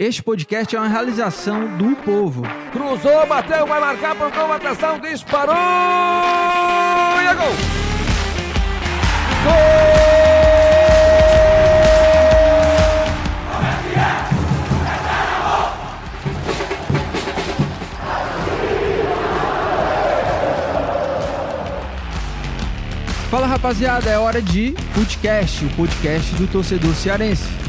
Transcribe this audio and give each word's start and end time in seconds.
Este 0.00 0.22
podcast 0.22 0.74
é 0.74 0.78
uma 0.78 0.88
realização 0.88 1.76
do 1.76 1.94
povo. 1.94 2.40
Cruzou, 2.72 3.26
bateu, 3.26 3.66
vai 3.66 3.78
marcar, 3.78 4.16
procurou 4.16 4.50
atenção, 4.50 4.98
disparou 4.98 5.54
e 5.54 7.26
é 7.26 7.34
gol! 7.34 7.52
Fala 23.30 23.46
rapaziada, 23.46 24.08
é 24.08 24.18
hora 24.18 24.40
de 24.40 24.74
podcast, 24.94 25.62
o 25.62 25.68
podcast 25.76 26.34
do 26.36 26.46
torcedor 26.46 26.94
cearense. 26.94 27.59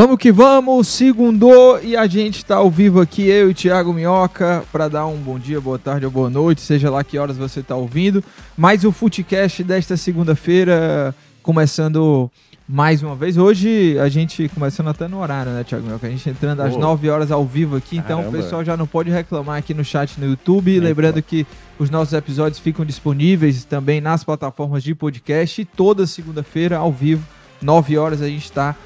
Vamos 0.00 0.16
que 0.16 0.30
vamos, 0.30 0.86
segundou 0.86 1.82
e 1.82 1.96
a 1.96 2.06
gente 2.06 2.44
tá 2.44 2.54
ao 2.54 2.70
vivo 2.70 3.00
aqui, 3.00 3.26
eu 3.26 3.48
e 3.48 3.50
o 3.50 3.54
Thiago 3.54 3.92
Minhoca, 3.92 4.62
para 4.70 4.86
dar 4.86 5.08
um 5.08 5.16
bom 5.16 5.40
dia, 5.40 5.60
boa 5.60 5.76
tarde 5.76 6.04
ou 6.06 6.12
boa 6.12 6.30
noite, 6.30 6.60
seja 6.60 6.88
lá 6.88 7.02
que 7.02 7.18
horas 7.18 7.36
você 7.36 7.64
tá 7.64 7.74
ouvindo. 7.74 8.22
Mais 8.56 8.84
o 8.84 8.92
Footcast 8.92 9.64
desta 9.64 9.96
segunda-feira, 9.96 11.12
começando 11.42 12.30
mais 12.68 13.02
uma 13.02 13.16
vez. 13.16 13.36
Hoje 13.36 13.98
a 13.98 14.08
gente 14.08 14.48
começando 14.50 14.86
até 14.86 15.08
no 15.08 15.18
horário, 15.18 15.50
né, 15.50 15.64
Thiago 15.64 15.84
Minhoca? 15.84 16.06
A 16.06 16.10
gente 16.10 16.30
entrando 16.30 16.60
às 16.60 16.74
Pô. 16.74 16.78
9 16.78 17.10
horas 17.10 17.32
ao 17.32 17.44
vivo 17.44 17.74
aqui, 17.74 17.96
então 17.96 18.28
o 18.28 18.30
pessoal 18.30 18.64
já 18.64 18.76
não 18.76 18.86
pode 18.86 19.10
reclamar 19.10 19.58
aqui 19.58 19.74
no 19.74 19.84
chat 19.84 20.20
no 20.20 20.26
YouTube. 20.26 20.70
Nem 20.70 20.80
Lembrando 20.80 21.20
que 21.20 21.44
os 21.76 21.90
nossos 21.90 22.14
episódios 22.14 22.60
ficam 22.60 22.84
disponíveis 22.84 23.64
também 23.64 24.00
nas 24.00 24.22
plataformas 24.22 24.84
de 24.84 24.94
podcast 24.94 25.60
e 25.60 25.64
toda 25.64 26.06
segunda-feira 26.06 26.76
ao 26.76 26.92
vivo, 26.92 27.26
9 27.60 27.98
horas 27.98 28.22
a 28.22 28.28
gente 28.28 28.44
está 28.44 28.76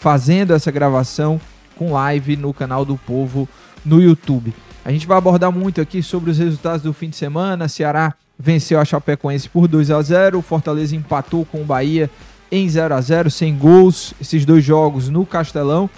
fazendo 0.00 0.54
essa 0.54 0.70
gravação 0.70 1.38
com 1.76 1.92
live 1.92 2.34
no 2.34 2.54
canal 2.54 2.86
do 2.86 2.96
Povo 2.96 3.46
no 3.84 4.00
YouTube. 4.00 4.54
A 4.82 4.90
gente 4.90 5.06
vai 5.06 5.18
abordar 5.18 5.52
muito 5.52 5.78
aqui 5.78 6.02
sobre 6.02 6.30
os 6.30 6.38
resultados 6.38 6.82
do 6.82 6.94
fim 6.94 7.10
de 7.10 7.16
semana. 7.16 7.68
Ceará 7.68 8.14
venceu 8.38 8.80
a 8.80 8.84
Chapecoense 8.84 9.46
por 9.46 9.68
2 9.68 9.90
a 9.90 10.00
0, 10.00 10.38
o 10.38 10.42
Fortaleza 10.42 10.96
empatou 10.96 11.44
com 11.44 11.60
o 11.60 11.64
Bahia 11.66 12.10
em 12.50 12.66
0 12.66 12.94
a 12.94 13.00
0, 13.00 13.30
sem 13.30 13.54
gols, 13.54 14.14
esses 14.18 14.46
dois 14.46 14.64
jogos 14.64 15.10
no 15.10 15.26
Castelão. 15.26 15.88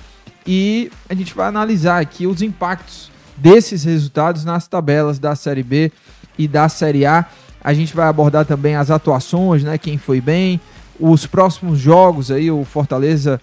E 0.44 0.91
a 1.09 1.14
gente 1.14 1.33
vai 1.33 1.47
analisar 1.47 2.03
aqui 2.03 2.27
os 2.27 2.42
impactos 2.42 3.09
desses 3.37 3.84
resultados 3.84 4.44
nas 4.44 4.66
tabelas 4.66 5.20
da 5.20 5.37
Série 5.37 5.62
B 5.62 5.92
e 6.37 6.48
da 6.48 6.69
Série 6.69 7.06
A. 7.06 7.25
A 7.62 7.72
gente 7.72 7.94
vai 7.94 8.09
abordar 8.09 8.44
também 8.44 8.75
as 8.75 8.91
atuações, 8.91 9.62
né, 9.62 9.78
quem 9.78 9.97
foi 9.97 10.20
bem, 10.20 10.61
os 10.98 11.25
próximos 11.25 11.78
jogos 11.78 12.33
aí, 12.33 12.50
o 12.50 12.64
Fortaleza 12.64 13.41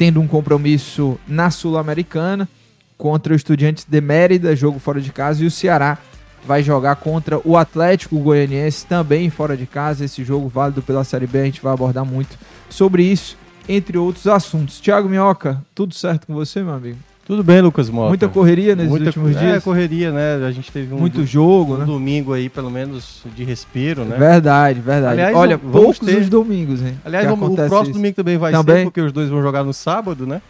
tendo 0.00 0.18
um 0.18 0.26
compromisso 0.26 1.20
na 1.28 1.50
Sul-Americana 1.50 2.48
contra 2.96 3.34
o 3.34 3.36
Estudiantes 3.36 3.84
de 3.86 4.00
Mérida, 4.00 4.56
jogo 4.56 4.78
fora 4.78 4.98
de 4.98 5.12
casa, 5.12 5.44
e 5.44 5.46
o 5.46 5.50
Ceará 5.50 5.98
vai 6.42 6.62
jogar 6.62 6.96
contra 6.96 7.38
o 7.44 7.54
Atlético 7.54 8.18
Goianiense, 8.18 8.86
também 8.86 9.28
fora 9.28 9.54
de 9.54 9.66
casa, 9.66 10.06
esse 10.06 10.24
jogo 10.24 10.48
válido 10.48 10.80
pela 10.80 11.04
Série 11.04 11.26
B, 11.26 11.40
a 11.40 11.44
gente 11.44 11.60
vai 11.60 11.74
abordar 11.74 12.06
muito 12.06 12.38
sobre 12.70 13.02
isso, 13.02 13.36
entre 13.68 13.98
outros 13.98 14.26
assuntos. 14.26 14.80
Thiago 14.80 15.06
Minhoca, 15.06 15.62
tudo 15.74 15.92
certo 15.92 16.26
com 16.26 16.32
você, 16.32 16.62
meu 16.62 16.72
amigo? 16.72 17.09
Tudo 17.30 17.44
bem, 17.44 17.60
Lucas 17.60 17.88
Mota? 17.88 18.08
Muita 18.08 18.28
correria 18.28 18.74
nesses 18.74 18.90
Muita 18.90 19.06
últimos 19.06 19.36
É, 19.36 19.38
dias, 19.38 19.62
correria, 19.62 20.10
né? 20.10 20.44
A 20.44 20.50
gente 20.50 20.72
teve 20.72 20.92
um, 20.92 20.98
muito 20.98 21.20
do- 21.20 21.24
jogo, 21.26 21.74
um 21.74 21.78
né? 21.78 21.84
domingo 21.84 22.32
aí, 22.32 22.48
pelo 22.48 22.68
menos, 22.68 23.22
de 23.36 23.44
respiro, 23.44 24.04
né? 24.04 24.16
Verdade, 24.16 24.80
verdade. 24.80 25.12
Aliás, 25.12 25.36
Olha, 25.36 25.56
poucos 25.56 26.00
ter- 26.00 26.18
os 26.18 26.28
domingos, 26.28 26.82
hein? 26.82 26.98
Aliás, 27.04 27.30
o 27.30 27.36
próximo 27.36 27.82
isso. 27.82 27.92
domingo 27.92 28.16
também 28.16 28.36
vai 28.36 28.50
Também? 28.50 28.78
ser, 28.78 28.82
porque 28.86 29.00
os 29.00 29.12
dois 29.12 29.28
vão 29.30 29.40
jogar 29.42 29.62
no 29.62 29.72
sábado, 29.72 30.26
né? 30.26 30.42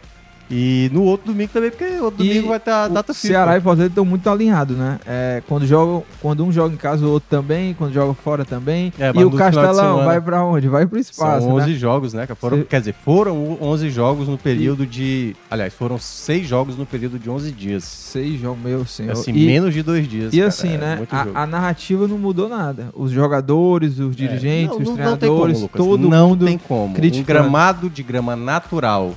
E 0.50 0.90
no 0.92 1.04
outro 1.04 1.32
domingo 1.32 1.50
também, 1.52 1.70
porque 1.70 1.84
o 1.84 2.04
outro 2.04 2.24
E 2.24 2.28
domingo 2.28 2.48
vai 2.48 2.56
estar 2.56 2.84
a 2.84 2.86
o 2.86 2.90
data 2.90 3.14
FIFA. 3.14 3.28
Ceará 3.28 3.56
e 3.56 3.60
Fortaleza 3.60 3.88
estão 3.90 4.04
muito 4.04 4.28
alinhados, 4.28 4.76
né? 4.76 4.98
É, 5.06 5.42
quando, 5.46 5.66
jogam, 5.66 6.02
quando 6.20 6.44
um 6.44 6.50
joga 6.50 6.74
em 6.74 6.76
casa, 6.76 7.06
o 7.06 7.10
outro 7.10 7.28
também. 7.30 7.72
Quando 7.74 7.92
joga 7.92 8.14
fora 8.14 8.44
também. 8.44 8.92
É, 8.98 9.12
e 9.14 9.24
o 9.24 9.30
Castelão 9.30 10.04
vai 10.04 10.20
pra 10.20 10.44
onde? 10.44 10.68
Vai 10.68 10.86
pro 10.86 10.98
espaço, 10.98 11.46
São 11.46 11.54
11 11.54 11.70
né? 11.70 11.76
jogos, 11.76 12.12
né? 12.14 12.26
Foram, 12.36 12.62
Quer 12.62 12.80
dizer, 12.80 12.94
foram 13.04 13.58
11 13.60 13.90
jogos 13.90 14.28
no 14.28 14.36
período 14.36 14.86
de... 14.86 15.36
Aliás, 15.50 15.72
foram 15.72 15.98
6 15.98 16.46
jogos 16.46 16.76
no 16.76 16.84
período 16.84 17.18
de 17.18 17.30
11 17.30 17.52
dias. 17.52 17.84
Seis 17.84 18.40
jogos, 18.40 18.60
meu 18.62 18.84
senhor. 18.84 19.12
Assim, 19.12 19.32
e, 19.32 19.46
menos 19.46 19.72
de 19.72 19.82
dois 19.82 20.08
dias. 20.08 20.32
e 20.32 20.38
cara, 20.38 20.48
assim, 20.48 20.74
é 20.74 20.78
né? 20.78 21.06
A, 21.10 21.42
a 21.42 21.46
narrativa 21.46 22.08
não 22.08 22.18
mudou 22.18 22.48
nada. 22.48 22.88
Os 22.94 23.12
jogadores, 23.12 23.98
os 24.00 24.16
dirigentes, 24.16 24.76
É, 24.76 24.82
os 24.82 24.88
não, 24.88 24.96
não, 24.96 25.04
não 25.04 25.10
tem 25.10 25.18
treinadores, 25.18 25.54
como, 25.54 25.66
Lucas. 25.66 25.80
todo 25.80 26.08
não 26.08 26.28
mundo 26.30 26.46
tem 26.46 26.58
como. 26.58 26.86
Um 26.86 26.94
criticando. 26.94 27.26
gramado 27.26 27.88
de 27.88 28.02
grama 28.02 28.34
natural 28.34 29.14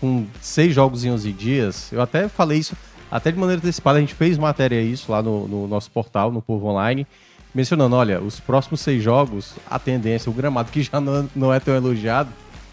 com 0.00 0.26
seis 0.40 0.74
jogos 0.74 1.04
em 1.04 1.10
11 1.10 1.32
dias, 1.32 1.92
eu 1.92 2.00
até 2.00 2.28
falei 2.28 2.58
isso, 2.58 2.74
até 3.10 3.30
de 3.30 3.38
maneira 3.38 3.60
antecipada, 3.60 3.98
a 3.98 4.00
gente 4.00 4.14
fez 4.14 4.38
matéria 4.38 4.80
isso 4.80 5.12
lá 5.12 5.22
no, 5.22 5.46
no 5.46 5.68
nosso 5.68 5.90
portal, 5.90 6.32
no 6.32 6.40
Povo 6.40 6.66
Online, 6.68 7.06
mencionando, 7.54 7.96
olha, 7.96 8.20
os 8.20 8.40
próximos 8.40 8.80
seis 8.80 9.02
jogos, 9.02 9.54
a 9.68 9.78
tendência, 9.78 10.30
o 10.30 10.32
gramado 10.32 10.70
que 10.70 10.82
já 10.82 11.00
não, 11.00 11.28
não 11.34 11.52
é 11.52 11.60
tão 11.60 11.74
elogiado, 11.74 12.30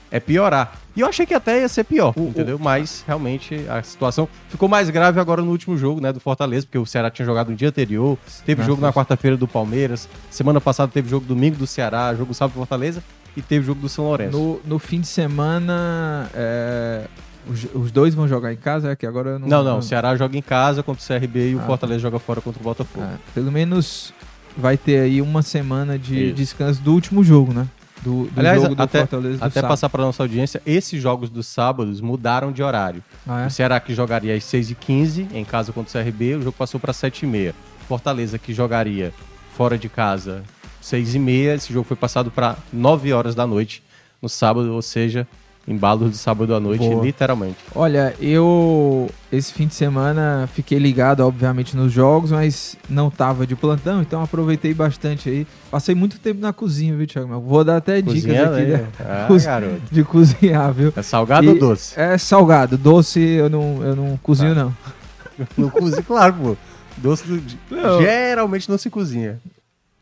é 0.09 0.19
piorar. 0.19 0.73
E 0.95 1.01
eu 1.01 1.07
achei 1.07 1.25
que 1.25 1.33
até 1.33 1.61
ia 1.61 1.67
ser 1.67 1.83
pior, 1.83 2.13
entendeu? 2.17 2.57
Mas 2.57 3.03
realmente 3.05 3.55
a 3.69 3.83
situação 3.83 4.27
ficou 4.47 4.69
mais 4.69 4.89
grave 4.89 5.19
agora 5.19 5.41
no 5.41 5.51
último 5.51 5.77
jogo, 5.77 5.99
né, 5.99 6.13
do 6.13 6.19
Fortaleza, 6.19 6.65
porque 6.65 6.77
o 6.77 6.85
Ceará 6.85 7.11
tinha 7.11 7.25
jogado 7.25 7.49
no 7.49 7.55
dia 7.55 7.67
anterior, 7.67 8.17
teve 8.45 8.61
Nossa. 8.61 8.71
jogo 8.71 8.81
na 8.81 8.93
quarta-feira 8.93 9.35
do 9.35 9.47
Palmeiras, 9.47 10.07
semana 10.31 10.61
passada 10.61 10.91
teve 10.91 11.09
jogo 11.09 11.25
domingo 11.25 11.57
do 11.57 11.67
Ceará, 11.67 12.15
jogo 12.15 12.33
sábado 12.33 12.53
do 12.53 12.59
Fortaleza 12.59 13.03
e 13.37 13.41
teve 13.41 13.65
jogo 13.65 13.79
do 13.79 13.87
São 13.87 14.03
Lourenço. 14.05 14.35
No, 14.37 14.59
no 14.65 14.79
fim 14.79 14.99
de 14.99 15.07
semana, 15.07 16.29
é, 16.33 17.05
os, 17.49 17.65
os 17.73 17.91
dois 17.91 18.13
vão 18.13 18.27
jogar 18.27 18.51
em 18.51 18.57
casa, 18.57 18.91
é 18.91 18.95
que 18.95 19.05
agora 19.05 19.29
eu 19.31 19.39
não... 19.39 19.47
Não, 19.47 19.63
não, 19.63 19.77
o 19.79 19.81
Ceará 19.81 20.15
joga 20.15 20.37
em 20.37 20.41
casa 20.41 20.83
contra 20.83 21.01
o 21.01 21.07
CRB 21.19 21.51
e 21.51 21.55
o 21.55 21.59
Ah, 21.59 21.63
Fortaleza 21.63 21.99
joga 21.99 22.19
fora 22.19 22.41
contra 22.41 22.59
o 22.59 22.63
Botafogo. 22.63 23.05
É, 23.05 23.15
pelo 23.33 23.51
menos 23.51 24.13
vai 24.57 24.75
ter 24.75 24.99
aí 24.99 25.21
uma 25.21 25.41
semana 25.41 25.97
de 25.97 26.25
Isso. 26.27 26.33
descanso 26.35 26.81
do 26.81 26.91
último 26.93 27.23
jogo, 27.23 27.53
né? 27.53 27.67
Do, 28.01 28.25
do 28.25 28.39
Aliás, 28.39 28.61
jogo 28.61 28.75
do 28.75 28.81
até- 28.83 28.99
Fortaleza 28.99 29.37
do 29.39 29.43
Até 29.43 29.53
sábado. 29.55 29.69
passar 29.71 29.89
para 29.89 30.03
nossa 30.03 30.23
audiência, 30.23 30.61
esses 30.65 31.01
jogos 31.01 31.29
dos 31.29 31.47
sábados 31.47 31.99
mudaram 32.01 32.51
de 32.51 32.61
horário. 32.63 33.03
Ah, 33.27 33.43
é? 33.43 33.47
O 33.47 33.49
Ceará 33.49 33.79
que 33.79 33.93
jogaria 33.93 34.35
às 34.35 34.43
6h15 34.43 35.27
em 35.33 35.43
casa 35.45 35.71
contra 35.73 35.99
o 35.99 36.03
CRB, 36.03 36.35
o 36.35 36.41
jogo 36.41 36.55
passou 36.57 36.79
para 36.79 36.93
7h30. 36.93 37.53
Fortaleza 37.87 38.37
que 38.37 38.53
jogaria 38.53 39.13
fora 39.55 39.77
de 39.77 39.89
casa 39.89 40.43
6h30, 40.91 41.55
esse 41.55 41.73
jogo 41.73 41.85
foi 41.87 41.97
passado 41.97 42.31
para 42.31 42.55
9 42.71 43.11
horas 43.13 43.35
da 43.35 43.45
noite 43.45 43.83
no 44.21 44.29
sábado, 44.29 44.73
ou 44.73 44.81
seja, 44.81 45.27
embalo 45.67 46.09
de 46.09 46.17
sábado 46.17 46.55
à 46.55 46.59
noite, 46.61 46.79
Boa. 46.87 47.03
literalmente. 47.05 47.57
Olha, 47.75 48.15
eu 48.21 49.09
esse 49.31 49.51
fim 49.53 49.67
de 49.67 49.75
semana 49.75 50.47
fiquei 50.53 50.79
ligado, 50.79 51.19
obviamente, 51.19 51.75
nos 51.75 51.91
jogos, 51.91 52.31
mas 52.31 52.77
não 52.89 53.09
tava 53.11 53.45
de 53.45 53.53
plantão, 53.55 54.01
então 54.01 54.23
aproveitei 54.23 54.73
bastante 54.73 55.27
aí. 55.29 55.45
Passei 55.69 55.93
muito 55.93 56.17
tempo 56.19 56.39
na 56.39 56.53
cozinha, 56.53 56.95
viu, 56.95 57.05
Thiago? 57.05 57.37
Vou 57.41 57.63
dar 57.65 57.77
até 57.77 58.01
dicas 58.01 58.23
Cozinhando 58.23 58.55
aqui 58.55 58.65
né? 58.65 58.77
né? 58.77 58.87
Ah, 59.05 59.27
garoto. 59.43 59.81
de 59.91 60.03
cozinhar, 60.05 60.71
viu? 60.73 60.93
É 60.95 61.01
salgado 61.01 61.45
E- 61.45 61.49
ou 61.49 61.59
doce? 61.59 61.99
É 61.99 62.17
salgado, 62.17 62.77
doce 62.77 63.19
eu 63.19 63.49
não, 63.49 63.83
eu 63.83 63.95
não 63.95 64.17
cozinho, 64.23 64.55
Tá. 64.55 64.63
não. 64.63 64.75
Não 65.57 65.69
cozinha, 65.69 66.01
claro, 66.01 66.33
pô. 66.33 66.57
Doce 66.95 67.27
do- 67.27 67.43
Não. 67.69 68.01
geralmente 68.01 68.67
não 68.69 68.77
se 68.77 68.89
cozinha. 68.89 69.39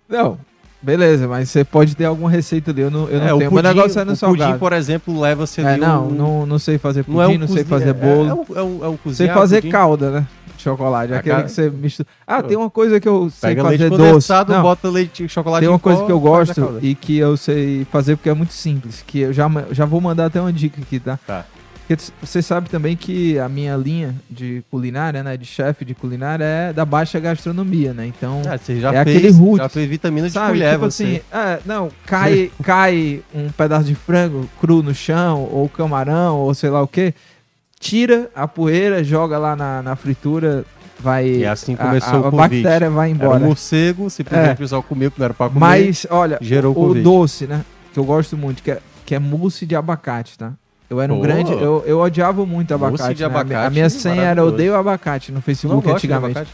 Não, 0.07 0.37
beleza, 0.85 1.27
mas 1.27 1.49
você 1.49 1.63
pode 1.63 1.95
ter 1.95 2.05
alguma 2.05 2.29
receita 2.29 2.71
ali, 2.71 2.81
eu 2.81 2.91
não, 2.91 3.07
eu 3.09 3.19
não 3.19 3.27
É, 3.27 3.33
o 3.33 3.37
tenho. 3.39 3.49
pudim, 3.49 3.63
Meu 3.63 3.73
negócio 3.75 3.99
é 3.99 4.05
no 4.05 4.11
o 4.13 4.15
salgado. 4.15 4.51
pudim, 4.51 4.59
por 4.59 4.73
exemplo, 4.73 5.19
leva-se 5.19 5.59
ali 5.61 5.69
É, 5.81 5.85
não, 5.85 6.07
um- 6.07 6.11
não, 6.11 6.45
não 6.45 6.59
sei 6.59 6.77
fazer 6.77 7.03
pudim, 7.03 7.17
não, 7.17 7.23
não, 7.23 7.31
é 7.31 7.35
um 7.35 7.39
sei 7.39 7.47
cozinha- 7.47 7.65
fazer 7.65 7.89
é- 7.89 7.93
bolo. 7.93 8.45
É, 8.55 8.59
é, 8.59 8.61
um, 8.63 8.75
é 8.77 8.87
sei 8.89 8.97
cozinhar, 9.03 9.33
fazer 9.37 9.55
pudim. 9.61 9.71
calda, 9.71 10.11
né? 10.11 10.27
Chocolate. 10.57 11.13
A 11.13 11.17
Aquele 11.17 11.35
ca- 11.35 11.43
que 11.43 11.51
você 11.51 11.69
mistura. 11.69 12.07
Ah, 12.25 12.41
tem 12.41 12.57
uma 12.57 12.69
coisa 12.71 12.99
que 12.99 13.07
eu 13.07 13.29
sei 13.29 13.49
Pega 13.51 13.63
fazer 13.63 13.89
leite 13.89 13.97
doce. 13.97 14.31
Não, 14.47 14.61
bota 14.63 14.89
leite, 14.89 15.27
chocolate 15.29 15.59
tem 15.61 15.69
uma 15.69 15.77
coisa 15.77 15.99
pó, 15.99 16.05
que 16.05 16.11
eu 16.11 16.19
gosto 16.19 16.79
e 16.81 16.95
que 16.95 17.17
eu 17.17 17.37
sei 17.37 17.85
fazer 17.91 18.15
porque 18.15 18.29
é 18.29 18.33
muito 18.33 18.53
simples. 18.53 19.03
Que 19.05 19.19
eu 19.19 19.33
já, 19.33 19.47
já 19.71 19.85
vou 19.85 20.01
mandar 20.01 20.25
até 20.25 20.41
uma 20.41 20.51
dica 20.53 20.81
aqui, 20.81 20.99
tá? 20.99 21.19
Tá. 21.27 21.45
Você 22.21 22.41
sabe 22.41 22.67
também 22.69 22.95
que 22.95 23.37
a 23.37 23.47
minha 23.47 23.75
linha 23.77 24.15
de 24.29 24.63
culinária, 24.71 25.21
né? 25.23 25.37
De 25.37 25.45
chefe 25.45 25.85
de 25.85 25.93
culinária 25.93 26.43
é 26.43 26.73
da 26.73 26.83
baixa 26.83 27.19
gastronomia, 27.19 27.93
né? 27.93 28.07
Então. 28.07 28.41
Ah, 28.47 28.57
você 28.57 28.79
já 28.79 28.91
É 28.93 29.03
fez, 29.03 29.17
aquele 29.17 29.31
roots. 29.31 29.57
já 29.57 29.69
fez 29.69 29.87
vitamina 29.89 30.27
de 30.27 30.33
Sabe, 30.33 30.53
colher, 30.53 30.71
tipo 30.73 30.85
você. 30.89 31.03
assim, 31.03 31.21
é, 31.31 31.59
não, 31.65 31.91
cai, 32.07 32.51
cai 32.63 33.21
um 33.33 33.49
pedaço 33.49 33.85
de 33.85 33.93
frango 33.93 34.49
cru 34.59 34.81
no 34.81 34.95
chão, 34.95 35.47
ou 35.51 35.69
camarão, 35.69 36.37
ou 36.37 36.53
sei 36.55 36.71
lá 36.71 36.81
o 36.81 36.87
que, 36.87 37.13
tira 37.79 38.31
a 38.35 38.47
poeira, 38.47 39.03
joga 39.03 39.37
lá 39.37 39.55
na, 39.55 39.83
na 39.83 39.95
fritura, 39.95 40.65
vai. 40.99 41.27
E 41.27 41.45
assim 41.45 41.75
a- 41.75 41.77
começou 41.77 42.13
a, 42.15 42.21
o 42.21 42.27
a 42.27 42.31
convite. 42.31 42.63
bactéria 42.63 42.89
vai 42.89 43.11
Era 43.11 43.17
um 43.19 43.21
embora. 43.25 43.39
morcego, 43.45 44.09
simplesmente 44.09 44.49
É. 44.49 44.53
o 44.53 44.57
pessoal 44.57 44.81
comeu 44.81 45.11
que 45.11 45.19
não 45.19 45.25
era 45.25 45.33
pra 45.35 45.49
comer. 45.49 45.59
Mas, 45.59 46.07
olha, 46.09 46.39
gerou 46.41 46.71
o 46.71 46.75
Covid. 46.75 47.03
doce, 47.03 47.45
né? 47.45 47.63
Que 47.93 47.99
eu 47.99 48.03
gosto 48.05 48.35
muito, 48.35 48.63
que 48.63 48.71
é, 48.71 48.79
que 49.05 49.13
é 49.13 49.19
mousse 49.19 49.67
de 49.67 49.75
abacate, 49.75 50.35
tá? 50.35 50.53
Eu 50.89 51.01
era 51.01 51.11
um 51.13 51.17
Pô. 51.17 51.23
grande. 51.23 51.51
Eu, 51.51 51.83
eu 51.85 51.99
odiava 51.99 52.45
muito 52.45 52.77
Mousse 52.77 52.93
abacate. 52.95 53.15
de 53.15 53.21
né? 53.21 53.25
A 53.27 53.29
minha- 53.29 53.39
A 53.39 53.41
abacate, 53.41 53.73
minha 53.73 53.89
senha 53.89 54.21
era 54.23 54.43
odeio 54.45 54.75
abacate 54.75 55.31
no 55.31 55.41
Facebook 55.41 55.89
antigamente. 55.89 56.37
abacate? 56.37 56.51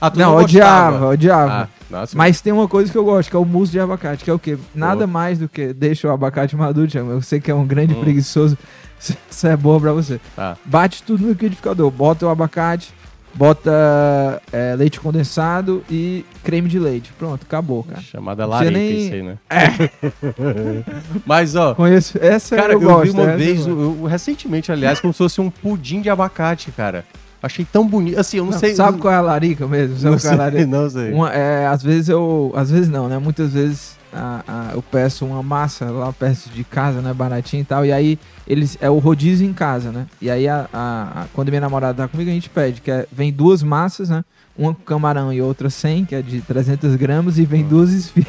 Ah, 0.00 0.10
não, 0.16 0.32
não 0.32 0.36
odiava, 0.42 1.06
odiava. 1.08 1.52
Ah, 1.52 1.68
nossa. 1.90 2.16
Mas 2.16 2.40
tem 2.40 2.52
uma 2.52 2.66
coisa 2.68 2.90
que 2.90 2.98
eu 2.98 3.04
gosto, 3.04 3.30
que 3.30 3.36
é 3.36 3.38
o 3.38 3.44
mousse 3.44 3.72
de 3.72 3.80
abacate, 3.80 4.24
que 4.24 4.30
é 4.30 4.32
o 4.34 4.38
quê? 4.38 4.58
Nada 4.74 5.06
mais 5.06 5.38
do 5.38 5.48
que 5.48 5.72
deixa 5.72 6.08
o 6.08 6.10
abacate 6.10 6.56
maduro, 6.56 6.88
Thiago. 6.90 7.10
Eu 7.10 7.22
sei 7.22 7.40
que 7.40 7.50
é 7.50 7.54
um 7.54 7.66
grande 7.66 7.94
Hum. 7.94 8.00
preguiçoso. 8.00 8.58
Isso 9.30 9.46
é 9.46 9.56
boa 9.56 9.80
pra 9.80 9.92
você. 9.92 10.20
Tá. 10.34 10.56
Bate 10.64 11.02
tudo 11.02 11.22
no 11.22 11.28
liquidificador. 11.30 11.90
Bota 11.90 12.26
o 12.26 12.28
abacate, 12.28 12.92
bota 13.34 14.40
é, 14.52 14.74
leite 14.76 15.00
condensado 15.00 15.82
e 15.90 16.24
creme 16.42 16.68
de 16.68 16.78
leite. 16.78 17.12
Pronto, 17.18 17.42
acabou, 17.46 17.82
cara. 17.84 18.00
Chamada 18.00 18.46
larica 18.46 18.70
nem- 18.78 19.04
isso 19.04 19.14
aí, 19.14 19.22
né? 19.22 19.38
Mas, 21.26 21.56
ó, 21.56 21.74
Conheço. 21.74 22.18
Essa 22.20 22.56
cara, 22.56 22.72
eu, 22.74 22.80
eu, 22.80 22.88
gosto. 22.88 23.12
vi 23.12 23.20
uma 23.20 23.36
vez, 23.36 23.66
eu- 23.66 23.80
eu- 24.00 24.04
recentemente, 24.04 24.70
aliás, 24.70 25.00
como 25.00 25.12
se 25.12 25.18
fosse 25.18 25.40
um 25.40 25.50
pudim 25.50 26.00
de 26.00 26.10
abacate, 26.10 26.70
cara. 26.72 27.04
Achei 27.42 27.64
tão 27.70 27.86
bonito. 27.86 28.18
Assim, 28.18 28.38
eu 28.38 28.44
não, 28.44 28.52
Não, 28.52 28.58
sei. 28.58 28.74
sabe 28.74 28.98
qual 28.98 29.12
é 29.12 29.16
a 29.16 29.20
larica 29.20 29.66
mesmo? 29.66 29.96
Sabe 29.98 30.12
não 30.14 30.18
qual 30.18 30.32
é 30.32 30.34
a 30.34 30.36
sei, 30.36 30.36
larica? 30.38 30.66
não 30.66 30.90
sei. 30.90 31.12
Uma- 31.12 31.32
é, 31.32 31.66
às 31.66 31.82
vezes 31.82 32.08
eu. 32.08 32.50
Às 32.56 32.70
vezes 32.70 32.88
não, 32.88 33.06
né? 33.06 33.18
Muitas 33.18 33.52
vezes 33.52 33.96
a- 34.14 34.44
a- 34.46 34.70
eu 34.74 34.82
peço 34.82 35.26
uma 35.26 35.42
massa 35.42 35.86
lá 35.90 36.12
perto 36.12 36.48
de 36.50 36.62
casa, 36.64 37.00
né? 37.00 37.12
Baratinho 37.12 37.62
e 37.62 37.64
tal. 37.64 37.84
E 37.84 37.92
aí 37.92 38.18
eles. 38.46 38.78
É 38.80 38.88
o 38.88 38.98
rodízio 38.98 39.46
em 39.48 39.52
casa, 39.52 39.90
né? 39.90 40.06
E 40.22 40.30
aí 40.30 40.46
a, 40.48 40.66
a- 40.72 41.24
quando 41.34 41.48
minha 41.48 41.60
namorada 41.60 42.02
tá 42.04 42.08
comigo, 42.08 42.30
a 42.30 42.34
gente 42.34 42.48
pede, 42.48 42.80
que 42.80 42.90
é- 42.90 43.06
vem 43.12 43.32
duas 43.32 43.62
massas, 43.62 44.08
né? 44.08 44.24
Uma 44.56 44.72
com 44.72 44.82
camarão 44.82 45.32
e 45.32 45.42
outra 45.42 45.68
sem, 45.68 46.04
que 46.04 46.14
é 46.14 46.22
de 46.22 46.40
300 46.40 46.94
gramas, 46.96 47.38
e 47.38 47.44
vem 47.44 47.64
Hum. 47.64 47.68
duas 47.68 47.90
esfias 47.92 48.26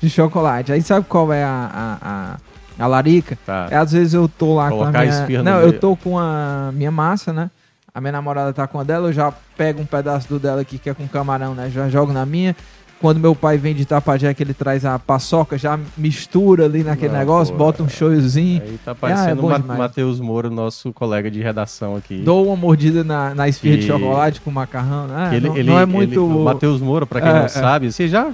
de 0.00 0.08
chocolate. 0.08 0.70
Aí 0.72 0.80
sabe 0.82 1.06
qual 1.08 1.32
é 1.32 1.42
a, 1.42 2.38
a, 2.78 2.86
larica? 2.86 3.36
Tá. 3.44 3.66
É, 3.70 3.76
às 3.76 3.90
vezes 3.92 4.14
eu 4.14 4.28
tô 4.28 4.54
lá 4.54 4.68
Colocar 4.68 4.92
com 4.92 4.98
a 4.98 5.26
minha... 5.26 5.42
Não, 5.42 5.58
meio. 5.58 5.66
eu 5.66 5.78
tô 5.80 5.96
com 5.96 6.18
a 6.18 6.70
minha 6.72 6.90
massa, 6.90 7.32
né? 7.32 7.50
A 7.92 8.00
minha 8.00 8.12
namorada 8.12 8.52
tá 8.52 8.66
com 8.66 8.80
a 8.80 8.82
dela, 8.84 9.08
eu 9.08 9.12
já 9.12 9.32
pego 9.56 9.80
um 9.80 9.86
pedaço 9.86 10.28
do 10.28 10.38
dela 10.38 10.60
aqui, 10.60 10.78
que 10.78 10.90
é 10.90 10.94
com 10.94 11.06
camarão, 11.06 11.54
né? 11.54 11.70
Já 11.70 11.88
jogo 11.88 12.12
na 12.12 12.26
minha. 12.26 12.54
Quando 13.00 13.18
meu 13.20 13.34
pai 13.34 13.58
vem 13.58 13.74
de 13.74 13.82
Itapajé, 13.82 14.32
que 14.32 14.42
ele 14.42 14.54
traz 14.54 14.84
a 14.84 14.98
paçoca, 14.98 15.58
já 15.58 15.78
mistura 15.98 16.64
ali 16.64 16.82
naquele 16.82 17.12
Não, 17.12 17.18
negócio, 17.18 17.52
pô, 17.52 17.64
bota 17.64 17.82
um 17.82 17.88
shoyu,zinho 17.88 18.62
Aí 18.62 18.78
tá 18.84 18.92
Ah, 18.92 18.92
é 18.92 18.94
parecendo 18.94 19.44
o 19.46 19.50
Ma- 19.50 19.58
demais. 19.58 19.78
Matheus 19.78 20.20
Moura, 20.20 20.48
nosso 20.48 20.92
colega 20.92 21.30
de 21.30 21.42
redação 21.42 21.96
aqui. 21.96 22.22
dou 22.24 22.46
uma 22.46 22.56
mordida 22.56 23.04
na, 23.04 23.34
na 23.34 23.48
esfirra 23.48 23.76
de 23.76 23.84
E- 23.84 23.86
chocolate 23.86 24.40
com 24.40 24.50
macarrão, 24.50 25.06
né? 25.06 25.36
Ele, 25.36 25.48
não, 25.48 25.56
ele- 25.56 25.70
não 25.70 25.78
é 25.78 25.82
ele- 25.82 25.92
muito... 25.92 26.24
o 26.26 26.44
Matheus 26.44 26.80
Moura, 26.80 27.04
pra 27.04 27.20
quem 27.20 27.30
É, 27.30 27.34
não 27.34 27.44
é. 27.44 27.48
sabe, 27.48 27.92
você 27.92 28.08
já 28.08 28.32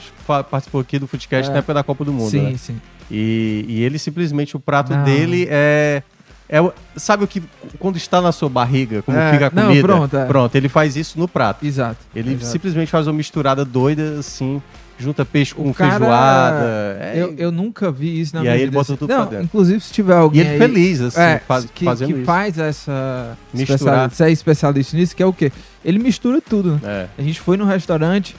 participou 0.50 0.80
aqui 0.80 0.98
do 0.98 1.06
Footcast 1.08 1.50
É. 1.50 1.52
na 1.52 1.58
época 1.58 1.74
da 1.74 1.82
Copa 1.82 2.04
do 2.04 2.12
Mundo, 2.12 2.30
sim, 2.30 2.40
né? 2.52 2.54
sim. 2.56 2.80
E, 3.10 3.64
e 3.68 3.82
ele 3.82 3.98
simplesmente, 3.98 4.56
o 4.56 4.60
prato 4.60 4.92
Não. 4.92 5.02
dele 5.02 5.48
é, 5.50 6.02
é. 6.50 6.60
o- 6.60 6.72
Sabe 6.96 7.24
o 7.24 7.26
que. 7.28 7.42
Quando 7.78 7.96
está 7.96 8.20
na 8.20 8.32
sua 8.32 8.48
barriga, 8.48 9.00
como 9.02 9.16
É, 9.16 9.32
fica 9.32 9.46
a 9.46 9.50
não, 9.50 9.68
comida? 9.68 10.26
pronto, 10.26 10.54
é. 10.54 10.58
ele 10.58 10.68
faz 10.68 10.96
isso 10.96 11.18
no 11.18 11.26
prato. 11.28 11.64
Exato. 11.64 11.98
Ele 12.14 12.32
exato. 12.32 12.46
simplesmente 12.52 12.90
faz 12.90 13.06
uma 13.06 13.12
misturada 13.14 13.64
doida, 13.64 14.16
assim, 14.18 14.60
junta 14.98 15.24
peixe 15.24 15.54
com 15.54 15.70
O 15.70 15.72
cara- 15.72 15.92
feijoada. 15.92 16.64
é- 17.00 17.12
Eu, 17.16 17.34
eu 17.38 17.50
nunca 17.52 17.90
vi 17.90 18.20
isso 18.20 18.36
na 18.36 18.44
E 18.44 18.48
aí 18.48 18.60
ele 18.60 18.70
bota 18.70 18.92
assim. 18.92 18.96
tudo 18.98 19.08
pra 19.08 19.18
Não, 19.18 19.26
dentro. 19.26 19.44
inclusive 19.44 19.80
se 19.80 19.92
tiver 19.92 20.12
E 20.12 20.16
alguém 20.16 20.40
ele 20.42 20.50
aí- 20.50 20.58
feliz, 20.58 21.00
assim, 21.00 21.20
é, 21.20 21.38
faz- 21.38 21.66
que, 21.74 21.84
fazendo 21.86 22.08
que 22.08 22.14
isso. 22.16 22.24
faz 22.26 22.58
essa 22.58 23.38
Misturar. 23.54 24.10
você 24.10 24.24
é 24.24 24.30
especialista 24.30 24.96
nisso, 24.96 25.16
que 25.16 25.22
é 25.22 25.26
o 25.26 25.32
quê? 25.32 25.50
Ele 25.82 25.98
mistura 25.98 26.40
tudo. 26.42 26.72
né? 26.72 26.80
É. 26.84 27.06
A 27.16 27.22
gente 27.22 27.40
foi 27.40 27.56
no 27.56 27.64
restaurante, 27.64 28.36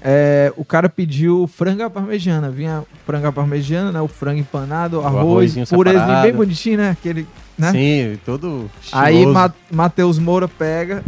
é, 0.00 0.52
o 0.56 0.64
cara 0.64 0.88
pediu 0.88 1.48
frango 1.52 1.82
à 1.82 1.90
parmegiana, 1.90 2.50
vinha 2.50 2.84
frango 3.04 3.26
à 3.26 3.32
parmegiana, 3.32 3.90
né, 3.90 4.00
o 4.00 4.06
frango 4.06 4.38
empanado, 4.38 5.00
arroz, 5.00 5.16
arrozinho 5.56 5.66
pureza 5.66 5.98
separado. 5.98 6.22
bem 6.22 6.32
bonitinho, 6.32 6.76
né, 6.78 6.90
aquele, 6.90 7.26
né? 7.58 7.72
Sim, 7.72 8.18
todo 8.24 8.70
Aí 8.92 9.14
estiloso. 9.16 9.34
Ma 9.34 9.52
Matheus 9.72 10.18
Moura 10.18 10.46
pega, 10.48 11.02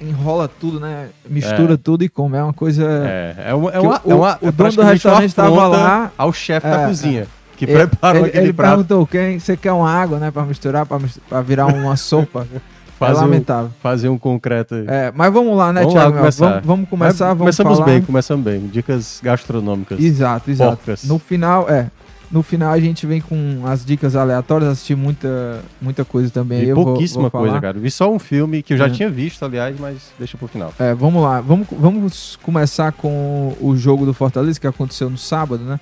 enrola 0.00 0.48
tudo, 0.48 0.80
né, 0.80 1.08
mistura 1.28 1.74
É. 1.74 1.76
tudo 1.76 2.02
e 2.04 2.08
come, 2.08 2.36
é 2.38 2.42
uma 2.42 2.52
coisa... 2.52 2.84
É, 3.06 3.50
é 3.50 3.54
uma, 3.54 3.70
é 3.70 3.80
uma, 3.80 4.00
o- 4.04 4.10
é 4.10 4.14
uma, 4.14 4.38
o 4.40 4.48
é 4.48 4.52
dono 4.52 4.72
do 4.72 4.82
restaurante 4.82 5.28
uma 5.28 5.34
tava 5.34 5.48
afronta 5.56 5.76
lá. 5.78 6.12
ao 6.16 6.32
chefe 6.32 6.66
É, 6.66 6.70
da 6.70 6.80
é. 6.82 6.86
cozinha, 6.86 7.26
que 7.56 7.64
Ele- 7.66 7.72
preparou 7.74 8.20
ele, 8.22 8.28
aquele 8.28 8.44
ele 8.46 8.52
prato. 8.54 8.70
perguntou 8.76 9.06
quem, 9.06 9.38
você 9.38 9.56
quer 9.56 9.72
uma 9.72 9.90
água, 9.90 10.18
né, 10.18 10.30
pra 10.30 10.42
misturar, 10.44 10.86
pra 10.86 11.42
virar 11.42 11.66
uma 11.66 11.96
sopa? 11.96 12.46
é 12.54 12.60
Fazer 13.00 13.18
um- 13.18 13.22
lamentável. 13.22 13.70
Fazer 13.82 14.08
um 14.10 14.18
concreto 14.18 14.74
aí. 14.74 14.84
É, 14.86 15.10
mas 15.14 15.32
vamos 15.32 15.56
lá, 15.56 15.72
né, 15.72 15.80
Vamos 15.80 15.94
Thiago? 15.94 16.16
Começar. 16.18 16.48
Vamos, 16.50 16.66
vamos 16.66 16.88
começar, 16.90 17.08
Mas 17.08 17.18
vamos 17.28 17.38
começamos 17.38 17.78
falar... 17.78 17.90
bem, 17.90 18.02
começamos 18.02 18.44
bem. 18.44 18.60
Dicas 18.66 19.20
gastronômicas. 19.22 19.98
Exato, 20.00 20.50
exato. 20.50 20.76
Porcas. 20.76 21.04
No 21.04 21.18
final, 21.18 21.66
é. 21.70 21.86
No 22.30 22.42
final 22.44 22.70
a 22.72 22.78
gente 22.78 23.06
vem 23.06 23.20
com 23.20 23.62
as 23.66 23.84
dicas 23.84 24.14
aleatórias, 24.14 24.70
assisti 24.70 24.94
muita, 24.94 25.60
muita 25.82 26.04
coisa 26.04 26.30
também. 26.30 26.60
Vi 26.60 26.68
eu 26.68 26.76
vou- 26.76 26.84
pouquíssima 26.84 27.22
vou 27.22 27.30
coisa, 27.32 27.48
falar. 27.48 27.60
cara. 27.60 27.78
Vi 27.80 27.90
só 27.90 28.12
um 28.12 28.20
filme 28.20 28.62
que 28.62 28.74
eu 28.74 28.78
já 28.78 28.86
É. 28.86 28.90
tinha 28.90 29.10
visto, 29.10 29.44
aliás, 29.44 29.74
mas 29.80 29.96
deixa 30.16 30.38
pro 30.38 30.46
final. 30.46 30.72
É, 30.78 30.94
vamos 30.94 31.20
lá. 31.22 31.40
Vamos, 31.40 31.66
vamos 31.72 32.36
começar 32.40 32.92
com 32.92 33.56
o 33.60 33.76
jogo 33.76 34.06
do 34.06 34.14
Fortaleza 34.14 34.60
que 34.60 34.66
aconteceu 34.66 35.10
no 35.10 35.18
sábado, 35.18 35.64
né? 35.64 35.80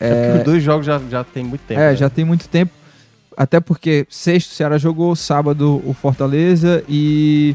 É, 0.00 0.24
porque 0.24 0.38
os 0.38 0.44
dois 0.44 0.62
jogos 0.62 0.86
já, 0.86 0.98
já 1.10 1.22
tem 1.22 1.44
muito 1.44 1.60
tempo. 1.68 1.78
É, 1.78 1.90
né? 1.90 1.96
já 1.96 2.08
tem 2.08 2.24
muito 2.24 2.48
tempo. 2.48 2.72
Até 3.36 3.60
porque 3.60 4.06
sexto 4.08 4.52
o 4.52 4.54
Ceará 4.54 4.78
jogou, 4.78 5.14
sábado 5.14 5.82
o 5.84 5.92
Fortaleza 5.92 6.82
e. 6.88 7.54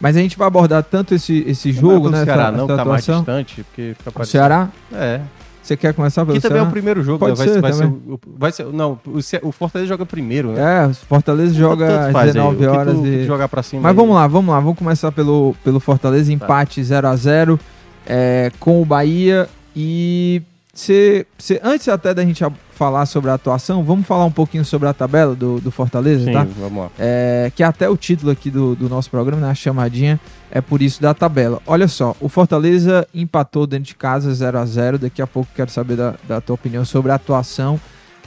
Mas 0.00 0.16
a 0.16 0.20
gente 0.20 0.36
vai 0.38 0.46
abordar 0.46 0.82
tanto 0.82 1.14
esse, 1.14 1.44
esse 1.46 1.72
Não 1.72 1.78
é 1.78 1.80
jogo, 1.80 2.08
né? 2.10 2.24
Ceará, 2.24 2.42
essa- 2.44 2.52
não, 2.52 2.64
essa 2.64 2.72
que 2.72 2.76
tá 2.78 2.84
mais 2.86 3.04
distante, 3.06 3.62
porque 3.64 3.94
fica 3.96 4.10
O 4.10 4.12
parecendo... 4.12 4.32
Ceará? 4.32 4.68
É. 4.92 5.20
Você 5.66 5.76
quer 5.76 5.92
começar 5.94 6.24
pelo 6.24 6.38
Aqui 6.38 6.46
também 6.46 6.62
é 6.62 6.66
o 6.66 6.70
primeiro 6.70 7.02
jogo, 7.02 7.18
Pode 7.18 7.32
né? 7.32 7.44
vai, 7.44 7.48
ser 7.54 7.60
vai, 7.60 7.72
ser, 7.72 7.84
o- 7.86 8.20
vai 8.38 8.52
ser. 8.52 8.66
Não, 8.66 8.98
o, 9.06 9.48
o 9.48 9.52
Fortaleza 9.52 9.88
joga 9.88 10.06
primeiro, 10.06 10.52
né? 10.52 10.84
É, 10.84 10.86
o 10.86 10.94
Fortaleza 10.94 11.52
joga 11.54 12.06
às 12.06 12.12
faz 12.12 12.26
aí, 12.28 12.32
19 12.34 12.54
o 12.56 12.58
que 12.58 12.64
tu- 12.64 12.70
horas 12.78 12.94
que 12.94 13.00
tu 13.02 13.06
e. 13.08 13.24
jogar 13.26 13.48
pra 13.48 13.62
cima. 13.62 13.82
Mas 13.82 13.90
aí. 13.90 13.96
vamos 13.96 14.14
lá, 14.14 14.26
vamos 14.28 14.54
lá. 14.54 14.60
Vamos 14.60 14.78
começar 14.78 15.10
pelo, 15.12 15.54
pelo 15.64 15.80
Fortaleza, 15.80 16.32
empate 16.32 16.82
0 16.84 17.08
a 17.08 17.16
0 17.16 17.58
é, 18.06 18.50
com 18.60 18.80
o 18.80 18.84
Bahia. 18.84 19.48
E 19.74 20.40
cê, 20.72 21.26
cê- 21.38 21.60
antes 21.62 21.88
até 21.88 22.14
da 22.14 22.24
gente 22.24 22.44
falar 22.70 23.04
sobre 23.06 23.30
a 23.30 23.34
atuação, 23.34 23.82
vamos 23.82 24.06
falar 24.06 24.24
um 24.24 24.30
pouquinho 24.30 24.64
sobre 24.64 24.88
a 24.88 24.92
tabela 24.94 25.34
do, 25.34 25.60
do 25.60 25.70
Fortaleza, 25.70 26.24
Sim, 26.24 26.32
tá? 26.32 26.46
vamos 26.58 26.84
lá. 26.84 26.90
É, 26.98 27.50
que 27.54 27.62
é 27.62 27.66
até 27.66 27.88
o 27.88 27.96
título 27.96 28.30
aqui 28.30 28.50
do, 28.50 28.74
do 28.74 28.88
nosso 28.88 29.10
programa, 29.10 29.42
né? 29.42 29.50
A 29.50 29.54
chamadinha 29.54 30.20
é 30.50 30.60
por 30.60 30.82
isso 30.82 31.00
da 31.00 31.12
tabela. 31.12 31.60
Olha 31.66 31.88
só, 31.88 32.16
o 32.20 32.28
Fortaleza 32.28 33.06
empatou 33.14 33.66
dentro 33.66 33.86
de 33.86 33.94
casa 33.94 34.32
0 34.32 34.58
a 34.58 34.64
0 34.64 34.98
Daqui 34.98 35.20
a 35.20 35.26
pouco 35.26 35.50
quero 35.54 35.70
saber 35.70 35.96
da, 35.96 36.14
da 36.26 36.40
tua 36.40 36.54
opinião 36.54 36.84
sobre 36.84 37.10
a 37.12 37.16
atuação. 37.16 37.80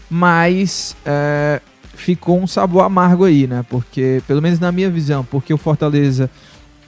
Mas 0.10 0.96
é, 1.06 1.62
ficou 1.94 2.40
um 2.40 2.48
sabor 2.48 2.84
amargo 2.84 3.26
aí, 3.26 3.48
né? 3.48 3.64
Porque, 3.70 4.22
pelo 4.28 4.42
menos 4.42 4.60
na 4.60 4.72
minha 4.72 4.90
visão, 4.90 5.24
porque 5.24 5.54
o 5.54 5.58
Fortaleza 5.58 6.30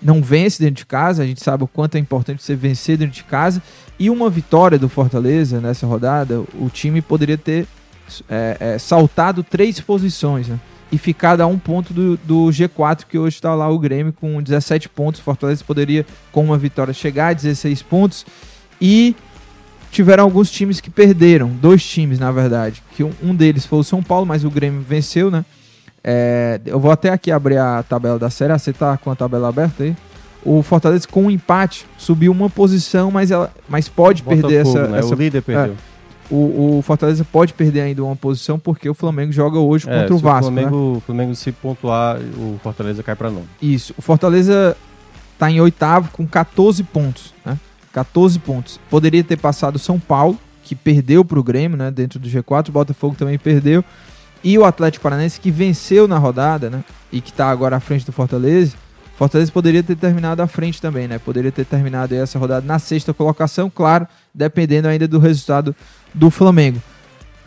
não 0.01 0.21
vence 0.21 0.59
dentro 0.59 0.77
de 0.77 0.85
casa, 0.85 1.21
a 1.21 1.25
gente 1.25 1.43
sabe 1.43 1.63
o 1.63 1.67
quanto 1.67 1.95
é 1.95 1.99
importante 1.99 2.41
você 2.41 2.55
vencer 2.55 2.97
dentro 2.97 3.13
de 3.13 3.23
casa. 3.23 3.61
E 3.99 4.09
uma 4.09 4.29
vitória 4.29 4.79
do 4.79 4.89
Fortaleza 4.89 5.61
nessa 5.61 5.85
rodada, 5.85 6.39
o 6.59 6.69
time 6.73 7.01
poderia 7.01 7.37
ter 7.37 7.67
é, 8.27 8.57
é, 8.59 8.77
saltado 8.79 9.43
três 9.43 9.79
posições, 9.79 10.47
né? 10.47 10.59
E 10.91 10.97
ficado 10.97 11.41
a 11.41 11.47
um 11.47 11.57
ponto 11.57 11.93
do, 11.93 12.17
do 12.17 12.47
G4, 12.47 13.05
que 13.07 13.17
hoje 13.17 13.35
está 13.35 13.55
lá 13.55 13.69
o 13.69 13.79
Grêmio 13.79 14.11
com 14.11 14.41
17 14.41 14.89
pontos. 14.89 15.21
Fortaleza 15.21 15.63
poderia, 15.63 16.05
com 16.31 16.43
uma 16.43 16.57
vitória, 16.57 16.93
chegar 16.93 17.27
a 17.27 17.33
16 17.33 17.81
pontos. 17.83 18.25
E 18.79 19.15
tiveram 19.91 20.23
alguns 20.23 20.51
times 20.51 20.81
que 20.81 20.89
perderam, 20.89 21.49
dois 21.49 21.83
times, 21.85 22.19
na 22.19 22.31
verdade. 22.31 22.83
Que 22.95 23.03
um, 23.03 23.33
deles 23.33 23.65
foi 23.65 23.79
o 23.79 23.83
São 23.83 24.03
Paulo, 24.03 24.25
mas 24.25 24.43
o 24.43 24.49
Grêmio 24.49 24.81
venceu, 24.81 25.31
né? 25.31 25.45
É, 26.03 26.59
eu 26.65 26.79
vou 26.79 26.91
até 26.91 27.09
aqui 27.09 27.31
abrir 27.31 27.57
a 27.57 27.83
tabela 27.83 28.17
da 28.17 28.29
Série 28.29 28.51
A. 28.51 28.57
Você 28.57 28.73
tá 28.73 28.97
com 28.97 29.11
a 29.11 29.15
tabela 29.15 29.49
aberta 29.49 29.83
aí? 29.83 29.95
O 30.43 30.63
Fortaleza, 30.63 31.07
com 31.07 31.25
um 31.25 31.31
empate, 31.31 31.85
subiu 31.97 32.31
uma 32.31 32.49
posição, 32.49 33.11
mas, 33.11 33.29
ela, 33.29 33.53
mas 33.69 33.87
pode 33.87 34.23
perder 34.23 34.63
Botafogo, 34.63 34.79
essa, 34.79 34.87
né? 34.87 34.99
essa 34.99 35.13
O 35.13 35.17
líder 35.17 35.41
perdeu. 35.43 35.75
O, 36.31 36.77
o 36.77 36.81
Fortaleza 36.81 37.25
pode 37.29 37.53
perder 37.53 37.81
ainda 37.81 38.03
uma 38.03 38.15
posição 38.15 38.57
porque 38.57 38.89
o 38.89 38.93
Flamengo 38.93 39.31
joga 39.31 39.59
hoje 39.59 39.87
É, 39.89 39.99
contra 39.99 40.15
o 40.15 40.17
Vasco. 40.17 40.49
né? 40.51 40.61
Flamengo, 40.61 40.97
o 40.97 40.99
Flamengo 41.01 41.35
se 41.35 41.51
pontuar, 41.51 42.17
o 42.37 42.59
Fortaleza 42.63 43.03
cai 43.03 43.15
pra 43.15 43.29
nono. 43.29 43.47
Isso. 43.61 43.93
O 43.97 44.01
Fortaleza 44.01 44.75
tá 45.37 45.51
em 45.51 45.59
oitavo 45.59 46.09
com 46.11 46.25
14 46.25 46.83
pontos, 46.83 47.33
né? 47.45 47.57
14 47.93 48.39
pontos. 48.39 48.79
Poderia 48.89 49.23
ter 49.23 49.37
passado 49.37 49.75
o 49.75 49.79
São 49.79 49.99
Paulo, 49.99 50.37
que 50.63 50.73
perdeu 50.75 51.25
pro 51.25 51.43
Grêmio, 51.43 51.77
né? 51.77 51.91
Dentro 51.91 52.17
do 52.19 52.29
G4. 52.29 52.69
O 52.69 52.71
Botafogo 52.71 53.15
também 53.17 53.37
perdeu. 53.37 53.83
E 54.43 54.57
o 54.57 54.63
Atlético 54.65 55.03
Paranaense, 55.03 55.39
que 55.39 55.51
venceu 55.51 56.07
na 56.07 56.17
rodada, 56.17 56.69
né? 56.69 56.83
E 57.11 57.19
que 57.21 57.33
tá 57.33 57.49
agora 57.49 57.75
à 57.75 57.79
frente 57.79 58.05
do 58.05 58.11
Fortaleza. 58.11 58.75
Fortaleza 59.17 59.51
poderia 59.51 59.83
ter 59.83 59.95
terminado 59.95 60.41
à 60.41 60.47
frente 60.47 60.81
também, 60.81 61.07
né? 61.07 61.19
Poderia 61.19 61.51
ter 61.51 61.65
terminado 61.65 62.15
essa 62.15 62.39
rodada 62.39 62.65
na 62.65 62.79
sexta 62.79 63.13
colocação, 63.13 63.69
claro, 63.69 64.07
dependendo 64.33 64.87
ainda 64.87 65.07
do 65.07 65.19
resultado 65.19 65.75
do 66.13 66.29
Flamengo. 66.29 66.81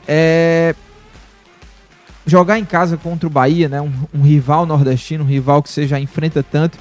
É... 0.07 0.75
Jogar 2.27 2.59
em 2.59 2.65
casa 2.65 2.97
contra 2.97 3.27
o 3.27 3.31
Bahia, 3.31 3.69
né? 3.69 3.81
Um, 3.83 3.93
um 4.15 4.23
rival 4.23 4.65
nordestino, 4.65 5.25
um 5.25 5.27
rival 5.27 5.63
que 5.63 5.69
você 5.69 5.87
já 5.87 6.01
enfrenta 6.01 6.43
tanto. 6.43 6.79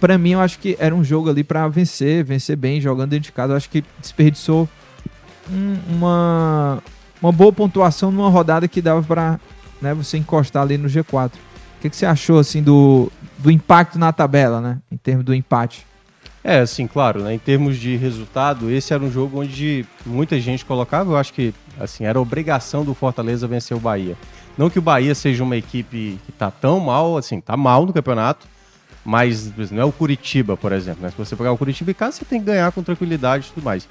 Pra 0.00 0.18
mim, 0.18 0.30
eu 0.30 0.40
acho 0.40 0.58
que 0.58 0.76
era 0.80 0.92
um 0.92 1.04
jogo 1.04 1.30
ali 1.30 1.44
pra 1.44 1.68
vencer, 1.68 2.24
vencer 2.24 2.56
bem, 2.56 2.80
jogando 2.80 3.10
dentro 3.10 3.26
de 3.26 3.32
casa. 3.32 3.52
Eu 3.52 3.56
acho 3.56 3.70
que 3.70 3.84
desperdiçou 4.00 4.68
um- 5.48 5.78
uma, 5.88 6.82
uma 7.22 7.30
boa 7.30 7.52
pontuação 7.52 8.10
numa 8.10 8.28
rodada 8.28 8.66
que 8.66 8.82
dava 8.82 9.00
pra 9.04 9.38
né, 9.80 9.94
você 9.94 10.18
encostar 10.18 10.62
ali 10.64 10.76
no 10.76 10.88
G4. 10.88 11.28
O 11.28 11.30
que, 11.80 11.88
que 11.88 11.96
você 11.96 12.06
achou 12.06 12.40
assim 12.40 12.60
do, 12.60 13.10
do 13.38 13.50
impacto 13.52 13.98
na 14.00 14.12
tabela, 14.12 14.60
né? 14.60 14.78
Em 14.90 14.96
termos 14.96 15.24
do 15.24 15.32
empate. 15.32 15.86
É, 16.44 16.58
assim, 16.58 16.88
claro, 16.88 17.22
né, 17.22 17.34
em 17.34 17.38
termos 17.38 17.78
de 17.78 17.96
resultado, 17.96 18.68
esse 18.70 18.92
era 18.92 19.02
um 19.02 19.10
jogo 19.10 19.40
onde 19.40 19.86
muita 20.04 20.40
gente 20.40 20.64
colocava, 20.64 21.12
eu 21.12 21.16
acho 21.16 21.32
que 21.32 21.54
assim, 21.78 22.04
era 22.04 22.20
obrigação 22.20 22.84
do 22.84 22.94
Fortaleza 22.94 23.46
vencer 23.46 23.76
o 23.76 23.80
Bahia. 23.80 24.16
Não 24.58 24.68
que 24.68 24.78
o 24.78 24.82
Bahia 24.82 25.14
seja 25.14 25.42
uma 25.42 25.56
equipe 25.56 26.18
que 26.26 26.32
tá 26.32 26.50
tão 26.50 26.80
mal, 26.80 27.16
assim, 27.16 27.40
tá 27.40 27.56
mal 27.56 27.86
no 27.86 27.92
campeonato, 27.92 28.46
mas 29.04 29.52
não 29.70 29.82
é 29.82 29.84
o 29.84 29.92
Curitiba, 29.92 30.56
por 30.56 30.72
exemplo. 30.72 31.02
Né? 31.02 31.10
Se 31.10 31.16
você 31.16 31.34
pegar 31.34 31.52
o 31.52 31.58
Curitiba 31.58 31.90
em 31.90 31.94
casa, 31.94 32.18
você 32.18 32.24
tem 32.24 32.38
que 32.38 32.46
ganhar 32.46 32.70
com 32.72 32.82
tranquilidade 32.82 33.48
e 33.48 33.54
tudo 33.54 33.64
mais. 33.64 33.88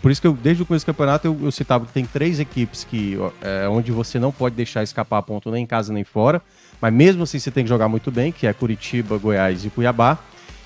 Por 0.00 0.10
isso 0.10 0.20
que 0.20 0.26
eu, 0.26 0.32
desde 0.32 0.62
o 0.62 0.66
começo 0.66 0.84
do 0.84 0.88
campeonato, 0.88 1.26
eu, 1.26 1.38
eu 1.42 1.50
citava 1.50 1.84
que 1.84 1.92
tem 1.92 2.04
três 2.04 2.40
equipes 2.40 2.84
que 2.84 3.18
é, 3.42 3.68
onde 3.68 3.92
você 3.92 4.18
não 4.18 4.32
pode 4.32 4.54
deixar 4.54 4.82
escapar 4.82 5.22
ponto 5.22 5.50
nem 5.50 5.64
em 5.64 5.66
casa 5.66 5.92
nem 5.92 6.04
fora. 6.04 6.40
Mas 6.80 6.92
mesmo 6.92 7.22
assim 7.24 7.38
você 7.38 7.50
tem 7.50 7.64
que 7.64 7.68
jogar 7.68 7.88
muito 7.88 8.10
bem, 8.10 8.32
que 8.32 8.46
é 8.46 8.52
Curitiba, 8.52 9.18
Goiás 9.18 9.64
e 9.64 9.70
Cuiabá. 9.70 10.18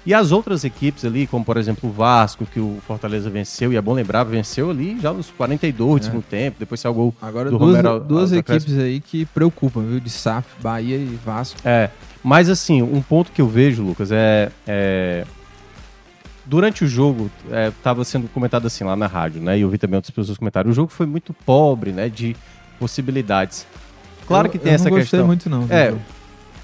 E 0.09 0.15
as 0.15 0.33
outras 0.33 0.65
equipes 0.65 1.05
ali, 1.05 1.27
como 1.27 1.45
por 1.45 1.59
exemplo 1.59 1.91
o 1.91 1.93
Vasco, 1.93 2.47
que 2.47 2.59
o 2.59 2.79
Fortaleza 2.87 3.29
venceu, 3.29 3.75
e 3.75 3.77
é 3.77 3.83
bom 3.83 3.93
lembrar, 3.93 4.25
venceu 4.25 4.71
ali 4.71 4.99
já 4.99 5.13
nos 5.13 5.31
42 5.31 5.77
do 5.77 5.99
é. 5.99 6.03
segundo 6.03 6.25
tempo, 6.25 6.57
depois 6.59 6.81
saiu 6.81 6.93
o 6.93 6.95
gol 6.95 7.15
Agora, 7.21 7.51
do 7.51 7.59
duas, 7.59 7.77
Romero. 7.77 8.01
Duas 8.01 8.33
equipes 8.33 8.79
aí 8.79 9.01
que 9.01 9.27
preocupam, 9.27 9.83
viu? 9.83 10.01
De 10.01 10.09
SAF, 10.09 10.49
Bahia 10.63 10.97
e 10.97 11.19
Vasco. 11.23 11.61
É, 11.63 11.91
mas 12.25 12.49
assim, 12.49 12.81
um 12.81 13.03
ponto 13.03 13.31
que 13.31 13.43
eu 13.43 13.47
vejo, 13.47 13.83
Lucas, 13.83 14.11
é. 14.11 14.51
é 14.67 15.27
durante 16.47 16.87
o 16.87 16.89
jogo, 16.89 17.31
estava 17.69 18.01
é, 18.01 18.05
sendo 18.05 18.29
comentado 18.29 18.67
assim 18.67 18.85
lá 18.85 18.97
na 18.97 19.07
rádio, 19.07 19.43
né? 19.43 19.59
E 19.59 19.61
eu 19.61 19.69
vi 19.69 19.77
também 19.77 19.97
outras 19.97 20.11
pessoas 20.11 20.39
comentarem. 20.39 20.71
O 20.71 20.75
jogo 20.75 20.91
foi 20.91 21.05
muito 21.05 21.35
pobre, 21.35 21.93
né? 21.93 22.09
De 22.09 22.35
possibilidades. 22.81 23.67
Claro 24.27 24.47
eu, 24.47 24.53
que 24.53 24.59
tem 24.59 24.73
essa 24.73 24.91
questão. 24.91 25.27
muito, 25.27 25.51
não. 25.51 25.67
É, 25.69 25.95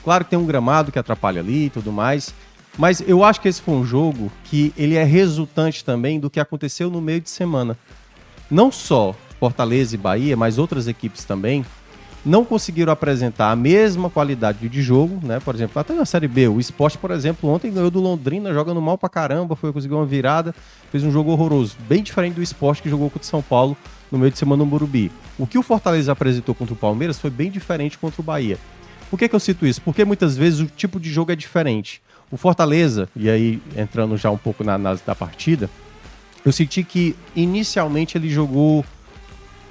claro 0.03 0.25
que 0.25 0.31
tem 0.31 0.39
um 0.39 0.47
gramado 0.47 0.91
que 0.91 0.99
atrapalha 0.99 1.43
ali 1.43 1.67
e 1.67 1.71
tudo 1.71 1.93
mais. 1.93 2.33
Mas 2.77 3.03
eu 3.07 3.23
acho 3.23 3.41
que 3.41 3.49
esse 3.49 3.63
foi 3.63 3.75
um 3.75 3.85
jogo 3.85 4.31
que 4.45 4.73
ele 4.77 4.97
é 4.97 5.05
resultante 5.05 5.85
também 5.85 6.19
do 6.19 6.29
que 6.29 6.41
aconteceu 6.41 6.91
no 6.91 7.01
meio 7.01 7.21
de 7.21 7.31
semana. 7.31 7.79
Não 8.51 8.73
só 8.73 9.15
Fortaleza 9.39 9.95
e 9.95 9.99
Bahia, 9.99 10.37
mas 10.37 10.59
outras 10.59 10.89
equipes 10.89 11.25
também 11.25 11.65
não 12.25 12.45
conseguiram 12.45 12.93
apresentar 12.93 13.51
a 13.51 13.57
mesma 13.57 14.09
qualidade 14.09 14.67
de 14.69 14.83
jogo, 14.83 15.25
né? 15.25 15.39
Por 15.41 15.55
exemplo, 15.55 15.79
até 15.79 15.93
na 15.93 16.07
Série 16.07 16.27
B, 16.27 16.49
o 16.49 16.59
Sport, 16.59 16.97
por 16.97 17.11
exemplo, 17.11 17.51
ontem 17.51 17.71
ganhou 17.71 17.91
do 17.91 18.01
Londrina, 18.01 18.53
jogando 18.53 18.81
mal 18.81 18.97
pra 18.97 19.11
caramba, 19.11 19.55
foi 19.55 19.73
conseguir 19.73 19.95
uma 19.95 20.07
virada, 20.07 20.55
fez 20.91 21.05
um 21.05 21.11
jogo 21.11 21.31
horroroso, 21.31 21.77
bem 21.87 22.03
diferente 22.03 22.35
do 22.35 22.43
Sport 22.43 22.81
que 22.81 22.89
jogou 22.89 23.11
contra 23.11 23.27
o 23.27 23.29
São 23.31 23.43
Paulo 23.43 23.77
no 24.11 24.19
meio 24.19 24.31
de 24.31 24.39
semana 24.39 24.65
no 24.65 24.71
Morumbi. 24.71 25.13
O 25.39 25.47
que 25.47 25.59
o 25.59 25.63
Fortaleza 25.63 26.13
apresentou 26.13 26.55
contra 26.55 26.73
o 26.73 26.77
Palmeiras 26.77 27.19
foi 27.19 27.31
bem 27.31 27.51
diferente 27.51 27.99
contra 27.99 28.21
o 28.21 28.25
Bahia. 28.25 28.59
Por 29.11 29.19
que, 29.19 29.29
que 29.29 29.35
eu 29.35 29.41
cito 29.41 29.67
isso? 29.67 29.83
Porque 29.83 30.05
muitas 30.05 30.37
vezes 30.37 30.61
o 30.61 30.67
tipo 30.67 30.99
de 30.99 31.11
jogo 31.11 31.31
é 31.31 31.37
diferente. 31.37 32.01
O 32.31 32.37
Fortaleza, 32.37 33.09
e 33.15 33.31
aí 33.31 33.63
entrando 33.77 34.17
já 34.17 34.31
um 34.31 34.37
pouco 34.37 34.65
na 34.65 34.75
análise 34.75 35.03
da 35.07 35.15
partida, 35.15 35.71
eu 36.45 36.53
senti 36.53 36.83
que 36.83 37.17
inicialmente 37.35 38.19
ele 38.19 38.29
jogou 38.29 38.85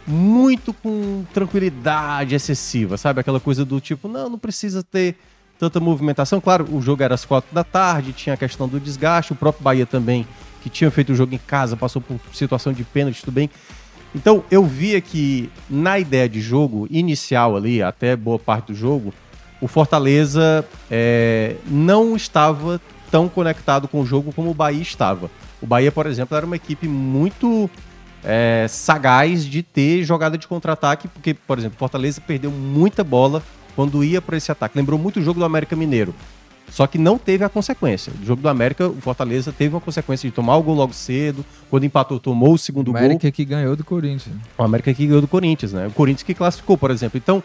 muito 0.05 0.73
com 0.73 1.23
tranquilidade 1.33 2.35
excessiva, 2.35 2.97
sabe? 2.97 3.19
Aquela 3.19 3.39
coisa 3.39 3.63
do 3.63 3.79
tipo, 3.79 4.07
não, 4.07 4.29
não 4.29 4.39
precisa 4.39 4.83
ter 4.83 5.15
tanta 5.57 5.79
movimentação. 5.79 6.41
Claro, 6.41 6.67
o 6.71 6.81
jogo 6.81 7.03
era 7.03 7.15
às 7.15 7.25
quatro 7.25 7.53
da 7.53 7.63
tarde, 7.63 8.11
tinha 8.11 8.33
a 8.33 8.37
questão 8.37 8.67
do 8.67 8.79
desgaste, 8.79 9.33
o 9.33 9.35
próprio 9.35 9.63
Bahia 9.63 9.85
também, 9.85 10.27
que 10.61 10.69
tinha 10.69 10.89
feito 10.91 11.13
o 11.13 11.15
jogo 11.15 11.33
em 11.35 11.39
casa, 11.39 11.77
passou 11.77 12.01
por 12.01 12.19
situação 12.33 12.73
de 12.73 12.83
pênalti, 12.83 13.21
tudo 13.21 13.33
bem. 13.33 13.49
Então, 14.15 14.43
eu 14.51 14.63
via 14.65 15.01
que 15.01 15.49
na 15.69 15.97
ideia 15.97 16.29
de 16.29 16.39
jogo 16.39 16.87
inicial 16.91 17.55
ali, 17.55 17.81
até 17.81 18.15
boa 18.15 18.37
parte 18.37 18.67
do 18.67 18.75
jogo, 18.75 19.13
o 19.63 19.67
Fortaleza 19.69 20.65
é, 20.91 21.55
não 21.65 22.17
estava 22.17 22.81
tão 23.09 23.29
conectado 23.29 23.87
com 23.87 24.01
o 24.01 24.05
jogo 24.05 24.33
como 24.33 24.51
o 24.51 24.53
Bahia 24.53 24.81
estava. 24.81 25.31
O 25.61 25.65
Bahia, 25.65 25.89
por 25.89 26.05
exemplo, 26.05 26.35
era 26.35 26.45
uma 26.45 26.57
equipe 26.57 26.85
muito 26.85 27.69
é, 28.25 28.65
sagaz 28.67 29.45
de 29.45 29.63
ter 29.63 30.03
jogada 30.03 30.37
de 30.37 30.49
contra-ataque, 30.49 31.07
porque, 31.07 31.33
por 31.33 31.57
exemplo, 31.57 31.77
Fortaleza 31.79 32.19
perdeu 32.19 32.51
muita 32.51 33.05
bola 33.05 33.41
quando 33.73 34.03
ia 34.03 34.21
para 34.21 34.35
esse 34.35 34.51
ataque. 34.51 34.77
Lembrou 34.77 34.99
muito 34.99 35.21
o 35.21 35.23
jogo 35.23 35.39
do 35.39 35.45
América 35.45 35.77
Mineiro. 35.77 36.13
Só 36.69 36.85
que 36.85 36.97
não 36.97 37.17
teve 37.17 37.45
a 37.45 37.49
consequência. 37.49 38.11
O 38.21 38.25
jogo 38.25 38.41
do 38.41 38.49
América, 38.49 38.87
o 38.87 38.99
Fortaleza 38.99 39.53
teve 39.55 39.75
uma 39.75 39.81
consequência 39.81 40.27
de 40.27 40.35
tomar 40.35 40.57
o 40.57 40.63
gol 40.63 40.75
logo 40.75 40.91
cedo. 40.91 41.45
Quando 41.69 41.85
empatou, 41.85 42.19
tomou 42.19 42.53
o 42.53 42.57
segundo 42.57 42.91
gol. 42.91 42.95
O 42.95 42.97
América 42.97 43.31
que 43.31 43.45
ganhou 43.45 43.75
do 43.75 43.83
Corinthians. 43.85 44.35
O 44.57 44.63
América 44.63 44.93
que 44.93 45.05
ganhou 45.05 45.21
do 45.21 45.27
Corinthians, 45.27 45.71
né? 45.71 45.87
O 45.87 45.91
Corinthians 45.91 46.23
que 46.23 46.33
classificou, 46.33 46.77
por 46.77 46.89
exemplo. 46.89 47.17
Então, 47.17 47.43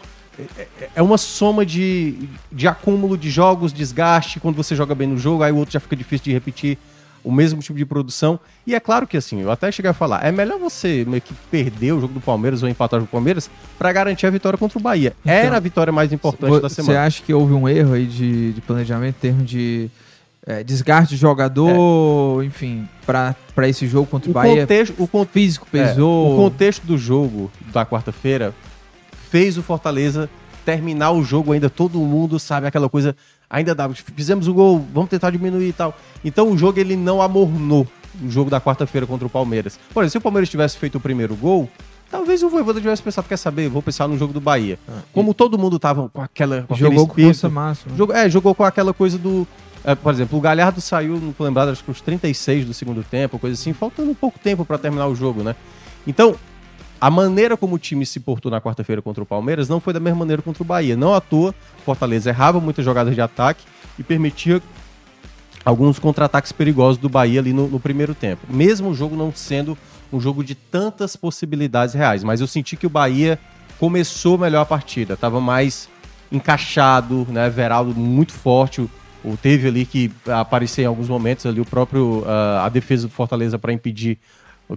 é, 0.57 0.61
é, 0.79 0.89
é 0.95 1.01
uma 1.01 1.17
soma 1.17 1.65
de, 1.65 2.29
de 2.51 2.67
acúmulo 2.67 3.17
de 3.17 3.29
jogos, 3.29 3.73
desgaste. 3.73 4.39
Quando 4.39 4.55
você 4.55 4.75
joga 4.75 4.95
bem 4.95 5.07
no 5.07 5.17
jogo, 5.17 5.43
aí 5.43 5.51
o 5.51 5.57
outro 5.57 5.73
já 5.73 5.79
fica 5.79 5.95
difícil 5.95 6.25
de 6.25 6.33
repetir 6.33 6.77
o 7.23 7.31
mesmo 7.31 7.61
tipo 7.61 7.77
de 7.77 7.85
produção. 7.85 8.39
E 8.65 8.73
é 8.73 8.79
claro 8.79 9.05
que 9.05 9.17
assim, 9.17 9.41
eu 9.41 9.51
até 9.51 9.71
cheguei 9.71 9.91
a 9.91 9.93
falar, 9.93 10.25
é 10.25 10.31
melhor 10.31 10.57
você 10.57 11.05
meio 11.07 11.21
que 11.21 11.33
perder 11.51 11.93
o 11.93 12.01
jogo 12.01 12.13
do 12.13 12.21
Palmeiras 12.21 12.63
ou 12.63 12.69
empatar 12.69 13.01
o 13.01 13.07
Palmeiras 13.07 13.49
para 13.77 13.91
garantir 13.91 14.25
a 14.25 14.29
vitória 14.29 14.57
contra 14.57 14.77
o 14.77 14.81
Bahia. 14.81 15.13
Então, 15.21 15.33
Era 15.33 15.57
a 15.57 15.59
vitória 15.59 15.91
mais 15.91 16.13
importante 16.13 16.61
da 16.61 16.69
semana. 16.69 16.93
Você 16.93 16.97
acha 16.97 17.23
que 17.23 17.33
houve 17.33 17.53
um 17.53 17.67
erro 17.67 17.93
aí 17.93 18.05
de, 18.05 18.53
de 18.53 18.61
planejamento 18.61 19.15
em 19.17 19.19
termos 19.19 19.49
de 19.49 19.89
é, 20.45 20.63
desgaste 20.63 21.15
de 21.15 21.21
jogador, 21.21 22.41
é. 22.41 22.45
enfim, 22.45 22.87
para 23.05 23.35
esse 23.67 23.87
jogo 23.87 24.07
contra 24.07 24.29
o, 24.29 24.31
o 24.31 24.33
Bahia? 24.33 24.61
Contexto, 24.61 24.95
o 24.97 25.25
físico 25.25 25.67
pesou. 25.69 26.31
É, 26.31 26.33
o 26.33 26.35
contexto 26.37 26.85
do 26.85 26.97
jogo 26.97 27.51
da 27.73 27.85
quarta-feira 27.85 28.53
fez 29.29 29.57
o 29.57 29.63
Fortaleza 29.63 30.29
terminar 30.65 31.11
o 31.11 31.23
jogo 31.23 31.51
ainda, 31.51 31.69
todo 31.69 31.97
mundo 31.99 32.37
sabe 32.37 32.67
aquela 32.67 32.89
coisa, 32.89 33.15
ainda 33.49 33.73
dá, 33.73 33.89
fizemos 33.89 34.47
o 34.47 34.53
gol, 34.53 34.85
vamos 34.93 35.09
tentar 35.09 35.31
diminuir 35.31 35.69
e 35.69 35.73
tal. 35.73 35.97
Então 36.23 36.51
o 36.51 36.57
jogo 36.57 36.79
ele 36.79 36.95
não 36.95 37.21
amornou 37.21 37.87
o 38.21 38.29
jogo 38.29 38.49
da 38.49 38.59
quarta-feira 38.59 39.07
contra 39.07 39.25
o 39.25 39.29
Palmeiras. 39.29 39.79
Por 39.93 40.03
exemplo, 40.03 40.11
se 40.11 40.17
o 40.17 40.21
Palmeiras 40.21 40.49
tivesse 40.49 40.77
feito 40.77 40.97
o 40.97 41.01
primeiro 41.01 41.35
gol, 41.35 41.69
talvez 42.11 42.43
o 42.43 42.49
Voivoda 42.49 42.79
tivesse 42.79 43.01
pensado, 43.01 43.27
quer 43.27 43.37
saber, 43.37 43.69
vou 43.69 43.81
pensar 43.81 44.07
no 44.07 44.17
jogo 44.17 44.33
do 44.33 44.41
Bahia. 44.41 44.77
Ah, 44.87 44.99
Como 45.13 45.31
e... 45.31 45.33
todo 45.33 45.57
mundo 45.57 45.79
tava 45.79 46.09
com 46.09 46.21
aquela 46.21 46.63
com 46.63 46.75
Jogou 46.75 47.07
com 47.07 47.21
força 47.21 47.49
máxima. 47.49 47.95
Jogou, 47.95 48.15
é, 48.15 48.29
jogou 48.29 48.53
com 48.53 48.63
aquela 48.63 48.93
coisa 48.93 49.17
do... 49.17 49.47
É, 49.83 49.95
por 49.95 50.13
exemplo, 50.13 50.37
o 50.37 50.41
Galhardo 50.41 50.81
saiu, 50.81 51.17
não 51.19 51.31
tô 51.31 51.45
lembrado, 51.45 51.69
acho 51.69 51.83
que 51.83 51.89
os 51.89 52.01
36 52.01 52.65
do 52.65 52.73
segundo 52.73 53.01
tempo, 53.01 53.39
coisa 53.39 53.59
assim, 53.59 53.71
faltando 53.71 54.11
um 54.11 54.15
pouco 54.15 54.37
tempo 54.37 54.65
para 54.65 54.77
terminar 54.77 55.07
o 55.07 55.15
jogo, 55.15 55.41
né? 55.41 55.55
Então, 56.05 56.35
a 57.01 57.09
maneira 57.09 57.55
como 57.55 57.75
o 57.75 57.79
time 57.79 58.05
se 58.05 58.19
portou 58.19 58.51
na 58.51 58.59
quarta-feira 58.59 59.01
contra 59.01 59.23
o 59.23 59.25
Palmeiras 59.25 59.69
não 59.69 59.79
foi 59.79 59.93
da 59.93 59.99
mesma 59.99 60.19
maneira 60.19 60.41
contra 60.41 60.61
o 60.61 60.65
Bahia. 60.65 60.97
Não 60.97 61.13
à 61.13 61.21
toa, 61.21 61.55
Fortaleza 61.85 62.29
errava 62.29 62.59
muitas 62.59 62.83
jogadas 62.83 63.15
de 63.15 63.21
ataque 63.21 63.63
e 63.97 64.03
permitia 64.03 64.61
alguns 65.63 65.99
contra-ataques 65.99 66.51
perigosos 66.51 66.97
do 66.97 67.09
Bahia 67.09 67.39
ali 67.39 67.53
no, 67.53 67.67
no, 67.67 67.79
primeiro 67.79 68.13
tempo. 68.13 68.41
Mesmo 68.49 68.89
o 68.89 68.95
jogo 68.95 69.15
não 69.15 69.33
sendo 69.33 69.77
um 70.11 70.19
jogo 70.19 70.43
de 70.43 70.55
tantas 70.55 71.15
possibilidades 71.15 71.93
reais, 71.93 72.23
mas 72.23 72.41
eu 72.41 72.47
senti 72.47 72.75
que 72.75 72.87
o 72.87 72.89
Bahia 72.89 73.39
começou 73.77 74.37
melhor 74.37 74.61
a 74.61 74.65
partida, 74.65 75.13
estava 75.13 75.39
mais 75.39 75.87
encaixado, 76.31 77.27
né? 77.29 77.49
Veraldo 77.49 77.93
muito 77.95 78.33
forte, 78.33 78.81
o, 78.81 79.37
teve 79.37 79.67
ali 79.67 79.85
que 79.85 80.11
aparecer 80.27 80.83
em 80.83 80.85
alguns 80.85 81.09
momentos 81.09 81.45
ali 81.45 81.59
o 81.59 81.65
próprio 81.65 82.19
uh, 82.19 82.59
a 82.63 82.69
defesa 82.69 83.07
do 83.07 83.13
Fortaleza 83.13 83.59
para 83.59 83.73
impedir 83.73 84.17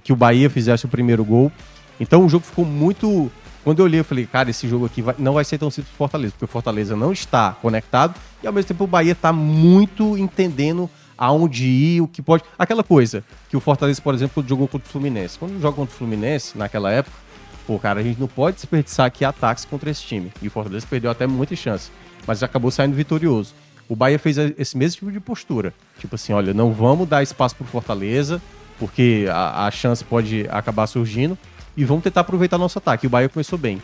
que 0.02 0.12
o 0.12 0.16
Bahia 0.16 0.48
fizesse 0.48 0.84
o 0.86 0.88
primeiro 0.88 1.24
gol. 1.24 1.52
Então 2.00 2.24
o 2.24 2.28
jogo 2.28 2.44
ficou 2.44 2.64
muito. 2.64 3.30
Quando 3.64 3.78
eu 3.78 3.84
olhei, 3.84 4.00
eu 4.00 4.04
falei, 4.04 4.26
cara, 4.26 4.50
esse 4.50 4.68
jogo 4.68 4.86
aqui 4.86 5.00
vai... 5.00 5.14
não 5.18 5.34
vai 5.34 5.44
ser 5.44 5.56
tão 5.56 5.70
simples 5.70 5.88
pro 5.90 5.98
Fortaleza, 5.98 6.32
porque 6.32 6.44
o 6.44 6.48
Fortaleza 6.48 6.96
não 6.96 7.12
está 7.12 7.52
conectado 7.62 8.14
e 8.42 8.46
ao 8.46 8.52
mesmo 8.52 8.68
tempo 8.68 8.84
o 8.84 8.86
Bahia 8.88 9.12
está 9.12 9.32
muito 9.32 10.18
entendendo 10.18 10.90
aonde 11.16 11.64
ir, 11.64 12.00
o 12.00 12.08
que 12.08 12.20
pode. 12.20 12.42
Aquela 12.58 12.82
coisa 12.82 13.22
que 13.48 13.56
o 13.56 13.60
Fortaleza, 13.60 14.02
por 14.02 14.12
exemplo, 14.12 14.44
jogou 14.46 14.66
contra 14.66 14.88
o 14.88 14.90
Fluminense. 14.90 15.38
Quando 15.38 15.60
joga 15.60 15.76
contra 15.76 15.94
o 15.94 15.96
Fluminense, 15.96 16.58
naquela 16.58 16.90
época, 16.90 17.16
pô, 17.64 17.78
cara, 17.78 18.00
a 18.00 18.02
gente 18.02 18.18
não 18.18 18.26
pode 18.26 18.56
desperdiçar 18.56 19.06
aqui 19.06 19.24
ataques 19.24 19.64
contra 19.64 19.88
esse 19.88 20.02
time. 20.02 20.32
E 20.42 20.48
o 20.48 20.50
Fortaleza 20.50 20.84
perdeu 20.88 21.10
até 21.12 21.26
muitas 21.28 21.58
chances, 21.58 21.92
mas 22.26 22.42
acabou 22.42 22.72
saindo 22.72 22.96
vitorioso. 22.96 23.54
O 23.88 23.94
Bahia 23.94 24.18
fez 24.18 24.36
esse 24.38 24.76
mesmo 24.76 24.98
tipo 24.98 25.12
de 25.12 25.20
postura. 25.20 25.72
Tipo 25.98 26.16
assim, 26.16 26.32
olha, 26.32 26.52
não 26.52 26.72
vamos 26.72 27.08
dar 27.08 27.22
espaço 27.22 27.54
pro 27.54 27.64
Fortaleza, 27.66 28.42
porque 28.78 29.26
a, 29.30 29.66
a 29.66 29.70
chance 29.70 30.02
pode 30.02 30.46
acabar 30.50 30.86
surgindo 30.86 31.38
e 31.76 31.84
vamos 31.84 32.02
tentar 32.04 32.22
aproveitar 32.22 32.58
nosso 32.58 32.78
ataque. 32.78 33.06
O 33.06 33.10
Bahia 33.10 33.28
começou 33.28 33.58
bem. 33.58 33.80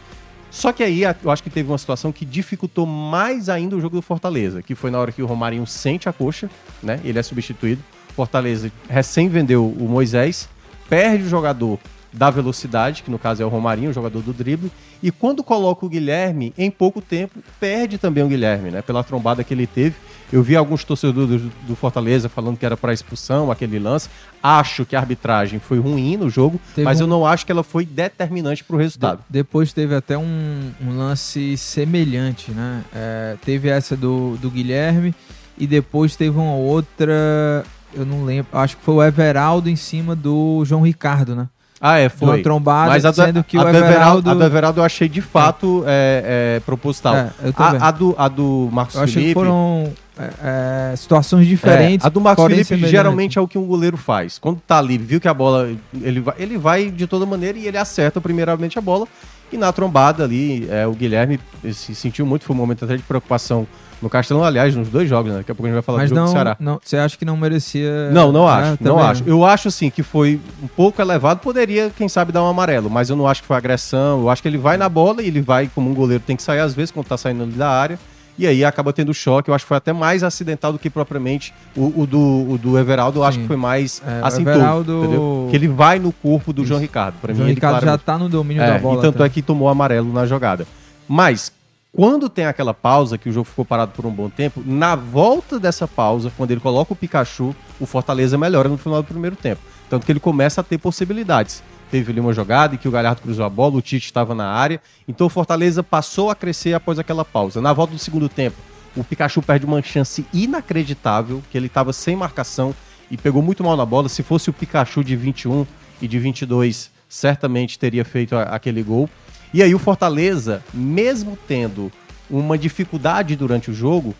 Só 0.50 0.72
que 0.72 0.82
aí 0.82 1.02
eu 1.02 1.30
acho 1.30 1.42
que 1.42 1.50
teve 1.50 1.68
uma 1.70 1.78
situação 1.78 2.10
que 2.10 2.24
dificultou 2.24 2.86
mais 2.86 3.48
ainda 3.48 3.76
o 3.76 3.80
jogo 3.80 3.96
do 3.96 4.02
Fortaleza, 4.02 4.62
que 4.62 4.74
foi 4.74 4.90
na 4.90 4.98
hora 4.98 5.12
que 5.12 5.22
o 5.22 5.26
Romarinho 5.26 5.66
sente 5.66 6.08
a 6.08 6.12
coxa, 6.12 6.48
né? 6.82 7.00
Ele 7.04 7.18
é 7.18 7.22
substituído. 7.22 7.82
Fortaleza 8.14 8.72
recém 8.88 9.28
vendeu 9.28 9.66
o 9.66 9.88
Moisés, 9.88 10.48
perde 10.88 11.24
o 11.24 11.28
jogador 11.28 11.78
da 12.12 12.30
velocidade, 12.30 13.02
que 13.02 13.10
no 13.10 13.18
caso 13.18 13.42
é 13.42 13.46
o 13.46 13.48
Romarinho, 13.48 13.90
o 13.90 13.92
jogador 13.92 14.22
do 14.22 14.32
drible, 14.32 14.72
e 15.02 15.10
quando 15.10 15.42
coloca 15.44 15.86
o 15.86 15.88
Guilherme, 15.88 16.52
em 16.56 16.70
pouco 16.70 17.00
tempo, 17.00 17.38
perde 17.60 17.98
também 17.98 18.24
o 18.24 18.28
Guilherme, 18.28 18.70
né? 18.70 18.82
Pela 18.82 19.04
trombada 19.04 19.44
que 19.44 19.54
ele 19.54 19.66
teve. 19.66 19.94
Eu 20.32 20.42
vi 20.42 20.56
alguns 20.56 20.84
torcedores 20.84 21.40
do, 21.40 21.52
do 21.66 21.76
Fortaleza 21.76 22.28
falando 22.28 22.58
que 22.58 22.66
era 22.66 22.76
para 22.76 22.92
expulsão 22.92 23.50
aquele 23.50 23.78
lance. 23.78 24.10
Acho 24.42 24.84
que 24.84 24.94
a 24.94 24.98
arbitragem 24.98 25.58
foi 25.58 25.78
ruim 25.78 26.16
no 26.16 26.28
jogo, 26.28 26.60
teve 26.74 26.84
mas 26.84 27.00
um... 27.00 27.04
eu 27.04 27.06
não 27.06 27.24
acho 27.24 27.46
que 27.46 27.52
ela 27.52 27.62
foi 27.62 27.86
determinante 27.86 28.62
para 28.62 28.76
o 28.76 28.78
resultado. 28.78 29.18
De 29.18 29.24
depois 29.30 29.72
teve 29.72 29.94
até 29.94 30.18
um, 30.18 30.70
um 30.80 30.96
lance 30.96 31.56
semelhante, 31.56 32.50
né? 32.50 32.84
É, 32.94 33.36
teve 33.44 33.68
essa 33.68 33.96
do, 33.96 34.36
do 34.36 34.50
Guilherme 34.50 35.14
e 35.56 35.66
depois 35.66 36.14
teve 36.14 36.36
uma 36.36 36.54
outra 36.54 37.64
eu 37.94 38.04
não 38.04 38.24
lembro, 38.24 38.56
acho 38.56 38.76
que 38.76 38.82
foi 38.82 38.94
o 38.94 39.02
Everaldo 39.02 39.68
em 39.68 39.76
cima 39.76 40.14
do 40.14 40.62
João 40.64 40.82
Ricardo, 40.82 41.34
né? 41.34 41.48
Ah, 41.80 41.98
é, 41.98 42.10
Uma 42.20 42.32
foi. 42.32 42.42
trombada, 42.42 42.90
Mas 42.90 43.04
a 43.04 43.10
do, 43.10 43.14
sendo 43.14 43.44
que 43.44 43.56
a 43.56 43.60
o 43.60 43.64
do 43.64 43.68
Everaldo, 43.70 43.92
Everaldo... 43.92 44.30
a 44.30 44.34
do 44.34 44.44
Everaldo 44.44 44.80
eu 44.80 44.84
achei 44.84 45.08
de 45.08 45.20
fato 45.20 45.84
é, 45.86 46.56
é, 46.56 46.60
proposital. 46.60 47.14
É, 47.14 47.30
eu 47.44 47.52
também. 47.52 47.80
a, 47.80 47.86
a 47.86 47.90
do, 47.90 48.14
a 48.18 48.28
do 48.28 48.68
Marcos 48.72 48.96
Eu 48.96 49.06
Felipe. 49.06 49.28
que 49.28 49.34
foram 49.34 49.92
é, 50.18 50.92
é, 50.92 50.96
situações 50.96 51.46
diferentes. 51.46 52.04
É, 52.04 52.08
a 52.08 52.10
do 52.10 52.20
Marcos 52.20 52.44
Felipe 52.46 52.76
geralmente 52.88 53.38
é 53.38 53.40
o 53.40 53.46
que 53.46 53.56
um 53.56 53.64
goleiro 53.64 53.96
faz. 53.96 54.38
Quando 54.38 54.60
tá 54.66 54.78
ali, 54.78 54.98
viu 54.98 55.20
que 55.20 55.28
a 55.28 55.34
bola. 55.34 55.70
Ele 56.02 56.20
vai, 56.20 56.34
ele 56.38 56.58
vai 56.58 56.90
de 56.90 57.06
toda 57.06 57.24
maneira 57.24 57.56
e 57.56 57.66
ele 57.68 57.78
acerta 57.78 58.20
primeiramente 58.20 58.78
a 58.78 58.82
bola. 58.82 59.06
E 59.52 59.56
na 59.56 59.72
trombada 59.72 60.24
ali, 60.24 60.68
é, 60.68 60.86
o 60.86 60.92
Guilherme 60.92 61.38
se 61.72 61.94
sentiu 61.94 62.26
muito, 62.26 62.44
foi 62.44 62.54
um 62.54 62.58
momento 62.58 62.84
até 62.84 62.96
de 62.96 63.02
preocupação 63.02 63.66
no 64.00 64.08
Castelão, 64.08 64.44
aliás, 64.44 64.74
nos 64.76 64.88
dois 64.88 65.08
jogos, 65.08 65.32
né? 65.32 65.38
Daqui 65.38 65.50
a 65.50 65.54
pouco 65.54 65.66
a 65.66 65.68
gente 65.68 65.74
vai 65.74 65.82
falar 65.82 65.98
Mas 65.98 66.10
do 66.10 66.14
jogo 66.14 66.20
do 66.26 66.26
não, 66.28 66.32
Ceará. 66.34 66.56
não, 66.60 66.80
você 66.82 66.96
acha 66.96 67.16
que 67.18 67.24
não 67.24 67.36
merecia... 67.36 68.10
Não, 68.12 68.30
não 68.30 68.48
É, 68.48 68.52
acho, 68.52 68.70
não 68.80 68.94
também 68.96 69.10
acho. 69.10 69.22
Eu 69.26 69.44
acho 69.44 69.68
assim 69.68 69.90
que 69.90 70.02
foi 70.02 70.40
um 70.62 70.68
pouco 70.68 71.00
elevado, 71.02 71.40
poderia, 71.40 71.90
quem 71.96 72.08
sabe, 72.08 72.30
dar 72.32 72.42
um 72.42 72.46
amarelo, 72.48 72.88
mas 72.88 73.10
eu 73.10 73.16
não 73.16 73.26
acho 73.26 73.42
que 73.42 73.48
foi 73.48 73.56
agressão. 73.56 74.20
Eu 74.20 74.30
acho 74.30 74.40
que 74.40 74.48
ele 74.48 74.58
vai 74.58 74.76
na 74.76 74.88
bola 74.88 75.22
e 75.22 75.26
ele 75.26 75.40
vai, 75.40 75.68
como 75.74 75.90
um 75.90 75.94
goleiro 75.94 76.22
tem 76.26 76.36
que 76.36 76.42
sair 76.42 76.60
às 76.60 76.74
vezes, 76.74 76.90
quando 76.90 77.06
tá 77.06 77.16
saindo 77.16 77.42
ali 77.42 77.52
da 77.52 77.68
área. 77.68 77.98
E 78.40 78.46
aí 78.46 78.64
acaba 78.64 78.92
tendo 78.92 79.12
choque. 79.12 79.50
Eu 79.50 79.54
acho 79.54 79.64
que 79.64 79.68
foi 79.68 79.76
até 79.78 79.92
mais 79.92 80.22
acidental 80.22 80.72
do 80.72 80.78
que 80.78 80.88
propriamente 80.88 81.52
o, 81.76 82.02
o 82.02 82.06
do, 82.06 82.20
o 82.52 82.56
do 82.56 82.78
Everaldo. 82.78 83.18
Eu 83.18 83.24
acho 83.24 83.34
Sim. 83.36 83.42
que 83.42 83.48
foi 83.48 83.56
mais 83.56 84.00
É, 84.06 84.20
assintoso. 84.24 84.56
Everaldo- 84.60 84.98
entendeu? 85.02 85.48
Que 85.50 85.56
ele 85.56 85.66
vai 85.66 85.98
no 85.98 86.12
corpo 86.12 86.52
do 86.52 86.62
Isso. 86.62 86.68
João 86.68 86.80
Ricardo. 86.80 87.16
Pra 87.20 87.30
O 87.30 87.32
mim, 87.32 87.38
João 87.38 87.48
ele 87.48 87.54
Ricardo 87.56 87.74
já 87.74 87.80
claramente- 87.80 88.04
tá 88.04 88.16
no 88.16 88.28
domínio 88.28 88.62
é, 88.62 88.66
da 88.74 88.78
bola. 88.78 88.98
E 88.98 89.02
tanto 89.02 89.18
tá? 89.18 89.24
é 89.24 89.28
que 89.28 89.42
tomou 89.42 89.68
amarelo 89.68 90.12
na 90.12 90.24
jogada. 90.24 90.68
Mas, 91.08 91.50
quando 91.98 92.28
tem 92.28 92.46
aquela 92.46 92.72
pausa, 92.72 93.18
que 93.18 93.28
o 93.28 93.32
jogo 93.32 93.48
ficou 93.48 93.64
parado 93.64 93.90
por 93.90 94.06
um 94.06 94.12
bom 94.12 94.30
tempo, 94.30 94.62
na 94.64 94.94
volta 94.94 95.58
dessa 95.58 95.88
pausa, 95.88 96.30
quando 96.36 96.52
ele 96.52 96.60
coloca 96.60 96.92
o 96.92 96.96
Pikachu, 96.96 97.52
o 97.80 97.86
Fortaleza 97.86 98.38
melhora 98.38 98.68
no 98.68 98.78
final 98.78 99.02
do 99.02 99.08
primeiro 99.08 99.34
tempo. 99.34 99.60
Tanto 99.90 100.06
que 100.06 100.12
ele 100.12 100.20
começa 100.20 100.60
a 100.60 100.64
ter 100.64 100.78
possibilidades. 100.78 101.60
Teve 101.90 102.12
ali 102.12 102.20
uma 102.20 102.32
jogada 102.32 102.76
em 102.76 102.78
que 102.78 102.86
o 102.86 102.90
Galhardo 102.92 103.22
cruzou 103.22 103.44
a 103.44 103.50
bola, 103.50 103.74
o 103.74 103.82
Tite 103.82 104.06
estava 104.06 104.32
na 104.32 104.46
área. 104.46 104.80
Então 105.08 105.26
o 105.26 105.30
Fortaleza 105.30 105.82
passou 105.82 106.30
a 106.30 106.36
crescer 106.36 106.72
após 106.72 107.00
aquela 107.00 107.24
pausa. 107.24 107.60
Na 107.60 107.72
volta 107.72 107.94
do 107.94 107.98
segundo 107.98 108.28
tempo, 108.28 108.58
o 108.96 109.02
Pikachu 109.02 109.42
perde 109.42 109.66
uma 109.66 109.82
chance 109.82 110.24
inacreditável, 110.32 111.42
que 111.50 111.58
ele 111.58 111.66
estava 111.66 111.92
sem 111.92 112.14
marcação 112.14 112.72
e 113.10 113.16
pegou 113.16 113.42
muito 113.42 113.64
mal 113.64 113.76
na 113.76 113.84
bola. 113.84 114.08
Se 114.08 114.22
fosse 114.22 114.48
o 114.48 114.52
Pikachu 114.52 115.02
de 115.02 115.16
21 115.16 115.66
e 116.00 116.06
de 116.06 116.16
22, 116.20 116.92
certamente 117.08 117.76
teria 117.76 118.04
feito 118.04 118.36
aquele 118.36 118.84
gol. 118.84 119.10
E 119.52 119.62
aí 119.62 119.74
o 119.74 119.78
Fortaleza, 119.78 120.62
mesmo 120.72 121.38
tendo 121.48 121.90
uma 122.30 122.58
dificuldade 122.58 123.34
durante 123.34 123.70
o 123.70 123.74
jogo, 123.74 124.14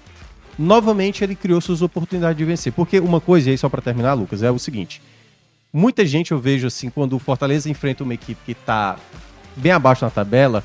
novamente 0.58 1.22
ele 1.22 1.34
criou 1.34 1.60
suas 1.60 1.82
oportunidades 1.82 2.36
de 2.36 2.44
vencer. 2.44 2.72
Porque 2.72 2.98
uma 2.98 3.20
coisa, 3.20 3.48
e 3.48 3.52
aí 3.52 3.58
só 3.58 3.68
para 3.68 3.82
terminar, 3.82 4.14
Lucas, 4.14 4.42
é 4.42 4.50
o 4.50 4.58
seguinte: 4.58 5.02
muita 5.72 6.06
gente 6.06 6.32
eu 6.32 6.38
vejo 6.38 6.66
assim, 6.66 6.90
quando 6.90 7.14
o 7.14 7.18
Fortaleza 7.18 7.70
enfrenta 7.70 8.04
uma 8.04 8.14
equipe 8.14 8.40
que 8.44 8.54
tá 8.54 8.96
bem 9.56 9.72
abaixo 9.72 10.04
na 10.04 10.10
tabela, 10.10 10.64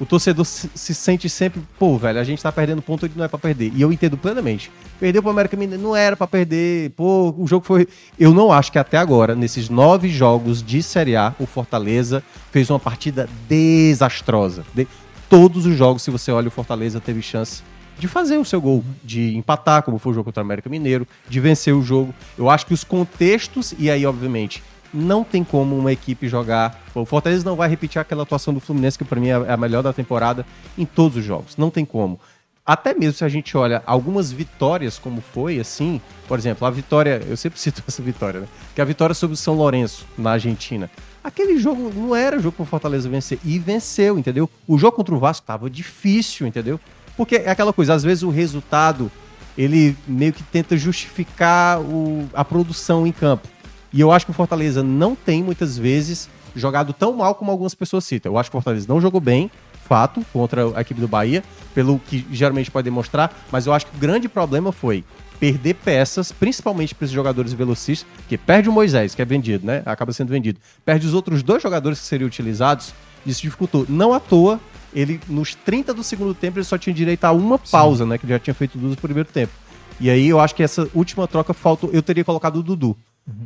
o 0.00 0.04
torcedor 0.06 0.44
se, 0.44 0.70
se 0.74 0.94
sente 0.94 1.28
sempre, 1.28 1.62
pô, 1.78 1.96
velho, 1.96 2.18
a 2.18 2.24
gente 2.24 2.42
tá 2.42 2.50
perdendo 2.50 2.82
ponto 2.82 3.06
onde 3.06 3.16
não 3.16 3.24
é 3.24 3.28
pra 3.28 3.38
perder. 3.38 3.72
E 3.74 3.80
eu 3.82 3.92
entendo 3.92 4.16
plenamente. 4.16 4.70
Perdeu 4.98 5.22
pro 5.22 5.30
América 5.30 5.56
Mineiro, 5.56 5.82
não 5.82 5.94
era 5.94 6.16
pra 6.16 6.26
perder, 6.26 6.90
pô, 6.90 7.34
o 7.36 7.46
jogo 7.46 7.64
foi. 7.64 7.86
Eu 8.18 8.32
não 8.34 8.52
acho 8.52 8.70
que 8.72 8.78
até 8.78 8.96
agora, 8.98 9.34
nesses 9.34 9.68
nove 9.68 10.08
jogos 10.08 10.62
de 10.62 10.82
Série 10.82 11.16
A, 11.16 11.34
o 11.38 11.46
Fortaleza 11.46 12.22
fez 12.50 12.70
uma 12.70 12.78
partida 12.80 13.28
desastrosa. 13.48 14.64
De- 14.74 14.86
Todos 15.28 15.66
os 15.66 15.76
jogos, 15.76 16.02
se 16.02 16.10
você 16.10 16.30
olha, 16.30 16.48
o 16.48 16.50
Fortaleza 16.50 17.00
teve 17.00 17.20
chance 17.22 17.62
de 17.98 18.06
fazer 18.08 18.36
o 18.38 18.44
seu 18.44 18.60
gol, 18.60 18.84
de 19.02 19.36
empatar, 19.36 19.82
como 19.82 19.98
foi 19.98 20.12
o 20.12 20.14
jogo 20.14 20.24
contra 20.26 20.42
o 20.42 20.46
América 20.46 20.68
Mineiro, 20.68 21.06
de 21.28 21.40
vencer 21.40 21.74
o 21.74 21.82
jogo. 21.82 22.14
Eu 22.36 22.50
acho 22.50 22.66
que 22.66 22.74
os 22.74 22.84
contextos, 22.84 23.72
e 23.78 23.90
aí, 23.90 24.04
obviamente, 24.04 24.62
não 24.94 25.24
tem 25.24 25.42
como 25.42 25.76
uma 25.76 25.92
equipe 25.92 26.28
jogar. 26.28 26.80
O 26.94 27.04
Fortaleza 27.04 27.44
não 27.44 27.56
vai 27.56 27.68
repetir 27.68 28.00
aquela 28.00 28.22
atuação 28.22 28.54
do 28.54 28.60
Fluminense, 28.60 28.96
que 28.96 29.04
para 29.04 29.20
mim 29.20 29.28
é 29.28 29.34
a 29.52 29.56
melhor 29.56 29.82
da 29.82 29.92
temporada, 29.92 30.46
em 30.78 30.86
todos 30.86 31.18
os 31.18 31.24
jogos. 31.24 31.56
Não 31.56 31.68
tem 31.70 31.84
como. 31.84 32.18
Até 32.66 32.94
mesmo 32.94 33.12
se 33.18 33.24
a 33.24 33.28
gente 33.28 33.54
olha 33.58 33.82
algumas 33.84 34.32
vitórias, 34.32 34.98
como 34.98 35.20
foi, 35.20 35.60
assim, 35.60 36.00
por 36.26 36.38
exemplo, 36.38 36.66
a 36.66 36.70
vitória, 36.70 37.20
eu 37.28 37.36
sempre 37.36 37.58
cito 37.60 37.82
essa 37.86 38.00
vitória, 38.00 38.40
né? 38.40 38.46
Que 38.74 38.80
é 38.80 38.82
a 38.82 38.86
vitória 38.86 39.14
sobre 39.14 39.34
o 39.34 39.36
São 39.36 39.54
Lourenço, 39.54 40.06
na 40.16 40.30
Argentina. 40.30 40.90
Aquele 41.22 41.58
jogo 41.58 41.92
não 41.94 42.14
era 42.16 42.38
jogo 42.38 42.56
pro 42.56 42.64
Fortaleza 42.64 43.08
vencer. 43.08 43.38
E 43.44 43.58
venceu, 43.58 44.18
entendeu? 44.18 44.48
O 44.66 44.78
jogo 44.78 44.96
contra 44.96 45.14
o 45.14 45.18
Vasco 45.18 45.46
tava 45.46 45.68
difícil, 45.68 46.46
entendeu? 46.46 46.78
Porque 47.16 47.36
é 47.36 47.50
aquela 47.50 47.72
coisa, 47.72 47.94
às 47.94 48.02
vezes 48.02 48.22
o 48.22 48.30
resultado, 48.30 49.10
ele 49.58 49.96
meio 50.06 50.32
que 50.32 50.42
tenta 50.42 50.76
justificar 50.76 51.80
o- 51.80 52.28
a 52.32 52.44
produção 52.44 53.06
em 53.06 53.12
campo. 53.12 53.48
E 53.94 54.00
eu 54.00 54.10
acho 54.10 54.26
que 54.26 54.32
o 54.32 54.34
Fortaleza 54.34 54.82
não 54.82 55.14
tem, 55.14 55.40
muitas 55.40 55.78
vezes, 55.78 56.28
jogado 56.56 56.92
tão 56.92 57.12
mal 57.12 57.32
como 57.36 57.52
algumas 57.52 57.76
pessoas 57.76 58.04
citam. 58.04 58.32
Eu 58.32 58.38
acho 58.38 58.50
que 58.50 58.56
o 58.56 58.60
Fortaleza 58.60 58.86
não 58.88 59.00
jogou 59.00 59.20
bem, 59.20 59.48
fato, 59.86 60.24
contra 60.32 60.76
a 60.76 60.80
equipe 60.80 61.00
do 61.00 61.06
Bahia, 61.06 61.44
pelo 61.72 62.00
que 62.00 62.26
geralmente 62.32 62.72
pode 62.72 62.86
demonstrar, 62.86 63.32
mas 63.52 63.66
eu 63.66 63.72
acho 63.72 63.86
que 63.86 63.96
o 63.96 64.00
grande 64.00 64.28
problema 64.28 64.72
foi 64.72 65.04
perder 65.38 65.74
peças, 65.74 66.32
principalmente 66.32 66.92
para 66.92 67.04
esses 67.04 67.14
jogadores 67.14 67.52
velocistas, 67.52 68.08
que 68.28 68.36
perde 68.36 68.68
o 68.68 68.72
Moisés, 68.72 69.14
que 69.14 69.22
é 69.22 69.24
vendido, 69.24 69.64
né? 69.64 69.82
Acaba 69.86 70.12
sendo 70.12 70.30
vendido. 70.30 70.58
Perde 70.84 71.06
os 71.06 71.14
outros 71.14 71.42
dois 71.44 71.62
jogadores 71.62 72.00
que 72.00 72.06
seriam 72.06 72.26
utilizados, 72.26 72.92
isso 73.24 73.42
dificultou. 73.42 73.86
Não 73.88 74.12
à 74.12 74.18
toa, 74.18 74.58
ele, 74.92 75.20
nos 75.28 75.54
30 75.54 75.94
do 75.94 76.02
segundo 76.02 76.34
tempo, 76.34 76.58
ele 76.58 76.64
só 76.64 76.76
tinha 76.76 76.92
direito 76.92 77.24
a 77.24 77.30
uma 77.30 77.60
pausa, 77.60 78.04
né? 78.04 78.18
Que 78.18 78.26
ele 78.26 78.32
já 78.32 78.40
tinha 78.40 78.54
feito 78.54 78.76
duas 78.76 78.90
no 78.90 78.96
primeiro 78.96 79.28
tempo. 79.28 79.52
E 80.00 80.10
aí 80.10 80.28
eu 80.28 80.40
acho 80.40 80.52
que 80.52 80.64
essa 80.64 80.88
última 80.92 81.28
troca 81.28 81.54
faltou. 81.54 81.90
Eu 81.92 82.02
teria 82.02 82.24
colocado 82.24 82.56
o 82.56 82.62
Dudu. 82.62 82.96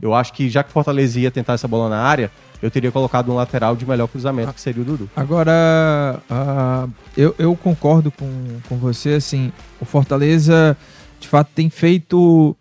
Eu 0.02 0.14
acho 0.14 0.32
que 0.32 0.48
já 0.48 0.62
que 0.62 0.70
o 0.70 0.72
Fortaleza 0.72 1.20
ia 1.20 1.30
tentar 1.30 1.52
essa 1.52 1.68
bola 1.68 1.88
na 1.88 2.00
área, 2.00 2.30
eu 2.60 2.70
teria 2.70 2.90
colocado 2.90 3.30
um 3.30 3.36
lateral 3.36 3.76
de 3.76 3.86
melhor 3.86 4.08
cruzamento, 4.08 4.52
que 4.52 4.60
seria 4.60 4.82
o 4.82 4.84
Dudu. 4.84 5.08
Agora, 5.14 6.20
ah, 6.28 6.88
eu, 7.16 7.34
eu 7.38 7.54
concordo 7.56 8.10
com, 8.10 8.28
com 8.68 8.76
você, 8.76 9.10
assim, 9.10 9.52
o 9.80 9.84
Fortaleza, 9.84 10.76
de 11.20 11.28
fato, 11.28 11.50
tem 11.54 11.70
feito 11.70 12.56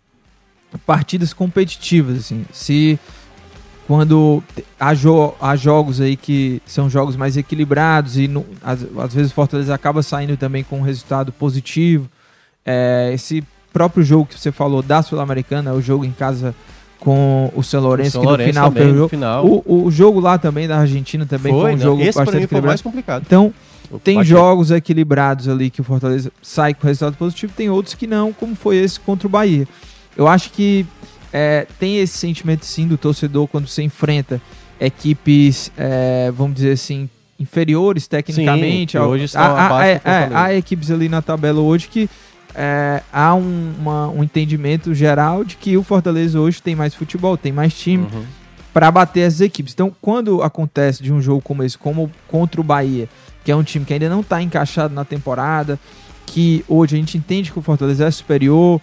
partidas 0.86 1.32
competitivas, 1.32 2.18
assim, 2.18 2.44
se 2.52 2.98
quando 3.86 4.42
há, 4.78 4.94
jo 4.94 5.34
há 5.40 5.56
jogos 5.56 6.00
aí 6.00 6.14
que 6.14 6.60
são 6.66 6.90
jogos 6.90 7.16
mais 7.16 7.38
equilibrados 7.38 8.18
e 8.18 8.30
às, 8.62 8.86
às 8.98 9.14
vezes 9.14 9.32
o 9.32 9.34
Fortaleza 9.34 9.74
acaba 9.74 10.02
saindo 10.02 10.36
também 10.36 10.62
com 10.62 10.78
um 10.78 10.82
resultado 10.82 11.32
positivo, 11.32 12.08
é, 12.64 13.10
esse 13.14 13.42
próprio 13.72 14.04
jogo 14.04 14.26
que 14.26 14.38
você 14.38 14.52
falou 14.52 14.82
da 14.82 15.02
Sul-Americana, 15.02 15.72
o 15.72 15.80
jogo 15.80 16.04
em 16.04 16.12
casa 16.12 16.54
com 17.00 17.52
o 17.54 17.62
São 17.62 17.80
Lourenço, 17.82 18.12
São 18.12 18.20
que 18.20 18.24
no 18.26 18.30
Lourenço 18.30 18.50
final 18.52 18.70
também, 18.72 18.88
foi 18.92 19.00
o 19.00 19.08
final. 19.08 19.46
O, 19.46 19.84
o 19.84 19.90
jogo 19.90 20.20
lá 20.20 20.36
também 20.38 20.66
da 20.66 20.78
Argentina 20.78 21.24
também 21.26 21.52
foi, 21.52 21.72
um 21.72 21.76
não, 21.76 21.82
jogo 21.82 22.02
esse 22.02 22.18
bastante 22.18 22.46
foi 22.46 22.60
o 22.60 22.64
mais 22.64 22.82
complicado. 22.82 23.22
Então, 23.26 23.52
Eu 23.90 23.98
tem 23.98 24.22
jogos 24.24 24.70
equilibrados 24.70 25.48
ali 25.48 25.70
que 25.70 25.80
o 25.80 25.84
Fortaleza 25.84 26.30
sai 26.42 26.74
com 26.74 26.86
resultado 26.86 27.16
positivo, 27.16 27.52
tem 27.56 27.70
outros 27.70 27.94
que 27.94 28.06
não, 28.06 28.32
como 28.32 28.54
foi 28.54 28.76
esse 28.76 28.98
contra 29.00 29.26
o 29.26 29.30
Bahia. 29.30 29.66
Eu 30.16 30.26
acho 30.26 30.50
que 30.50 30.84
é, 31.32 31.66
tem 31.78 31.98
esse 31.98 32.18
sentimento 32.18 32.64
sim 32.66 32.86
do 32.86 32.98
torcedor 32.98 33.46
quando 33.46 33.66
você 33.68 33.82
enfrenta 33.82 34.40
equipes, 34.80 35.70
é, 35.76 36.32
vamos 36.34 36.56
dizer 36.56 36.72
assim, 36.72 37.08
inferiores 37.38 38.08
tecnicamente. 38.08 38.96
ao- 38.98 39.08
hoje 39.10 39.24
é, 39.24 39.26
é, 39.26 39.98
Fortaleza. 39.98 40.38
há 40.38 40.54
equipes 40.54 40.90
ali 40.90 41.08
na 41.08 41.22
tabela 41.22 41.60
hoje 41.60 41.88
que 41.88 42.08
é, 42.54 43.02
há 43.12 43.34
um, 43.34 43.74
uma- 43.78 44.08
um 44.08 44.22
entendimento 44.24 44.94
geral 44.94 45.44
de 45.44 45.56
que 45.56 45.76
o 45.76 45.82
Fortaleza 45.82 46.40
hoje 46.40 46.60
tem 46.62 46.74
mais 46.74 46.94
futebol, 46.94 47.36
tem 47.36 47.52
mais 47.52 47.72
time 47.74 48.04
Uhum. 48.12 48.24
para 48.72 48.90
bater 48.90 49.20
essas 49.20 49.40
equipes. 49.40 49.72
Então, 49.74 49.94
quando 50.00 50.42
acontece 50.42 51.02
de 51.02 51.12
um 51.12 51.20
jogo 51.20 51.40
como 51.42 51.62
esse, 51.62 51.76
como 51.78 52.10
contra 52.26 52.60
o 52.60 52.64
Bahia, 52.64 53.08
que 53.44 53.50
é 53.52 53.56
um 53.56 53.62
time 53.62 53.84
que 53.84 53.92
ainda 53.92 54.08
não 54.08 54.20
está 54.20 54.42
encaixado 54.42 54.94
na 54.94 55.04
temporada, 55.04 55.78
que 56.26 56.64
hoje 56.68 56.94
a 56.96 56.98
gente 56.98 57.16
entende 57.16 57.50
que 57.52 57.58
o 57.58 57.62
Fortaleza 57.62 58.04
é 58.06 58.10
superior 58.10 58.80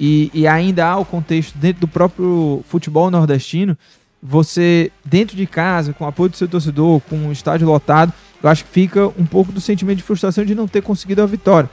e, 0.00 0.30
e 0.32 0.46
ainda 0.46 0.86
há 0.86 0.96
o 0.96 1.04
contexto 1.04 1.56
dentro 1.58 1.80
do 1.82 1.88
próprio 1.88 2.62
futebol 2.68 3.10
nordestino, 3.10 3.76
você, 4.22 4.90
dentro 5.04 5.36
de 5.36 5.46
casa, 5.46 5.92
com 5.92 6.04
o 6.04 6.08
apoio 6.08 6.30
do 6.30 6.36
seu 6.36 6.48
torcedor, 6.48 7.00
com 7.08 7.28
o 7.28 7.32
estádio 7.32 7.66
lotado, 7.66 8.12
eu 8.42 8.48
acho 8.48 8.64
que 8.64 8.70
fica 8.70 9.06
um 9.18 9.24
pouco 9.26 9.52
do 9.52 9.60
sentimento 9.60 9.98
de 9.98 10.02
frustração 10.02 10.44
de 10.44 10.54
não 10.54 10.66
ter 10.66 10.82
conseguido 10.82 11.22
a 11.22 11.26
vitória. 11.26 11.68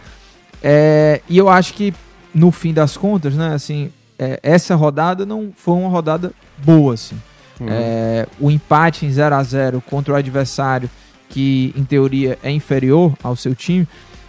É, 0.63 1.21
e 1.29 1.37
eu 1.37 1.49
acho 1.49 1.73
que, 1.73 1.93
no 2.33 2.51
fim 2.51 2.73
das 2.73 2.95
contas, 2.95 3.35
né, 3.35 3.53
assim, 3.53 3.91
é, 4.17 4.39
essa 4.41 4.75
rodada 4.75 5.25
não 5.25 5.51
foi 5.55 5.73
uma 5.75 5.89
rodada 5.89 6.31
boa, 6.63 6.93
assim. 6.93 7.15
Uhum. 7.59 7.67
É, 7.69 8.25
o 8.39 8.49
empate 8.49 9.05
em 9.05 9.11
0 9.11 9.35
a 9.35 9.43
0 9.43 9.81
contra 9.81 10.13
o 10.13 10.15
adversário 10.17 10.89
que 11.29 11.73
em 11.75 11.83
teoria 11.83 12.37
é 12.43 12.51
inferior 12.51 13.13
ao 13.23 13.35
seu 13.35 13.53
time, 13.55 13.87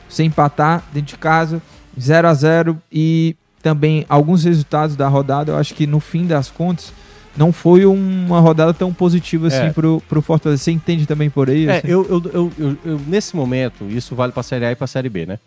você 0.08 0.24
empatar 0.24 0.82
dentro 0.92 1.08
de 1.14 1.18
casa 1.18 1.60
0 1.98 2.28
a 2.28 2.34
0 2.34 2.78
e 2.92 3.36
também 3.62 4.04
alguns 4.08 4.44
resultados 4.44 4.96
da 4.96 5.06
rodada, 5.08 5.52
eu 5.52 5.56
acho 5.56 5.74
que 5.74 5.86
no 5.86 6.00
fim 6.00 6.26
das 6.26 6.50
contas 6.50 6.92
não 7.36 7.52
foi 7.52 7.84
uma 7.86 8.40
rodada 8.40 8.72
tão 8.74 8.92
positiva 8.92 9.48
assim 9.48 9.66
É. 9.66 9.70
pro, 9.72 10.02
pro 10.08 10.22
Fortaleza. 10.22 10.62
Você 10.62 10.70
entende 10.70 11.06
também 11.06 11.28
por 11.30 11.48
aí? 11.50 11.66
É, 11.66 11.78
assim? 11.78 11.88
eu, 11.88 12.06
eu, 12.08 12.52
eu, 12.58 12.76
eu- 12.84 13.00
nesse 13.06 13.34
momento, 13.34 13.84
isso 13.88 14.14
vale 14.14 14.32
pra 14.32 14.42
Série 14.42 14.66
A 14.66 14.72
e 14.72 14.76
pra 14.76 14.86
Série 14.86 15.08
B, 15.08 15.26
né? 15.26 15.38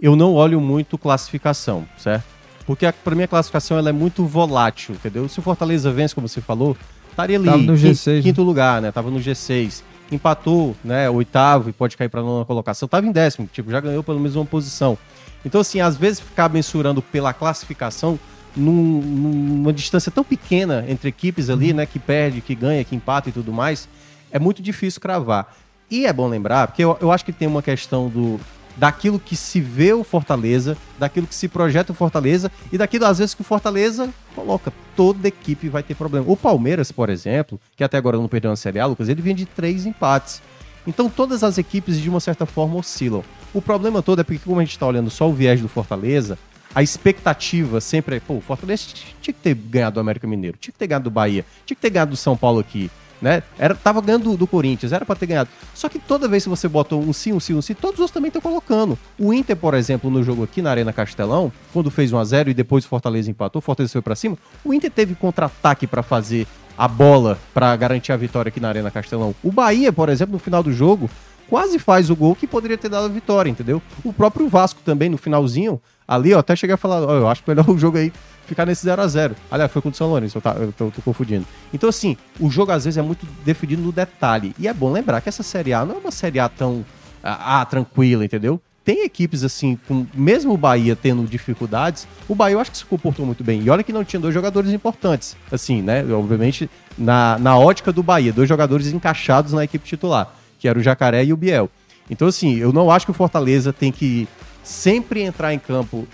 Eu 0.00 0.16
não 0.16 0.34
olho 0.34 0.60
muito 0.60 0.98
classificação, 0.98 1.86
certo? 1.96 2.24
Porque 2.66 2.86
a, 2.86 2.92
pra 2.92 3.14
mim 3.14 3.22
a 3.22 3.28
classificação 3.28 3.76
ela 3.78 3.90
é 3.90 3.92
muito 3.92 4.24
volátil, 4.24 4.94
entendeu? 4.94 5.28
Se 5.28 5.38
o 5.38 5.42
Fortaleza 5.42 5.92
vence, 5.92 6.14
como 6.14 6.26
você 6.28 6.40
falou, 6.40 6.76
estaria 7.10 7.36
ali, 7.36 7.44
Tava 7.46 7.58
no 7.58 7.76
quin- 7.76 7.90
G6, 7.92 8.16
né? 8.16 8.22
quinto 8.22 8.42
lugar, 8.42 8.82
né? 8.82 8.90
Tava 8.90 9.10
no 9.10 9.18
G6. 9.20 9.82
Empatou, 10.10 10.76
né? 10.84 11.08
Oitavo 11.08 11.70
e 11.70 11.72
pode 11.72 11.96
cair 11.96 12.08
pra 12.08 12.22
nona 12.22 12.44
colocação. 12.44 12.88
Tava 12.88 13.06
em 13.06 13.12
décimo, 13.12 13.48
tipo, 13.52 13.70
já 13.70 13.80
ganhou 13.80 14.02
pelo 14.02 14.18
menos 14.18 14.36
uma 14.36 14.44
posição. 14.44 14.96
Então, 15.44 15.60
assim, 15.60 15.80
às 15.80 15.96
vezes 15.96 16.20
ficar 16.20 16.48
mensurando 16.50 17.00
pela 17.02 17.32
classificação 17.32 18.18
num- 18.56 19.00
numa 19.00 19.72
distância 19.72 20.10
tão 20.12 20.24
pequena 20.24 20.84
entre 20.88 21.08
equipes 21.08 21.50
ali, 21.50 21.70
Uhum. 21.70 21.76
né? 21.78 21.86
Que 21.86 21.98
perde, 21.98 22.40
que 22.40 22.54
ganha, 22.54 22.82
que 22.84 22.94
empata 22.96 23.28
e 23.28 23.32
tudo 23.32 23.52
mais, 23.52 23.88
é 24.32 24.38
muito 24.38 24.62
difícil 24.62 25.00
cravar. 25.00 25.54
E 25.90 26.06
é 26.06 26.12
bom 26.12 26.26
lembrar, 26.28 26.68
porque 26.68 26.82
eu, 26.82 26.96
eu 27.00 27.12
acho 27.12 27.24
que 27.24 27.32
tem 27.32 27.46
uma 27.46 27.62
questão 27.62 28.08
do 28.08 28.40
daquilo 28.76 29.18
que 29.18 29.36
se 29.36 29.60
vê 29.60 29.92
o 29.92 30.04
Fortaleza, 30.04 30.76
daquilo 30.98 31.26
que 31.26 31.34
se 31.34 31.48
projeta 31.48 31.92
o 31.92 31.94
Fortaleza 31.94 32.50
e 32.72 32.78
daquilo 32.78 33.06
às 33.06 33.18
vezes 33.18 33.34
que 33.34 33.40
o 33.40 33.44
Fortaleza 33.44 34.08
coloca. 34.34 34.72
Toda 34.96 35.28
equipe 35.28 35.68
vai 35.68 35.82
ter 35.82 35.94
problema. 35.94 36.26
O 36.28 36.36
Palmeiras, 36.36 36.90
por 36.90 37.08
exemplo, 37.08 37.60
que 37.76 37.84
até 37.84 37.96
agora 37.96 38.16
não 38.16 38.28
perdeu 38.28 38.50
uma 38.50 38.56
Série 38.56 38.80
A, 38.80 38.86
Lucas, 38.86 39.08
ele 39.08 39.22
vinha 39.22 39.34
de 39.34 39.46
três 39.46 39.86
empates. 39.86 40.42
Então 40.86 41.08
todas 41.08 41.42
as 41.42 41.56
equipes 41.56 42.00
de 42.00 42.08
uma 42.08 42.20
certa 42.20 42.44
forma 42.44 42.76
oscilam. 42.76 43.24
O 43.52 43.62
problema 43.62 44.02
todo 44.02 44.20
é 44.20 44.24
porque 44.24 44.40
como 44.44 44.60
a 44.60 44.64
gente 44.64 44.72
está 44.72 44.86
olhando 44.86 45.10
só 45.10 45.28
o 45.28 45.32
viés 45.32 45.60
do 45.60 45.68
Fortaleza, 45.68 46.36
a 46.74 46.82
expectativa 46.82 47.80
sempre 47.80 48.16
é, 48.16 48.20
pô, 48.20 48.34
o 48.34 48.40
Fortaleza 48.40 48.82
tinha 49.20 49.32
que 49.32 49.40
ter 49.40 49.54
ganhado 49.54 49.94
do 49.94 50.00
América 50.00 50.26
Mineiro, 50.26 50.58
tinha 50.60 50.72
que 50.72 50.78
ter 50.78 50.88
ganhado 50.88 51.04
do 51.04 51.10
Bahia, 51.10 51.44
tinha 51.64 51.76
que 51.76 51.80
ter 51.80 51.90
ganhado 51.90 52.10
do 52.10 52.16
São 52.16 52.36
Paulo 52.36 52.58
aqui, 52.58 52.90
né? 53.24 53.42
Era, 53.58 53.74
tava 53.74 54.02
ganhando 54.02 54.24
do, 54.24 54.36
do 54.36 54.46
Corinthians, 54.46 54.92
era 54.92 55.06
para 55.06 55.16
ter 55.16 55.24
ganhado. 55.24 55.48
Só 55.74 55.88
que 55.88 55.98
toda 55.98 56.28
vez 56.28 56.42
que 56.42 56.50
você 56.50 56.68
bota 56.68 56.94
um 56.94 57.10
sim, 57.10 57.32
um 57.32 57.40
sim, 57.40 57.54
um 57.54 57.62
sim, 57.62 57.72
todos 57.72 57.94
os 57.94 58.00
outros 58.00 58.12
também 58.12 58.28
estão 58.28 58.42
colocando. 58.42 58.98
O 59.18 59.32
Inter, 59.32 59.56
por 59.56 59.72
exemplo, 59.72 60.10
no 60.10 60.22
jogo 60.22 60.44
aqui 60.44 60.60
na 60.60 60.70
Arena 60.70 60.92
Castelão, 60.92 61.50
quando 61.72 61.90
fez 61.90 62.12
1 62.12 62.18
a 62.18 62.24
0 62.24 62.50
e 62.50 62.54
depois 62.54 62.84
o 62.84 62.88
Fortaleza 62.88 63.30
empatou, 63.30 63.60
o 63.60 63.62
Fortaleza 63.62 63.94
foi 63.94 64.02
para 64.02 64.14
cima, 64.14 64.36
o 64.62 64.74
Inter 64.74 64.90
teve 64.90 65.14
contra-ataque 65.14 65.86
para 65.86 66.02
fazer 66.02 66.46
a 66.76 66.86
bola 66.86 67.38
para 67.54 67.74
garantir 67.76 68.12
a 68.12 68.16
vitória 68.16 68.50
aqui 68.50 68.60
na 68.60 68.68
Arena 68.68 68.90
Castelão. 68.90 69.34
O 69.42 69.50
Bahia, 69.50 69.90
por 69.90 70.10
exemplo, 70.10 70.34
no 70.34 70.38
final 70.38 70.62
do 70.62 70.70
jogo, 70.70 71.08
quase 71.48 71.78
faz 71.78 72.10
o 72.10 72.16
gol 72.16 72.36
que 72.36 72.46
poderia 72.46 72.76
ter 72.76 72.90
dado 72.90 73.06
a 73.06 73.08
vitória, 73.08 73.48
entendeu? 73.48 73.80
O 74.04 74.12
próprio 74.12 74.48
Vasco 74.50 74.80
também, 74.84 75.08
no 75.08 75.16
finalzinho, 75.16 75.80
ali, 76.06 76.34
ó, 76.34 76.40
até 76.40 76.54
cheguei 76.54 76.74
a 76.74 76.76
falar, 76.76 77.02
ó, 77.02 77.14
eu 77.14 77.26
acho 77.26 77.42
melhor 77.46 77.68
o 77.70 77.78
jogo 77.78 77.96
aí 77.96 78.12
ficar 78.44 78.66
nesse 78.66 78.84
0 78.84 79.02
a 79.02 79.06
0 79.06 79.36
Aliás, 79.50 79.70
foi 79.70 79.82
contra 79.82 79.94
o 79.94 79.98
São 79.98 80.08
Lourenço, 80.08 80.38
eu, 80.38 80.42
tá, 80.42 80.52
eu 80.58 80.72
tô, 80.72 80.90
tô 80.90 81.02
confundindo. 81.02 81.46
Então, 81.72 81.88
assim, 81.88 82.16
o 82.38 82.50
jogo 82.50 82.72
às 82.72 82.84
vezes 82.84 82.98
é 82.98 83.02
muito 83.02 83.26
definido 83.44 83.82
no 83.82 83.92
detalhe. 83.92 84.54
E 84.58 84.68
é 84.68 84.74
bom 84.74 84.92
lembrar 84.92 85.20
que 85.20 85.28
essa 85.28 85.42
Série 85.42 85.72
A 85.72 85.84
não 85.84 85.96
é 85.96 85.98
uma 85.98 86.10
Série 86.10 86.38
A 86.38 86.48
tão 86.48 86.84
ah, 87.22 87.64
tranquila, 87.64 88.24
entendeu? 88.24 88.60
Tem 88.84 89.02
equipes 89.02 89.42
assim, 89.42 89.78
com 89.88 90.06
mesmo 90.12 90.52
o 90.52 90.58
Bahia 90.58 90.94
tendo 90.94 91.24
dificuldades, 91.24 92.06
o 92.28 92.34
Bahia 92.34 92.54
eu 92.54 92.60
acho 92.60 92.70
que 92.70 92.76
se 92.76 92.84
comportou 92.84 93.24
muito 93.24 93.42
bem. 93.42 93.62
E 93.62 93.70
olha 93.70 93.82
que 93.82 93.94
não 93.94 94.04
tinha 94.04 94.20
dois 94.20 94.34
jogadores 94.34 94.70
importantes, 94.72 95.34
assim, 95.50 95.80
né? 95.80 96.04
Obviamente, 96.12 96.68
na, 96.98 97.38
na 97.38 97.58
ótica 97.58 97.90
do 97.90 98.02
Bahia, 98.02 98.30
dois 98.30 98.48
jogadores 98.48 98.88
encaixados 98.88 99.54
na 99.54 99.64
equipe 99.64 99.86
titular, 99.86 100.34
que 100.58 100.68
era 100.68 100.78
o 100.78 100.82
Jacaré 100.82 101.24
e 101.24 101.32
o 101.32 101.36
Biel. 101.36 101.70
Então, 102.10 102.28
assim, 102.28 102.56
eu 102.56 102.74
não 102.74 102.90
acho 102.90 103.06
que 103.06 103.10
o 103.10 103.14
Fortaleza 103.14 103.72
tem 103.72 103.90
que 103.90 104.28
sempre 104.62 105.22
entrar 105.22 105.54
em 105.54 105.58
campo 105.58 106.06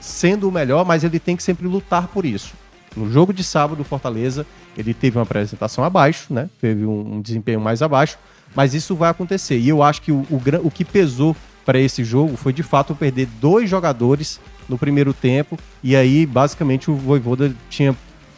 sendo 0.00 0.48
o 0.48 0.52
melhor, 0.52 0.84
mas 0.84 1.04
ele 1.04 1.18
tem 1.18 1.36
que 1.36 1.42
sempre 1.42 1.66
lutar 1.66 2.08
por 2.08 2.24
isso. 2.24 2.54
No 2.96 3.10
jogo 3.10 3.32
de 3.32 3.44
sábado, 3.44 3.80
o 3.80 3.84
Fortaleza, 3.84 4.46
ele 4.76 4.94
teve 4.94 5.18
uma 5.18 5.22
apresentação 5.22 5.84
abaixo, 5.84 6.32
né? 6.32 6.48
Teve 6.60 6.84
um, 6.84 7.16
um 7.16 7.20
desempenho 7.20 7.60
mais 7.60 7.82
abaixo, 7.82 8.18
mas 8.54 8.74
isso 8.74 8.96
vai 8.96 9.10
acontecer. 9.10 9.58
E 9.58 9.68
eu 9.68 9.82
acho 9.82 10.02
que 10.02 10.10
o, 10.10 10.26
o, 10.30 10.40
o 10.64 10.70
que 10.70 10.84
pesou 10.84 11.36
para 11.64 11.78
esse 11.78 12.02
jogo 12.02 12.36
foi 12.36 12.52
de 12.52 12.62
fato 12.62 12.94
perder 12.94 13.28
dois 13.40 13.68
jogadores 13.68 14.40
no 14.68 14.78
primeiro 14.78 15.12
tempo, 15.12 15.58
e 15.82 15.94
aí 15.94 16.24
basicamente 16.24 16.90
o 16.90 16.94
Voivoda 16.94 17.54
tinha 17.68 17.94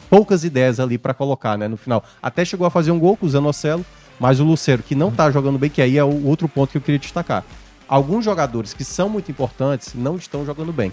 poucas 0.08 0.42
ideias 0.44 0.80
ali 0.80 0.98
para 0.98 1.14
colocar, 1.14 1.56
né, 1.56 1.68
no 1.68 1.76
final. 1.76 2.02
Até 2.20 2.44
chegou 2.44 2.66
a 2.66 2.70
fazer 2.70 2.90
um 2.90 2.98
gol 2.98 3.16
com 3.16 3.26
o 3.26 3.28
Zanocelo, 3.28 3.86
mas 4.18 4.40
o 4.40 4.44
Lucero, 4.44 4.82
que 4.82 4.94
não 4.94 5.10
tá 5.10 5.30
jogando 5.30 5.58
bem, 5.58 5.70
que 5.70 5.80
aí 5.80 5.96
é 5.96 6.04
o 6.04 6.26
outro 6.26 6.48
ponto 6.48 6.70
que 6.70 6.76
eu 6.76 6.82
queria 6.82 6.98
destacar. 6.98 7.44
Alguns 7.88 8.24
jogadores 8.24 8.74
que 8.74 8.84
são 8.84 9.08
muito 9.08 9.30
importantes 9.30 9.94
não 9.94 10.16
estão 10.16 10.44
jogando 10.44 10.72
bem. 10.72 10.92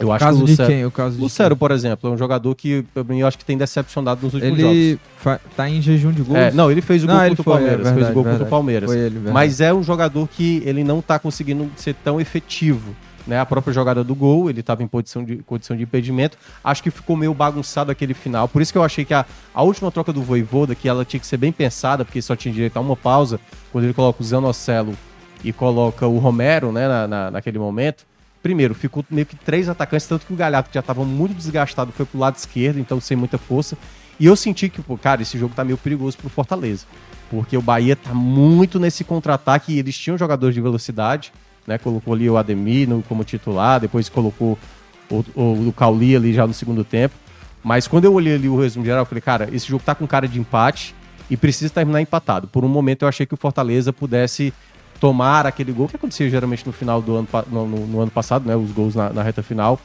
Eu 0.00 0.08
O 0.08 0.12
acho 0.12 0.24
caso 0.24 0.38
que 0.38 0.42
o 0.42 0.46
de 0.46 0.52
Lucero, 0.52 0.68
quem? 0.68 0.84
O 0.86 0.90
caso 0.90 1.16
de 1.16 1.22
Lucero, 1.22 1.56
por 1.56 1.70
exemplo, 1.70 2.10
é 2.10 2.12
um 2.12 2.16
jogador 2.16 2.54
que 2.54 2.84
eu 2.94 3.26
acho 3.26 3.38
que 3.38 3.44
tem 3.44 3.56
decepcionado 3.58 4.20
nos 4.22 4.34
últimos 4.34 4.58
jogos. 4.58 4.74
Ele 4.76 4.98
tá 5.56 5.68
em 5.68 5.80
jejum 5.82 6.10
de 6.10 6.22
gols. 6.22 6.38
É, 6.38 6.50
não, 6.50 6.70
ele 6.70 6.80
fez 6.80 7.04
o 7.04 7.06
Não, 7.06 7.14
gol 7.14 7.24
ele 7.24 7.36
contra 7.36 7.40
o 7.42 7.44
foi, 7.44 7.52
é 7.54 7.56
Palmeiras. 7.58 7.82
fez 7.84 7.94
verdade, 7.94 8.10
o 8.12 8.14
gol 8.14 8.24
contra 8.24 8.46
o. 8.46 8.50
Palmeiras. 8.50 8.90
Foi 8.90 8.98
ele. 8.98 9.18
Mas 9.30 9.60
é 9.60 9.72
um 9.72 9.82
jogador 9.82 10.28
que 10.28 10.62
ele 10.64 10.82
não 10.82 11.00
tá 11.00 11.18
conseguindo 11.18 11.70
ser 11.76 11.94
tão 11.94 12.20
efetivo. 12.20 12.94
Né? 13.24 13.38
A 13.38 13.46
própria 13.46 13.72
jogada 13.72 14.02
do 14.02 14.16
gol, 14.16 14.50
ele 14.50 14.58
estava 14.58 14.82
em 14.82 14.86
posição 14.88 15.22
de, 15.22 15.36
condição 15.36 15.76
de 15.76 15.84
impedimento. 15.84 16.36
Acho 16.64 16.82
que 16.82 16.90
ficou 16.90 17.14
meio 17.16 17.32
bagunçado 17.32 17.92
aquele 17.92 18.14
final. 18.14 18.48
Por 18.48 18.60
isso 18.60 18.72
que 18.72 18.78
eu 18.78 18.82
achei 18.82 19.04
que 19.04 19.14
a, 19.14 19.24
a 19.54 19.62
última 19.62 19.92
troca 19.92 20.12
do 20.12 20.20
Voivoda, 20.22 20.74
que 20.74 20.88
ela 20.88 21.04
tinha 21.04 21.20
que 21.20 21.26
ser 21.26 21.36
bem 21.36 21.52
pensada, 21.52 22.04
porque 22.04 22.20
só 22.20 22.34
tinha 22.34 22.52
direito 22.52 22.76
a 22.76 22.80
uma 22.80 22.96
pausa, 22.96 23.38
quando 23.70 23.84
ele 23.84 23.94
coloca 23.94 24.20
o 24.20 24.26
Zanocelo 24.26 24.94
e 25.44 25.52
coloca 25.52 26.04
o 26.08 26.18
Romero 26.18 26.72
né, 26.72 26.88
na, 26.88 27.06
na- 27.06 27.30
naquele 27.30 27.60
momento. 27.60 28.04
Primeiro, 28.42 28.74
ficou 28.74 29.04
meio 29.08 29.26
que 29.26 29.36
três 29.36 29.68
atacantes, 29.68 30.06
tanto 30.06 30.26
que 30.26 30.32
o 30.32 30.36
Galhardo, 30.36 30.68
que 30.68 30.74
já 30.74 30.80
estava 30.80 31.04
muito 31.04 31.34
desgastado, 31.34 31.92
foi 31.92 32.04
pro 32.04 32.18
lado 32.18 32.36
esquerdo, 32.36 32.80
então 32.80 33.00
sem 33.00 33.16
muita 33.16 33.38
força. 33.38 33.78
E 34.18 34.26
eu 34.26 34.34
senti 34.34 34.68
que, 34.68 34.82
pô, 34.82 34.98
cara, 34.98 35.22
esse 35.22 35.38
jogo 35.38 35.54
tá 35.54 35.64
meio 35.64 35.78
perigoso 35.78 36.16
pro 36.18 36.28
Fortaleza. 36.28 36.84
Porque 37.30 37.56
o 37.56 37.62
Bahia 37.62 37.96
tá 37.96 38.12
muito 38.12 38.78
nesse 38.78 39.04
contra-ataque 39.04 39.72
e 39.72 39.78
eles 39.78 39.96
tinham 39.96 40.18
jogadores 40.18 40.54
de 40.54 40.60
velocidade, 40.60 41.32
né? 41.66 41.78
Colocou 41.78 42.14
ali 42.14 42.28
o 42.28 42.36
Ademir 42.36 42.88
como 43.08 43.24
titular, 43.24 43.80
depois 43.80 44.08
colocou 44.08 44.58
o, 45.08 45.24
o, 45.34 45.68
o 45.68 45.72
Cauli 45.72 46.14
ali 46.16 46.34
já 46.34 46.46
no 46.46 46.52
segundo 46.52 46.84
tempo. 46.84 47.14
Mas 47.62 47.86
quando 47.86 48.04
eu 48.04 48.12
olhei 48.12 48.34
ali 48.34 48.48
o 48.48 48.60
resumo 48.60 48.84
geral, 48.84 49.02
eu 49.02 49.06
falei, 49.06 49.22
cara, 49.22 49.48
esse 49.52 49.68
jogo 49.68 49.82
tá 49.84 49.94
com 49.94 50.06
cara 50.06 50.26
de 50.26 50.38
empate 50.38 50.94
e 51.30 51.36
precisa 51.36 51.72
terminar 51.72 52.00
empatado. 52.00 52.48
Por 52.48 52.64
um 52.64 52.68
momento 52.68 53.02
eu 53.02 53.08
achei 53.08 53.24
que 53.24 53.34
o 53.34 53.36
Fortaleza 53.36 53.92
pudesse 53.92 54.52
tomar 55.02 55.46
aquele 55.48 55.72
gol 55.72 55.88
que 55.88 55.96
acontecia 55.96 56.30
geralmente 56.30 56.64
no 56.64 56.72
final 56.72 57.02
do 57.02 57.16
ano, 57.16 57.28
no, 57.50 57.66
no- 57.66 57.86
no 57.88 58.00
ano 58.02 58.10
passado, 58.12 58.46
né? 58.46 58.54
Os 58.54 58.70
gols 58.70 58.94
na, 58.94 59.10
na 59.12 59.20
reta 59.20 59.42
final. 59.42 59.80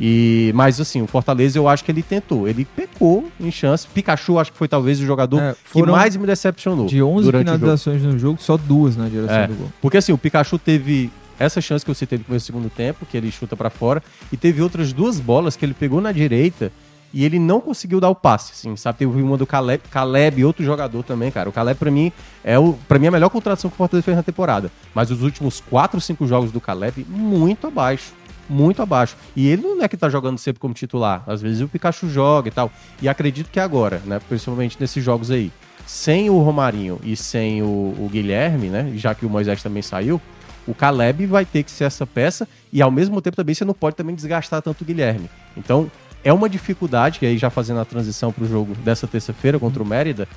E, 0.00 0.50
mas 0.54 0.80
assim, 0.80 1.00
o 1.00 1.06
Fortaleza 1.06 1.56
eu 1.58 1.68
acho 1.68 1.84
que 1.84 1.92
ele 1.92 2.02
tentou. 2.02 2.48
Ele 2.48 2.64
pecou 2.64 3.28
em 3.38 3.52
chance. 3.52 3.86
Pikachu 3.86 4.36
acho 4.36 4.50
que 4.50 4.58
foi 4.58 4.66
talvez 4.66 5.00
o 5.00 5.06
jogador 5.06 5.40
É, 5.40 5.54
que 5.72 5.82
mais 5.84 6.16
me 6.16 6.26
decepcionou. 6.26 6.86
De 6.86 7.00
11 7.00 7.24
durante 7.24 7.44
o 7.46 7.50
jogo. 7.50 7.58
finalizações 7.60 8.02
no 8.02 8.18
jogo, 8.18 8.38
só 8.42 8.56
duas 8.56 8.96
na 8.96 9.08
direção 9.08 9.36
É, 9.36 9.46
do 9.46 9.54
gol. 9.54 9.72
porque 9.80 9.96
assim, 9.96 10.12
o 10.12 10.18
Pikachu 10.18 10.58
teve 10.58 11.08
essa 11.38 11.60
chance 11.60 11.84
que 11.84 11.90
eu 11.92 11.94
citei 11.94 12.18
no 12.18 12.34
do 12.34 12.40
segundo 12.40 12.68
tempo, 12.68 13.06
que 13.06 13.16
ele 13.16 13.30
chuta 13.30 13.56
pra 13.56 13.70
fora, 13.70 14.02
e 14.32 14.36
teve 14.36 14.60
outras 14.60 14.92
duas 14.92 15.20
bolas 15.20 15.54
que 15.56 15.64
ele 15.64 15.74
pegou 15.74 16.00
na 16.00 16.10
direita 16.10 16.72
e 17.12 17.24
ele 17.24 17.38
não 17.38 17.60
conseguiu 17.60 18.00
dar 18.00 18.10
o 18.10 18.14
passe, 18.14 18.52
assim, 18.52 18.76
sabe? 18.76 18.98
Teve 18.98 19.22
uma 19.22 19.36
do 19.36 19.46
Caleb, 19.46 19.82
Caleb 19.90 20.44
outro 20.44 20.64
jogador 20.64 21.02
também, 21.02 21.30
cara. 21.30 21.48
O 21.48 21.52
Caleb 21.52 21.78
pra 21.78 21.90
mim 21.90 22.12
é 22.44 22.58
o 22.58 22.74
para 22.86 22.98
mim 22.98 23.06
a 23.06 23.10
melhor 23.10 23.30
contratação 23.30 23.70
que 23.70 23.74
o 23.74 23.78
Fortaleza 23.78 24.04
fez 24.04 24.16
na 24.16 24.22
temporada, 24.22 24.70
mas 24.94 25.10
os 25.10 25.22
últimos 25.22 25.60
4, 25.60 26.00
5 26.00 26.26
jogos 26.26 26.52
do 26.52 26.60
Caleb 26.60 27.06
muito 27.08 27.66
abaixo. 27.66 28.12
Muito 28.48 28.80
abaixo. 28.80 29.14
E 29.36 29.46
ele 29.46 29.62
não 29.62 29.82
é 29.82 29.88
que 29.88 29.96
tá 29.96 30.08
jogando 30.08 30.38
sempre 30.38 30.58
como 30.58 30.72
titular. 30.72 31.22
Às 31.26 31.42
vezes 31.42 31.60
o 31.60 31.68
Pikachu 31.68 32.08
joga 32.08 32.48
e 32.48 32.50
tal. 32.50 32.72
E 33.02 33.06
acredito 33.06 33.50
que 33.50 33.60
agora, 33.60 34.00
né? 34.06 34.18
Principalmente 34.26 34.78
nesses 34.80 35.04
jogos 35.04 35.30
aí. 35.30 35.52
Sem 35.86 36.30
o 36.30 36.38
Romarinho 36.38 36.98
e 37.02 37.14
sem 37.14 37.62
o, 37.62 37.66
o 37.66 38.08
Guilherme, 38.10 38.68
né? 38.68 38.90
Já 38.96 39.14
que 39.14 39.26
o 39.26 39.28
Moisés 39.28 39.62
também 39.62 39.82
saiu, 39.82 40.18
o 40.66 40.74
Caleb 40.74 41.26
vai 41.26 41.44
ter 41.44 41.62
que 41.62 41.70
ser 41.70 41.84
essa 41.84 42.06
peça 42.06 42.48
e 42.72 42.80
ao 42.80 42.90
mesmo 42.90 43.20
tempo 43.20 43.36
também 43.36 43.54
você 43.54 43.64
não 43.64 43.74
pode 43.74 43.96
também 43.96 44.14
desgastar 44.14 44.62
tanto 44.62 44.82
o 44.82 44.84
Guilherme. 44.84 45.28
Então 45.56 45.90
é 46.24 46.32
uma 46.32 46.48
dificuldade, 46.48 47.18
e 47.22 47.26
aí 47.26 47.38
já 47.38 47.50
fazendo 47.50 47.80
a 47.80 47.84
transição 47.84 48.32
para 48.32 48.44
o 48.44 48.48
jogo 48.48 48.74
dessa 48.76 49.06
terça-feira 49.06 49.58
contra 49.58 49.82
o 49.82 49.86
Mérida, 49.86 50.28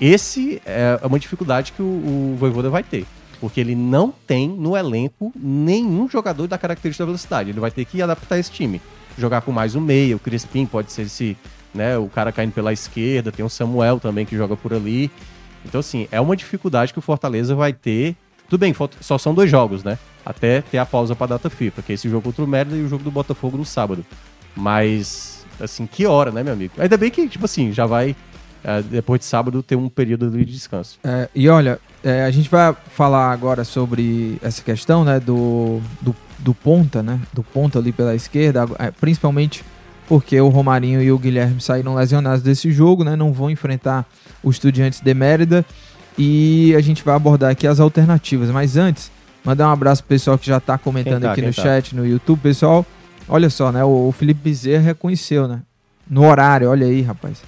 esse 0.00 0.62
é 0.64 0.98
uma 1.02 1.18
dificuldade 1.18 1.72
que 1.72 1.82
o, 1.82 1.84
o 1.84 2.36
Voivoda 2.38 2.70
vai 2.70 2.82
ter. 2.82 3.06
Porque 3.40 3.60
ele 3.60 3.74
não 3.74 4.12
tem 4.26 4.48
no 4.48 4.76
elenco 4.76 5.32
nenhum 5.34 6.08
jogador 6.08 6.46
da 6.46 6.58
característica 6.58 7.02
da 7.02 7.06
velocidade. 7.06 7.50
Ele 7.50 7.60
vai 7.60 7.70
ter 7.70 7.84
que 7.84 8.00
adaptar 8.02 8.38
esse 8.38 8.50
time. 8.50 8.80
Jogar 9.16 9.40
com 9.40 9.50
mais 9.50 9.74
um 9.74 9.80
meia, 9.80 10.14
o 10.14 10.18
Crispim 10.18 10.66
pode 10.66 10.92
ser 10.92 11.02
esse, 11.02 11.36
né, 11.74 11.96
o 11.98 12.06
cara 12.06 12.32
caindo 12.32 12.52
pela 12.52 12.72
esquerda, 12.72 13.32
tem 13.32 13.44
o 13.44 13.48
Samuel 13.48 13.98
também 13.98 14.24
que 14.24 14.36
joga 14.36 14.56
por 14.56 14.72
ali. 14.72 15.10
Então, 15.64 15.80
assim, 15.80 16.06
é 16.10 16.20
uma 16.20 16.36
dificuldade 16.36 16.92
que 16.92 16.98
o 16.98 17.02
Fortaleza 17.02 17.54
vai 17.54 17.72
ter. 17.72 18.16
Tudo 18.48 18.60
bem, 18.60 18.74
só 19.00 19.18
são 19.18 19.34
dois 19.34 19.50
jogos, 19.50 19.84
né? 19.84 19.98
Até 20.24 20.60
ter 20.60 20.78
a 20.78 20.86
pausa 20.86 21.14
pra 21.14 21.26
data 21.26 21.48
FIFA, 21.48 21.82
que 21.82 21.92
é 21.92 21.94
esse 21.94 22.08
jogo 22.08 22.22
contra 22.22 22.44
o 22.44 22.48
Mérida 22.48 22.76
e 22.76 22.82
o 22.82 22.88
jogo 22.88 23.04
do 23.04 23.10
Botafogo 23.10 23.56
no 23.56 23.64
sábado. 23.64 24.04
Mas, 24.56 25.46
assim, 25.60 25.86
que 25.86 26.06
hora, 26.06 26.30
né, 26.30 26.42
meu 26.42 26.52
amigo? 26.52 26.74
Ainda 26.78 26.96
bem 26.96 27.10
que, 27.10 27.28
tipo 27.28 27.44
assim, 27.44 27.72
já 27.72 27.86
vai, 27.86 28.16
eh, 28.64 28.82
depois 28.82 29.20
de 29.20 29.26
sábado, 29.26 29.62
ter 29.62 29.76
um 29.76 29.88
período 29.88 30.30
de 30.30 30.44
descanso. 30.44 30.98
É, 31.04 31.28
e 31.34 31.48
olha, 31.48 31.78
é, 32.02 32.24
a 32.24 32.30
gente 32.30 32.48
vai 32.48 32.74
falar 32.94 33.30
agora 33.32 33.64
sobre 33.64 34.38
essa 34.42 34.62
questão, 34.62 35.04
né, 35.04 35.20
do, 35.20 35.80
do, 36.00 36.14
do 36.38 36.54
ponta, 36.54 37.02
né, 37.02 37.20
do 37.32 37.42
ponta 37.42 37.78
ali 37.78 37.92
pela 37.92 38.14
esquerda, 38.14 38.66
é, 38.78 38.90
principalmente 38.90 39.64
porque 40.08 40.40
o 40.40 40.48
Romarinho 40.48 41.00
e 41.00 41.12
o 41.12 41.18
Guilherme 41.18 41.60
saíram 41.60 41.94
lesionados 41.94 42.42
desse 42.42 42.72
jogo, 42.72 43.04
né, 43.04 43.14
não 43.14 43.32
vão 43.32 43.48
enfrentar 43.48 44.04
o 44.42 44.50
Estudiantes 44.50 45.00
de 45.00 45.14
Mérida 45.14 45.64
e 46.18 46.74
a 46.76 46.80
gente 46.80 47.04
vai 47.04 47.14
abordar 47.14 47.50
aqui 47.50 47.66
as 47.66 47.78
alternativas. 47.78 48.50
Mas 48.50 48.76
antes, 48.76 49.10
mandar 49.44 49.68
um 49.68 49.72
abraço 49.72 50.02
pro 50.02 50.08
pessoal 50.08 50.36
que 50.36 50.46
já 50.46 50.58
tá 50.58 50.76
comentando 50.76 51.22
tá, 51.22 51.32
aqui 51.32 51.40
no 51.42 51.54
tá? 51.54 51.62
chat, 51.62 51.94
no 51.94 52.06
YouTube, 52.06 52.40
pessoal. 52.40 52.84
Olha 53.32 53.48
só, 53.48 53.70
né? 53.70 53.84
O, 53.84 54.10
Felipe 54.10 54.40
Bezerra 54.42 54.82
reconheceu, 54.86 55.46
né? 55.46 55.60
No 56.08 56.26
horário, 56.26 56.68
olha 56.68 56.84
aí, 56.84 57.00
rapaz. 57.00 57.42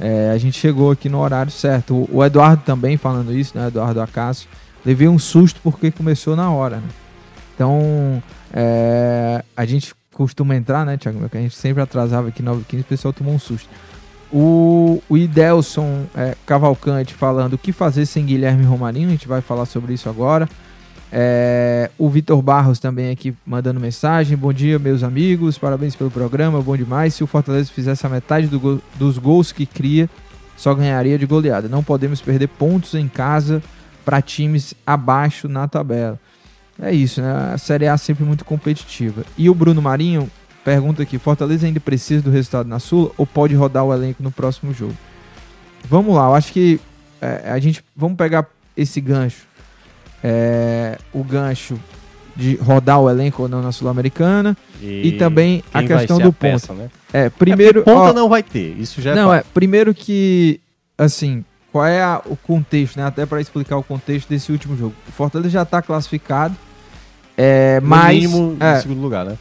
É, 0.00 0.30
a 0.32 0.38
gente 0.38 0.56
chegou 0.56 0.92
aqui 0.92 1.08
no 1.08 1.18
horário 1.18 1.50
certo. 1.50 1.94
O, 1.96 2.18
o 2.18 2.24
Eduardo 2.24 2.62
também 2.64 2.96
falando 2.96 3.36
isso, 3.36 3.58
né? 3.58 3.66
Eduardo 3.66 4.00
Acácio. 4.00 4.48
Levei 4.84 5.08
um 5.08 5.18
susto 5.18 5.60
porque 5.64 5.90
começou 5.90 6.36
na 6.36 6.48
hora, 6.52 6.76
né? 6.76 6.88
Então, 7.52 8.22
é, 8.52 9.42
a 9.56 9.64
gente 9.64 9.92
costuma 10.12 10.54
entrar, 10.54 10.86
né, 10.86 10.96
Thiago? 10.96 11.18
Porque 11.18 11.38
a 11.38 11.40
gente 11.40 11.56
sempre 11.56 11.82
atrasava 11.82 12.28
aqui 12.28 12.40
9h15, 12.40 12.80
o 12.80 12.84
pessoal 12.84 13.12
tomou 13.12 13.34
um 13.34 13.38
susto. 13.38 13.68
O, 14.32 15.02
o 15.08 15.16
Idelson 15.16 16.04
é, 16.14 16.36
Cavalcante 16.46 17.14
falando 17.14 17.54
o 17.54 17.58
que 17.58 17.72
fazer 17.72 18.06
sem 18.06 18.24
Guilherme 18.24 18.64
Romarinho, 18.64 19.08
a 19.08 19.12
gente 19.12 19.26
vai 19.26 19.40
falar 19.40 19.66
sobre 19.66 19.94
isso 19.94 20.08
agora. 20.08 20.48
É, 21.12 21.90
o 21.96 22.08
Vitor 22.08 22.42
Barros 22.42 22.78
também 22.78 23.10
aqui 23.10 23.34
mandando 23.46 23.78
mensagem. 23.78 24.36
Bom 24.36 24.52
dia, 24.52 24.78
meus 24.78 25.02
amigos. 25.02 25.56
Parabéns 25.56 25.94
pelo 25.94 26.10
programa, 26.10 26.60
bom 26.60 26.76
demais. 26.76 27.14
Se 27.14 27.22
o 27.22 27.26
Fortaleza 27.26 27.70
fizesse 27.72 28.04
a 28.06 28.08
metade 28.08 28.46
do 28.48 28.82
dos 28.96 29.18
gols 29.18 29.52
que 29.52 29.66
cria, 29.66 30.10
só 30.56 30.74
ganharia 30.74 31.18
de 31.18 31.26
goleada. 31.26 31.68
Não 31.68 31.82
podemos 31.82 32.20
perder 32.20 32.48
pontos 32.48 32.94
em 32.94 33.08
casa 33.08 33.62
para 34.04 34.20
times 34.20 34.74
abaixo 34.86 35.48
na 35.48 35.68
tabela. 35.68 36.18
É 36.80 36.92
isso, 36.92 37.22
né? 37.22 37.52
A 37.54 37.58
Série 37.58 37.88
A 37.88 37.94
é 37.94 37.96
sempre 37.96 38.24
muito 38.24 38.44
competitiva. 38.44 39.24
E 39.38 39.48
o 39.48 39.54
Bruno 39.54 39.80
Marinho 39.80 40.30
pergunta 40.64 41.02
aqui: 41.02 41.18
Fortaleza 41.18 41.66
ainda 41.66 41.80
precisa 41.80 42.22
do 42.22 42.30
resultado 42.30 42.68
na 42.68 42.78
Sula 42.78 43.10
ou 43.16 43.26
pode 43.26 43.54
rodar 43.54 43.84
o 43.84 43.94
elenco 43.94 44.22
no 44.22 44.30
próximo 44.30 44.74
jogo? 44.74 44.96
Vamos 45.88 46.14
lá, 46.14 46.26
eu 46.26 46.34
acho 46.34 46.52
que 46.52 46.80
é, 47.20 47.50
a 47.50 47.58
gente. 47.58 47.82
Vamos 47.96 48.16
pegar 48.16 48.46
esse 48.76 49.00
gancho. 49.00 49.45
É, 50.28 50.98
o 51.12 51.22
gancho 51.22 51.78
de 52.34 52.56
rodar 52.56 53.00
o 53.00 53.08
elenco 53.08 53.42
ou 53.42 53.48
não 53.48 53.62
na 53.62 53.70
Sul-Americana 53.70 54.56
e, 54.80 55.08
e, 55.08 55.12
também 55.12 55.62
a 55.72 55.82
questão 55.82 56.18
do 56.18 56.32
ponto. 56.32 56.72
Né? 56.74 56.90
É, 57.12 57.30
primeiro. 57.30 57.80
É 57.80 57.82
ponta 57.84 58.10
ó, 58.10 58.12
não 58.12 58.28
vai 58.28 58.42
ter, 58.42 58.76
isso 58.78 59.00
já 59.00 59.12
é 59.12 59.14
Não, 59.14 59.32
é, 59.32 59.42
primeiro 59.54 59.94
que, 59.94 60.60
assim, 60.98 61.44
qual 61.72 61.86
é 61.86 62.02
a, 62.02 62.20
o 62.26 62.36
contexto, 62.36 62.96
né? 62.96 63.06
Até 63.06 63.24
para 63.24 63.40
explicar 63.40 63.78
o 63.78 63.82
contexto 63.82 64.28
desse 64.28 64.52
último 64.52 64.76
jogo. 64.76 64.94
O 65.08 65.12
Fortaleza 65.12 65.50
já 65.50 65.62
está 65.62 65.80
classificado, 65.80 66.54
é, 67.36 67.80
no 67.80 67.86
mas, 67.86 68.16
mínimo 68.16 68.56
é, 68.60 68.76
em 68.78 68.80
segundo 68.82 69.00
lugar, 69.00 69.24
né? 69.24 69.38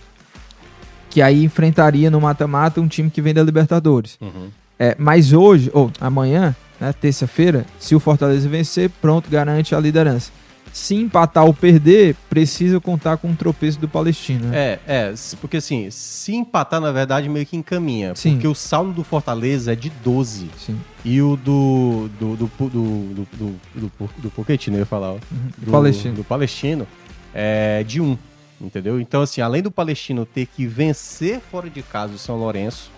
Que 1.09 1.21
aí 1.21 1.43
enfrentaria 1.43 2.09
no 2.09 2.21
mata-mata 2.21 2.79
um 2.79 2.87
time 2.87 3.09
que 3.09 3.21
vem 3.21 3.33
da 3.33 3.43
Libertadores. 3.43 4.17
Uhum. 4.21 4.49
É, 4.77 4.95
mas 4.97 5.33
hoje, 5.33 5.69
ou 5.73 5.91
amanhã, 5.99 6.55
né, 6.79 6.93
terça-feira, 6.93 7.65
se 7.79 7.95
o 7.95 7.99
Fortaleza 7.99 8.47
vencer, 8.47 8.89
pronto, 9.01 9.29
garante 9.29 9.73
a 9.73 9.79
liderança. 9.79 10.31
Se 10.75 10.93
empatar 10.93 11.45
ou 11.45 11.53
perder, 11.53 12.17
precisa 12.29 12.81
contar 12.81 13.15
com 13.15 13.29
um 13.29 13.35
tropeço 13.35 13.79
do 13.79 13.87
Palestino. 13.87 14.49
Né? 14.49 14.57
É, 14.57 14.79
é, 14.85 15.13
porque 15.39 15.55
assim, 15.55 15.89
se 15.89 16.35
empatar, 16.35 16.81
na 16.81 16.91
verdade, 16.91 17.29
meio 17.29 17.45
que 17.45 17.55
encaminha. 17.55 18.13
Sim. 18.13 18.33
Porque 18.33 18.45
o 18.45 18.53
saldo 18.53 18.91
do 18.91 19.01
Fortaleza 19.01 19.71
é 19.71 19.75
de 19.75 19.89
12. 19.89 20.49
Sim. 20.57 20.77
E 21.05 21.21
o 21.21 21.37
do. 21.37 22.09
do. 22.19 22.35
do. 22.35 22.45
do. 22.45 22.69
do. 22.69 22.69
do, 22.69 23.27
do, 23.37 23.59
do, 23.73 24.09
do 24.17 24.29
Pochettino, 24.31 24.75
eu 24.75 24.81
ia 24.81 24.85
falar. 24.85 25.13
ó. 25.13 25.17
Do 25.57 25.71
Palestino. 25.71 26.15
Do 26.15 26.25
Palestino 26.25 26.85
é 27.33 27.81
de 27.87 28.01
1. 28.01 28.17
Entendeu? 28.59 28.99
Então, 28.99 29.21
assim, 29.21 29.39
além 29.39 29.61
do 29.61 29.71
Palestino 29.71 30.25
ter 30.25 30.45
que 30.45 30.67
vencer 30.67 31.39
fora 31.39 31.69
de 31.69 31.81
casa 31.81 32.15
o 32.15 32.17
São 32.17 32.35
Lourenço, 32.35 32.91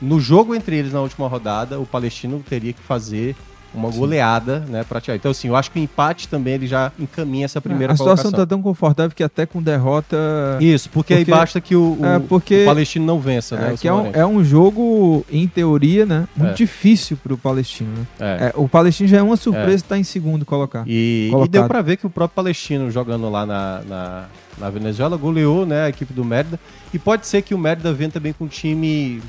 no 0.00 0.18
jogo 0.18 0.56
entre 0.56 0.74
eles 0.74 0.92
na 0.92 1.00
última 1.00 1.28
rodada, 1.28 1.78
o 1.78 1.86
Palestino 1.86 2.42
teria 2.48 2.72
que 2.72 2.82
fazer 2.82 3.36
uma 3.74 3.90
Sim. 3.90 3.98
goleada, 3.98 4.60
né, 4.68 4.84
pra 4.86 5.00
tirar. 5.00 5.16
Então, 5.16 5.30
assim, 5.30 5.48
eu 5.48 5.56
acho 5.56 5.70
que 5.70 5.78
o 5.78 5.82
empate 5.82 6.28
também 6.28 6.54
ele 6.54 6.66
já 6.66 6.92
encaminha 6.98 7.44
essa 7.44 7.60
primeira 7.60 7.92
a 7.92 7.96
situação 7.96 8.24
colocação. 8.30 8.46
tá 8.46 8.46
tão 8.46 8.60
confortável 8.62 9.14
que 9.16 9.22
até 9.22 9.46
com 9.46 9.62
derrota. 9.62 10.16
Isso, 10.60 10.90
porque, 10.90 11.14
aí 11.14 11.20
Porque- 11.24 11.30
basta 11.38 11.60
que 11.60 11.74
o, 11.74 11.96
o- 12.00 12.04
É, 12.06 12.18
porque- 12.18 12.62
o 12.62 12.66
Palestino 12.66 13.06
não 13.06 13.18
vença, 13.20 13.56
né? 13.56 13.70
É, 13.70 13.72
o 13.72 13.78
que 13.78 13.88
é 13.88 13.92
um, 13.92 14.10
é 14.12 14.26
um 14.26 14.44
jogo, 14.44 15.24
em 15.30 15.46
teoria, 15.48 16.04
né? 16.04 16.26
Muito 16.36 16.50
É. 16.52 16.54
difícil 16.54 17.16
pro 17.16 17.36
Palestino. 17.38 17.90
Né? 17.96 18.06
É. 18.20 18.44
É, 18.48 18.52
o 18.56 18.68
Palestino 18.68 19.08
já 19.08 19.18
é 19.18 19.22
uma 19.22 19.36
surpresa 19.36 19.76
estar 19.76 19.98
em 19.98 20.04
segundo 20.04 20.44
colocar. 20.44 20.84
E, 20.86 21.30
e 21.44 21.48
deu 21.48 21.64
pra 21.66 21.80
ver 21.82 21.96
que 21.96 22.06
o 22.06 22.10
próprio 22.10 22.34
Palestino 22.36 22.90
jogando 22.90 23.28
lá 23.30 23.46
na, 23.46 23.80
na, 23.88 24.24
na 24.58 24.70
Venezuela 24.70 25.16
goleou 25.16 25.64
né, 25.64 25.84
a 25.84 25.88
equipe 25.88 26.12
do 26.12 26.24
Mérida. 26.24 26.58
E 26.92 26.98
pode 26.98 27.26
ser 27.26 27.40
que 27.42 27.54
o 27.54 27.58
Mérida 27.58 27.92
venha 27.92 28.10
também 28.10 28.32
com 28.32 28.44
um 28.44 28.48
time 28.48 29.20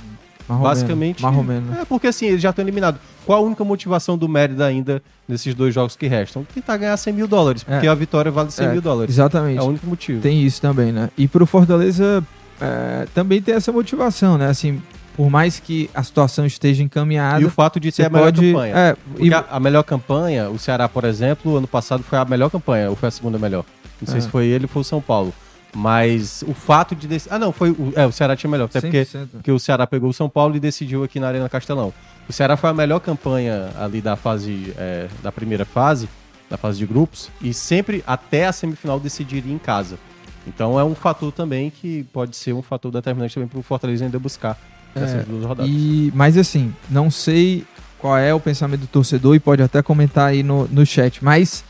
Marromeno, 0.48 0.70
basicamente. 0.70 1.22
Marromeno? 1.22 1.74
É, 1.82 1.86
porque 1.86 2.08
assim, 2.08 2.26
eles 2.28 2.42
já 2.42 2.50
estão 2.50 2.64
eliminados. 2.64 3.00
Qual 3.26 3.40
a 3.40 3.46
única 3.46 3.64
motivação 3.64 4.18
do 4.18 4.28
Mérida 4.28 4.66
ainda 4.66 5.02
nesses 5.28 5.54
dois 5.56 5.74
jogos 5.74 5.96
que 5.96 6.08
restam? 6.08 6.46
Tentar 6.54 6.78
ganhar 6.78 6.98
100 6.98 7.14
mil 7.14 7.28
dólares, 7.28 7.64
porque 7.64 7.88
É. 7.88 7.90
a 7.90 7.96
vitória 7.96 8.32
vale 8.32 8.52
100 8.52 8.68
É, 8.68 8.72
mil 8.74 8.82
dólares. 8.82 9.14
Exatamente. 9.16 9.60
É 9.60 9.62
o 9.62 9.66
único 9.68 9.88
motivo. 9.88 10.22
Tem 10.22 10.44
isso 10.44 10.62
também, 10.62 10.92
né? 10.92 11.10
E 11.18 11.28
pro 11.28 11.46
Fortaleza 11.46 12.24
é, 12.62 13.08
também 13.14 13.42
tem 13.42 13.56
essa 13.56 13.72
motivação, 13.72 14.38
né? 14.38 14.48
Assim, 14.48 14.82
por 15.16 15.30
mais 15.30 15.60
que 15.60 15.90
a 15.94 16.02
situação 16.04 16.46
esteja 16.46 16.84
encaminhada, 16.84 17.42
E 17.42 17.46
o 17.46 17.50
fato 17.50 17.80
de 17.80 17.92
ter 17.92 18.06
a 18.06 18.10
melhor 18.10 18.26
pode. 18.26 18.52
campanha. 18.52 18.76
É, 18.76 18.96
e- 19.20 19.34
a, 19.34 19.46
a 19.52 19.60
melhor 19.60 19.84
campanha, 19.84 20.50
o 20.50 20.58
Ceará, 20.60 20.90
por 20.90 21.04
exemplo, 21.06 21.58
ano 21.58 21.68
passado 21.68 22.04
foi 22.04 22.18
a 22.18 22.26
melhor 22.26 22.50
campanha, 22.50 22.90
ou 22.90 22.96
foi 22.96 23.08
a 23.08 23.12
segunda 23.12 23.38
melhor. 23.40 23.64
Não 24.02 24.08
sei 24.08 24.18
É. 24.18 24.22
se 24.22 24.28
foi 24.28 24.48
ele 24.48 24.66
ou 24.66 24.70
foi 24.70 24.82
o 24.82 24.86
São 24.86 25.00
Paulo. 25.02 25.34
Mas 25.76 26.44
o 26.48 26.54
fato 26.54 26.96
de. 26.96 27.08
dec- 27.08 27.28
Ah, 27.30 27.40
não, 27.40 27.52
foi. 27.52 27.72
O, 27.72 27.92
é, 27.96 28.06
o 28.06 28.12
Ceará 28.12 28.36
tinha 28.36 28.50
melhor. 28.50 28.66
Até 28.66 28.82
porque, 28.82 29.02
100%. 29.04 29.28
porque 29.34 29.52
o 29.52 29.60
Ceará 29.60 29.88
pegou 29.88 30.10
o 30.10 30.14
São 30.14 30.30
Paulo 30.30 30.56
e 30.56 30.60
decidiu 30.60 31.04
aqui 31.04 31.20
na 31.20 31.28
Arena 31.28 31.50
Castelão. 31.50 31.94
O 32.30 32.34
Ceará 32.34 32.56
foi 32.56 32.70
a 32.70 32.74
melhor 32.74 33.00
campanha 33.00 33.72
ali 33.80 34.00
da 34.02 34.16
fase. 34.16 34.74
é, 34.78 35.08
da 35.24 35.32
primeira 35.32 35.66
fase, 35.66 36.08
da 36.50 36.58
fase 36.58 36.78
de 36.78 36.86
grupos, 36.86 37.30
e 37.42 37.54
sempre 37.54 38.04
até 38.06 38.46
a 38.46 38.52
semifinal 38.52 39.00
decidiria 39.00 39.52
em 39.54 39.58
casa. 39.58 39.98
Então 40.46 40.80
é 40.80 40.84
um 40.84 40.94
fator 40.94 41.32
também 41.32 41.70
que 41.70 42.04
pode 42.14 42.36
ser 42.36 42.54
um 42.54 42.62
fator 42.62 42.92
determinante 42.92 43.34
também 43.34 43.48
para 43.48 43.60
o 43.60 43.64
Fortaleza 43.64 44.04
ainda 44.06 44.20
buscar 44.20 44.60
essas 44.94 45.22
É, 45.22 45.24
duas 45.24 45.44
rodadas. 45.46 45.72
E, 45.74 46.12
mas 46.14 46.38
assim, 46.38 46.72
não 46.90 47.10
sei 47.10 47.66
qual 47.98 48.18
é 48.18 48.34
o 48.34 48.40
pensamento 48.40 48.82
do 48.82 48.88
torcedor 48.88 49.36
e 49.36 49.40
pode 49.40 49.64
até 49.64 49.82
comentar 49.82 50.28
aí 50.30 50.44
no, 50.44 50.68
no 50.68 50.86
chat, 50.86 51.24
mas 51.24 51.64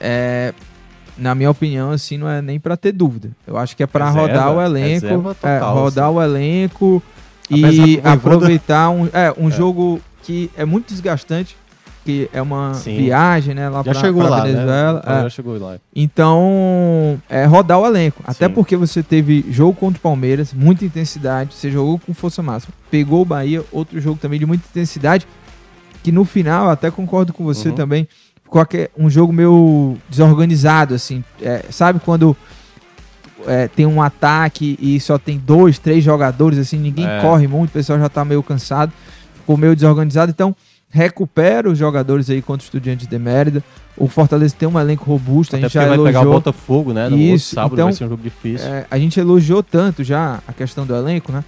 é, 0.00 0.52
na 1.18 1.34
minha 1.34 1.50
opinião, 1.50 1.90
assim, 1.90 2.16
não 2.18 2.28
é 2.28 2.40
nem 2.42 2.58
pra 2.60 2.76
ter 2.76 2.92
dúvida. 2.92 3.30
Eu 3.46 3.56
acho 3.56 3.76
que 3.76 3.82
é 3.82 3.86
pra 3.86 4.06
Reserva, 4.10 4.26
rodar 4.28 4.52
o 4.56 4.60
elenco, 4.62 5.06
é, 5.06 5.10
total, 5.34 5.74
rodar 5.74 6.06
assim. 6.08 6.14
o 6.16 6.22
elenco 6.22 7.02
e 7.50 8.00
aproveitar 8.04 8.90
um, 8.90 9.06
é, 9.12 9.32
um 9.38 9.50
jogo 9.50 10.00
que 10.22 10.50
é 10.56 10.64
muito 10.64 10.88
desgastante, 10.88 11.56
que 12.04 12.30
é 12.32 12.40
uma 12.40 12.72
Sim. 12.74 12.96
viagem, 12.96 13.54
né, 13.54 13.68
lá 13.68 13.78
Já 13.82 13.92
pra, 13.92 14.00
chegou 14.00 14.22
pra 14.22 14.30
lá, 14.30 14.42
Venezuela. 14.44 15.02
né? 15.06 15.18
é. 15.18 15.22
Já 15.24 15.28
chegou 15.30 15.58
lá. 15.58 15.76
Então, 15.94 17.20
é 17.28 17.44
rodar 17.44 17.78
o 17.78 17.86
elenco. 17.86 18.22
Até 18.26 18.46
Sim. 18.48 18.54
porque 18.54 18.76
você 18.76 19.02
teve 19.02 19.44
jogo 19.50 19.74
contra 19.74 19.98
o 19.98 20.00
Palmeiras, 20.00 20.52
muita 20.54 20.84
intensidade, 20.84 21.54
você 21.54 21.70
jogou 21.70 21.98
com 21.98 22.14
força 22.14 22.42
máxima. 22.42 22.72
Pegou 22.90 23.22
o 23.22 23.24
Bahia, 23.24 23.62
outro 23.72 24.00
jogo 24.00 24.18
também 24.20 24.38
de 24.38 24.46
muita 24.46 24.64
intensidade, 24.70 25.26
que 26.02 26.10
no 26.12 26.24
final, 26.24 26.64
eu 26.66 26.70
até 26.70 26.90
concordo 26.90 27.32
com 27.32 27.44
você 27.44 27.68
Uhum. 27.68 27.74
também, 27.74 28.08
ficou 28.50 28.60
aque- 28.60 28.90
um 28.98 29.08
jogo 29.08 29.32
meio 29.32 29.96
desorganizado, 30.08 30.92
assim. 30.94 31.22
É, 31.40 31.64
sabe 31.70 32.00
quando 32.04 32.36
é, 33.46 33.68
tem 33.68 33.86
um 33.86 34.02
ataque 34.02 34.76
e 34.80 34.98
só 35.00 35.16
tem 35.18 35.38
dois, 35.38 35.78
três 35.78 36.02
jogadores, 36.04 36.58
assim, 36.58 36.76
ninguém 36.78 37.06
É. 37.06 37.20
corre 37.22 37.46
muito, 37.46 37.70
o 37.70 37.72
pessoal 37.72 37.98
já 37.98 38.08
tá 38.08 38.24
meio 38.24 38.42
cansado, 38.42 38.92
ficou 39.36 39.56
meio 39.56 39.74
desorganizado. 39.74 40.30
Então, 40.30 40.54
recupera 40.90 41.70
os 41.70 41.78
jogadores 41.78 42.28
aí 42.28 42.42
contra 42.42 42.64
o 42.64 42.66
Estudiantes 42.66 43.06
de 43.06 43.18
Mérida. 43.18 43.62
O 43.96 44.08
Fortaleza 44.08 44.54
tem 44.58 44.68
um 44.68 44.78
elenco 44.78 45.04
robusto, 45.04 45.54
a 45.54 45.58
Até 45.58 45.68
gente 45.68 45.72
porque 45.78 45.84
já 45.84 45.96
vai 45.96 46.04
pegar 46.06 46.18
o 46.18 46.22
elogiou. 46.22 46.34
Botafogo, 46.34 46.92
né? 46.92 47.08
No 47.08 47.16
Isso, 47.16 47.54
sábado 47.54 47.74
então, 47.74 47.86
vai 47.86 47.92
ser 47.94 48.04
um 48.04 48.08
jogo 48.08 48.22
difícil. 48.22 48.66
É, 48.66 48.84
a 48.90 48.98
gente 48.98 49.18
elogiou 49.20 49.62
tanto 49.62 50.02
já 50.02 50.40
a 50.46 50.52
questão 50.52 50.84
do 50.84 50.94
elenco, 50.94 51.30
né? 51.30 51.44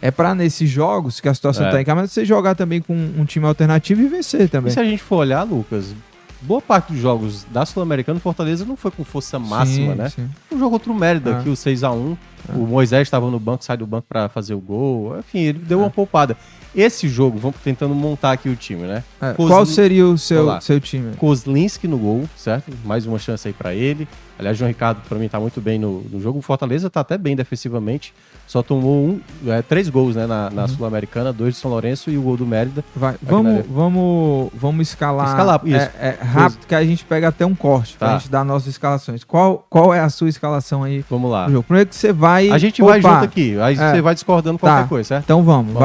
É 0.00 0.10
pra 0.10 0.34
nesses 0.34 0.70
jogos 0.70 1.20
que 1.20 1.28
a 1.28 1.34
situação 1.34 1.66
É. 1.66 1.70
tá 1.70 1.80
em 1.80 1.84
casa, 1.84 2.00
mas 2.00 2.10
você 2.12 2.24
jogar 2.24 2.54
também 2.54 2.80
com 2.80 2.94
um 2.94 3.24
time 3.24 3.44
alternativo 3.46 4.00
e 4.00 4.08
vencer 4.08 4.42
E 4.42 4.48
também. 4.48 4.72
se 4.72 4.78
a 4.80 4.84
gente 4.84 5.02
for 5.02 5.16
olhar, 5.16 5.42
Lucas, 5.42 5.94
boa 6.40 6.60
parte 6.62 6.92
dos 6.92 7.00
jogos 7.00 7.44
da 7.50 7.64
Sul-Americana, 7.66 8.20
Fortaleza 8.20 8.64
não 8.64 8.76
foi 8.76 8.90
com 8.90 9.04
força 9.04 9.38
máxima, 9.38 9.92
Sim, 9.92 9.98
né? 9.98 10.08
sim. 10.08 10.28
Um 10.52 10.58
jogo 10.58 10.70
contra 10.78 10.92
o 10.92 10.94
Mérida, 10.94 11.36
Ah. 11.36 11.40
aqui 11.40 11.48
o 11.48 11.56
6x1. 11.56 12.16
O 12.54 12.66
Moisés 12.66 13.02
estava 13.02 13.30
no 13.30 13.38
banco, 13.38 13.64
sai 13.64 13.76
do 13.76 13.86
banco 13.86 14.06
pra 14.08 14.28
fazer 14.28 14.54
o 14.54 14.60
gol. 14.60 15.16
Enfim, 15.18 15.40
ele 15.40 15.58
deu 15.58 15.80
uma 15.80 15.90
poupada. 15.90 16.36
Esse 16.74 17.08
jogo, 17.08 17.38
vamos 17.38 17.56
tentando 17.64 17.94
montar 17.94 18.32
aqui 18.32 18.48
o 18.48 18.54
time, 18.54 18.82
né? 18.82 19.02
É, 19.20 19.32
Cosli- 19.32 19.50
Qual 19.52 19.66
seria 19.66 20.06
o 20.06 20.18
seu, 20.18 20.60
seu 20.60 20.78
time? 20.78 21.16
Kozlinski 21.16 21.88
no 21.88 21.96
gol, 21.98 22.24
certo? 22.36 22.70
Mais 22.84 23.06
uma 23.06 23.18
chance 23.18 23.48
aí 23.48 23.54
pra 23.54 23.74
ele. 23.74 24.06
Aliás, 24.38 24.56
João 24.56 24.68
Ricardo, 24.68 25.00
pra 25.08 25.18
mim, 25.18 25.28
tá 25.28 25.40
muito 25.40 25.60
bem 25.60 25.80
no, 25.80 26.02
no 26.02 26.20
jogo. 26.20 26.38
O 26.38 26.42
Fortaleza 26.42 26.88
tá 26.88 27.00
até 27.00 27.18
bem 27.18 27.34
defensivamente. 27.34 28.14
Só 28.46 28.62
tomou 28.62 29.04
um, 29.08 29.20
é, 29.48 29.60
três 29.62 29.88
gols 29.88 30.14
né, 30.14 30.26
na, 30.26 30.46
Uhum. 30.48 30.54
na 30.54 30.68
Sul-Americana, 30.68 31.32
dois 31.32 31.54
do 31.54 31.58
São 31.58 31.70
Lourenço 31.70 32.08
e 32.10 32.16
o 32.16 32.22
gol 32.22 32.36
do 32.36 32.46
Mérida. 32.46 32.84
Vai, 32.94 33.16
vamos, 33.20 33.64
vamos, 33.68 34.50
vamos 34.54 34.88
escalar, 34.88 35.28
Escalar, 35.30 35.60
isso. 35.64 35.90
É, 35.98 36.16
é 36.20 36.24
rápido, 36.24 36.66
que 36.66 36.74
a 36.74 36.84
gente 36.84 37.04
pega 37.04 37.28
até 37.28 37.44
um 37.44 37.54
corte 37.54 37.96
pra 37.98 38.08
Tá. 38.10 38.18
gente 38.18 38.30
dar 38.30 38.44
nossas 38.44 38.68
escalações. 38.68 39.24
Qual, 39.24 39.66
qual 39.68 39.92
é 39.92 40.00
a 40.00 40.08
sua 40.08 40.28
escalação 40.28 40.84
aí 40.84 41.04
Vamos 41.10 41.30
lá. 41.30 41.46
Primeiro 41.66 41.88
que 41.88 41.96
você 41.96 42.12
vai. 42.12 42.27
A 42.28 42.58
gente 42.58 42.82
vai 42.82 43.00
junto 43.02 43.24
aqui. 43.24 43.58
Aí 43.60 43.74
É. 43.74 43.90
você 43.92 44.00
vai 44.00 44.14
discordando 44.14 44.58
Tá. 44.58 44.66
qualquer 44.68 44.88
coisa, 44.88 45.08
certo? 45.08 45.24
Então 45.24 45.42
vamos, 45.42 45.72
Vamos 45.74 45.78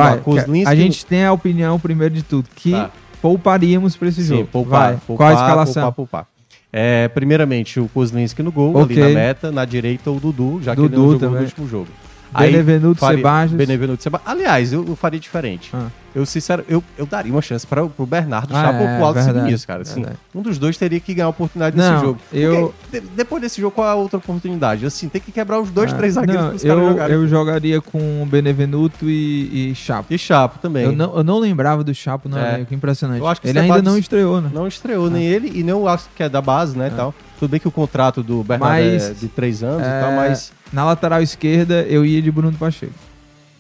vai. 0.45 0.65
A 0.65 0.75
gente 0.75 1.06
tem 1.06 1.25
a 1.25 1.34
opinião, 1.34 1.79
primeiro 1.79 2.13
de 2.13 2.23
tudo, 2.23 2.47
que 2.56 2.71
Tá. 2.71 2.89
pouparíamos 3.21 3.95
pra 3.95 4.08
esse 4.10 4.21
Sim, 4.23 4.27
jogo. 4.38 4.47
poupar, 4.51 4.79
vai. 4.91 4.99
poupar, 5.08 5.17
Qual 5.17 5.29
a 5.29 5.34
escalação? 5.41 5.84
poupar, 5.91 5.93
poupar. 5.93 6.27
É, 6.71 7.08
primeiramente, 7.08 7.79
o 7.79 7.88
Kozlinski 7.88 8.41
no 8.41 8.51
gol, 8.51 8.75
Ok. 8.75 9.01
ali 9.01 9.13
na 9.13 9.19
meta. 9.19 9.51
Na 9.51 9.63
direita, 9.63 10.10
o 10.10 10.19
Dudu, 10.19 10.60
já 10.63 10.73
que 10.75 10.82
ele 10.82 10.89
Dudu 10.89 11.01
não 11.01 11.06
jogou 11.12 11.19
também. 11.19 11.39
no 11.41 11.45
último 11.45 11.67
jogo. 11.67 11.88
Aí 12.34 12.51
Benevenuto, 12.51 12.99
faria- 12.99 13.17
Sebastião. 13.17 13.58
Benevenuto 13.58 14.01
Seba. 14.01 14.19
Aliás, 14.25 14.73
eu, 14.73 14.84
eu 14.88 14.95
faria 14.95 15.19
diferente. 15.19 15.69
Ah. 15.71 15.86
Eu, 16.15 16.26
sincero, 16.28 16.63
eu, 16.69 16.84
eu 16.97 17.06
daria 17.08 17.32
uma 17.32 17.41
chance 17.41 17.65
para 17.65 17.84
o 17.84 18.06
Bernardo 18.06 18.56
Ah, 18.56 18.62
Chapo 18.62 18.84
ou 18.84 18.88
é, 18.88 18.95
pro 18.97 19.06
Alex 19.06 19.26
verdade, 19.26 19.45
Vinícius, 19.45 19.65
cara. 19.65 19.82
Assim, 19.82 19.95
verdade. 20.02 20.17
um 20.36 20.41
dos 20.43 20.58
dois 20.60 20.78
teria 20.78 20.99
que 20.99 21.12
ganhar 21.13 21.26
a 21.26 21.30
oportunidade 21.30 21.76
Não, 21.76 21.91
nesse 21.91 22.06
jogo. 22.06 22.19
eu- 22.32 22.73
de- 22.91 22.99
depois 23.02 23.41
desse 23.41 23.60
jogo, 23.60 23.73
qual 23.73 23.88
é 23.88 23.91
a 23.91 23.95
outra 23.95 24.17
oportunidade? 24.19 24.86
Assim, 24.86 25.10
tem 25.10 25.19
que 25.19 25.32
quebrar 25.32 25.60
os 25.60 25.71
dois, 25.71 25.91
Ah, 25.91 25.95
três 25.97 26.13
zagueiros 26.13 26.41
não, 26.43 26.49
para 26.49 26.56
os 26.58 26.63
caras 26.63 26.78
eu, 26.84 26.89
jogarem. 26.89 27.15
eu 27.15 27.28
jogaria 27.28 27.82
com 27.82 28.28
Benevenuto 28.30 29.10
e, 29.10 29.71
e 29.71 29.76
Chapo. 29.76 30.13
E 30.13 30.17
Chapo 30.19 30.60
também. 30.60 30.84
Eu 30.86 30.91
não, 30.91 31.17
eu 31.17 31.23
não 31.23 31.39
lembrava 31.39 31.84
do 31.84 31.93
Chapo 31.95 32.30
no 32.30 32.38
É. 32.38 32.56
elenco, 32.56 32.73
impressionante. 32.73 33.19
Eu 33.19 33.28
acho 33.28 33.41
que 33.41 33.47
Ele 33.47 33.58
ainda 33.60 33.82
não 33.82 33.97
estreou, 33.97 34.39
né? 34.39 34.52
Não 34.54 34.67
estreou 34.67 35.10
nem 35.10 35.23
ele 35.23 35.52
e 35.56 35.63
nem 35.63 35.73
o 35.73 35.88
Alex, 35.88 36.08
que 36.15 36.21
é 36.21 36.30
da 36.30 36.41
base, 36.41 36.78
né, 36.78 36.89
e 36.93 36.95
tal. 36.95 37.13
Tudo 37.39 37.49
bem 37.49 37.60
que 37.60 37.67
o 37.67 37.71
contrato 37.71 38.21
do 38.21 38.43
Bernardo 38.43 38.71
Mas, 38.73 39.10
é 39.10 39.13
de 39.13 39.28
três 39.28 39.63
anos 39.63 39.82
e 39.82 39.89
é, 39.89 39.99
tal, 39.99 40.12
mas... 40.13 40.52
Na 40.71 40.86
lateral 40.86 41.21
esquerda, 41.21 41.82
eu 41.84 42.06
ia 42.06 42.21
de 42.21 42.32
Bruno 42.32 42.56
Pacheco. 42.58 42.93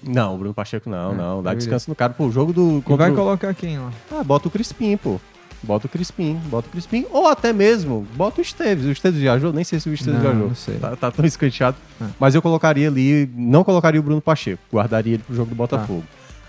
Não, 0.05 0.35
o 0.35 0.37
Bruno 0.37 0.53
Pacheco 0.53 0.89
não, 0.89 1.11
É, 1.13 1.15
não. 1.15 1.43
Dá 1.43 1.53
descanso 1.53 1.89
no 1.89 1.95
cara. 1.95 2.13
Pô, 2.13 2.25
o 2.25 2.31
jogo 2.31 2.51
do... 2.53 2.81
Contra 2.83 3.07
vai 3.07 3.15
colocar 3.15 3.53
quem 3.53 3.77
lá? 3.79 3.91
Ah, 4.11 4.23
bota 4.23 4.47
o 4.47 4.51
Crispim, 4.51 4.97
pô. 4.97 5.19
Bota 5.63 5.87
o 5.87 5.89
Crispim, 5.89 6.33
bota 6.49 6.67
o 6.67 6.71
Crispim. 6.71 7.05
Ou 7.09 7.25
até 7.25 7.53
mesmo, 7.53 8.05
bota 8.15 8.39
o 8.39 8.41
Esteves. 8.41 8.85
O 8.85 8.91
Esteves 8.91 9.19
viajou? 9.21 9.53
Nem 9.53 9.63
sei 9.63 9.79
se 9.79 9.89
o 9.89 9.93
Esteves 9.93 10.15
Não, 10.15 10.29
viajou. 10.29 10.47
não 10.49 10.55
sei. 10.55 10.75
Tá, 10.75 10.93
tá 10.95 11.09
tão 11.09 11.23
escanteado. 11.23 11.77
É. 12.01 12.05
Mas 12.19 12.35
eu 12.35 12.41
colocaria 12.41 12.87
ali, 12.89 13.29
não 13.33 13.63
colocaria 13.63 13.97
o 13.99 14.03
Bruno 14.03 14.19
Pacheco. 14.21 14.61
Guardaria 14.71 15.13
ele 15.13 15.23
pro 15.23 15.33
jogo 15.33 15.49
do 15.51 15.55
Botafogo. 15.55 16.03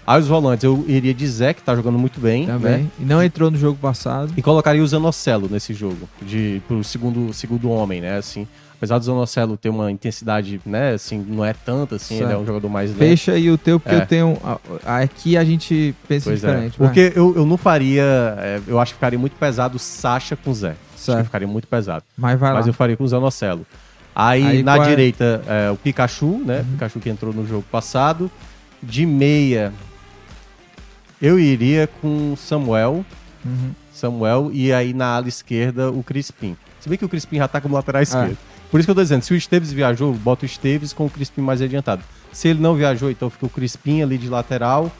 Aí 0.06 0.20
os 0.20 0.26
volantes, 0.28 0.64
eu 0.64 0.84
iria 0.86 1.14
de 1.14 1.26
Zé, 1.26 1.54
que 1.54 1.62
tá 1.62 1.74
jogando 1.74 1.98
muito 1.98 2.20
bem. 2.20 2.44
Também. 2.46 2.82
Né? 2.82 2.86
E 3.00 3.04
não 3.04 3.22
entrou 3.22 3.50
no 3.50 3.56
jogo 3.56 3.78
passado. 3.80 4.32
E 4.36 4.42
colocaria 4.42 4.82
o 4.82 4.86
Zanocelo 4.86 5.48
nesse 5.50 5.72
jogo, 5.72 6.08
de, 6.20 6.60
pro 6.68 6.82
segundo, 6.84 7.32
segundo 7.32 7.70
homem, 7.70 8.00
né? 8.02 8.18
Assim, 8.18 8.46
apesar 8.76 8.98
do 8.98 9.04
Zanocelo 9.04 9.56
ter 9.56 9.68
uma 9.68 9.90
intensidade, 9.90 10.60
né? 10.66 10.92
Assim, 10.94 11.18
não 11.26 11.44
é 11.44 11.52
tanta, 11.52 11.96
assim, 11.96 12.16
Certo. 12.18 12.28
ele 12.30 12.32
é 12.38 12.42
um 12.42 12.44
jogador 12.46 12.68
mais 12.68 12.90
lento. 12.90 12.98
Fecha 12.98 13.32
aí 13.32 13.50
o 13.50 13.56
teu, 13.58 13.78
porque 13.80 13.94
É. 13.96 14.00
eu 14.02 14.06
tenho. 14.06 14.38
Aqui 14.84 15.36
a 15.36 15.44
gente 15.44 15.94
pensa 16.08 16.30
Pois 16.30 16.42
é. 16.44 16.46
diferente. 16.48 16.78
vai. 16.78 16.88
Porque 16.88 17.12
eu, 17.18 17.34
eu 17.36 17.46
não 17.46 17.56
faria. 17.56 18.02
é, 18.38 18.60
eu 18.66 18.78
acho 18.80 18.92
que 18.92 18.96
ficaria 18.96 19.18
muito 19.18 19.36
pesado 19.36 19.78
Sacha 19.78 20.36
com 20.36 20.52
Zé. 20.52 20.70
Acho 20.94 21.02
Certo. 21.04 21.18
que 21.18 21.24
ficaria 21.24 21.48
muito 21.48 21.66
pesado. 21.68 22.04
Mas 22.16 22.38
vai 22.38 22.52
Mas 22.52 22.66
lá. 22.66 22.70
eu 22.70 22.74
faria 22.74 22.96
com 22.96 23.04
o 23.04 23.08
Zanocelo. 23.08 23.66
Aí, 24.14 24.44
Aí 24.46 24.62
na 24.62 24.76
é- 24.76 24.88
direita, 24.88 25.42
é, 25.46 25.70
o 25.70 25.76
Pikachu, 25.76 26.38
né? 26.44 26.64
Pikachu 26.72 27.00
que 27.00 27.10
entrou 27.10 27.32
no 27.32 27.46
jogo 27.46 27.64
passado. 27.70 28.30
De 28.82 29.04
meia, 29.06 29.72
eu 31.20 31.38
iria 31.38 31.88
com 32.00 32.32
o 32.32 32.36
Samuel. 32.36 33.04
Uhum. 33.44 33.70
Samuel. 33.92 34.50
E 34.52 34.72
aí 34.72 34.92
na 34.92 35.06
ala 35.16 35.28
esquerda, 35.28 35.90
o 35.90 36.02
Crispim. 36.02 36.56
Se 36.80 36.88
bem 36.88 36.98
que 36.98 37.04
o 37.04 37.08
Crispim 37.08 37.38
já 37.38 37.48
tá 37.48 37.60
como 37.60 37.74
É. 37.74 37.78
lateral 37.78 38.02
esquerdo. 38.02 38.36
Por 38.74 38.80
isso 38.80 38.88
que 38.88 38.90
eu 38.90 38.94
tô 38.96 39.02
dizendo, 39.02 39.22
se 39.22 39.32
o 39.32 39.36
Esteves 39.36 39.70
viajou, 39.72 40.12
bota 40.14 40.42
o 40.42 40.46
Esteves 40.46 40.92
com 40.92 41.06
o 41.06 41.08
Crispim 41.08 41.42
mais 41.42 41.62
adiantado. 41.62 42.02
Se 42.32 42.48
ele 42.48 42.58
não 42.60 42.74
viajou, 42.74 43.08
então 43.08 43.30
fica 43.30 43.46
o 43.46 43.48
Crispim 43.48 44.02
ali 44.02 44.18
de 44.18 44.28
lateral. 44.28 44.90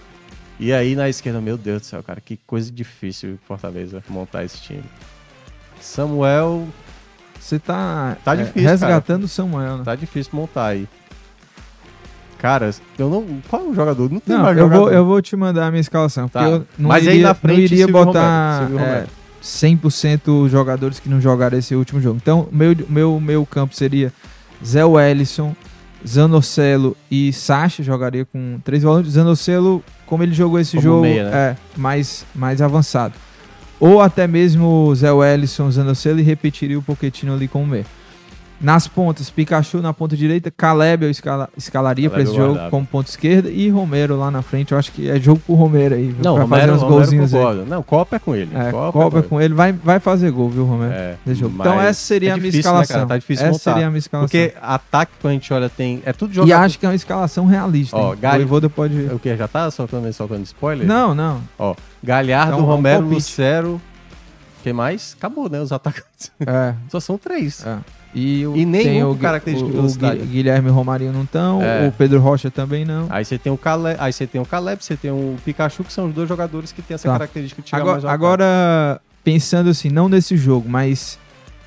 E 0.61 0.73
aí 0.73 0.95
na 0.95 1.09
esquerda, 1.09 1.41
meu 1.41 1.59
Deus 1.59 1.83
do 1.83 1.85
céu, 1.87 2.01
cara, 2.01 2.21
que 2.21 2.37
coisa 2.47 2.71
difícil 2.71 3.37
Fortaleza 3.49 4.01
montar 4.09 4.45
esse 4.45 4.61
time. 4.61 4.85
Samuel, 5.81 6.69
Você 7.41 7.59
tá, 7.59 8.17
Tá 8.25 8.35
é, 8.35 8.45
difícil, 8.45 8.69
resgatando 8.69 9.25
o 9.25 9.29
Samuel, 9.29 9.79
né? 9.79 9.85
tá 9.85 9.97
difícil 9.97 10.31
montar 10.37 10.67
aí. 10.67 10.89
Cara, 12.39 12.71
eu 12.97 13.11
não. 13.11 13.41
Qual 13.49 13.61
é 13.61 13.69
o 13.71 13.75
jogador? 13.75 14.09
Não 14.09 14.21
tem 14.21 14.37
Não, 14.37 14.45
mais 14.45 14.57
eu 14.57 14.63
jogador. 14.67 14.85
vou, 14.85 14.93
eu 14.93 15.05
vou 15.05 15.21
te 15.21 15.35
mandar 15.35 15.67
a 15.67 15.71
minha 15.73 15.81
escalação. 15.81 16.29
Porque 16.29 16.45
Tá. 16.45 16.49
eu 16.49 16.65
não 16.79 16.91
Mas 16.91 17.03
iria, 17.03 17.13
aí 17.15 17.23
na 17.23 17.35
frente, 17.35 17.57
não 17.57 17.65
iria 17.65 17.87
Silvio 17.87 18.05
botar 18.05 18.21
Romero, 18.61 18.69
Silvio 18.69 18.79
é, 18.79 18.89
Romero. 18.89 19.09
100% 19.45 20.49
jogadores 20.49 20.99
que 20.99 21.09
não 21.09 21.21
jogaram 21.21 21.59
esse 21.59 21.75
último 21.75 22.01
jogo. 22.01 22.19
Então, 22.21 22.49
meu, 22.51 22.75
meu, 22.89 23.21
meu 23.21 23.45
campo 23.45 23.77
seria 23.77 24.11
Zé 24.65 24.85
Wellison, 24.85 25.55
Zanocelo 26.07 26.97
e 27.11 27.31
Sacha. 27.33 27.83
Jogaria 27.83 28.25
com 28.25 28.59
três 28.65 28.83
volantes. 28.83 29.13
Zanocelo, 29.13 29.85
como 30.07 30.23
ele 30.23 30.33
jogou 30.33 30.59
esse 30.59 30.77
Como 30.77 30.83
jogo, 30.83 31.03
meia, 31.03 31.25
né? 31.25 31.37
é 31.37 31.57
mais, 31.77 32.25
mais 32.35 32.63
avançado. 32.63 33.15
Ou 33.79 34.01
até 34.01 34.27
mesmo 34.27 34.95
Zé 34.95 35.13
Wellison, 35.13 35.71
Zanocelo 35.71 36.21
e 36.21 36.23
repetiria 36.23 36.79
o 36.79 36.83
Pochettino 36.83 37.35
ali 37.35 37.47
como 37.47 37.67
meia. 37.67 37.87
Nas 38.65 38.89
pontas, 38.89 39.29
Pikachu 39.29 39.83
na 39.83 39.93
ponta 39.93 40.17
direita, 40.17 40.51
Caleb 40.51 41.05
eu 41.05 41.11
escala- 41.11 41.51
escalaria 41.55 42.09
para 42.09 42.23
esse 42.23 42.33
eu 42.33 42.37
jogo 42.37 42.71
como 42.71 42.87
ponta 42.87 43.11
esquerda 43.11 43.51
e 43.51 43.69
Romero 43.69 44.17
lá 44.19 44.31
na 44.31 44.41
frente. 44.41 44.73
Eu 44.73 44.79
acho 44.79 44.91
que 44.91 45.09
é 45.11 45.21
jogo 45.21 45.39
pro 45.45 45.55
Romero 45.55 45.95
aí. 45.95 46.07
viu? 46.07 46.25
Não, 46.25 46.35
pra 46.35 46.45
Romero, 46.45 46.49
fazer 46.63 46.73
uns 46.73 46.81
Romero 46.83 46.99
golzinhos 46.99 47.35
aí. 47.35 47.65
Não, 47.67 47.83
Copa 47.83 48.17
é 48.17 48.19
com 48.19 48.35
ele. 48.35 48.51
É, 48.55 48.71
Copa, 48.71 48.93
Copa 48.99 49.19
é 49.19 49.23
com 49.23 49.39
ele, 49.41 49.53
vai, 49.53 49.71
vai 49.73 50.01
fazer 50.01 50.31
gol, 50.31 50.49
viu, 50.49 50.65
Romero? 50.65 50.93
É, 50.95 51.17
jogo. 51.35 51.55
Então 51.61 51.79
essa 51.79 52.01
seria 52.01 52.31
é 52.31 52.33
a 52.33 52.37
minha 52.39 52.51
difícil, 52.51 52.73
né, 52.73 52.81
escalação. 52.83 52.97
cara? 52.97 53.07
Tá 53.09 53.19
difícil 53.19 53.45
essa 53.45 53.53
montar. 53.53 53.73
seria 53.73 53.87
a 53.87 53.91
minha 53.91 53.99
escalação. 53.99 54.29
Porque 54.29 54.55
ataque, 54.63 55.13
quando 55.21 55.31
a 55.33 55.35
gente 55.35 55.53
olha, 55.53 55.69
tem. 55.69 56.03
É 56.07 56.13
tudo 56.15 56.33
E 56.33 56.35
jogador. 56.37 56.63
acho 56.65 56.79
que 56.79 56.87
é 56.87 56.89
uma 56.89 56.95
escalação 56.95 57.45
realista. 57.47 57.97
Ó? 57.97 58.15
Gali- 58.17 58.37
O 58.45 58.47
Voivoda 58.47 58.71
pode... 58.71 58.95
O 59.13 59.19
que? 59.19 59.37
Já 59.37 59.47
tá 59.47 59.71
soltando, 59.71 60.11
soltando 60.15 60.43
spoiler? 60.45 60.87
Não, 60.87 61.15
não. 61.15 61.43
Ó, 61.59 61.75
Galhardo, 62.03 62.55
É 62.55 62.57
é 62.57 62.59
um 62.63 62.65
Romero. 62.65 63.05
Lucero. 63.07 63.79
Quem 64.63 64.73
mais? 64.73 65.15
Acabou, 65.19 65.51
né? 65.51 65.61
Os 65.61 65.71
atacantes. 65.73 66.33
É, 66.41 66.73
Só 66.89 66.99
são 66.99 67.19
três. 67.19 67.63
é. 67.67 67.77
E, 68.15 68.47
o, 68.47 68.57
E 68.57 68.65
com 68.65 69.11
o, 69.11 69.17
característica 69.19 69.69
de 69.69 69.77
o, 69.77 69.79
o 69.79 69.83
velocidade. 69.83 70.21
Gui- 70.21 70.27
Guilherme 70.27 70.69
e 70.69 70.71
Romarinho 70.73 71.13
não 71.13 71.23
estão, 71.25 71.61
É. 71.63 71.89
o 71.89 71.93
Pedro 71.93 72.21
Rocha 72.21 72.51
também 72.51 72.85
não. 72.85 73.07
Aí 73.11 73.25
você 73.25 73.37
tem 73.37 73.53
o 73.53 73.57
Caleb, 73.57 73.97
aí 74.01 74.13
você 74.13 74.27
tem 74.27 74.41
o 74.41 74.45
Caleb, 74.47 74.85
você 74.85 74.97
tem 74.97 75.11
o 75.11 75.37
Pikachu, 75.45 75.83
que 75.83 75.93
são 75.93 76.07
os 76.09 76.15
dois 76.15 76.29
jogadores 76.29 76.71
que 76.71 76.81
têm 76.81 76.95
essa 76.95 77.09
Tá. 77.09 77.15
característica 77.15 77.61
de 77.61 77.75
Agora, 77.75 78.09
agora, 78.11 79.01
pensando 79.25 79.69
assim, 79.71 79.89
não 79.91 80.09
nesse 80.09 80.37
jogo, 80.37 80.69
mas 80.69 81.19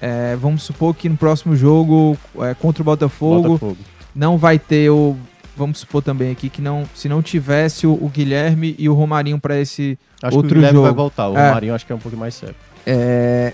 é, 0.01 0.38
vamos 0.38 0.63
supor 0.63 0.95
que 0.95 1.10
no 1.10 1.17
próximo 1.17 1.55
jogo 1.55 2.17
é, 2.39 2.53
contra 2.53 2.81
o. 2.81 2.86
Botafogo, 2.86 3.47
Botafogo. 3.49 3.77
não 4.15 4.38
vai 4.38 4.57
ter 4.57 4.89
o. 4.89 5.17
Vamos 5.57 5.79
supor 5.79 6.03
também 6.03 6.31
aqui 6.31 6.49
que 6.49 6.62
não, 6.62 6.86
se 6.93 7.10
não 7.10 7.19
tivesse 7.21 7.88
o, 7.88 7.91
o 7.93 8.07
Guilherme 8.13 8.75
e 8.77 8.88
o 8.88 8.93
Romarinho 8.93 9.39
para 9.39 9.60
esse 9.60 9.97
Acho 10.21 10.36
outro 10.38 10.49
que 10.49 10.53
o 10.53 10.55
Guilherme 10.57 10.75
jogo. 10.77 10.86
vai 10.88 10.93
voltar. 10.95 11.27
O 11.29 11.36
É. 11.38 11.47
Romarinho 11.47 11.73
acho 11.75 11.83
que 11.86 11.91
é 11.91 11.95
um 11.95 11.99
pouco 11.99 12.15
mais 12.15 12.36
sério. 12.36 12.55
É, 12.86 13.53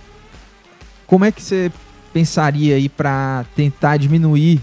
como 1.08 1.24
é 1.24 1.32
que 1.32 1.42
você 1.42 1.72
pensaria 2.14 2.76
aí 2.76 2.88
para 2.88 3.46
tentar 3.56 3.98
diminuir 3.98 4.62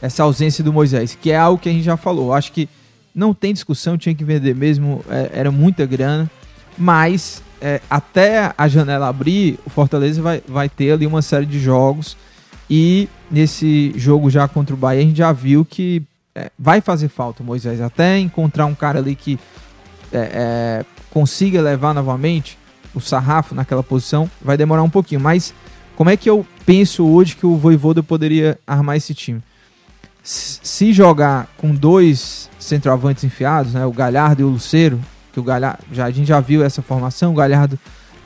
essa 0.00 0.22
ausência 0.22 0.64
do 0.64 0.72
Moisés? 0.72 1.16
Que 1.20 1.30
é 1.30 1.36
algo 1.36 1.60
que 1.60 1.68
a 1.68 1.72
gente 1.72 1.84
já 1.84 1.96
falou. 1.96 2.32
Acho 2.32 2.50
que 2.52 2.68
não 3.14 3.32
tem 3.32 3.52
discussão, 3.52 3.96
tinha 3.96 4.14
que 4.14 4.24
vender 4.24 4.54
mesmo, 4.54 5.04
é, 5.08 5.30
era 5.32 5.50
muita 5.50 5.86
grana, 5.86 6.30
mas 6.76 7.42
é, 7.60 7.80
até 7.88 8.52
a 8.56 8.68
janela 8.68 9.08
abrir, 9.08 9.58
o 9.64 9.70
Fortaleza 9.70 10.20
vai, 10.20 10.42
vai 10.46 10.68
ter 10.68 10.92
ali 10.92 11.06
uma 11.06 11.22
série 11.22 11.46
de 11.46 11.58
jogos 11.58 12.16
e 12.68 13.08
nesse 13.30 13.92
jogo 13.96 14.28
já 14.28 14.46
contra 14.46 14.74
o 14.74 14.78
Bahia 14.78 15.00
a 15.00 15.04
gente 15.04 15.16
já 15.16 15.32
viu 15.32 15.64
que 15.64 16.02
é, 16.34 16.50
vai 16.58 16.82
fazer 16.82 17.08
falta 17.08 17.42
o 17.42 17.46
Moisés. 17.46 17.80
Até 17.80 18.18
encontrar 18.18 18.66
um 18.66 18.74
cara 18.74 18.98
ali 18.98 19.14
que 19.14 19.38
é, 20.12 20.18
é, 20.18 20.84
consiga 21.10 21.62
levar 21.62 21.94
novamente 21.94 22.58
o 22.94 23.00
sarrafo 23.00 23.54
naquela 23.54 23.82
posição, 23.82 24.30
vai 24.42 24.56
demorar 24.56 24.82
um 24.82 24.90
pouquinho. 24.90 25.20
Mas 25.20 25.54
como 25.96 26.10
é 26.10 26.16
que 26.16 26.28
eu 26.28 26.46
penso 26.64 27.04
hoje 27.06 27.34
que 27.34 27.46
o 27.46 27.56
Voivoda 27.56 28.02
poderia 28.02 28.58
armar 28.66 28.96
esse 28.96 29.14
time? 29.14 29.42
Se 30.22 30.92
jogar 30.92 31.48
com 31.56 31.74
dois 31.74 32.50
centroavantes 32.58 33.24
enfiados, 33.24 33.72
né, 33.72 33.86
o 33.86 33.92
Galhardo 33.92 34.42
e 34.42 34.44
o 34.44 34.48
Luceiro, 34.48 35.00
que 35.32 35.40
o 35.40 35.42
Galhardo, 35.42 35.84
já, 35.90 36.04
a 36.04 36.10
gente 36.10 36.26
já 36.26 36.38
viu 36.38 36.62
essa 36.62 36.82
formação, 36.82 37.32
o 37.32 37.34
Galhardo 37.34 37.78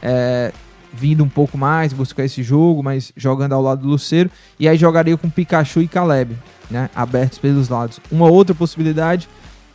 é, 0.02 0.52
vindo 0.92 1.22
um 1.22 1.28
pouco 1.28 1.56
mais, 1.56 1.92
buscar 1.92 2.24
esse 2.24 2.42
jogo, 2.42 2.82
mas 2.82 3.12
jogando 3.16 3.52
ao 3.52 3.62
lado 3.62 3.82
do 3.82 3.88
Luceiro, 3.88 4.30
e 4.58 4.68
aí 4.68 4.76
jogaria 4.76 5.16
com 5.16 5.30
Pikachu 5.30 5.80
e 5.80 5.88
Caleb, 5.88 6.36
né, 6.70 6.90
abertos 6.94 7.38
pelos 7.38 7.68
lados. 7.68 8.00
Uma 8.10 8.28
outra 8.28 8.54
possibilidade 8.54 9.28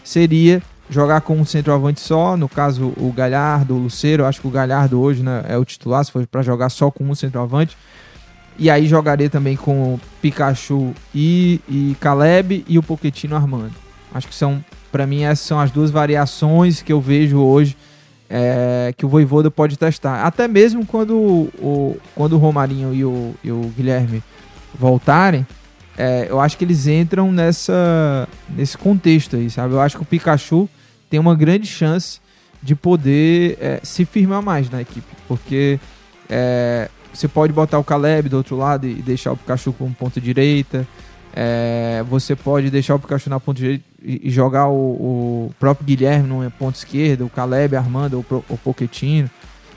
seria 0.03 0.61
jogar 0.89 1.21
com 1.21 1.35
um 1.37 1.45
centroavante 1.45 1.99
só, 1.99 2.37
no 2.37 2.47
caso 2.47 2.93
o 2.97 3.11
Galhardo, 3.11 3.75
o 3.75 3.79
Luceiro, 3.79 4.25
acho 4.25 4.41
que 4.41 4.47
o 4.47 4.51
Galhardo 4.51 4.99
hoje 4.99 5.23
né, 5.23 5.43
é 5.47 5.57
o 5.57 5.65
titular, 5.65 6.03
se 6.03 6.11
for 6.11 6.25
para 6.27 6.41
jogar 6.41 6.69
só 6.69 6.91
com 6.91 7.03
um 7.03 7.15
centroavante. 7.15 7.77
E 8.57 8.69
aí 8.69 8.87
jogaria 8.87 9.29
também 9.29 9.57
com 9.57 9.95
o 9.95 10.01
Pikachu 10.21 10.93
e, 11.13 11.59
e 11.67 11.97
Caleb 11.99 12.63
e 12.67 12.79
o 12.79 12.83
Pochettino 12.83 13.35
armando. 13.35 13.73
Acho 14.13 14.27
que 14.27 14.35
são, 14.35 14.63
para 14.91 15.05
mim, 15.05 15.23
essas 15.23 15.45
são 15.45 15.59
as 15.59 15.71
duas 15.71 15.91
variações 15.91 16.81
que 16.81 16.93
eu 16.93 17.01
vejo 17.01 17.37
hoje 17.39 17.75
é, 18.29 18.93
que 18.95 19.05
o 19.05 19.09
Voivoda 19.09 19.51
pode 19.51 19.77
testar. 19.77 20.25
Até 20.25 20.47
mesmo 20.47 20.85
quando 20.85 21.15
o, 21.15 21.97
quando 22.15 22.33
o 22.33 22.37
Romarinho 22.37 22.93
e 22.93 23.03
o, 23.03 23.35
e 23.43 23.51
o 23.51 23.71
Guilherme 23.75 24.23
voltarem, 24.77 25.45
é, 25.97 26.27
eu 26.29 26.39
acho 26.39 26.57
que 26.57 26.65
eles 26.65 26.87
entram 26.87 27.31
nessa 27.31 28.27
nesse 28.49 28.77
contexto 28.77 29.35
aí, 29.35 29.49
sabe? 29.49 29.73
Eu 29.73 29.79
acho 29.79 29.95
que 29.97 30.03
o 30.03 30.05
Pikachu 30.05 30.69
tem 31.09 31.19
uma 31.19 31.35
grande 31.35 31.67
chance 31.67 32.19
de 32.61 32.75
poder 32.75 33.57
é, 33.61 33.79
se 33.83 34.05
firmar 34.05 34.41
mais 34.41 34.69
na 34.69 34.81
equipe, 34.81 35.07
porque 35.27 35.79
é, 36.29 36.89
você 37.13 37.27
pode 37.27 37.53
botar 37.53 37.79
o 37.79 37.83
Caleb 37.83 38.27
do 38.27 38.37
outro 38.37 38.57
lado 38.57 38.87
e 38.87 38.95
deixar 38.95 39.31
o 39.31 39.37
Pikachu 39.37 39.71
como 39.73 39.93
ponta 39.93 40.19
direita. 40.19 40.85
é, 41.35 42.03
você 42.09 42.35
pode 42.35 42.69
deixar 42.69 42.95
o 42.95 42.99
Pikachu 42.99 43.29
na 43.29 43.39
ponta 43.39 43.59
direita 43.59 43.83
e, 44.01 44.29
jogar 44.29 44.67
o, 44.67 45.47
o 45.47 45.55
próprio 45.59 45.85
Guilherme 45.85 46.27
numa 46.27 46.49
ponta 46.49 46.77
esquerda, 46.77 47.25
o 47.25 47.29
Caleb 47.29 47.75
armando 47.75 48.19
o, 48.29 48.43
o 48.49 48.57
Pochettino. 48.57 49.29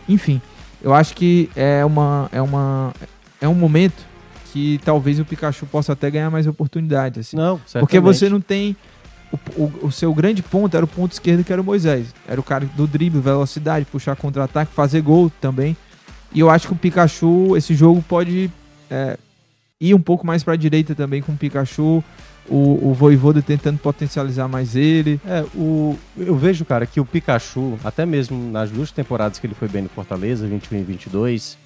Enfim, 0.09 0.41
eu 0.83 0.95
acho 0.95 1.15
que 1.15 1.51
é 1.57 1.85
uma 1.85 2.29
é 2.33 2.41
uma 2.41 2.93
é 3.41 3.49
um 3.49 3.55
momento 3.55 4.08
que 4.59 4.81
talvez 4.85 5.21
o 5.21 5.25
Pikachu 5.25 5.67
possa 5.67 5.93
até 5.93 6.11
ganhar 6.11 6.31
mais 6.31 6.47
oportunidades, 6.49 7.29
assim. 7.29 7.37
Não, 7.37 7.59
Porque 7.59 7.71
certamente. 7.71 8.03
você 8.03 8.29
não 8.29 8.41
tem 8.41 8.77
o, 9.33 9.63
o, 9.63 9.87
o 9.87 9.93
seu 9.93 10.13
grande 10.13 10.43
ponto 10.43 10.77
era 10.77 10.85
o 10.85 10.89
ponto 10.89 11.13
esquerdo, 11.13 11.45
que 11.45 11.53
era 11.53 11.63
o 11.63 11.65
Moisés. 11.65 12.13
Era 12.27 12.41
o 12.41 12.43
cara 12.43 12.67
do 12.77 12.87
drible, 12.87 13.21
velocidade, 13.21 13.85
puxar 13.85 14.17
contra-ataque, 14.17 14.73
fazer 14.73 15.01
gol 15.01 15.31
também. 15.41 15.77
E 16.33 16.41
eu 16.41 16.51
acho 16.51 16.67
que 16.67 16.73
o 16.73 16.77
Pikachu, 16.77 17.57
esse 17.57 17.73
jogo 17.73 18.03
pode 18.03 18.51
é, 18.91 19.17
ir 19.81 19.95
um 19.95 20.01
pouco 20.01 20.27
mais 20.27 20.43
para 20.43 20.55
a 20.55 20.57
direita 20.57 20.93
também 20.93 21.23
com 21.23 21.33
o 21.33 21.37
Pikachu. 21.37 22.03
O, 22.51 22.89
o 22.91 22.95
Voivoda 22.95 23.43
tentando 23.43 23.79
potencializar 23.79 24.49
mais 24.49 24.75
ele. 24.75 25.21
É, 25.25 25.45
o, 25.55 25.97
eu 26.17 26.35
vejo, 26.35 26.65
cara, 26.65 26.85
que 26.85 26.99
o 26.99 27.05
Pikachu, 27.05 27.79
até 27.85 28.05
mesmo 28.05 28.51
nas 28.51 28.71
duas 28.71 28.91
temporadas 28.91 29.39
que 29.39 29.47
ele 29.47 29.55
foi 29.55 29.69
bem 29.69 29.83
no 29.83 29.89
Fortaleza, 29.89 30.49
21 30.49 30.79
e 30.79 30.83
22, 30.83 31.59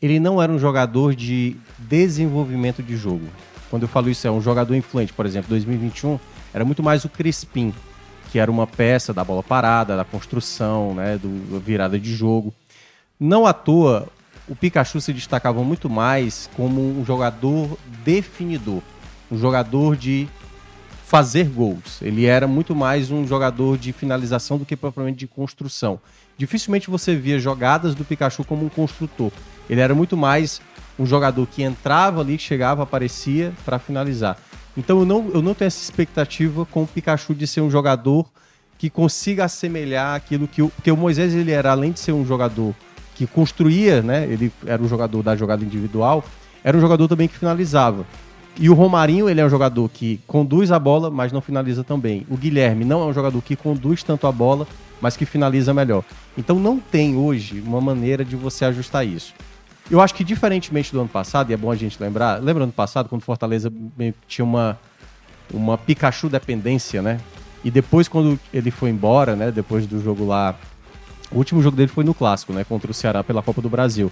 ele 0.00 0.20
não 0.20 0.42
era 0.42 0.52
um 0.52 0.58
jogador 0.58 1.14
de 1.14 1.56
desenvolvimento 1.78 2.82
de 2.82 2.96
jogo. 2.96 3.26
Quando 3.70 3.82
eu 3.82 3.88
falo 3.88 4.08
isso, 4.08 4.26
é 4.26 4.30
um 4.30 4.40
jogador 4.40 4.74
influente, 4.74 5.12
por 5.12 5.26
exemplo, 5.26 5.48
2021, 5.48 6.18
era 6.54 6.64
muito 6.64 6.82
mais 6.82 7.04
o 7.04 7.08
Crispim, 7.08 7.74
que 8.30 8.38
era 8.38 8.50
uma 8.50 8.66
peça 8.66 9.12
da 9.12 9.24
bola 9.24 9.42
parada, 9.42 9.96
da 9.96 10.04
construção, 10.04 10.94
né, 10.94 11.18
do, 11.18 11.52
da 11.52 11.58
virada 11.58 11.98
de 11.98 12.14
jogo. 12.14 12.54
Não 13.18 13.46
à 13.46 13.52
toa, 13.52 14.08
o 14.48 14.54
Pikachu 14.54 15.00
se 15.00 15.12
destacava 15.12 15.62
muito 15.64 15.90
mais 15.90 16.48
como 16.54 16.80
um 16.80 17.04
jogador 17.04 17.76
definidor, 18.04 18.82
um 19.30 19.38
jogador 19.38 19.96
de 19.96 20.28
fazer 21.04 21.48
gols. 21.48 22.00
Ele 22.02 22.26
era 22.26 22.46
muito 22.46 22.74
mais 22.74 23.10
um 23.10 23.26
jogador 23.26 23.78
de 23.78 23.92
finalização 23.92 24.58
do 24.58 24.64
que 24.64 24.76
propriamente 24.76 25.18
de 25.18 25.26
construção. 25.26 26.00
Dificilmente 26.36 26.90
você 26.90 27.14
via 27.14 27.38
jogadas 27.38 27.94
do 27.94 28.04
Pikachu 28.04 28.44
como 28.44 28.66
um 28.66 28.68
construtor. 28.68 29.32
Ele 29.68 29.80
era 29.80 29.94
muito 29.94 30.16
mais 30.16 30.60
um 30.98 31.04
jogador 31.04 31.46
que 31.46 31.62
entrava 31.62 32.20
ali, 32.20 32.38
chegava, 32.38 32.82
aparecia 32.82 33.52
para 33.64 33.78
finalizar. 33.78 34.38
Então 34.76 35.00
eu 35.00 35.06
não, 35.06 35.30
eu 35.32 35.42
não 35.42 35.54
tenho 35.54 35.66
essa 35.66 35.82
expectativa 35.82 36.64
com 36.66 36.82
o 36.82 36.86
Pikachu 36.86 37.34
de 37.34 37.46
ser 37.46 37.60
um 37.60 37.70
jogador 37.70 38.26
que 38.78 38.90
consiga 38.90 39.44
assemelhar 39.44 40.14
aquilo 40.14 40.46
que 40.46 40.62
o. 40.62 40.68
Porque 40.68 40.90
o 40.90 40.96
Moisés 40.96 41.34
ele 41.34 41.50
era, 41.50 41.70
além 41.70 41.92
de 41.92 42.00
ser 42.00 42.12
um 42.12 42.26
jogador 42.26 42.74
que 43.14 43.26
construía, 43.26 44.02
né? 44.02 44.24
Ele 44.24 44.52
era 44.66 44.82
um 44.82 44.88
jogador 44.88 45.22
da 45.22 45.34
jogada 45.34 45.64
individual, 45.64 46.22
era 46.62 46.76
um 46.76 46.80
jogador 46.80 47.08
também 47.08 47.26
que 47.26 47.38
finalizava. 47.38 48.04
E 48.58 48.70
o 48.70 48.74
Romarinho, 48.74 49.28
ele 49.28 49.40
é 49.40 49.44
um 49.44 49.50
jogador 49.50 49.88
que 49.90 50.20
conduz 50.26 50.72
a 50.72 50.78
bola, 50.78 51.10
mas 51.10 51.30
não 51.30 51.42
finaliza 51.42 51.84
também. 51.84 52.26
O 52.30 52.36
Guilherme 52.36 52.84
não 52.84 53.02
é 53.02 53.06
um 53.06 53.12
jogador 53.12 53.42
que 53.42 53.54
conduz 53.54 54.02
tanto 54.02 54.26
a 54.26 54.32
bola, 54.32 54.66
mas 55.00 55.16
que 55.16 55.26
finaliza 55.26 55.74
melhor. 55.74 56.02
Então 56.38 56.58
não 56.58 56.78
tem 56.78 57.16
hoje 57.16 57.60
uma 57.60 57.80
maneira 57.80 58.24
de 58.24 58.34
você 58.34 58.64
ajustar 58.64 59.06
isso. 59.06 59.34
Eu 59.90 60.00
acho 60.00 60.14
que 60.14 60.24
diferentemente 60.24 60.92
do 60.92 61.00
ano 61.00 61.08
passado, 61.08 61.50
e 61.50 61.54
é 61.54 61.56
bom 61.56 61.70
a 61.70 61.76
gente 61.76 61.96
lembrar, 62.00 62.42
lembra 62.42 62.64
ano 62.64 62.72
passado 62.72 63.08
quando 63.08 63.22
Fortaleza 63.22 63.72
tinha 64.26 64.44
uma 64.44 64.78
uma 65.54 65.78
Pikachu 65.78 66.28
dependência, 66.28 67.00
né? 67.00 67.20
E 67.64 67.70
depois 67.70 68.08
quando 68.08 68.38
ele 68.52 68.70
foi 68.72 68.90
embora, 68.90 69.36
né, 69.36 69.52
depois 69.52 69.86
do 69.86 70.02
jogo 70.02 70.26
lá 70.26 70.56
o 71.30 71.36
último 71.38 71.62
jogo 71.62 71.76
dele 71.76 71.88
foi 71.88 72.04
no 72.04 72.14
clássico, 72.14 72.52
né? 72.52 72.64
Contra 72.64 72.90
o 72.90 72.94
Ceará 72.94 73.22
pela 73.22 73.42
Copa 73.42 73.60
do 73.60 73.68
Brasil. 73.68 74.10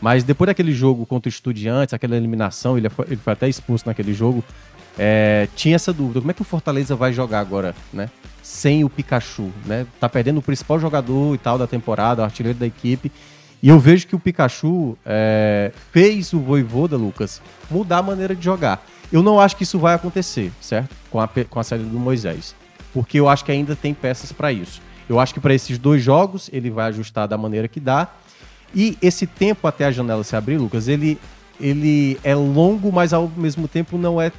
Mas 0.00 0.24
depois 0.24 0.46
daquele 0.46 0.72
jogo 0.72 1.06
contra 1.06 1.28
o 1.28 1.30
Estudiantes, 1.30 1.94
aquela 1.94 2.16
eliminação, 2.16 2.76
ele 2.76 2.88
foi, 2.88 3.06
ele 3.06 3.16
foi 3.16 3.32
até 3.32 3.48
expulso 3.48 3.86
naquele 3.86 4.12
jogo. 4.12 4.44
É, 4.98 5.48
tinha 5.54 5.76
essa 5.76 5.92
dúvida: 5.92 6.20
como 6.20 6.30
é 6.30 6.34
que 6.34 6.42
o 6.42 6.44
Fortaleza 6.44 6.94
vai 6.94 7.12
jogar 7.12 7.40
agora, 7.40 7.74
né? 7.92 8.10
Sem 8.42 8.84
o 8.84 8.90
Pikachu, 8.90 9.50
né? 9.64 9.86
Tá 9.98 10.08
perdendo 10.08 10.38
o 10.38 10.42
principal 10.42 10.78
jogador 10.78 11.34
e 11.34 11.38
tal 11.38 11.58
da 11.58 11.66
temporada, 11.66 12.22
o 12.22 12.24
artilheiro 12.24 12.58
da 12.58 12.66
equipe. 12.66 13.10
E 13.62 13.68
eu 13.68 13.78
vejo 13.78 14.06
que 14.06 14.14
o 14.14 14.18
Pikachu 14.18 14.96
é, 15.04 15.72
fez 15.90 16.32
o 16.32 16.38
Voivoda, 16.38 16.96
Lucas, 16.96 17.40
mudar 17.70 17.98
a 17.98 18.02
maneira 18.02 18.34
de 18.34 18.44
jogar. 18.44 18.84
Eu 19.10 19.22
não 19.22 19.40
acho 19.40 19.56
que 19.56 19.62
isso 19.62 19.78
vai 19.78 19.94
acontecer, 19.94 20.52
certo? 20.60 20.94
Com 21.10 21.20
a, 21.20 21.28
com 21.48 21.58
a 21.58 21.64
série 21.64 21.82
do 21.82 21.98
Moisés. 21.98 22.54
Porque 22.92 23.18
eu 23.18 23.28
acho 23.28 23.44
que 23.44 23.52
ainda 23.52 23.74
tem 23.74 23.94
peças 23.94 24.32
para 24.32 24.52
isso. 24.52 24.80
Eu 25.08 25.20
acho 25.20 25.32
que 25.32 25.40
para 25.40 25.54
esses 25.54 25.78
dois 25.78 26.02
jogos 26.02 26.50
ele 26.52 26.70
vai 26.70 26.88
ajustar 26.88 27.28
da 27.28 27.38
maneira 27.38 27.68
que 27.68 27.80
dá. 27.80 28.08
E 28.74 28.98
esse 29.00 29.26
tempo 29.26 29.66
até 29.66 29.86
a 29.86 29.90
janela 29.90 30.24
se 30.24 30.34
abrir, 30.36 30.58
Lucas, 30.58 30.88
ele, 30.88 31.18
ele 31.60 32.18
é 32.22 32.34
longo, 32.34 32.92
mas 32.92 33.12
ao 33.12 33.30
mesmo 33.36 33.66
tempo 33.68 33.96
não 33.96 34.20
é, 34.20 34.32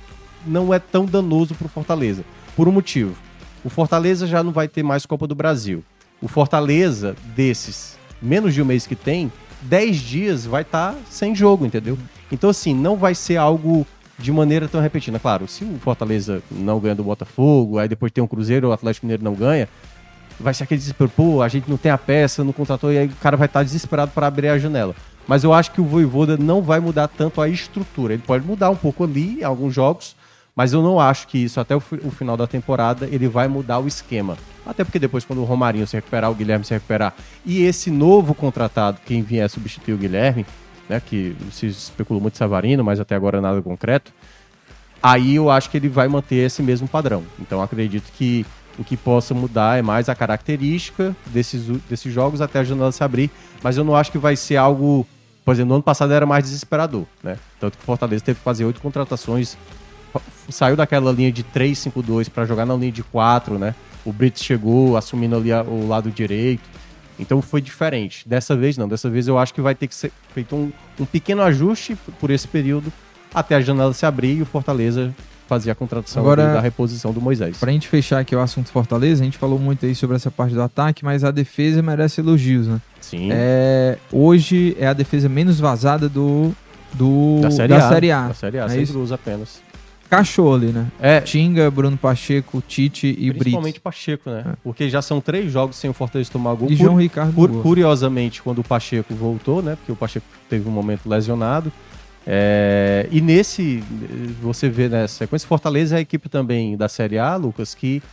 não 0.45 0.73
é 0.73 0.79
tão 0.79 1.05
danoso 1.05 1.55
para 1.55 1.65
o 1.65 1.69
Fortaleza. 1.69 2.23
Por 2.55 2.67
um 2.67 2.71
motivo. 2.71 3.15
O 3.63 3.69
Fortaleza 3.69 4.27
já 4.27 4.43
não 4.43 4.51
vai 4.51 4.67
ter 4.67 4.83
mais 4.83 5.05
Copa 5.05 5.25
do 5.25 5.33
Brasil. 5.33 5.83
O 6.21 6.27
Fortaleza, 6.27 7.15
desses 7.35 7.96
menos 8.21 8.53
de 8.53 8.61
um 8.61 8.65
mês 8.65 8.87
que 8.87 8.95
tem, 8.95 9.31
10 9.61 9.97
dias 9.97 10.45
vai 10.45 10.61
estar 10.61 10.93
tá 10.93 10.99
sem 11.09 11.35
jogo, 11.35 11.65
entendeu? 11.65 11.97
Então, 12.31 12.49
assim, 12.49 12.73
não 12.73 12.95
vai 12.95 13.15
ser 13.15 13.37
algo 13.37 13.85
de 14.17 14.31
maneira 14.31 14.67
tão 14.67 14.81
repetida. 14.81 15.19
Claro, 15.19 15.47
se 15.47 15.63
o 15.63 15.77
Fortaleza 15.79 16.41
não 16.51 16.79
ganha 16.79 16.95
do 16.95 17.03
Botafogo, 17.03 17.77
aí 17.77 17.87
depois 17.87 18.11
tem 18.11 18.23
um 18.23 18.27
Cruzeiro, 18.27 18.69
o 18.69 18.71
Atlético 18.71 19.05
Mineiro 19.05 19.23
não 19.23 19.33
ganha, 19.33 19.69
vai 20.39 20.53
ser 20.53 20.63
aquele 20.63 20.79
desespero, 20.79 21.09
pô, 21.09 21.41
a 21.41 21.47
gente 21.47 21.69
não 21.69 21.77
tem 21.77 21.91
a 21.91 21.97
peça, 21.97 22.43
não 22.43 22.53
contratou, 22.53 22.91
e 22.91 22.97
aí 22.97 23.07
o 23.07 23.15
cara 23.15 23.37
vai 23.37 23.47
estar 23.47 23.63
desesperado 23.63 24.11
para 24.11 24.27
abrir 24.27 24.49
a 24.49 24.57
janela. 24.57 24.95
Mas 25.27 25.43
eu 25.43 25.53
acho 25.53 25.71
que 25.71 25.81
o 25.81 25.83
Voivoda 25.83 26.37
não 26.37 26.61
vai 26.61 26.79
mudar 26.79 27.07
tanto 27.07 27.41
a 27.41 27.49
estrutura. 27.49 28.13
Ele 28.13 28.23
pode 28.25 28.45
mudar 28.45 28.69
um 28.69 28.75
pouco 28.75 29.03
ali, 29.03 29.43
alguns 29.43 29.73
jogos, 29.73 30.15
mas 30.55 30.73
eu 30.73 30.81
não 30.81 30.99
acho 30.99 31.27
que 31.27 31.37
isso, 31.37 31.59
até 31.59 31.75
o, 31.75 31.83
o, 32.03 32.11
final 32.11 32.37
da 32.37 32.47
temporada, 32.47 33.07
ele 33.11 33.27
vai 33.27 33.47
mudar 33.47 33.79
o 33.79 33.87
esquema. 33.87 34.37
Até 34.67 34.83
porque 34.83 34.99
depois, 34.99 35.23
quando 35.23 35.39
o 35.39 35.45
Romarinho 35.45 35.87
se 35.87 35.95
recuperar, 35.95 36.29
o 36.29 36.35
Guilherme 36.35 36.65
se 36.65 36.73
recuperar, 36.73 37.13
e 37.45 37.63
esse 37.63 37.89
novo 37.89 38.35
contratado, 38.35 38.99
quem 39.05 39.21
vier 39.21 39.49
substituir 39.49 39.93
o 39.93 39.97
Guilherme, 39.97 40.45
né, 40.89 41.01
que 41.03 41.35
se 41.51 41.67
especulou 41.67 42.21
muito 42.21 42.37
Savarino, 42.37 42.83
mas 42.83 42.99
até 42.99 43.15
agora 43.15 43.41
nada 43.41 43.61
concreto, 43.61 44.11
aí 45.01 45.35
eu 45.35 45.49
acho 45.49 45.69
que 45.69 45.77
ele 45.77 45.89
vai 45.89 46.07
manter 46.07 46.35
esse 46.35 46.61
mesmo 46.61 46.87
padrão. 46.87 47.23
Então 47.39 47.61
acredito 47.61 48.11
que 48.13 48.45
o 48.77 48.83
que 48.83 48.95
possa 48.95 49.33
mudar 49.33 49.79
é 49.79 49.81
mais 49.81 50.07
a 50.07 50.15
característica 50.15 51.15
desses, 51.27 51.65
desses 51.89 52.13
jogos 52.13 52.41
até 52.41 52.59
a 52.59 52.63
janela 52.63 52.91
se 52.91 53.03
abrir, 53.03 53.31
mas 53.63 53.77
eu 53.77 53.83
não 53.83 53.95
acho 53.95 54.11
que 54.11 54.17
vai 54.17 54.35
ser 54.35 54.57
algo. 54.57 55.05
Por 55.43 55.53
exemplo, 55.53 55.69
no 55.69 55.75
ano 55.75 55.83
passado 55.83 56.11
era 56.13 56.25
mais 56.25 56.43
desesperador, 56.43 57.05
né? 57.23 57.37
Tanto 57.59 57.77
que 57.77 57.83
o 57.83 57.85
Fortaleza 57.85 58.23
teve 58.23 58.37
que 58.37 58.43
fazer 58.43 58.65
oito 58.65 58.81
contratações, 58.81 59.57
saiu 60.49 60.75
daquela 60.75 61.11
linha 61.11 61.31
de 61.31 61.43
3-5-2 61.43 62.29
para 62.29 62.45
jogar 62.45 62.65
na 62.65 62.75
linha 62.75 62.91
de 62.91 63.01
4, 63.01 63.57
né? 63.57 63.73
O 64.07 64.13
Brits 64.13 64.41
chegou 64.41 64.95
assumindo 64.95 65.35
ali 65.35 65.51
o 65.51 65.85
lado 65.85 66.09
direito. 66.09 66.63
Então 67.19 67.41
foi 67.41 67.59
diferente. 67.61 68.27
Dessa 68.27 68.55
vez 68.55 68.77
não. 68.77 68.87
Dessa 68.87 69.09
vez 69.09 69.27
eu 69.27 69.37
acho 69.37 69.53
que 69.53 69.59
vai 69.59 69.75
ter 69.75 69.87
que 69.87 69.95
ser 69.95 70.13
feito 70.33 70.55
um, 70.55 70.71
um 70.97 71.05
pequeno 71.05 71.41
ajuste 71.41 71.97
por 72.17 72.31
esse 72.31 72.47
período 72.47 72.91
até 73.33 73.55
a 73.55 73.61
janela 73.61 73.93
se 73.93 74.05
abrir 74.05 74.37
e 74.37 74.41
o 74.41 74.45
Fortaleza 74.45 75.13
fazer 75.45 75.71
a 75.71 75.75
contratação 75.75 76.21
Agora, 76.21 76.53
da 76.53 76.61
reposição 76.61 77.11
do 77.11 77.19
Moisés. 77.19 77.57
Pra 77.57 77.71
gente 77.71 77.87
fechar 77.87 78.19
aqui 78.19 78.33
o 78.33 78.39
assunto 78.39 78.69
Fortaleza, 78.69 79.21
a 79.21 79.25
gente 79.25 79.37
falou 79.37 79.59
muito 79.59 79.85
aí 79.85 79.93
sobre 79.93 80.15
essa 80.15 80.31
parte 80.31 80.53
do 80.53 80.61
ataque, 80.61 81.03
mas 81.03 81.23
a 81.23 81.31
defesa 81.31 81.81
merece 81.81 82.21
elogios, 82.21 82.67
né? 82.67 82.81
Sim. 83.01 83.29
É, 83.31 83.97
hoje 84.11 84.75
é 84.79 84.87
a 84.87 84.93
defesa 84.93 85.27
menos 85.27 85.59
vazada 85.59 86.07
do, 86.07 86.53
do 86.93 87.39
da 87.41 87.51
Série 87.51 87.69
da 87.69 87.77
A. 87.77 87.89
Série 87.89 88.11
A, 88.11 88.27
da 88.27 88.33
série 88.33 88.59
a 88.59 88.65
é 88.65 88.69
sem 88.69 88.85
cruz 88.85 89.11
apenas. 89.11 89.61
Cachou 90.09 90.55
ali, 90.55 90.67
né? 90.67 90.87
É. 90.99 91.19
Tinga, 91.21 91.69
Bruno 91.69 91.97
Pacheco, 91.97 92.63
Tite 92.65 93.07
e 93.07 93.29
Brito. 93.29 93.39
Principalmente 93.39 93.79
Pacheco, 93.79 94.29
né? 94.29 94.43
É. 94.47 94.55
Porque 94.63 94.89
já 94.89 95.01
são 95.01 95.19
três 95.19 95.51
jogos 95.51 95.75
sem 95.75 95.89
o 95.89 95.93
Fortaleza 95.93 96.31
tomar 96.31 96.53
gol. 96.55 96.71
E 96.71 96.75
João 96.75 96.95
Ricardo. 96.95 97.33
Por, 97.33 97.49
curiosamente, 97.61 98.41
quando 98.41 98.59
o 98.59 98.63
Pacheco 98.63 99.13
voltou, 99.13 99.61
né? 99.61 99.75
Porque 99.75 99.91
o 99.91 99.95
Pacheco 99.95 100.25
teve 100.49 100.67
um 100.67 100.71
momento 100.71 101.07
lesionado. 101.07 101.71
É, 102.25 103.07
e 103.09 103.21
nesse, 103.21 103.83
você 104.41 104.69
vê 104.69 104.89
nessa 104.89 105.15
sequência, 105.19 105.47
Fortaleza 105.47 105.95
é 105.95 105.99
a 105.99 106.01
equipe 106.01 106.27
também 106.27 106.75
da 106.75 106.89
Série 106.89 107.17
A, 107.17 107.35
Lucas, 107.37 107.73
que 107.73 108.03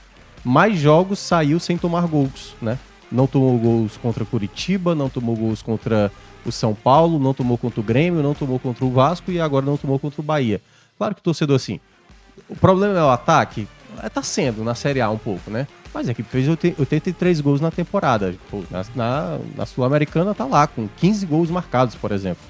mais 0.44 0.78
jogos 0.78 1.18
saiu 1.18 1.58
sem 1.58 1.76
tomar 1.76 2.06
gols, 2.06 2.54
né? 2.62 2.78
Não 3.10 3.26
tomou 3.26 3.58
gols 3.58 3.96
contra 3.96 4.24
Curitiba, 4.24 4.94
não 4.94 5.08
tomou 5.08 5.34
gols 5.36 5.62
contra 5.62 6.12
o 6.44 6.52
São 6.52 6.74
Paulo, 6.74 7.18
não 7.18 7.34
tomou 7.34 7.58
contra 7.58 7.80
o 7.80 7.82
Grêmio, 7.82 8.22
não 8.22 8.34
tomou 8.34 8.58
contra 8.58 8.84
o 8.84 8.90
Vasco 8.90 9.30
e 9.32 9.40
agora 9.40 9.64
não 9.64 9.76
tomou 9.76 9.98
contra 9.98 10.20
o 10.20 10.24
Bahia. 10.24 10.60
Claro 10.96 11.14
que 11.14 11.20
o 11.20 11.24
torcedor, 11.24 11.56
assim, 11.56 11.80
o 12.48 12.56
problema 12.56 12.98
é 12.98 13.02
o 13.02 13.10
ataque, 13.10 13.66
é, 14.02 14.08
tá 14.08 14.22
sendo 14.22 14.64
na 14.64 14.74
Série 14.74 15.00
A 15.00 15.10
um 15.10 15.18
pouco, 15.18 15.50
né? 15.50 15.66
Mas 15.92 16.08
a 16.08 16.12
equipe 16.12 16.28
fez 16.28 16.48
83 16.48 17.40
gols 17.40 17.60
na 17.60 17.70
temporada. 17.70 18.34
Pô, 18.50 18.64
na, 18.70 18.84
na, 18.94 19.38
na 19.56 19.66
Sul-Americana 19.66 20.34
tá 20.34 20.44
lá, 20.44 20.66
com 20.66 20.88
15 20.96 21.24
gols 21.26 21.50
marcados, 21.50 21.94
por 21.94 22.10
exemplo. 22.10 22.42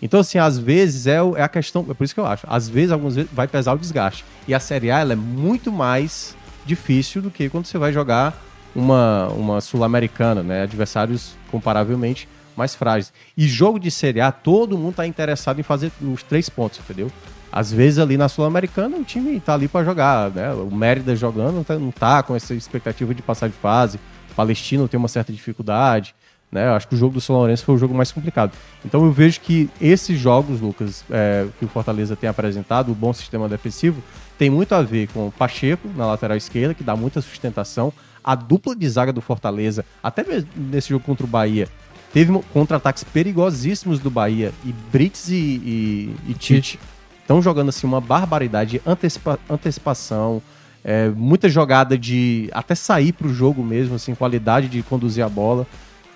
Então, 0.00 0.20
assim, 0.20 0.38
às 0.38 0.58
vezes 0.58 1.06
é, 1.06 1.16
é 1.36 1.42
a 1.42 1.48
questão. 1.48 1.84
É 1.90 1.94
por 1.94 2.04
isso 2.04 2.14
que 2.14 2.20
eu 2.20 2.26
acho. 2.26 2.46
Às 2.48 2.68
vezes, 2.68 2.92
algumas 2.92 3.14
vezes, 3.14 3.30
vai 3.32 3.46
pesar 3.46 3.74
o 3.74 3.78
desgaste. 3.78 4.24
E 4.48 4.54
a 4.54 4.60
Série 4.60 4.90
A 4.90 5.00
ela 5.00 5.12
é 5.12 5.16
muito 5.16 5.70
mais 5.70 6.34
difícil 6.64 7.20
do 7.20 7.30
que 7.30 7.48
quando 7.48 7.66
você 7.66 7.78
vai 7.78 7.92
jogar 7.92 8.42
uma, 8.74 9.28
uma 9.28 9.60
Sul-Americana, 9.60 10.42
né? 10.42 10.62
Adversários 10.62 11.34
comparavelmente 11.50 12.28
mais 12.56 12.74
frágeis. 12.74 13.12
E 13.36 13.46
jogo 13.46 13.78
de 13.78 13.90
Série 13.90 14.20
A, 14.20 14.32
todo 14.32 14.78
mundo 14.78 14.90
está 14.90 15.06
interessado 15.06 15.60
em 15.60 15.62
fazer 15.62 15.92
os 16.00 16.22
três 16.22 16.48
pontos, 16.48 16.80
entendeu? 16.80 17.10
Às 17.50 17.72
vezes 17.72 17.98
ali 17.98 18.16
na 18.16 18.28
Sul-Americana 18.28 18.96
o 18.96 19.04
time 19.04 19.36
está 19.36 19.54
ali 19.54 19.68
para 19.68 19.84
jogar, 19.84 20.30
né? 20.30 20.52
O 20.52 20.74
Mérida 20.74 21.14
jogando 21.16 21.54
não 21.54 21.64
tá, 21.64 21.78
não 21.78 21.90
tá 21.90 22.22
com 22.22 22.34
essa 22.34 22.54
expectativa 22.54 23.14
de 23.14 23.22
passar 23.22 23.48
de 23.48 23.54
fase. 23.54 23.98
O 24.30 24.34
Palestino 24.34 24.88
tem 24.88 24.98
uma 24.98 25.08
certa 25.08 25.32
dificuldade. 25.32 26.14
Né? 26.50 26.68
Eu 26.68 26.74
acho 26.74 26.86
que 26.86 26.94
o 26.94 26.98
jogo 26.98 27.14
do 27.14 27.20
São 27.20 27.36
Lourenço 27.36 27.64
foi 27.64 27.74
o 27.74 27.78
jogo 27.78 27.94
mais 27.94 28.12
complicado. 28.12 28.52
Então 28.84 29.04
eu 29.04 29.12
vejo 29.12 29.40
que 29.40 29.68
esses 29.80 30.18
jogos, 30.18 30.60
Lucas, 30.60 31.04
é, 31.10 31.46
que 31.58 31.64
o 31.64 31.68
Fortaleza 31.68 32.14
tem 32.14 32.28
apresentado, 32.28 32.92
o 32.92 32.94
bom 32.94 33.12
sistema 33.12 33.48
defensivo, 33.48 34.02
tem 34.38 34.50
muito 34.50 34.74
a 34.74 34.82
ver 34.82 35.08
com 35.08 35.28
o 35.28 35.32
Pacheco 35.32 35.88
na 35.96 36.06
lateral 36.06 36.36
esquerda, 36.36 36.74
que 36.74 36.84
dá 36.84 36.94
muita 36.94 37.20
sustentação. 37.20 37.92
A 38.22 38.34
dupla 38.34 38.74
de 38.74 38.88
zaga 38.88 39.12
do 39.12 39.20
Fortaleza, 39.20 39.84
até 40.02 40.24
mesmo 40.24 40.48
nesse 40.56 40.90
jogo 40.90 41.04
contra 41.04 41.24
o 41.24 41.28
Bahia, 41.28 41.68
teve 42.12 42.32
contra-ataques 42.52 43.04
perigosíssimos 43.04 43.98
do 43.98 44.10
Bahia 44.10 44.52
e 44.64 44.72
Brits 44.72 45.28
e, 45.28 45.34
e, 45.34 46.16
e 46.28 46.34
Tite 46.34 46.78
estão 47.26 47.42
jogando 47.42 47.70
assim 47.70 47.86
uma 47.86 48.00
barbaridade, 48.00 48.80
antecipa, 48.86 49.38
antecipação, 49.50 50.40
é, 50.84 51.08
muita 51.08 51.48
jogada 51.48 51.98
de 51.98 52.48
até 52.52 52.76
sair 52.76 53.12
para 53.12 53.26
o 53.26 53.34
jogo 53.34 53.64
mesmo, 53.64 53.96
assim, 53.96 54.14
qualidade 54.14 54.68
de 54.68 54.80
conduzir 54.84 55.24
a 55.24 55.28
bola. 55.28 55.66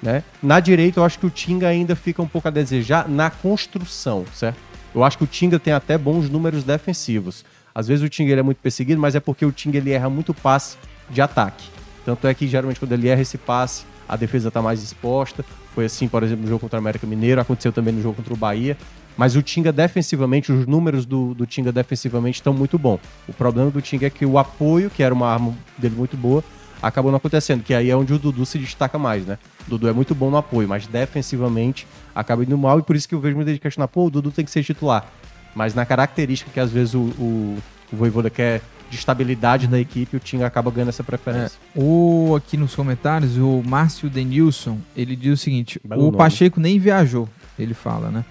Né? 0.01 0.23
Na 0.41 0.61
direita, 0.61 1.01
eu 1.01 1.05
acho 1.05 1.19
que 1.19 1.27
o 1.27 1.31
Tinga 1.31 1.67
ainda 1.67 1.97
fica 1.97 2.23
um 2.23 2.29
pouco 2.29 2.47
a 2.47 2.51
desejar 2.51 3.09
na 3.09 3.29
construção, 3.29 4.25
certo? 4.33 4.59
Eu 4.95 5.03
acho 5.03 5.19
que 5.19 5.25
o 5.25 5.27
Tinga 5.27 5.59
tem 5.59 5.73
até 5.73 5.99
bons 5.99 6.31
números 6.31 6.63
defensivos. 6.63 7.45
Às 7.75 7.89
vezes 7.89 8.05
o 8.05 8.09
Tinga 8.09 8.31
ele 8.31 8.41
é 8.41 8.45
muito 8.45 8.59
perseguido, 8.59 9.01
mas 9.01 9.17
é 9.17 9.21
porque 9.21 9.45
o 9.45 9.51
Tinga 9.51 9.79
ele 9.79 9.91
erra 9.91 10.09
muito 10.09 10.33
passe 10.33 10.77
de 11.11 11.21
ataque. 11.21 11.69
Tanto 12.05 12.27
é 12.29 12.33
que 12.33 12.47
geralmente 12.47 12.79
quando 12.79 12.93
ele 12.93 13.09
erra 13.09 13.21
esse 13.21 13.37
passe, 13.37 13.85
a 14.09 14.17
defesa 14.17 14.49
está 14.49 14.63
mais 14.63 14.83
exposta. 14.83 15.45
Foi 15.75 15.85
assim, 15.85 16.09
por 16.09 16.23
exemplo, 16.23 16.43
no 16.43 16.49
jogo 16.49 16.61
contra 16.61 16.79
o 16.79 16.81
América 16.81 17.07
Mineiro, 17.07 17.41
aconteceu 17.41 17.73
também 17.73 17.93
no 17.93 18.03
jogo 18.03 18.15
contra 18.15 18.33
o 18.33 18.37
Bahia. 18.37 18.77
Mas 19.21 19.37
o 19.37 19.43
Tinga 19.43 19.71
defensivamente, 19.71 20.51
os 20.51 20.67
números 20.67 21.05
do, 21.05 21.35
do 21.35 21.45
Tinga 21.45 21.71
defensivamente 21.71 22.37
estão 22.37 22.55
muito 22.55 22.79
bom. 22.79 22.99
O 23.29 23.35
problema 23.35 23.71
do 23.71 23.83
Tinga 23.83 24.07
é 24.07 24.11
que 24.11 24.25
o 24.25 24.39
apoio, 24.39 24.89
que 24.89 25.03
era 25.03 25.13
uma 25.13 25.31
arma 25.31 25.55
dele 25.77 25.95
muito 25.95 26.17
boa, 26.17 26.43
acabou 26.81 27.13
não 27.13 27.19
acontecendo, 27.19 27.63
que 27.63 27.75
aí 27.75 27.91
é 27.91 27.95
onde 27.95 28.15
o 28.15 28.19
Dudu 28.19 28.47
se 28.47 28.59
destaca 28.59 28.99
mais, 28.99 29.27
né? 29.27 29.37
O 29.67 29.73
Dudu 29.73 29.89
é 29.89 29.93
muito 29.93 30.15
bom 30.15 30.31
no 30.31 30.39
apoio, 30.39 30.67
mas 30.67 30.87
defensivamente 30.87 31.87
acaba 32.15 32.45
indo 32.45 32.57
mal 32.57 32.79
e 32.79 32.83
por 32.83 32.97
isso 32.97 33.07
que 33.07 33.15
eu 33.15 33.21
vejo 33.21 33.37
muita 33.37 33.51
gente 33.51 33.61
questionar, 33.61 33.89
pô, 33.89 34.07
o 34.07 34.11
Dudu 34.11 34.31
tem 34.31 34.43
que 34.43 34.51
ser 34.51 34.65
titular. 34.65 35.07
Mas 35.55 35.75
na 35.75 35.85
característica 35.85 36.51
que 36.51 36.59
às 36.59 36.71
vezes 36.71 36.95
o, 36.95 37.01
o, 37.01 37.59
o 37.93 37.97
Voivoda 37.97 38.31
quer 38.31 38.63
de 38.89 38.97
estabilidade 38.97 39.67
da 39.67 39.79
equipe, 39.79 40.17
o 40.17 40.19
Tinga 40.19 40.47
acaba 40.47 40.71
ganhando 40.71 40.89
essa 40.89 41.05
preferência. 41.05 41.59
É, 41.77 41.79
o 41.79 42.35
aqui 42.35 42.57
nos 42.57 42.75
comentários, 42.75 43.37
o 43.37 43.63
Márcio 43.67 44.09
Denilson, 44.09 44.79
ele 44.97 45.15
diz 45.15 45.35
o 45.35 45.37
seguinte: 45.37 45.79
Belo 45.85 46.01
o 46.01 46.05
nome. 46.07 46.17
Pacheco 46.17 46.59
nem 46.59 46.79
viajou, 46.79 47.29
ele 47.59 47.75
fala, 47.75 48.11
né? 48.11 48.25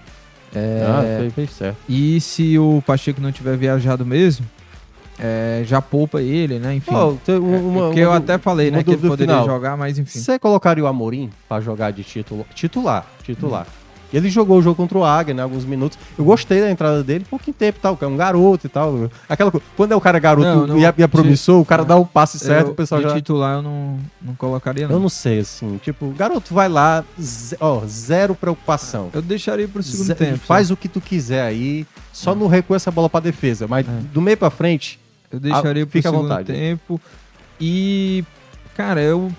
É, 0.54 0.84
Ah, 0.86 1.02
certo. 1.02 1.24
E 1.88 2.20
se 2.20 2.58
o 2.58 2.82
Pacheco 2.86 3.20
não 3.20 3.30
tiver 3.30 3.56
viajado 3.56 4.04
mesmo, 4.04 4.44
é, 5.18 5.62
já 5.66 5.80
poupa 5.82 6.20
ele, 6.22 6.58
né? 6.58 6.74
Enfim. 6.74 6.90
Tem 7.24 7.36
uma- 7.38 7.56
É, 7.56 7.60
uma- 7.60 7.82
porque 7.86 8.00
eu 8.00 8.10
uma 8.10 8.16
até 8.16 8.38
falei, 8.38 8.70
né, 8.70 8.82
que 8.82 8.90
ele 8.90 9.08
poderia 9.08 9.34
final. 9.34 9.46
jogar, 9.46 9.76
mas 9.76 9.98
enfim. 9.98 10.18
Você 10.18 10.38
colocaria 10.38 10.82
o 10.82 10.86
Amorim 10.86 11.30
pra 11.48 11.60
jogar 11.60 11.90
de 11.92 12.02
título, 12.02 12.44
titular? 12.54 13.06
Titular. 13.22 13.66
E 14.12 14.16
ele 14.16 14.28
jogou 14.30 14.58
o 14.58 14.62
jogo 14.62 14.74
contra 14.76 14.98
o 14.98 15.04
Águia, 15.04 15.32
né? 15.34 15.42
Alguns 15.42 15.64
minutos. 15.64 15.96
Eu 16.18 16.24
gostei 16.24 16.60
da 16.60 16.70
entrada 16.70 17.02
dele, 17.04 17.24
pouquinho 17.28 17.54
tempo 17.54 17.78
e 17.78 17.80
tal. 17.80 17.96
que 17.96 18.04
É 18.04 18.08
um 18.08 18.16
garoto 18.16 18.66
e 18.66 18.68
tal. 18.68 19.10
Aquela 19.28 19.50
coisa. 19.50 19.64
Quando 19.76 19.92
é 19.92 19.96
o 19.96 20.00
cara 20.00 20.18
garoto 20.18 20.46
Não, 20.48 20.66
não- 20.66 20.78
e, 20.78 20.84
é, 20.84 20.94
e 20.98 21.02
é 21.02 21.06
promissor, 21.06 21.60
o 21.60 21.64
cara 21.64 21.82
é. 21.82 21.84
dá 21.84 21.96
um 21.96 22.04
passe 22.04 22.38
certo, 22.38 22.66
eu, 22.68 22.72
o 22.72 22.74
pessoal 22.74 23.00
já. 23.02 23.14
titular 23.14 23.56
eu 23.58 23.62
não, 23.62 23.98
não 24.20 24.34
colocaria, 24.34 24.88
não. 24.88 24.96
Eu 24.96 25.00
não 25.00 25.08
sei, 25.08 25.38
assim. 25.40 25.78
Tipo, 25.82 26.08
garoto, 26.10 26.52
vai 26.52 26.68
lá, 26.68 27.04
ó, 27.60 27.82
zero 27.86 28.34
preocupação. 28.34 29.10
Eu 29.12 29.22
deixaria 29.22 29.68
pro 29.68 29.82
segundo 29.82 30.06
Ze- 30.06 30.14
tempo. 30.14 30.38
Faz 30.38 30.68
sabe? 30.68 30.74
o 30.74 30.76
que 30.76 30.88
tu 30.88 31.00
quiser 31.00 31.42
aí, 31.42 31.86
só 32.12 32.34
não 32.34 32.46
recua 32.48 32.76
essa 32.76 32.90
bola 32.90 33.08
pra 33.08 33.20
defesa. 33.20 33.66
Mas 33.68 33.86
É. 33.86 33.90
do 34.12 34.20
meio 34.20 34.36
pra 34.36 34.50
frente, 34.50 34.98
Eu 35.32 35.38
deixaria 35.38 35.84
Ah, 35.84 35.86
pro 35.86 36.02
segundo 36.02 36.22
vontade. 36.22 36.52
tempo. 36.52 37.00
E, 37.60 38.24
cara, 38.76 39.00
eu 39.00 39.30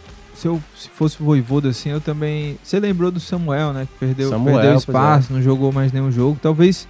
se 0.41 0.47
eu 0.47 0.59
se 0.75 0.89
fosse 0.89 1.21
voivoda 1.21 1.69
assim, 1.69 1.89
eu 1.89 2.01
também. 2.01 2.57
Você 2.63 2.79
lembrou 2.79 3.11
do 3.11 3.19
Samuel, 3.19 3.73
né? 3.73 3.87
Que 3.91 3.99
perdeu, 4.05 4.29
Samuel, 4.29 4.55
perdeu 4.55 4.71
pois 4.71 4.81
espaço, 4.83 5.31
não 5.33 5.41
jogou 5.41 5.71
mais 5.71 5.91
nenhum 5.91 6.11
jogo. 6.11 6.37
Talvez 6.41 6.87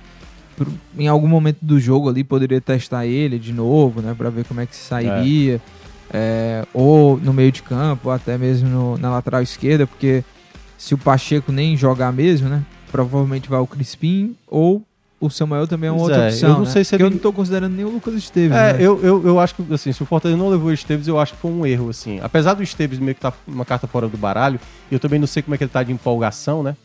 em 0.98 1.08
algum 1.08 1.28
momento 1.28 1.58
do 1.62 1.80
jogo 1.80 2.08
ali 2.10 2.24
poderia 2.24 2.62
testar 2.62 3.06
ele 3.06 3.38
de 3.38 3.52
novo, 3.52 4.02
né? 4.02 4.14
Pra 4.18 4.30
ver 4.30 4.46
como 4.46 4.62
é 4.62 4.66
que 4.66 4.76
se 4.76 4.84
sairia. 4.84 5.62
É, 6.14 6.66
ou 6.74 7.18
no 7.20 7.32
meio 7.34 7.52
de 7.52 7.62
campo, 7.64 8.10
ou 8.10 8.14
até 8.14 8.38
mesmo 8.38 8.68
no- 8.70 8.98
na 8.98 9.10
lateral 9.10 9.42
esquerda, 9.42 9.88
porque 9.88 10.24
se 10.78 10.94
o 10.94 10.98
Pacheco 10.98 11.52
nem 11.54 11.76
jogar 11.78 12.12
mesmo, 12.12 12.50
né? 12.50 12.64
Provavelmente 12.92 13.50
vai 13.50 13.60
o 13.62 13.68
Crispim 13.68 14.36
ou 14.48 14.84
o 15.22 15.30
Samuel 15.30 15.68
também 15.68 15.88
é 15.88 15.92
uma 15.92 16.00
Pois 16.00 16.10
outra 16.10 16.26
é, 16.26 16.30
opção. 16.30 16.50
eu 16.50 16.56
não 16.56 16.66
né? 16.66 16.70
sei 16.72 16.84
se 16.84 16.96
ele- 16.96 17.04
eu 17.04 17.10
não 17.12 17.18
tô 17.18 17.32
considerando 17.32 17.74
nem 17.76 17.86
o 17.86 17.90
Lucas 17.90 18.14
Esteves. 18.16 18.58
É, 18.58 18.74
né? 18.74 18.80
eu, 18.84 19.00
eu, 19.04 19.26
eu 19.28 19.40
acho 19.40 19.56
que, 19.56 19.74
assim, 19.74 19.94
se 19.94 20.02
o 20.02 20.06
Fortaleza 20.06 20.38
não 20.38 20.50
levou 20.50 20.70
o 20.70 20.74
Esteves, 20.74 21.08
eu 21.08 21.20
acho 21.20 21.34
que 21.34 21.40
foi 21.40 21.52
um 21.52 21.66
erro, 21.66 21.90
assim. 21.90 22.20
Apesar 22.22 22.54
do 22.56 22.64
Esteves 22.64 23.00
meio 23.00 23.16
que 23.16 23.22
tá 23.22 23.32
uma 23.48 23.64
carta 23.64 23.88
fora 23.88 24.08
do 24.08 24.18
baralho, 24.18 24.60
eu 24.92 25.00
também 25.00 25.20
não 25.20 25.28
sei 25.28 25.42
como 25.44 25.56
é 25.56 25.58
que 25.58 25.64
ele 25.64 25.72
tá 25.72 25.84
de 25.84 25.92
empolgação, 25.92 26.62
né? 26.64 26.76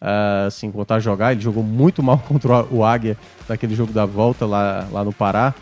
Ah, 0.00 0.44
assim, 0.46 0.70
voltar 0.70 0.94
a 0.94 1.00
jogar, 1.00 1.32
ele 1.32 1.40
jogou 1.42 1.62
muito 1.62 2.02
mal 2.02 2.18
contra 2.26 2.64
o 2.72 2.82
Águia 2.84 3.18
naquele 3.48 3.74
jogo 3.74 3.92
da 3.92 4.06
volta 4.06 4.46
lá, 4.46 4.86
lá 4.90 5.04
no 5.04 5.12
Pará. 5.12 5.52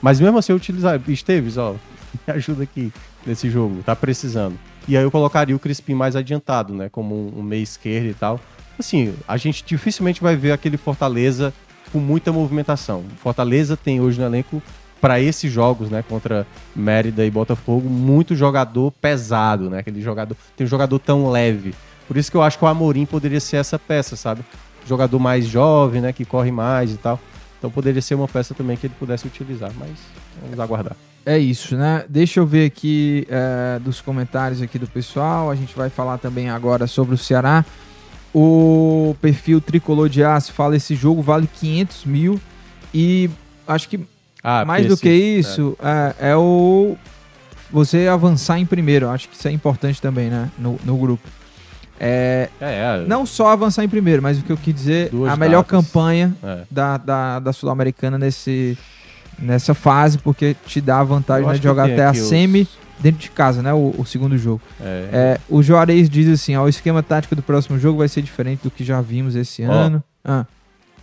Mas 0.00 0.18
mesmo 0.18 0.38
assim, 0.38 0.52
eu 0.52 0.56
utilizar 0.56 1.00
Esteves, 1.08 1.58
ó, 1.58 1.72
me 2.26 2.32
ajuda 2.34 2.62
aqui 2.62 2.90
nesse 3.26 3.50
jogo, 3.50 3.82
tá 3.84 3.94
precisando. 3.94 4.56
E 4.88 4.96
aí 4.96 5.02
eu 5.02 5.10
colocaria 5.10 5.54
o 5.54 5.58
Crispim 5.58 5.94
mais 5.94 6.16
adiantado, 6.16 6.74
né? 6.74 6.88
Como 6.88 7.14
um, 7.14 7.38
um 7.40 7.42
meio 7.42 7.62
esquerdo 7.62 8.06
e 8.06 8.14
tal. 8.14 8.40
Assim, 8.78 9.14
a 9.28 9.36
gente 9.36 9.62
dificilmente 9.64 10.20
vai 10.22 10.34
ver 10.34 10.50
aquele 10.50 10.76
Fortaleza 10.76 11.52
com 11.92 11.98
muita 11.98 12.32
movimentação. 12.32 13.04
Fortaleza 13.18 13.76
tem 13.76 14.00
hoje 14.00 14.18
no 14.18 14.26
elenco 14.26 14.62
para 15.00 15.20
esses 15.20 15.52
jogos, 15.52 15.90
né, 15.90 16.04
contra 16.08 16.46
Mérida 16.76 17.26
e 17.26 17.30
Botafogo, 17.30 17.88
muito 17.88 18.36
jogador 18.36 18.92
pesado, 18.92 19.68
né? 19.68 19.80
Aquele 19.80 20.00
jogador, 20.00 20.36
tem 20.56 20.64
um 20.64 20.70
jogador 20.70 20.98
tão 21.00 21.28
leve. 21.28 21.74
Por 22.06 22.16
isso 22.16 22.30
que 22.30 22.36
eu 22.36 22.42
acho 22.42 22.56
que 22.56 22.64
o 22.64 22.68
Amorim 22.68 23.04
poderia 23.04 23.40
ser 23.40 23.56
essa 23.56 23.78
peça, 23.78 24.14
sabe? 24.14 24.42
Jogador 24.86 25.18
mais 25.18 25.46
jovem, 25.46 26.00
né, 26.00 26.12
que 26.12 26.24
corre 26.24 26.52
mais 26.52 26.92
e 26.92 26.96
tal. 26.96 27.18
Então 27.58 27.70
poderia 27.70 28.00
ser 28.00 28.14
uma 28.14 28.28
peça 28.28 28.54
também 28.54 28.76
que 28.76 28.86
ele 28.86 28.94
pudesse 28.98 29.26
utilizar, 29.26 29.72
mas 29.76 29.90
vamos 30.40 30.58
aguardar. 30.58 30.96
É 31.24 31.38
isso, 31.38 31.76
né? 31.76 32.04
Deixa 32.08 32.40
eu 32.40 32.46
ver 32.46 32.66
aqui 32.66 33.26
é, 33.28 33.78
dos 33.78 34.00
comentários 34.00 34.60
aqui 34.60 34.78
do 34.78 34.88
pessoal. 34.88 35.50
A 35.50 35.54
gente 35.54 35.74
vai 35.76 35.88
falar 35.88 36.18
também 36.18 36.50
agora 36.50 36.86
sobre 36.86 37.14
o 37.14 37.18
Ceará. 37.18 37.64
O 38.34 39.14
perfil 39.20 39.60
Tricolor 39.60 40.08
de 40.08 40.24
Aço 40.24 40.52
fala 40.52 40.76
esse 40.76 40.94
jogo 40.94 41.20
vale 41.20 41.46
500 41.60 42.04
mil 42.06 42.40
e 42.94 43.28
acho 43.68 43.88
que 43.88 44.00
Ah, 44.42 44.64
mais 44.64 44.86
do 44.86 44.96
que 44.96 45.10
isso 45.12 45.76
é, 45.82 46.30
é 46.30 46.36
o 46.36 46.96
você 47.70 48.06
avançar 48.08 48.58
em 48.58 48.66
primeiro. 48.66 49.08
Acho 49.08 49.28
que 49.28 49.34
isso 49.36 49.48
é 49.48 49.50
importante 49.50 50.00
também, 50.00 50.28
né? 50.30 50.50
No, 50.58 50.78
no 50.84 50.96
grupo. 50.96 51.26
É, 52.00 52.48
É, 52.60 53.02
é, 53.02 53.04
não 53.06 53.24
só 53.24 53.48
avançar 53.48 53.84
em 53.84 53.88
primeiro, 53.88 54.22
mas 54.22 54.38
o 54.38 54.42
que 54.42 54.50
eu 54.50 54.56
quis 54.56 54.74
dizer, 54.74 55.08
Duas 55.10 55.32
a 55.32 55.36
melhor 55.36 55.62
datas. 55.62 55.70
campanha 55.86 56.34
é. 56.42 56.62
da, 56.70 56.96
da, 56.96 57.38
da 57.38 57.52
Sul-Americana 57.52 58.18
nesse, 58.18 58.76
nessa 59.38 59.72
fase, 59.74 60.18
porque 60.18 60.56
te 60.66 60.80
dá 60.80 61.00
a 61.00 61.04
vantagem 61.04 61.46
né, 61.46 61.54
de 61.54 61.62
jogar 61.62 61.84
até 61.84 62.04
a 62.06 62.10
os- 62.12 62.18
semi 62.18 62.66
dentro 63.02 63.20
de 63.20 63.30
casa, 63.30 63.62
né? 63.62 63.72
O, 63.72 63.94
o 63.98 64.06
segundo 64.06 64.38
jogo. 64.38 64.60
é. 64.80 65.08
É, 65.12 65.40
o 65.48 65.62
Juarez 65.62 66.08
diz 66.08 66.28
assim: 66.28 66.56
ó, 66.56 66.64
o 66.64 66.68
esquema 66.68 67.02
tático 67.02 67.34
do 67.34 67.42
próximo 67.42 67.78
jogo 67.78 67.98
vai 67.98 68.08
ser 68.08 68.22
diferente 68.22 68.62
do 68.62 68.70
que 68.70 68.84
já 68.84 69.00
vimos 69.00 69.34
esse 69.34 69.64
Ó. 69.64 69.70
ano. 69.70 70.02
Ah, 70.24 70.46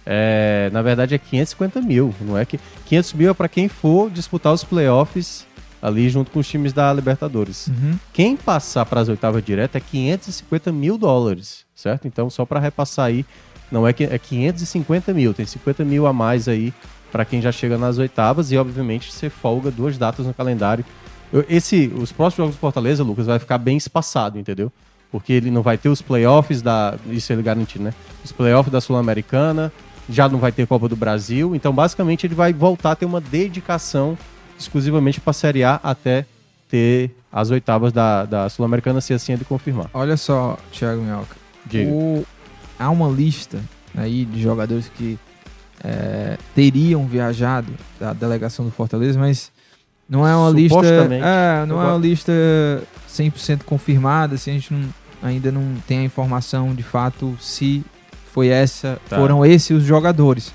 É, 0.05 0.69
na 0.71 0.81
verdade 0.81 1.13
é 1.13 1.17
550 1.17 1.81
mil, 1.81 2.15
não 2.21 2.37
é 2.37 2.45
que 2.45 2.59
500 2.85 3.13
mil 3.13 3.29
é 3.29 3.33
para 3.33 3.49
quem 3.49 3.67
for 3.67 4.09
disputar 4.09 4.53
os 4.53 4.63
playoffs 4.63 5.45
ali 5.81 6.09
junto 6.09 6.31
com 6.31 6.39
os 6.39 6.47
times 6.47 6.73
da 6.73 6.91
Libertadores. 6.91 7.67
uhum. 7.67 7.97
Quem 8.11 8.35
passar 8.35 8.85
para 8.85 9.01
as 9.01 9.07
oitavas 9.07 9.43
diretas 9.43 9.81
é 9.81 9.85
550 9.85 10.71
mil 10.71 10.97
dólares, 10.97 11.65
certo? 11.75 12.07
Então 12.07 12.29
só 12.29 12.45
para 12.45 12.59
repassar 12.59 13.05
aí, 13.05 13.25
não 13.71 13.87
é 13.87 13.93
que 13.93 14.03
é 14.03 14.17
550 14.17 15.13
mil, 15.13 15.33
tem 15.33 15.45
50 15.45 15.85
mil 15.85 16.07
a 16.07 16.13
mais 16.13 16.47
aí 16.47 16.73
para 17.11 17.25
quem 17.25 17.41
já 17.41 17.51
chega 17.51 17.77
nas 17.77 17.97
oitavas 17.97 18.51
e 18.51 18.57
obviamente 18.57 19.11
você 19.11 19.29
folga 19.29 19.71
duas 19.71 19.97
datas 19.97 20.25
no 20.25 20.33
calendário. 20.33 20.85
Esse, 21.47 21.87
os 21.95 22.11
próximos 22.11 22.37
jogos 22.37 22.55
do 22.55 22.59
Fortaleza, 22.59 23.03
Lucas, 23.03 23.25
vai 23.27 23.37
ficar 23.39 23.57
bem 23.57 23.77
espaçado, 23.77 24.39
entendeu? 24.39 24.71
Porque 25.11 25.33
ele 25.33 25.51
não 25.51 25.61
vai 25.61 25.77
ter 25.77 25.89
os 25.89 26.01
playoffs 26.01 26.61
da, 26.61 26.95
isso 27.09 27.31
ele 27.33 27.41
garantido, 27.43 27.83
né? 27.83 27.93
Os 28.23 28.31
playoffs 28.31 28.71
da 28.71 28.81
Sul-Americana, 28.81 29.71
já 30.09 30.27
não 30.27 30.39
vai 30.39 30.51
ter 30.51 30.65
Copa 30.67 30.87
do 30.87 30.95
Brasil, 30.95 31.55
então 31.55 31.71
basicamente 31.73 32.25
ele 32.25 32.33
vai 32.35 32.51
voltar 32.53 32.91
a 32.91 32.95
ter 32.95 33.05
uma 33.05 33.21
dedicação 33.21 34.17
exclusivamente 34.57 35.21
para 35.21 35.31
a 35.31 35.33
Série 35.33 35.63
A 35.63 35.79
até 35.83 36.25
ter 36.67 37.11
as 37.31 37.51
oitavas 37.51 37.93
da, 37.93 38.25
da 38.25 38.49
Sul-Americana, 38.49 39.01
se 39.01 39.13
assim 39.13 39.33
ele 39.33 39.45
confirmar. 39.45 39.87
Olha 39.93 40.17
só, 40.17 40.57
Thiago 40.71 41.01
Minhoca. 41.01 41.35
Diga. 41.65 41.91
O- 41.91 42.25
há 42.77 42.89
uma 42.89 43.07
lista 43.07 43.59
aí 43.95 44.25
de 44.25 44.41
jogadores 44.41 44.91
que 44.95 45.17
é, 45.83 46.37
teriam 46.55 47.05
viajado 47.07 47.71
da 47.99 48.13
delegação 48.13 48.65
do 48.65 48.71
Fortaleza, 48.71 49.17
mas 49.17 49.51
não 50.09 50.27
é 50.27 50.35
uma 50.35 50.49
lista. 50.49 50.85
É, 50.85 51.65
não 51.65 51.81
é 51.81 51.85
uma 51.85 51.97
lista 51.97 52.31
100% 53.07 53.63
confirmada, 53.63 54.35
assim, 54.35 54.51
a 54.51 54.53
gente 54.55 54.73
não- 54.73 54.89
ainda 55.21 55.51
não 55.51 55.75
tem 55.87 55.99
a 55.99 56.03
informação 56.03 56.73
de 56.73 56.83
fato 56.83 57.37
se 57.39 57.83
foi 58.33 58.47
essa, 58.47 58.99
Tá. 59.09 59.17
foram 59.17 59.45
esses 59.45 59.69
os 59.77 59.83
jogadores. 59.83 60.53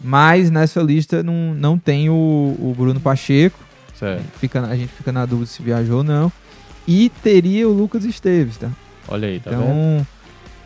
Mas 0.00 0.50
nessa 0.50 0.80
lista 0.82 1.22
não, 1.22 1.54
não 1.54 1.78
tem 1.78 2.08
o, 2.10 2.14
o 2.14 2.74
Bruno 2.76 2.98
Pacheco, 3.00 3.58
Certo. 3.98 4.24
fica, 4.38 4.60
a 4.62 4.74
gente 4.76 4.88
fica 4.92 5.12
na 5.12 5.24
dúvida 5.26 5.46
se 5.46 5.62
viajou 5.62 5.98
ou 5.98 6.04
não. 6.04 6.32
E 6.88 7.08
teria 7.22 7.68
o 7.68 7.72
Lucas 7.72 8.04
Esteves, 8.04 8.56
tá? 8.56 8.68
Olha 9.06 9.28
aí, 9.28 9.38
tá 9.38 9.50
vendo? 9.50 10.06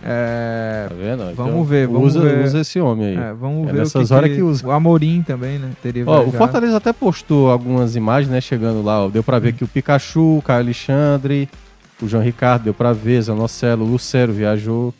É, 0.03 0.87
Tá 0.89 0.95
vendo? 0.95 1.19
vamos 1.35 1.53
Então, 1.53 1.65
ver, 1.65 1.87
vamos 1.89 2.15
usa, 2.17 2.21
ver. 2.21 2.45
usa 2.45 2.61
esse 2.61 2.79
homem 2.81 3.07
aí. 3.09 3.17
é, 3.17 3.33
vamos 3.33 3.69
É 3.69 3.73
ver 3.73 3.79
o 3.79 3.83
nessas 3.83 4.09
que, 4.09 4.15
horas 4.15 4.31
que, 4.31 4.37
que 4.37 4.43
usa. 4.43 4.67
o 4.67 4.71
Amorim 4.71 5.23
também, 5.23 5.59
né? 5.59 5.71
Teria 5.83 6.05
Ó, 6.07 6.23
o. 6.25 6.33
Fortaleza 6.33 6.77
até 6.77 6.93
postou 6.93 7.51
algumas 7.51 7.97
imagens, 7.97 8.31
né? 8.31 8.41
Chegando 8.41 8.83
lá, 8.83 9.05
ó, 9.05 9.09
deu 9.09 9.23
pra 9.25 9.39
ver 9.39 9.53
que 9.55 9.65
o 9.65 9.69
Pikachu, 9.69 10.39
o 10.39 10.43
Caio 10.43 10.61
Alexandre, 10.61 11.49
o 12.01 12.07
João 12.07 12.23
Ricardo, 12.23 12.65
deu 12.65 12.75
pra 12.75 12.93
ver, 12.93 13.21
Zanocelo, 13.23 13.85
o 13.85 13.89
Lucero 13.89 14.33
viajou. 14.33 14.95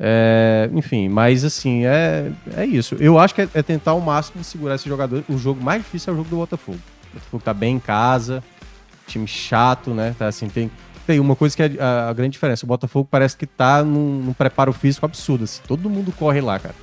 É, 0.00 0.70
enfim, 0.72 1.08
mas 1.08 1.44
assim, 1.44 1.84
é, 1.84 2.30
é 2.56 2.64
isso. 2.64 2.94
Eu 3.00 3.18
acho 3.18 3.34
que 3.34 3.42
é, 3.42 3.48
é 3.52 3.62
tentar 3.62 3.90
ao 3.90 4.00
máximo 4.00 4.44
segurar 4.44 4.76
esse 4.76 4.88
jogador. 4.88 5.24
O 5.28 5.36
jogo 5.36 5.62
mais 5.62 5.82
difícil 5.82 6.12
é 6.12 6.14
o 6.14 6.16
jogo 6.18 6.30
do 6.30 6.36
Botafogo. 6.36 6.78
O 7.10 7.14
Botafogo 7.14 7.42
tá 7.44 7.52
bem 7.52 7.74
em 7.74 7.78
casa, 7.80 8.42
time 9.08 9.26
chato, 9.26 9.90
né? 9.90 10.14
Tá 10.16 10.28
assim, 10.28 10.48
tem, 10.48 10.70
tem 11.08 11.18
uma 11.18 11.34
coisa 11.34 11.56
que 11.56 11.62
é 11.62 11.72
a, 11.80 12.10
a 12.10 12.12
grande 12.12 12.32
diferença. 12.32 12.66
O 12.66 12.68
Botafogo 12.68 13.08
parece 13.10 13.34
que 13.34 13.46
tá 13.46 13.82
num, 13.82 14.20
num 14.26 14.32
preparo 14.34 14.74
físico 14.74 15.06
absurdo. 15.06 15.44
Assim, 15.44 15.62
todo 15.66 15.88
mundo 15.88 16.12
corre 16.12 16.42
lá, 16.42 16.58
cara. 16.58 16.74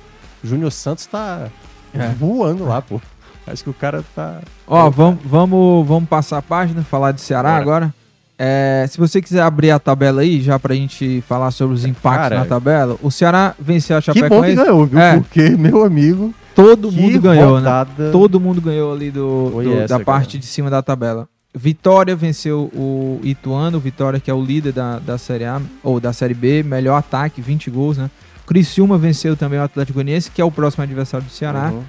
O 0.42 0.46
Júnior 0.48 0.72
Santos 0.72 1.06
tá 1.06 1.46
É. 1.94 2.08
voando 2.08 2.64
lá, 2.64 2.82
pô. 2.82 3.00
Parece 3.44 3.62
que 3.62 3.70
o 3.70 3.74
cara 3.74 4.04
tá. 4.16 4.40
Ó, 4.66 4.90
vamos, 4.90 5.20
vamos, 5.24 5.86
vamos 5.86 6.08
passar 6.08 6.38
a 6.38 6.42
página, 6.42 6.82
falar 6.82 7.12
de 7.12 7.20
Ceará 7.20 7.50
Bora. 7.50 7.62
agora. 7.62 7.94
É, 8.36 8.84
se 8.90 8.98
você 8.98 9.22
quiser 9.22 9.40
abrir 9.42 9.70
a 9.70 9.78
tabela 9.78 10.20
aí, 10.22 10.42
já 10.42 10.58
pra 10.58 10.74
gente 10.74 11.22
falar 11.26 11.50
sobre 11.52 11.74
os 11.76 11.84
impactos 11.86 12.22
Cara, 12.28 12.38
na 12.40 12.44
tabela, 12.44 12.96
o 13.02 13.10
Ceará 13.10 13.54
venceu 13.58 13.96
a 13.96 14.02
Que 14.02 14.08
bom 14.08 14.14
que 14.14 14.20
Chapecoense. 14.20 14.56
ganhou, 14.56 14.86
viu? 14.86 14.98
É. 14.98 15.16
Porque, 15.18 15.50
meu 15.50 15.84
amigo, 15.84 16.34
Todo 16.54 16.90
mundo 16.92 17.20
ganhou, 17.20 17.60
né? 17.60 17.68
rodada... 17.68 18.10
Todo 18.10 18.40
mundo 18.40 18.60
ganhou 18.60 18.92
ali 18.92 19.10
do, 19.10 19.50
do- 19.62 19.86
da 19.88 20.00
parte 20.00 20.36
de 20.38 20.44
cima 20.46 20.68
da 20.68 20.82
tabela. 20.82 21.28
Vitória 21.58 22.14
venceu 22.14 22.70
o 22.74 23.18
Ituano, 23.24 23.80
Vitória 23.80 24.20
que 24.20 24.30
é 24.30 24.34
o 24.34 24.44
líder 24.44 24.72
da, 24.72 24.98
da 24.98 25.16
Série 25.16 25.44
A, 25.46 25.60
ou 25.82 25.98
da 25.98 26.12
Série 26.12 26.34
B, 26.34 26.62
melhor 26.62 26.96
ataque, 26.96 27.40
20 27.40 27.70
gols, 27.70 27.96
né? 27.96 28.10
Criciúma 28.46 28.98
venceu 28.98 29.34
também 29.34 29.58
o 29.58 29.62
Atlético 29.62 29.94
Goianiense, 29.94 30.30
que 30.30 30.40
é 30.40 30.44
o 30.44 30.50
próximo 30.50 30.84
adversário 30.84 31.26
do 31.26 31.32
Ceará. 31.32 31.70
Uhum. 31.72 31.82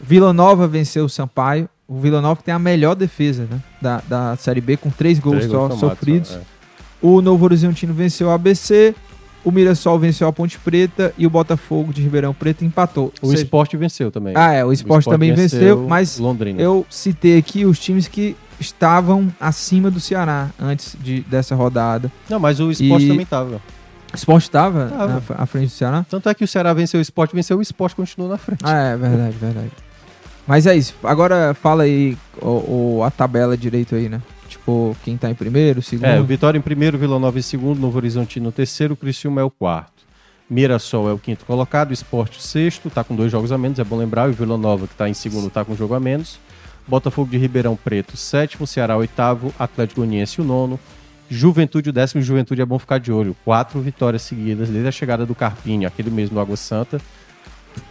Vila 0.00 0.32
Nova 0.32 0.68
venceu 0.68 1.04
o 1.04 1.08
Sampaio. 1.08 1.68
O 1.88 1.98
Vila 1.98 2.20
Nova 2.22 2.36
que 2.36 2.44
tem 2.44 2.54
a 2.54 2.58
melhor 2.58 2.94
defesa 2.94 3.46
né? 3.50 3.60
da, 3.82 4.00
da 4.08 4.36
Série 4.36 4.60
B, 4.60 4.76
com 4.76 4.88
três 4.88 5.18
gols 5.18 5.38
Três 5.38 5.50
só 5.50 5.66
gols 5.66 5.80
sofridos. 5.80 6.34
é. 6.34 6.40
O 7.02 7.20
Novo 7.20 7.44
Horizontino 7.44 7.92
venceu 7.92 8.28
o 8.28 8.30
ABC. 8.30 8.94
O 9.44 9.50
Mirassol 9.50 9.98
venceu 9.98 10.28
a 10.28 10.32
Ponte 10.32 10.58
Preta. 10.58 11.12
E 11.18 11.26
o 11.26 11.30
Botafogo 11.30 11.92
de 11.92 12.02
Ribeirão 12.02 12.32
Preto 12.32 12.64
empatou. 12.64 13.12
O 13.20 13.28
seja- 13.30 13.42
esporte 13.42 13.76
venceu 13.76 14.10
também. 14.10 14.34
Ah, 14.36 14.52
é. 14.52 14.64
O 14.64 14.72
esporte 14.72 15.02
Sport 15.02 15.14
também 15.14 15.34
venceu, 15.34 15.86
mas 15.88 16.18
Londrina. 16.18 16.60
eu 16.60 16.86
citei 16.88 17.36
aqui 17.38 17.64
os 17.64 17.78
times 17.78 18.06
que 18.08 18.36
estavam 18.60 19.32
acima 19.40 19.90
do 19.90 20.00
Ceará 20.00 20.50
antes 20.60 20.96
de, 21.00 21.20
dessa 21.22 21.54
rodada. 21.54 22.10
Não, 22.28 22.38
mas 22.38 22.60
o 22.60 22.70
esporte 22.70 23.04
E- 23.06 23.08
também 23.08 23.26
tava. 23.26 23.60
O 24.12 24.16
esporte 24.16 24.44
estava 24.44 24.90
à 25.36 25.44
frente 25.46 25.66
do 25.66 25.72
Ceará? 25.72 26.04
Tanto 26.08 26.28
é 26.30 26.34
que 26.34 26.42
o 26.42 26.48
Ceará 26.48 26.72
venceu 26.72 26.98
o 26.98 27.02
esporte, 27.02 27.34
venceu 27.34 27.58
o 27.58 27.62
esporte 27.62 27.94
continuou 27.94 28.30
na 28.30 28.38
frente. 28.38 28.60
Ah, 28.64 28.74
é 28.92 28.96
verdade, 28.96 29.36
verdade. 29.36 29.70
Mas 30.46 30.66
é 30.66 30.74
isso. 30.74 30.94
Agora 31.04 31.52
fala 31.52 31.82
aí 31.82 32.16
o, 32.40 32.96
o- 32.98 33.02
a 33.04 33.10
tabela 33.10 33.54
direito 33.56 33.94
aí, 33.94 34.08
né? 34.08 34.22
Tipo, 34.48 34.96
quem 35.04 35.14
tá 35.18 35.30
em 35.30 35.34
primeiro, 35.34 35.82
segundo. 35.82 36.06
É, 36.06 36.18
o 36.18 36.24
Vitória 36.24 36.56
em 36.58 36.62
primeiro, 36.62 36.96
Vila 36.96 37.18
Nova 37.18 37.38
em 37.38 37.42
segundo, 37.42 37.78
Novo 37.78 37.98
Horizonte 37.98 38.40
no 38.40 38.50
terceiro, 38.50 38.94
o 38.94 38.96
Criciúma 38.96 39.42
é 39.42 39.44
o 39.44 39.50
quarto. 39.50 39.92
Mirassol 40.48 41.10
é 41.10 41.12
o 41.12 41.18
quinto 41.18 41.44
colocado, 41.44 41.90
o 41.90 41.92
Esporte 41.92 42.38
o 42.38 42.40
sexto, 42.40 42.88
tá 42.88 43.04
com 43.04 43.14
dois 43.14 43.30
jogos 43.30 43.52
a 43.52 43.58
menos, 43.58 43.78
é 43.78 43.84
bom 43.84 43.96
lembrar, 43.98 44.26
o 44.30 44.32
Vila 44.32 44.56
Nova 44.56 44.86
que 44.88 44.94
tá 44.94 45.06
em 45.06 45.12
segundo 45.12 45.50
tá 45.50 45.62
com 45.62 45.72
um 45.74 45.76
jogo 45.76 45.92
a 45.94 46.00
menos. 46.00 46.38
Botafogo 46.88 47.30
de 47.30 47.36
Ribeirão 47.36 47.76
Preto, 47.76 48.16
sétimo, 48.16 48.66
Ceará 48.66 48.96
oitavo, 48.96 49.52
Atlético 49.58 50.00
Goianiense 50.00 50.40
o 50.40 50.44
nono, 50.44 50.80
Juventude 51.30 51.90
o 51.90 51.92
décimo, 51.92 52.22
Juventude 52.22 52.62
é 52.62 52.64
bom 52.64 52.78
ficar 52.78 52.98
de 52.98 53.12
olho. 53.12 53.36
Quatro 53.44 53.80
vitórias 53.80 54.22
seguidas 54.22 54.68
desde 54.70 54.88
a 54.88 54.92
chegada 54.92 55.26
do 55.26 55.34
Carpinho, 55.34 55.86
aquele 55.86 56.10
mesmo 56.10 56.34
do 56.36 56.40
Água 56.40 56.56
Santa. 56.56 56.98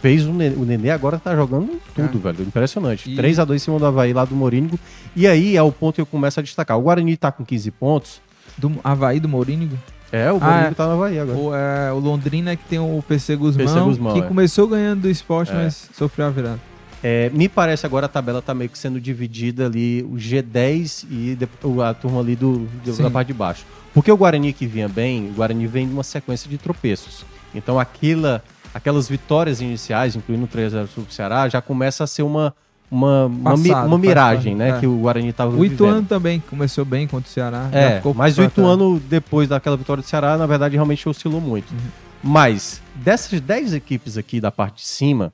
Fez 0.02 0.26
o 0.26 0.32
Nenê, 0.32 0.54
o 0.56 0.64
Nenê 0.64 0.90
agora 0.90 1.18
tá 1.18 1.34
jogando 1.34 1.80
tudo, 1.94 2.18
velho. 2.18 2.42
Impressionante. 2.42 3.10
E- 3.10 3.14
3 3.16 3.38
a 3.38 3.44
2 3.44 3.62
em 3.62 3.64
cima 3.64 3.78
do 3.78 3.86
Havaí 3.86 4.12
lá 4.12 4.24
do 4.24 4.34
Morínigo. 4.34 4.78
E 5.16 5.26
aí 5.26 5.56
é 5.56 5.62
o 5.62 5.70
ponto 5.72 5.94
que 5.94 6.00
eu 6.00 6.06
começo 6.06 6.38
a 6.40 6.42
destacar. 6.42 6.76
O 6.76 6.82
Guarani 6.82 7.16
tá 7.16 7.30
com 7.32 7.44
15 7.44 7.70
pontos. 7.70 8.20
Do 8.58 8.72
Havaí, 8.82 9.20
do 9.20 9.28
Mourinho. 9.28 9.70
É, 10.10 10.30
o 10.32 10.36
Ah, 10.40 10.46
Morínigo 10.46 10.70
é. 10.72 10.74
tá 10.74 10.86
no 10.86 10.92
Havaí 10.94 11.18
agora. 11.20 11.38
O, 11.38 11.54
é, 11.54 11.92
o 11.92 11.98
Londrina 12.00 12.56
que 12.56 12.64
tem 12.64 12.78
o 12.80 13.02
PC 13.06 13.36
Guzmão, 13.36 13.64
PC 13.66 13.80
Guzmão, 13.80 14.12
que 14.14 14.18
é. 14.18 14.22
começou 14.22 14.66
ganhando 14.66 15.02
do 15.02 15.08
esporte, 15.08 15.52
É. 15.52 15.54
mas 15.54 15.88
sofreu 15.96 16.26
a 16.26 16.30
virada. 16.30 16.60
É, 17.02 17.30
me 17.30 17.48
parece 17.48 17.86
agora 17.86 18.06
a 18.06 18.08
tabela 18.08 18.42
tá 18.42 18.52
meio 18.52 18.68
que 18.68 18.78
sendo 18.78 19.00
dividida 19.00 19.66
ali, 19.66 20.02
o 20.02 20.16
G10 20.16 21.04
e 21.10 21.38
a 21.84 21.94
turma 21.94 22.20
ali 22.20 22.34
do, 22.34 22.66
do- 22.84 22.96
da 23.02 23.10
parte 23.10 23.28
de 23.28 23.34
baixo. 23.34 23.64
Porque 23.94 24.10
o 24.10 24.16
Guarani 24.16 24.52
que 24.52 24.66
vinha 24.66 24.88
bem, 24.88 25.28
o 25.30 25.34
Guarani 25.34 25.66
vem 25.66 25.86
de 25.86 25.92
uma 25.92 26.02
sequência 26.02 26.48
de 26.50 26.58
tropeços. 26.58 27.24
Então 27.54 27.78
aquela, 27.78 28.42
aquelas 28.74 29.08
vitórias 29.08 29.60
iniciais, 29.60 30.16
incluindo 30.16 30.44
o 30.44 30.48
3x0 30.48 30.88
sobre 30.88 31.10
o 31.10 31.12
Ceará, 31.12 31.48
já 31.48 31.60
começa 31.62 32.02
a 32.02 32.06
ser 32.06 32.22
uma, 32.22 32.52
uma, 32.90 33.26
uma, 33.26 33.50
Passado, 33.52 33.86
uma 33.86 33.96
faz 33.96 34.00
miragem, 34.00 34.54
né? 34.56 34.70
é. 34.70 34.80
Que 34.80 34.86
o 34.86 34.98
Guarani 34.98 35.32
tava 35.32 35.56
O 35.56 35.64
Ituano 35.64 35.94
vivendo. 35.94 36.08
também 36.08 36.40
começou 36.40 36.84
bem 36.84 37.06
contra 37.06 37.28
o 37.28 37.32
Ceará. 37.32 37.68
É, 37.72 38.02
mas 38.14 38.36
o. 38.38 38.42
Ituano, 38.42 39.00
depois 39.08 39.48
daquela 39.48 39.76
vitória 39.76 40.02
do 40.02 40.06
Ceará, 40.06 40.36
na 40.36 40.46
verdade, 40.46 40.74
realmente 40.74 41.08
oscilou 41.08 41.40
muito. 41.40 41.70
Uhum. 41.70 41.78
Mas, 42.22 42.82
dessas 42.96 43.40
10 43.40 43.72
equipes 43.74 44.18
aqui 44.18 44.40
da 44.40 44.50
parte 44.50 44.76
de 44.82 44.86
cima, 44.88 45.32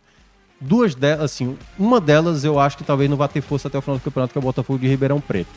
duas 0.60 0.94
delas, 0.94 1.24
assim, 1.24 1.56
uma 1.78 2.00
delas 2.00 2.44
eu 2.44 2.58
acho 2.58 2.76
que 2.76 2.84
talvez 2.84 3.08
não 3.08 3.16
vá 3.16 3.28
ter 3.28 3.40
força 3.40 3.68
até 3.68 3.78
o 3.78 3.82
final 3.82 3.98
do 3.98 4.02
campeonato, 4.02 4.32
que 4.32 4.38
é 4.38 4.40
o 4.40 4.42
Botafogo 4.42 4.78
de 4.78 4.88
Ribeirão 4.88 5.20
Preto. 5.20 5.50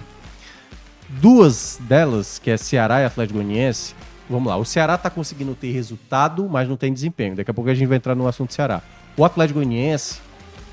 Duas 1.10 1.80
delas, 1.82 2.40
que 2.40 2.52
é 2.52 2.58
Ceará 2.58 3.02
e 3.02 3.06
Atlético 3.06 3.40
Goianiense, 3.40 3.96
vamos 4.30 4.50
lá, 4.50 4.58
o 4.58 4.66
Ceará 4.66 4.98
tá 4.98 5.10
conseguindo 5.10 5.56
ter 5.56 5.72
resultado, 5.72 6.48
mas 6.50 6.68
não 6.68 6.76
tem 6.76 6.94
desempenho. 6.94 7.36
Daqui 7.36 7.50
a 7.50 7.54
pouco 7.54 7.70
a 7.70 7.74
gente 7.74 7.88
vai 7.88 7.98
entrar 7.98 8.16
no 8.16 8.28
assunto 8.28 8.54
Ceará. 8.54 8.82
O 9.16 9.24
Atlético 9.24 9.60
Goianiense, 9.60 10.20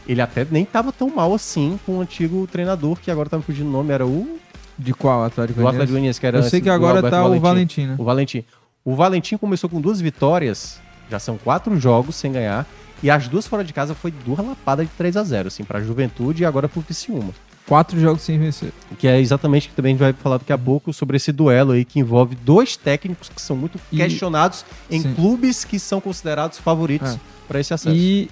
ele 0.07 0.21
até 0.21 0.47
nem 0.51 0.65
tava 0.65 0.93
tão 0.93 1.09
mal 1.09 1.33
assim 1.33 1.79
com 1.87 1.99
o 1.99 2.01
antigo 2.01 2.47
treinador, 2.47 2.99
que 2.99 3.11
agora 3.11 3.29
tá 3.29 3.37
me 3.37 3.43
fugindo 3.45 3.69
o 3.69 3.73
nome, 3.73 3.93
era 3.93 4.05
o 4.05 4.39
De 4.77 4.93
qual 4.93 5.25
Atlético 5.25 5.61
do 5.61 5.69
Atlético 5.69 5.93
Goianiense? 5.93 5.93
Goianiense, 5.93 6.21
que 6.21 6.27
era 6.27 6.39
Eu 6.39 6.43
sei 6.43 6.59
antes 6.59 6.61
que 6.61 6.69
do 6.69 6.73
agora 6.73 7.09
tá 7.09 7.25
o 7.25 7.39
Valentim, 7.39 7.87
né? 7.87 7.95
O 7.97 8.05
Valentim. 8.05 8.45
O 8.85 8.95
Valentim 8.97 9.37
começou 9.37 9.71
com 9.71 9.81
duas 9.81 10.01
vitórias, 10.01 10.81
já 11.09 11.19
são 11.19 11.39
quatro 11.39 11.79
jogos 11.79 12.17
sem 12.17 12.33
ganhar, 12.33 12.67
e 13.03 13.11
as 13.11 13.29
duas 13.29 13.47
fora 13.47 13.63
de 13.65 13.73
casa 13.73 13.95
foi 13.95 14.11
duas 14.11 14.39
lapadas 14.39 14.87
de 14.87 14.93
3 14.97 15.17
a 15.17 15.25
0 15.25 15.49
assim, 15.49 15.65
pra 15.65 15.81
Juventude 15.83 16.43
e 16.43 16.47
agora 16.47 16.69
pro 16.69 16.83
Criciúma. 16.83 17.31
Quatro 17.67 17.99
jogos 17.99 18.21
sem 18.23 18.39
vencer. 18.39 18.73
Que 18.99 19.09
é 19.09 19.19
exatamente 19.19 19.67
o 19.67 19.71
que 19.71 19.77
também 19.77 19.91
a 19.91 19.93
gente 19.95 20.01
vai 20.03 20.13
falar 20.13 20.37
daqui 20.37 20.53
a 20.53 20.59
pouco 20.59 20.93
sobre 20.93 21.17
esse 21.17 21.33
duelo 21.33 21.73
aí 21.73 21.85
que 21.85 21.99
envolve 21.99 22.35
dois 22.37 22.77
técnicos 22.77 23.31
que 23.31 23.41
são 23.41 23.57
muito 23.57 23.81
E- 23.91 23.97
questionados 23.97 24.65
em 24.91 25.01
Sim. 25.01 25.15
clubes 25.15 25.65
que 25.65 25.79
são 25.79 25.99
considerados 26.01 26.59
favoritos 26.59 27.15
É. 27.15 27.21
pra 27.49 27.59
esse 27.61 27.73
acesso. 27.73 27.97
E 27.97 28.29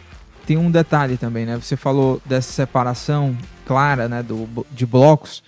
tem 0.46 0.58
um 0.58 0.70
detalhe 0.70 1.16
também, 1.16 1.46
né? 1.46 1.56
Você 1.56 1.76
falou 1.76 2.20
dessa 2.26 2.52
separação 2.52 3.34
clara, 3.64 4.06
né, 4.06 4.22
do, 4.22 4.46
de 4.70 4.84
blocos. 4.84 5.42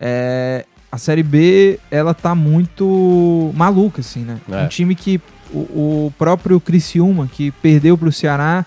É, 0.00 0.64
a 0.90 0.98
Série 0.98 1.22
B, 1.22 1.78
ela 1.92 2.14
tá 2.14 2.34
muito 2.34 3.52
maluca, 3.54 4.00
assim, 4.00 4.20
né? 4.24 4.38
É. 4.50 4.64
Um 4.64 4.68
time 4.68 4.94
que 4.96 5.20
o, 5.52 6.06
o 6.06 6.14
próprio 6.18 6.60
Criciúma, 6.60 7.26
que 7.32 7.50
perdeu 7.50 7.96
pro 7.96 8.12
Ceará, 8.12 8.64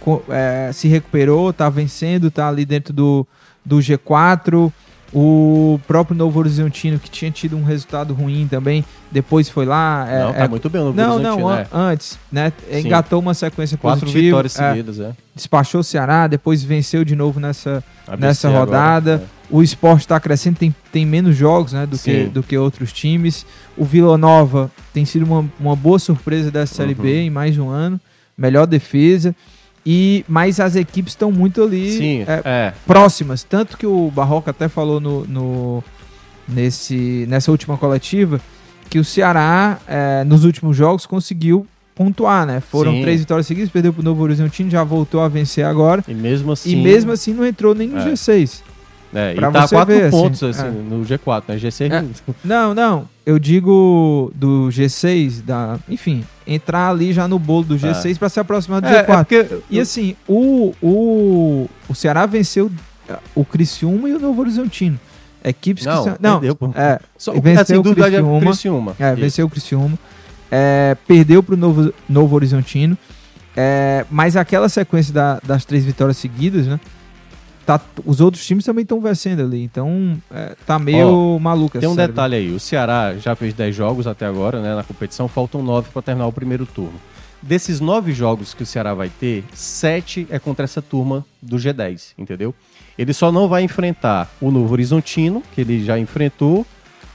co- 0.00 0.22
é, 0.28 0.70
se 0.72 0.88
recuperou, 0.88 1.52
tá 1.52 1.68
vencendo, 1.68 2.30
tá 2.30 2.48
ali 2.48 2.64
dentro 2.64 2.92
do, 2.92 3.26
do 3.64 3.78
G4. 3.78 4.72
O 5.12 5.80
próprio 5.86 6.14
Novo 6.16 6.38
Horizontino, 6.38 6.98
que 6.98 7.08
tinha 7.10 7.30
tido 7.30 7.56
um 7.56 7.64
resultado 7.64 8.12
ruim 8.12 8.46
também, 8.46 8.84
depois 9.10 9.48
foi 9.48 9.64
lá. 9.64 10.06
é- 10.08 10.22
não, 10.24 10.32
tá 10.34 10.38
é- 10.44 10.48
muito 10.48 10.68
bem 10.68 10.82
no 10.82 10.92
não, 10.92 11.14
Horizontino, 11.14 11.48
não, 11.48 11.56
né? 11.56 11.66
an- 11.72 11.78
antes, 11.90 12.18
né? 12.30 12.52
Sim. 12.70 12.80
Engatou 12.80 13.18
uma 13.18 13.32
sequência 13.32 13.78
Quatro 13.78 14.00
positiva. 14.00 14.24
vitórias 14.26 14.58
é, 14.58 14.68
seguidas, 14.70 15.00
é. 15.00 15.12
despachou 15.34 15.80
o 15.80 15.84
Ceará, 15.84 16.26
depois 16.26 16.62
venceu 16.62 17.04
de 17.04 17.16
novo 17.16 17.40
nessa. 17.40 17.82
ABC 18.06 18.26
Nessa 18.26 18.48
agora, 18.48 18.64
rodada, 18.64 19.22
é. 19.34 19.38
O 19.50 19.62
esporte 19.62 20.00
está 20.02 20.20
crescendo, 20.20 20.56
tem, 20.58 20.74
tem 20.92 21.06
menos 21.06 21.34
jogos 21.34 21.72
né, 21.72 21.86
do, 21.86 21.98
que, 21.98 22.24
do 22.24 22.42
que 22.42 22.58
outros 22.58 22.92
times. 22.92 23.46
O 23.78 23.84
Vila 23.84 24.18
Nova 24.18 24.70
tem 24.92 25.06
sido 25.06 25.24
uma, 25.24 25.42
uma 25.58 25.74
boa 25.74 25.98
surpresa 25.98 26.50
dessa 26.50 26.74
Série 26.74 26.92
Uhum. 26.92 27.00
B 27.02 27.20
em 27.22 27.30
mais 27.30 27.54
de 27.54 27.60
um 27.62 27.70
ano. 27.70 27.98
Melhor 28.36 28.66
defesa. 28.66 29.34
E, 29.90 30.22
mas 30.28 30.60
as 30.60 30.76
equipes 30.76 31.12
estão 31.14 31.32
muito 31.32 31.62
ali 31.62 31.90
Sim, 31.92 32.20
é, 32.28 32.42
é. 32.44 32.72
próximas. 32.86 33.42
Tanto 33.42 33.78
que 33.78 33.86
o 33.86 34.10
Barroca 34.14 34.50
até 34.50 34.68
falou 34.68 35.00
no, 35.00 35.24
no- 35.26 35.84
nesse, 36.46 37.24
nessa 37.26 37.50
última 37.50 37.76
coletiva 37.78 38.38
que 38.90 38.98
o 38.98 39.04
Ceará, 39.04 39.78
é, 39.86 40.24
nos 40.24 40.44
últimos 40.44 40.76
jogos, 40.76 41.06
conseguiu 41.06 41.66
pontuar, 41.94 42.46
né? 42.46 42.60
Foram 42.60 42.92
Sim. 42.92 43.02
três 43.02 43.20
vitórias 43.20 43.46
seguidas, 43.46 43.70
perdeu 43.70 43.92
pro 43.92 44.02
Novo 44.02 44.22
Horizontino, 44.22 44.70
já 44.70 44.84
voltou 44.84 45.20
a 45.22 45.28
vencer 45.28 45.64
agora. 45.64 46.04
E 46.06 46.14
mesmo 46.14 46.52
assim. 46.52 46.70
E 46.70 46.76
mesmo 46.76 47.10
assim 47.10 47.32
não 47.34 47.46
entrou 47.46 47.74
nem 47.74 47.88
no 47.88 47.98
É. 47.98 48.04
G6. 48.12 48.62
É, 49.14 49.32
pra 49.34 49.48
e 49.48 49.52
tá 49.52 49.66
você 49.66 49.74
quatro 49.74 49.94
ver, 49.94 50.02
assim, 50.04 50.10
pontos 50.10 50.42
assim, 50.42 50.66
é. 50.66 50.70
no 50.70 51.02
G4, 51.04 51.42
né? 51.48 51.56
G6 51.56 51.90
É. 51.92 52.04
não- 52.44 52.74
Não. 52.74 53.08
Eu 53.24 53.38
digo 53.38 54.30
do 54.34 54.68
G6, 54.70 55.42
da, 55.42 55.78
enfim, 55.88 56.24
entrar 56.46 56.90
ali 56.90 57.12
já 57.12 57.26
no 57.28 57.38
bolo 57.38 57.64
do 57.64 57.76
G6 57.78 58.18
pra 58.18 58.28
se 58.28 58.38
aproximar 58.40 58.80
do 58.80 58.86
É, 58.88 58.98
é 58.98 59.04
G4. 59.04 59.16
porque 59.24 59.46
E 59.70 59.80
assim, 59.80 60.14
o, 60.26 60.74
o, 60.82 61.68
o 61.88 61.94
Ceará 61.94 62.26
venceu 62.26 62.70
o 63.34 63.44
Criciúma 63.44 64.08
e 64.08 64.14
o 64.14 64.18
Novo 64.20 64.40
Horizontino. 64.42 64.98
Equipes 65.44 65.84
Não, 65.86 65.98
que 66.04 66.10
são. 66.10 66.18
Não, 66.20 66.40
perdeu, 66.40 66.58
é, 66.74 67.00
Só, 67.16 67.32
venceu 67.32 67.62
assim, 67.62 67.76
o 67.76 67.80
é 67.90 67.94
Criciúma. 67.94 68.40
Criciúma. 68.40 68.96
é, 68.98 69.14
venceu 69.14 69.46
o 69.46 69.50
Criciúma. 69.50 69.98
é, 70.50 70.96
perdeu 71.06 71.42
para 71.42 71.54
o 71.54 71.58
Novo, 71.58 71.94
Novo 72.08 72.34
Horizontino, 72.36 72.96
é, 73.56 74.04
mas 74.10 74.36
aquela 74.36 74.68
sequência 74.68 75.12
da- 75.14 75.40
das 75.44 75.64
três 75.64 75.84
vitórias 75.84 76.16
seguidas, 76.16 76.66
né? 76.66 76.78
Tá, 77.68 77.78
os 78.06 78.18
outros 78.22 78.46
times 78.46 78.64
também 78.64 78.80
estão 78.82 78.98
vencendo 78.98 79.42
ali, 79.42 79.62
então 79.62 80.16
é, 80.30 80.56
tá 80.66 80.78
meio 80.78 81.38
maluco 81.38 81.76
essa 81.76 81.80
Tem 81.80 81.88
um 81.90 81.94
série. 81.94 82.08
detalhe 82.08 82.36
aí, 82.36 82.50
o 82.50 82.58
Ceará 82.58 83.14
já 83.18 83.36
fez 83.36 83.52
10 83.52 83.76
jogos 83.76 84.06
até 84.06 84.24
agora, 84.24 84.62
né, 84.62 84.74
na 84.74 84.82
competição, 84.82 85.28
faltam 85.28 85.62
9 85.62 85.90
para 85.92 86.00
terminar 86.00 86.26
o 86.28 86.32
primeiro 86.32 86.64
turno. 86.64 86.94
Desses 87.42 87.78
9 87.78 88.14
jogos 88.14 88.54
que 88.54 88.62
o 88.62 88.66
Ceará 88.66 88.94
vai 88.94 89.10
ter, 89.10 89.44
7 89.52 90.26
é 90.30 90.38
contra 90.38 90.64
essa 90.64 90.80
turma 90.80 91.26
do 91.42 91.58
G10, 91.58 92.12
entendeu? 92.16 92.54
Ele 92.96 93.12
só 93.12 93.30
não 93.30 93.46
vai 93.48 93.62
enfrentar 93.64 94.30
o 94.40 94.50
Novo 94.50 94.72
Horizontino, 94.72 95.42
que 95.54 95.60
ele 95.60 95.84
já 95.84 95.98
enfrentou, 95.98 96.66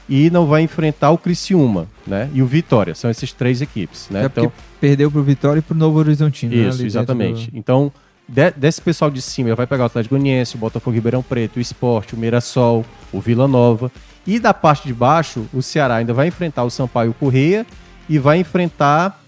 e 0.08 0.30
não 0.30 0.46
vai 0.46 0.62
enfrentar 0.62 1.10
o 1.10 1.18
Criciúma, 1.18 1.88
né? 2.06 2.30
E 2.32 2.40
o 2.42 2.46
Vitória, 2.46 2.94
são 2.94 3.10
essas 3.10 3.32
três 3.32 3.60
equipes, 3.60 4.06
né? 4.08 4.26
É 4.26 4.28
porque 4.28 4.48
perdeu 4.80 5.10
pro 5.10 5.20
Vitória 5.24 5.58
e 5.58 5.62
pro 5.62 5.76
Novo 5.76 5.98
Horizontino. 5.98 6.52
né, 6.54 6.58
Isso, 6.68 6.70
dentro 6.78 6.86
exatamente. 6.86 7.50
do- 7.50 7.58
Então, 7.58 7.90
de- 8.28 8.50
desse 8.52 8.80
pessoal 8.80 9.10
de 9.10 9.20
cima, 9.20 9.48
ele 9.50 9.56
vai 9.56 9.66
pegar 9.66 9.84
o 9.84 9.86
Atlético 9.86 10.14
Goianiense, 10.14 10.56
o 10.56 10.58
Botafogo 10.58 10.94
Ribeirão 10.94 11.22
Preto, 11.22 11.56
o 11.56 11.60
Sport, 11.60 12.12
o 12.12 12.16
Mirassol, 12.16 12.84
o 13.12 13.20
Vila 13.20 13.46
Nova. 13.46 13.90
E 14.26 14.38
da 14.38 14.54
parte 14.54 14.86
de 14.86 14.94
baixo, 14.94 15.46
o 15.52 15.60
Ceará 15.62 15.96
ainda 15.96 16.14
vai 16.14 16.28
enfrentar 16.28 16.64
o 16.64 16.70
Sampaio 16.70 17.12
Correia 17.14 17.66
e 18.08 18.18
vai 18.18 18.38
enfrentar 18.38 19.22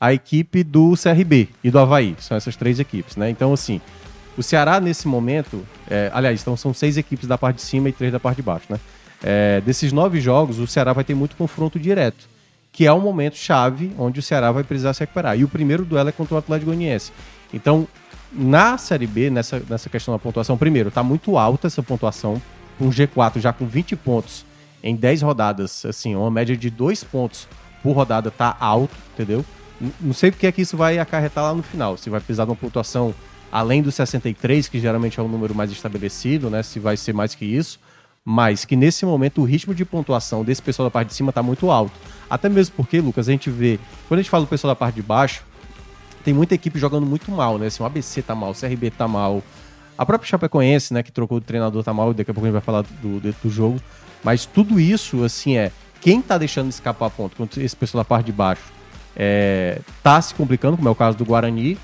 a 0.00 0.12
equipe 0.12 0.62
do 0.62 0.94
CRB 0.96 1.48
e 1.62 1.70
do 1.70 1.78
Havaí. 1.78 2.14
São 2.18 2.36
essas 2.36 2.56
três 2.56 2.78
equipes, 2.78 3.16
né? 3.16 3.28
Então, 3.28 3.52
assim, 3.52 3.80
o 4.36 4.42
Ceará 4.42 4.80
nesse 4.80 5.06
momento, 5.08 5.66
é, 5.90 6.10
aliás, 6.14 6.40
então 6.40 6.56
são 6.56 6.72
seis 6.72 6.96
equipes 6.96 7.26
da 7.26 7.36
parte 7.36 7.56
de 7.56 7.62
cima 7.62 7.88
e 7.88 7.92
três 7.92 8.12
da 8.12 8.20
parte 8.20 8.36
de 8.36 8.42
baixo, 8.42 8.66
né? 8.70 8.78
É, 9.22 9.60
desses 9.60 9.92
nove 9.92 10.20
jogos, 10.20 10.58
o 10.60 10.66
Ceará 10.66 10.92
vai 10.92 11.02
ter 11.02 11.14
muito 11.14 11.34
confronto 11.36 11.78
direto, 11.78 12.28
que 12.72 12.86
é 12.86 12.92
um 12.92 13.00
momento 13.00 13.36
chave 13.36 13.92
onde 13.98 14.20
o 14.20 14.22
Ceará 14.22 14.52
vai 14.52 14.62
precisar 14.62 14.94
se 14.94 15.00
recuperar. 15.00 15.36
E 15.36 15.42
o 15.42 15.48
primeiro 15.48 15.84
duelo 15.84 16.08
é 16.08 16.12
contra 16.12 16.36
o 16.36 16.38
Atlético 16.38 16.66
Goianiense. 16.70 17.12
Então, 17.52 17.88
na 18.32 18.76
Série 18.78 19.06
B, 19.06 19.30
nessa, 19.30 19.62
nessa 19.68 19.88
questão 19.88 20.12
da 20.12 20.18
pontuação, 20.18 20.56
primeiro, 20.56 20.90
tá 20.90 21.02
muito 21.02 21.38
alta 21.38 21.66
essa 21.66 21.82
pontuação, 21.82 22.40
um 22.80 22.90
G4 22.90 23.40
já 23.40 23.52
com 23.52 23.66
20 23.66 23.96
pontos 23.96 24.44
em 24.82 24.94
10 24.94 25.22
rodadas, 25.22 25.84
assim, 25.84 26.14
uma 26.14 26.30
média 26.30 26.56
de 26.56 26.70
2 26.70 27.04
pontos 27.04 27.48
por 27.82 27.92
rodada 27.92 28.30
tá 28.30 28.56
alto, 28.60 28.94
entendeu? 29.14 29.44
Não 30.00 30.12
sei 30.12 30.30
porque 30.30 30.46
é 30.46 30.52
que 30.52 30.62
isso 30.62 30.76
vai 30.76 30.98
acarretar 30.98 31.44
lá 31.44 31.54
no 31.54 31.62
final, 31.62 31.96
se 31.96 32.10
vai 32.10 32.20
precisar 32.20 32.44
de 32.44 32.50
uma 32.50 32.56
pontuação 32.56 33.14
além 33.50 33.82
dos 33.82 33.94
63, 33.94 34.68
que 34.68 34.78
geralmente 34.78 35.18
é 35.18 35.22
o 35.22 35.28
número 35.28 35.54
mais 35.54 35.70
estabelecido, 35.70 36.50
né? 36.50 36.62
Se 36.62 36.78
vai 36.78 36.96
ser 36.96 37.14
mais 37.14 37.34
que 37.34 37.44
isso, 37.44 37.80
mas 38.24 38.64
que 38.64 38.76
nesse 38.76 39.06
momento 39.06 39.40
o 39.40 39.44
ritmo 39.44 39.74
de 39.74 39.84
pontuação 39.84 40.44
desse 40.44 40.60
pessoal 40.60 40.86
da 40.86 40.90
parte 40.90 41.08
de 41.08 41.14
cima 41.14 41.32
tá 41.32 41.42
muito 41.42 41.70
alto. 41.70 41.92
Até 42.28 42.48
mesmo 42.48 42.74
porque, 42.76 43.00
Lucas, 43.00 43.28
a 43.28 43.32
gente 43.32 43.48
vê, 43.48 43.78
quando 44.06 44.20
a 44.20 44.22
gente 44.22 44.30
fala 44.30 44.44
do 44.44 44.48
pessoal 44.48 44.72
da 44.72 44.76
parte 44.76 44.96
de 44.96 45.02
baixo, 45.02 45.44
tem 46.24 46.34
muita 46.34 46.54
equipe 46.54 46.78
jogando 46.78 47.06
muito 47.06 47.30
mal, 47.30 47.58
né? 47.58 47.66
Assim, 47.66 47.82
o 47.82 47.86
ABC 47.86 48.22
tá 48.22 48.34
mal, 48.34 48.50
o 48.50 48.54
CRB 48.54 48.90
tá 48.90 49.06
mal. 49.08 49.42
A 49.96 50.06
própria 50.06 50.28
Chapecoense, 50.28 50.94
né, 50.94 51.02
que 51.02 51.10
trocou 51.10 51.38
o 51.38 51.40
treinador 51.40 51.82
tá 51.82 51.92
mal, 51.92 52.14
daqui 52.14 52.30
a 52.30 52.34
pouco 52.34 52.46
a 52.46 52.48
gente 52.48 52.52
vai 52.52 52.62
falar 52.62 52.82
do, 52.82 53.18
do, 53.20 53.34
do 53.42 53.50
jogo. 53.50 53.80
Mas 54.22 54.46
tudo 54.46 54.78
isso, 54.78 55.24
assim, 55.24 55.56
é. 55.56 55.72
Quem 56.00 56.22
tá 56.22 56.38
deixando 56.38 56.70
escapar 56.70 57.10
ponto, 57.10 57.34
quando 57.36 57.58
esse 57.58 57.74
pessoal 57.74 58.04
da 58.04 58.08
parte 58.08 58.26
de 58.26 58.32
baixo 58.32 58.62
é, 59.16 59.80
tá 60.02 60.20
se 60.22 60.32
complicando, 60.34 60.76
como 60.76 60.88
é 60.88 60.92
o 60.92 60.94
caso 60.94 61.18
do 61.18 61.24
Guarani. 61.24 61.76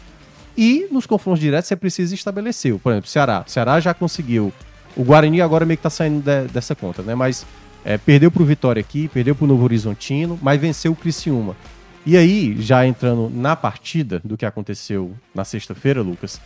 E 0.57 0.87
nos 0.93 1.05
confrontos 1.05 1.41
diretos 1.41 1.67
você 1.67 1.75
precisa 1.75 2.15
estabelecer. 2.15 2.79
Por 2.79 2.93
exemplo, 2.93 3.11
Ceará. 3.11 3.45
O 3.45 3.51
Ceará 3.51 3.81
já 3.81 3.93
conseguiu. 3.93 4.53
O 4.97 5.03
Guarani 5.03 5.41
agora 5.43 5.67
meio 5.67 5.77
que 5.77 5.83
tá 5.83 5.91
saindo 5.91 6.23
de- 6.23 6.47
dessa 6.53 6.77
conta, 6.77 7.03
né? 7.03 7.17
Mas 7.17 7.45
é, 7.85 7.99
perdeu 7.99 8.31
pro 8.31 8.45
Vitória 8.45 8.79
aqui, 8.79 9.09
perdeu 9.09 9.35
pro 9.35 9.49
Novo 9.49 9.65
Horizontino, 9.65 10.39
mas 10.41 10.61
venceu 10.61 10.93
o 10.93 10.97
Criciúma. 10.97 11.57
E 12.07 12.17
aí, 12.17 12.57
já 12.61 12.87
entrando 12.87 13.31
na 13.35 13.57
partida 13.57 14.21
do 14.25 14.37
que 14.37 14.45
aconteceu 14.45 15.13
na 15.35 15.45
sexta-feira, 15.45 16.03
Lucas, 16.03 16.39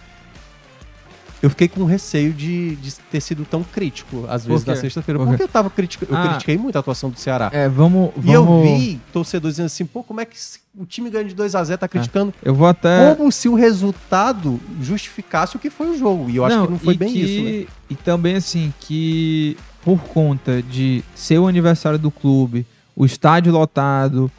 eu 1.40 1.50
fiquei 1.50 1.68
com 1.68 1.84
receio 1.84 2.32
de, 2.32 2.74
de 2.76 2.92
ter 3.11 3.20
sido 3.20 3.44
tão 3.44 3.62
crítico, 3.62 4.24
às 4.28 4.44
vezes, 4.44 4.64
na 4.64 4.74
sexta-feira. 4.76 5.18
Por? 5.18 5.26
Porque 5.28 5.42
eu 5.42 5.48
tava 5.48 5.70
critica, 5.70 6.06
eu 6.09 6.16
Ah. 6.16 6.28
critiquei 6.30 6.56
muito 6.56 6.74
a 6.76 6.80
atuação 6.80 7.11
do 7.11 7.18
Ceará. 7.18 7.48
É, 7.52 7.68
vamos. 7.68 8.11
E 8.24 8.32
eu 8.32 8.44
vamos- 8.44 8.68
vi 8.68 9.00
torcedores 9.12 9.54
dizendo 9.54 9.66
assim, 9.66 9.84
pô, 9.86 10.02
como 10.02 10.20
é 10.20 10.24
que 10.24 10.36
o 10.76 10.84
time 10.84 11.11
ganha 11.11 11.24
de 11.24 11.34
2x0 11.34 11.76
tá 11.78 11.86
criticando? 11.88 12.34
Eu 12.42 12.54
vou 12.54 12.66
até. 12.66 13.14
Como 13.14 13.30
se 13.30 13.48
o 13.48 13.54
resultado 13.54 14.61
justificasse 14.80 15.54
o 15.56 15.59
que 15.61 15.70
foi 15.70 15.90
o 15.90 15.98
jogo. 15.98 16.28
E 16.30 16.36
eu 16.36 16.44
acho 16.44 16.61
que 16.64 16.70
não 16.70 16.78
foi 16.78 16.96
bem 16.96 17.12
que- 17.12 17.20
isso, 17.20 17.44
né? 17.44 17.66
E 17.90 17.94
também, 17.96 18.34
assim, 18.36 18.72
que 18.80 19.56
por 19.84 19.98
conta 20.00 20.61
de 20.62 21.04
ser 21.14 21.38
o 21.38 21.46
aniversário 21.46 21.98
do 22.00 22.11
clube, 22.11 22.66
o 22.96 23.04
estádio 23.06 23.52
lotado, 23.52 24.30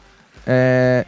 é, 0.46 1.06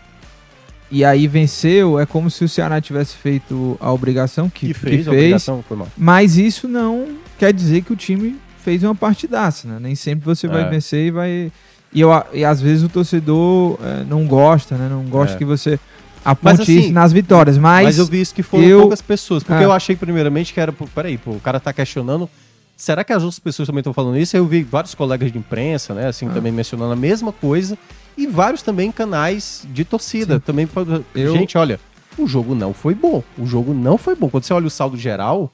e 0.90 1.04
aí 1.04 1.26
venceu, 1.26 1.98
é 1.98 2.04
como 2.04 2.30
se 2.30 2.44
o 2.44 2.48
Ceará 2.48 2.80
tivesse 2.80 3.16
feito 3.16 3.76
a 3.80 3.90
obrigação 3.92 4.50
que, 4.50 4.66
Que 4.66 4.66
que 4.68 4.74
fez, 4.74 4.94
fez, 4.96 5.08
a 5.08 5.10
obrigação, 5.10 5.64
foi 5.66 5.76
mal. 5.76 5.88
mas 5.96 6.36
isso 6.36 6.68
não 6.68 7.16
quer 7.38 7.52
dizer 7.52 7.82
que 7.82 7.92
o 7.92 7.96
time 7.96 8.38
fez 8.62 8.82
uma 8.82 8.94
partidaça, 8.94 9.66
né? 9.66 9.78
Nem 9.80 9.94
sempre 9.94 10.24
você 10.24 10.46
vai 10.46 10.62
É. 10.62 10.68
vencer 10.68 11.06
e 11.06 11.10
vai. 11.10 11.52
E, 11.92 12.00
eu, 12.00 12.10
e 12.32 12.44
às 12.44 12.60
vezes 12.60 12.84
o 12.84 12.88
torcedor 12.88 13.78
é, 13.82 14.04
não 14.04 14.26
gosta, 14.26 14.76
né? 14.76 14.88
Não 14.88 15.02
gosta 15.04 15.34
É. 15.34 15.38
que 15.38 15.44
você 15.44 15.78
aponte 16.24 16.58
Mas, 16.58 16.60
assim, 16.60 16.78
isso 16.80 16.92
nas 16.92 17.12
vitórias. 17.12 17.58
Mas, 17.58 17.84
Mas, 17.84 17.98
eu 17.98 18.06
vi 18.06 18.20
isso 18.20 18.34
que 18.34 18.42
foram 18.42 18.64
eu- 18.64 18.80
poucas 18.82 19.02
pessoas. 19.02 19.42
Porque 19.42 19.62
Ah. 19.62 19.66
eu 19.66 19.72
achei 19.72 19.96
primeiramente 19.96 20.52
que 20.54 20.60
era. 20.60 20.72
Peraí, 20.72 21.18
pô, 21.18 21.32
o 21.32 21.40
cara 21.40 21.58
tá 21.58 21.72
questionando. 21.72 22.28
Será 22.76 23.02
que 23.04 23.12
as 23.12 23.22
outras 23.22 23.38
pessoas 23.38 23.66
também 23.66 23.80
estão 23.80 23.92
falando 23.92 24.16
isso? 24.18 24.36
Eu 24.36 24.46
vi 24.46 24.62
vários 24.62 24.94
colegas 24.94 25.30
de 25.32 25.38
imprensa, 25.38 25.92
né? 25.94 26.06
Assim, 26.08 26.26
Ah. 26.28 26.30
também 26.32 26.52
mencionando 26.52 26.92
a 26.92 26.96
mesma 26.96 27.32
coisa. 27.32 27.76
E 28.16 28.26
vários 28.26 28.62
também 28.62 28.90
canais 28.92 29.64
de 29.70 29.84
torcida. 29.84 30.34
Sim. 30.34 30.40
Também 30.40 30.68
Eu- 31.14 31.32
Gente, 31.32 31.56
olha, 31.56 31.80
o 32.18 32.26
jogo 32.26 32.54
não 32.54 32.72
foi 32.74 32.94
bom. 32.94 33.22
O 33.38 33.46
jogo 33.46 33.72
não 33.72 33.96
foi 33.96 34.14
bom. 34.14 34.28
Quando 34.28 34.44
você 34.44 34.52
olha 34.52 34.66
o 34.66 34.70
saldo 34.70 34.96
geral, 34.96 35.50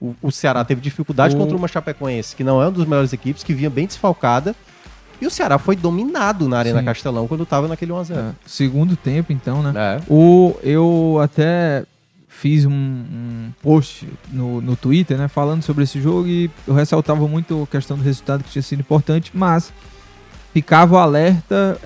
o, 0.00 0.14
o 0.22 0.30
Ceará 0.32 0.64
teve 0.64 0.80
dificuldade 0.80 1.34
O- 1.34 1.38
contra 1.38 1.56
uma 1.56 1.68
Chapecoense, 1.68 2.34
que 2.34 2.42
não 2.44 2.60
é 2.60 2.66
uma 2.66 2.72
das 2.72 2.86
melhores 2.86 3.12
equipes, 3.12 3.42
que 3.42 3.54
vinha 3.54 3.70
bem 3.70 3.86
desfalcada. 3.86 4.54
E 5.20 5.26
o 5.26 5.30
Ceará 5.30 5.58
foi 5.58 5.76
dominado 5.76 6.48
na 6.48 6.58
Arena 6.58 6.80
Sim. 6.80 6.84
Castelão 6.84 7.28
quando 7.28 7.46
tava 7.46 7.68
naquele 7.68 7.92
1x0. 7.92 8.16
é, 8.16 8.32
segundo 8.44 8.96
tempo, 8.96 9.32
então, 9.32 9.62
né? 9.62 9.72
É. 9.76 10.02
O, 10.12 10.56
eu 10.62 11.18
até 11.22 11.84
fiz 12.28 12.66
um, 12.66 12.72
um 12.72 13.50
post 13.62 14.08
no, 14.32 14.60
no 14.60 14.74
Twitter, 14.74 15.16
né, 15.16 15.28
falando 15.28 15.62
sobre 15.62 15.84
esse 15.84 16.00
jogo 16.00 16.26
e 16.26 16.50
eu 16.66 16.74
ressaltava 16.74 17.26
muito 17.28 17.62
a 17.62 17.66
questão 17.68 17.96
do 17.96 18.02
resultado 18.02 18.42
que 18.42 18.50
tinha 18.50 18.60
sido 18.60 18.80
importante, 18.80 19.30
mas 19.32 19.72
ficava 20.54 20.94
o 20.94 20.98
alerta 20.98 21.76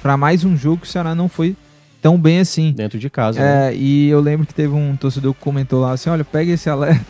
para 0.00 0.16
mais 0.16 0.44
um 0.44 0.56
jogo 0.56 0.82
que 0.82 0.86
o 0.86 0.90
Ceará 0.90 1.14
não 1.16 1.28
foi 1.28 1.56
tão 2.00 2.16
bem 2.16 2.38
assim. 2.38 2.70
Dentro 2.72 2.96
de 2.98 3.10
casa. 3.10 3.40
né? 3.40 3.70
É, 3.72 3.74
e 3.74 4.08
eu 4.08 4.20
lembro 4.20 4.46
que 4.46 4.54
teve 4.54 4.72
um 4.72 4.94
torcedor 4.94 5.34
que 5.34 5.40
comentou 5.40 5.80
lá 5.80 5.92
assim, 5.92 6.08
olha, 6.10 6.24
pega 6.24 6.52
esse 6.52 6.70
alerta. 6.70 7.04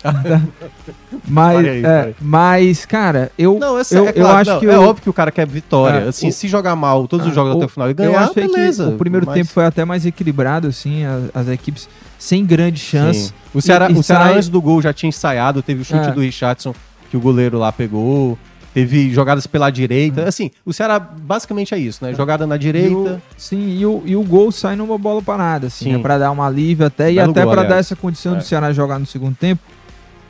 mas, 1.26 1.58
aí, 1.58 1.84
é, 1.84 2.14
mas, 2.20 2.86
cara, 2.86 3.32
eu, 3.36 3.58
Não, 3.58 3.76
eu, 3.78 3.84
eu, 3.90 4.06
é, 4.06 4.08
eu 4.10 4.12
claro, 4.14 4.38
acho 4.38 4.50
não, 4.52 4.60
que 4.60 4.66
é 4.66 4.74
eu- 4.74 4.82
óbvio 4.82 5.02
que 5.02 5.10
o 5.10 5.12
cara 5.12 5.30
quer 5.32 5.46
vitória. 5.46 5.98
É, 6.04 6.08
assim, 6.08 6.28
o- 6.28 6.32
se 6.32 6.46
jogar 6.46 6.76
mal 6.76 7.08
todos 7.08 7.26
os 7.26 7.32
Ah, 7.32 7.34
jogos 7.34 7.54
o- 7.54 7.56
até 7.56 7.64
o 7.66 7.68
final 7.68 7.88
e 7.88 7.90
eu 7.90 7.94
ganhar, 7.96 8.20
achei 8.24 8.46
beleza. 8.46 8.86
que 8.86 8.94
o 8.94 8.96
primeiro 8.98 9.26
mas- 9.26 9.34
tempo 9.34 9.48
foi 9.50 9.64
até 9.64 9.84
mais 9.84 10.06
equilibrado, 10.06 10.68
assim, 10.68 11.04
as, 11.04 11.22
as 11.34 11.48
equipes 11.48 11.88
sem 12.18 12.44
grande 12.46 12.78
chance. 12.78 13.28
Sim. 13.28 13.32
O 13.52 13.60
Ceará, 13.60 13.90
E- 13.90 13.94
o 13.94 14.02
Ceará 14.02 14.26
sai- 14.26 14.34
antes 14.36 14.48
do 14.48 14.60
gol 14.62 14.80
já 14.80 14.92
tinha 14.92 15.08
ensaiado, 15.08 15.62
teve 15.62 15.82
o 15.82 15.84
chute 15.84 16.08
É. 16.08 16.12
do 16.12 16.20
Richardson 16.20 16.74
que 17.10 17.16
o 17.16 17.20
goleiro 17.20 17.58
lá 17.58 17.72
pegou. 17.72 18.38
Teve 18.74 19.10
jogadas 19.10 19.46
pela 19.46 19.70
direita. 19.70 20.22
Hum. 20.24 20.28
Assim, 20.28 20.50
o 20.64 20.72
Ceará 20.72 20.98
basicamente 21.00 21.74
é 21.74 21.78
isso, 21.78 22.04
né? 22.04 22.12
Jogada 22.14 22.46
na 22.46 22.54
E 22.54 22.58
o, 22.58 22.60
direita. 22.60 23.22
sim, 23.36 23.76
e 23.78 23.84
o, 23.86 24.02
e 24.04 24.14
o 24.14 24.22
gol 24.22 24.52
sai 24.52 24.76
numa 24.76 24.98
bola 24.98 25.22
parada, 25.22 25.66
assim, 25.68 25.86
Sim. 25.86 25.92
né, 25.96 25.98
pra 25.98 26.18
dar 26.18 26.30
um 26.30 26.42
alívio 26.42 26.86
até, 26.86 27.10
e 27.12 27.18
até 27.18 27.44
pra 27.46 27.62
dar 27.64 27.76
essa 27.78 27.96
condição 27.96 28.34
É. 28.34 28.38
do 28.38 28.44
Ceará 28.44 28.72
jogar 28.72 28.98
no 28.98 29.06
segundo 29.06 29.34
tempo, 29.34 29.62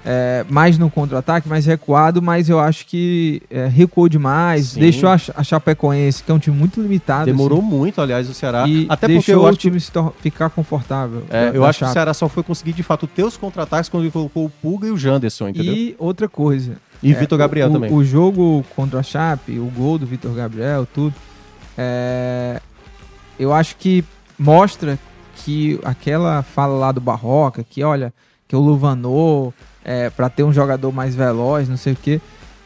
é, 0.06 0.44
mais 0.48 0.78
no 0.78 0.88
contra-ataque, 0.88 1.48
mais 1.48 1.66
recuado, 1.66 2.22
mas 2.22 2.48
eu 2.48 2.58
acho 2.60 2.86
que 2.86 3.42
é, 3.50 3.66
recuou 3.66 4.08
demais, 4.08 4.68
Sim. 4.68 4.80
deixou 4.80 5.08
a, 5.10 5.18
a 5.36 5.42
Chapecoense, 5.42 6.22
que 6.22 6.30
é 6.30 6.34
um 6.34 6.38
time 6.38 6.56
muito 6.56 6.80
limitado, 6.80 7.26
Demorou 7.26 7.60
muito, 7.60 8.00
aliás, 8.00 8.30
o 8.30 8.32
Ceará. 8.32 8.62
assim, 8.62 8.72
e 8.82 8.86
Até 8.88 9.08
porque 9.08 9.32
eu 9.32 9.42
o 9.42 9.46
acho 9.46 9.58
time 9.58 9.78
ficar 10.20 10.48
confortável. 10.50 11.24
É, 11.28 11.50
da- 11.50 11.56
eu 11.56 11.62
da 11.62 11.68
acho 11.68 11.80
que 11.80 11.84
o 11.84 11.86
Chape. 11.88 11.92
Ceará 11.92 12.14
só 12.14 12.28
foi 12.28 12.42
conseguir 12.44 12.72
de 12.72 12.82
fato 12.84 13.06
ter 13.06 13.24
os 13.24 13.36
contra-ataques 13.36 13.90
quando 13.90 14.04
ele 14.04 14.12
colocou 14.12 14.46
o 14.46 14.50
Pulga 14.50 14.86
e 14.86 14.90
o 14.92 14.96
Janderson, 14.96 15.48
entendeu? 15.48 15.74
E 15.74 15.96
outra 15.98 16.28
coisa, 16.28 16.76
É, 17.02 17.12
Vitor 17.12 17.38
Gabriel 17.38 17.68
o, 17.68 17.72
também. 17.72 17.92
O 17.92 18.04
jogo 18.04 18.64
contra 18.74 19.00
a 19.00 19.02
Chape, 19.02 19.58
o 19.58 19.66
gol 19.66 19.98
do 19.98 20.06
Vitor 20.06 20.32
Gabriel, 20.32 20.86
tudo, 20.92 21.14
é, 21.76 22.60
eu 23.38 23.52
acho 23.52 23.76
que 23.76 24.04
mostra 24.38 24.98
que 25.36 25.78
aquela 25.84 26.42
fala 26.42 26.74
lá 26.74 26.92
do 26.92 27.00
Barroca, 27.00 27.64
que 27.64 27.82
olha, 27.84 28.12
que 28.48 28.56
o 28.56 28.60
Luvanor, 28.60 29.52
é, 29.84 30.10
para 30.10 30.28
ter 30.28 30.42
um 30.42 30.52
jogador 30.52 30.92
mais 30.92 31.14
veloz, 31.14 31.68
não 31.68 31.76
sei 31.76 31.92
o 31.92 31.96
quê. 31.96 32.20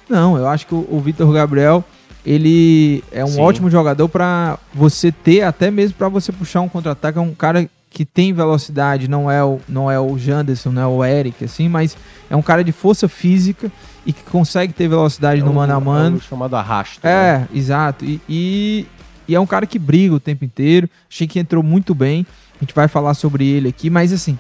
Não, 0.09 0.37
eu 0.37 0.47
acho 0.47 0.66
que 0.66 0.74
o, 0.74 0.87
o 0.91 1.01
Vitor 1.01 1.30
Gabriel, 1.33 1.85
ele 2.24 3.05
é 3.12 3.24
um 3.24 3.28
Sim. 3.28 3.41
ótimo 3.41 3.70
jogador 3.70 4.09
para 4.09 4.59
você 4.72 5.12
ter, 5.12 5.43
até 5.43 5.70
mesmo 5.70 5.97
para 5.97 6.09
você 6.09 6.33
puxar 6.33 6.62
um 6.62 6.68
contra-ataque. 6.68 7.18
É 7.18 7.20
um 7.20 7.35
cara 7.35 7.68
que 7.91 8.05
tem 8.07 8.33
velocidade, 8.33 9.09
não 9.09 9.30
é 9.30 9.45
o, 9.45 9.61
não 9.68 9.91
é 9.91 10.01
o 10.01 10.16
Janderson, 10.16 10.70
não 10.70 10.83
é 10.83 10.87
o 10.87 11.05
Eric, 11.05 11.45
assim, 11.45 11.68
mas 11.68 11.97
é 12.30 12.35
um 12.35 12.41
cara 12.41 12.64
de 12.64 12.72
força 12.72 13.07
física 13.07 13.70
e 14.05 14.12
que 14.12 14.22
consegue 14.24 14.72
ter 14.72 14.88
velocidade 14.88 15.40
É 15.40 15.44
no 15.44 15.53
mano 15.55 15.74
a 15.74 15.80
mano. 15.80 16.16
é 16.16 16.20
chamado 16.20 16.57
arrasto. 16.57 17.00
né? 17.05 17.11
É, 17.11 17.46
exato. 17.57 18.05
E, 18.05 18.20
e 18.28 18.86
E 19.28 19.34
é 19.34 19.40
um 19.40 19.46
cara 19.46 19.66
que 19.66 19.78
briga 19.78 20.14
o 20.14 20.20
tempo 20.20 20.44
inteiro. 20.44 20.88
Achei 21.11 21.26
que 21.26 21.38
entrou 21.38 21.62
muito 21.62 21.94
bem. 21.94 22.26
A 22.61 22.64
gente 22.64 22.74
vai 22.74 22.88
falar 22.88 23.14
sobre 23.14 23.46
ele 23.46 23.68
aqui, 23.68 23.88
mas 23.88 24.12
assim, 24.12 24.36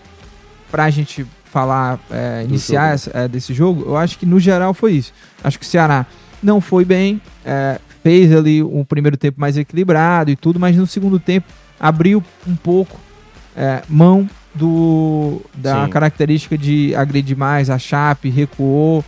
pra 0.70 0.90
gente 0.90 1.24
falar, 1.44 1.98
é, 2.10 2.44
iniciar 2.48 2.82
jogo. 2.82 2.94
essa- 2.94 3.10
é, 3.14 3.28
desse 3.28 3.54
jogo, 3.54 3.82
eu 3.86 3.96
acho 3.96 4.18
que 4.18 4.26
no 4.26 4.40
geral 4.40 4.72
foi 4.74 4.92
isso. 4.94 5.12
Acho 5.44 5.58
que 5.58 5.64
o 5.64 5.68
Ceará 5.68 6.04
não 6.42 6.60
foi 6.60 6.84
bem, 6.84 7.20
é, 7.44 7.78
fez 8.02 8.32
ali 8.34 8.62
um 8.62 8.84
primeiro 8.84 9.16
tempo 9.16 9.40
mais 9.40 9.56
equilibrado 9.56 10.30
e 10.30 10.36
tudo, 10.36 10.58
mas 10.58 10.76
no 10.76 10.86
segundo 10.86 11.18
tempo 11.20 11.46
abriu 11.78 12.22
um 12.46 12.56
pouco 12.56 12.98
é, 13.56 13.82
mão 13.88 14.28
do 14.54 15.40
da 15.54 15.84
Sim. 15.84 15.90
característica 15.90 16.56
de 16.58 16.94
agredir 16.94 17.36
mais 17.36 17.70
a 17.70 17.78
Chape, 17.78 18.28
recuou, 18.30 19.04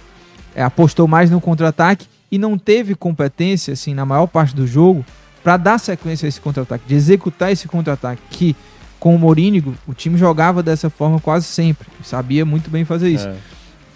apostou 0.63 1.09
mais 1.09 1.31
no 1.31 1.41
contra-ataque 1.41 2.07
e 2.31 2.39
não 2.39 2.59
teve 2.59 2.95
competência, 2.95 3.73
assim, 3.73 3.95
na 3.95 4.05
maior 4.05 4.27
parte 4.27 4.55
do 4.55 4.67
jogo, 4.67 5.05
para 5.43 5.57
dar 5.57 5.79
sequência 5.79 6.27
a 6.27 6.29
esse 6.29 6.41
contra-ataque, 6.41 6.85
de 6.87 6.95
executar 6.95 7.53
esse 7.53 7.69
contra-ataque, 7.69 8.23
que 8.31 8.57
com 8.99 9.15
o 9.15 9.19
Morínigo, 9.19 9.75
o 9.87 9.93
time 9.93 10.17
jogava 10.17 10.63
dessa 10.63 10.89
forma 10.89 11.21
quase 11.21 11.45
sempre, 11.45 11.87
sabia 12.03 12.45
muito 12.45 12.71
bem 12.71 12.85
fazer 12.87 13.11
isso. 13.11 13.29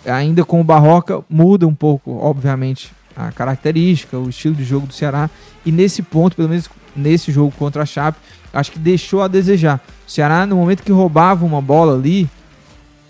É. 0.05 0.13
Ainda 0.13 0.45
com 0.45 0.61
o 0.61 0.65
Barroca, 0.65 1.25
muda 1.31 1.67
um 1.67 1.75
pouco, 1.75 2.19
obviamente, 2.19 2.93
a 3.17 3.33
característica, 3.33 4.19
o 4.19 4.29
estilo 4.29 4.55
de 4.55 4.65
jogo 4.65 4.87
do 4.87 4.93
Ceará, 4.93 5.31
e 5.65 5.73
nesse 5.73 6.03
ponto, 6.03 6.37
pelo 6.37 6.51
menos 6.51 6.69
nesse 6.95 7.33
jogo 7.33 7.53
contra 7.59 7.83
a 7.83 7.87
Chape, 7.87 8.19
acho 8.53 8.71
que 8.71 8.79
deixou 8.79 9.23
a 9.23 9.29
desejar. 9.29 9.81
O 10.07 10.11
Ceará, 10.11 10.45
no 10.45 10.57
momento 10.57 10.83
que 10.83 10.93
roubava 10.93 11.45
uma 11.47 11.63
bola 11.63 11.95
ali, 11.95 12.29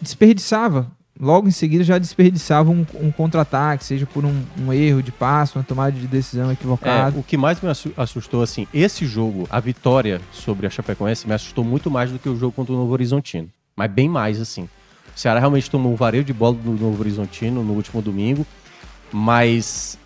desperdiçava. 0.00 0.86
Logo 1.20 1.48
em 1.48 1.50
seguida 1.50 1.82
já 1.82 1.98
desperdiçava 1.98 2.70
um, 2.70 2.86
um 3.00 3.10
contra-ataque, 3.10 3.84
seja 3.84 4.06
por 4.06 4.24
um, 4.24 4.40
um 4.60 4.72
erro 4.72 5.02
de 5.02 5.10
passo, 5.10 5.58
uma 5.58 5.64
tomada 5.64 5.90
de 5.92 6.06
decisão 6.06 6.48
É, 6.48 6.52
equivocada. 6.52 7.18
o 7.18 7.22
que 7.24 7.36
mais 7.36 7.60
me 7.60 7.68
assu- 7.68 7.92
assustou, 7.96 8.40
assim, 8.42 8.68
esse 8.72 9.04
jogo, 9.04 9.46
a 9.50 9.58
vitória 9.58 10.20
sobre 10.32 10.66
a 10.66 10.70
Chapecoense, 10.70 11.26
me 11.26 11.34
assustou 11.34 11.64
muito 11.64 11.90
mais 11.90 12.12
do 12.12 12.18
que 12.20 12.28
o 12.28 12.36
jogo 12.36 12.52
contra 12.52 12.72
o 12.72 12.76
Novo 12.76 12.92
Horizontino. 12.92 13.48
Mas 13.74 13.90
bem 13.90 14.08
mais, 14.08 14.40
assim. 14.40 14.62
O 15.14 15.18
Ceará 15.18 15.40
realmente 15.40 15.68
tomou 15.68 15.92
um 15.92 15.96
vareio 15.96 16.22
de 16.22 16.32
bola 16.32 16.54
do 16.54 16.70
Novo 16.70 17.00
Horizontino 17.00 17.64
no 17.64 17.72
último 17.72 18.00
domingo, 18.00 18.46
mas 19.12 19.98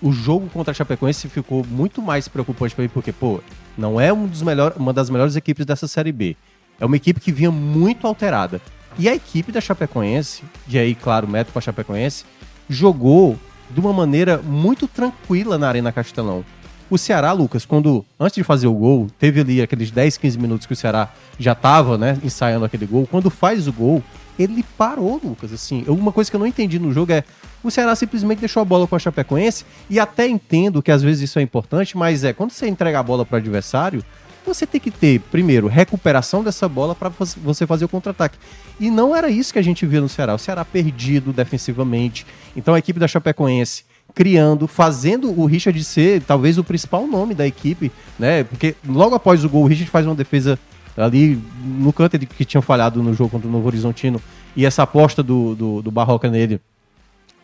o 0.00 0.12
jogo 0.12 0.48
contra 0.50 0.70
a 0.70 0.74
Chapecoense 0.74 1.28
ficou 1.28 1.64
muito 1.68 2.00
mais 2.00 2.28
preocupante 2.28 2.74
para 2.74 2.82
mim, 2.82 2.88
porque, 2.92 3.12
pô, 3.12 3.40
não 3.76 4.00
é 4.00 4.12
um 4.12 4.26
dos 4.26 4.42
melhor, 4.42 4.74
uma 4.76 4.92
das 4.92 5.10
melhores 5.10 5.34
equipes 5.36 5.66
dessa 5.66 5.88
Série 5.88 6.12
B. 6.12 6.36
É 6.78 6.86
uma 6.86 6.96
equipe 6.96 7.20
que 7.20 7.32
vinha 7.32 7.50
muito 7.50 8.06
alterada. 8.06 8.60
E 8.98 9.08
a 9.08 9.14
equipe 9.14 9.52
da 9.52 9.60
Chapecoense, 9.60 10.42
e 10.68 10.78
aí, 10.78 10.94
claro, 10.94 11.28
método 11.28 11.52
para 11.52 11.62
Chapecoense, 11.62 12.24
jogou 12.68 13.38
de 13.70 13.80
uma 13.80 13.92
maneira 13.92 14.38
muito 14.38 14.86
tranquila 14.88 15.56
na 15.56 15.68
Arena 15.68 15.92
Castelão. 15.92 16.44
O 16.90 16.98
Ceará, 16.98 17.30
Lucas, 17.32 17.64
quando 17.64 18.04
antes 18.18 18.34
de 18.34 18.42
fazer 18.42 18.66
o 18.66 18.74
gol, 18.74 19.06
teve 19.18 19.40
ali 19.40 19.62
aqueles 19.62 19.92
10, 19.92 20.16
15 20.16 20.38
minutos 20.38 20.66
que 20.66 20.72
o 20.72 20.76
Ceará 20.76 21.08
já 21.38 21.54
tava, 21.54 21.96
né, 21.96 22.18
ensaiando 22.24 22.64
aquele 22.64 22.84
gol. 22.84 23.06
Quando 23.08 23.30
faz 23.30 23.68
o 23.68 23.72
gol, 23.72 24.02
ele 24.36 24.64
parou, 24.76 25.20
Lucas. 25.22 25.52
Assim, 25.52 25.84
uma 25.86 26.10
coisa 26.10 26.28
que 26.28 26.34
eu 26.34 26.40
não 26.40 26.46
entendi 26.46 26.80
no 26.80 26.92
jogo 26.92 27.12
é 27.12 27.22
o 27.62 27.70
Ceará 27.70 27.94
simplesmente 27.94 28.40
deixou 28.40 28.60
a 28.60 28.64
bola 28.64 28.88
com 28.88 28.96
a 28.96 28.98
Chapecoense 28.98 29.64
e 29.88 30.00
até 30.00 30.26
entendo 30.26 30.82
que 30.82 30.90
às 30.90 31.02
vezes 31.02 31.30
isso 31.30 31.38
é 31.38 31.42
importante, 31.42 31.96
mas 31.96 32.24
é 32.24 32.32
quando 32.32 32.50
você 32.50 32.66
entrega 32.66 32.98
a 32.98 33.02
bola 33.02 33.24
para 33.24 33.36
o 33.36 33.38
adversário, 33.38 34.04
você 34.44 34.66
tem 34.66 34.80
que 34.80 34.90
ter, 34.90 35.20
primeiro, 35.20 35.66
recuperação 35.66 36.42
dessa 36.42 36.68
bola 36.68 36.94
para 36.94 37.10
você 37.36 37.66
fazer 37.66 37.84
o 37.84 37.88
contra-ataque. 37.88 38.38
E 38.78 38.90
não 38.90 39.14
era 39.14 39.30
isso 39.30 39.52
que 39.52 39.58
a 39.58 39.62
gente 39.62 39.84
via 39.86 40.00
no 40.00 40.08
Ceará. 40.08 40.34
O 40.34 40.38
Ceará 40.38 40.64
perdido 40.64 41.32
defensivamente. 41.32 42.26
Então 42.56 42.74
a 42.74 42.78
equipe 42.78 42.98
da 42.98 43.08
Chapecoense 43.08 43.84
criando, 44.14 44.66
fazendo 44.66 45.30
o 45.38 45.46
Richard 45.46 45.82
ser 45.84 46.22
talvez 46.22 46.58
o 46.58 46.64
principal 46.64 47.06
nome 47.06 47.34
da 47.34 47.46
equipe, 47.46 47.92
né? 48.18 48.44
Porque 48.44 48.74
logo 48.86 49.14
após 49.14 49.44
o 49.44 49.48
gol, 49.48 49.62
o 49.62 49.66
Richard 49.66 49.90
faz 49.90 50.06
uma 50.06 50.14
defesa 50.14 50.58
ali 50.96 51.40
no 51.64 51.92
canto 51.92 52.18
que 52.18 52.44
tinha 52.44 52.60
falhado 52.60 53.02
no 53.02 53.14
jogo 53.14 53.30
contra 53.30 53.48
o 53.48 53.50
Novo 53.50 53.66
Horizontino 53.66 54.20
e 54.56 54.66
essa 54.66 54.82
aposta 54.82 55.22
do, 55.22 55.54
do, 55.54 55.82
do 55.82 55.90
Barroca 55.90 56.28
nele 56.28 56.60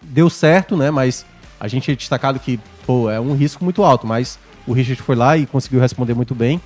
deu 0.02 0.28
certo, 0.28 0.76
né? 0.76 0.90
Mas 0.90 1.24
a 1.58 1.68
gente 1.68 1.90
é 1.90 1.94
destacado 1.94 2.38
que, 2.38 2.60
pô, 2.84 3.10
é 3.10 3.18
um 3.20 3.34
risco 3.34 3.64
muito 3.64 3.82
alto, 3.82 4.06
mas 4.06 4.38
o 4.66 4.72
Richard 4.72 5.00
foi 5.02 5.16
lá 5.16 5.36
e 5.36 5.46
conseguiu 5.46 5.80
responder 5.80 6.14
muito 6.14 6.34
bem. 6.34 6.60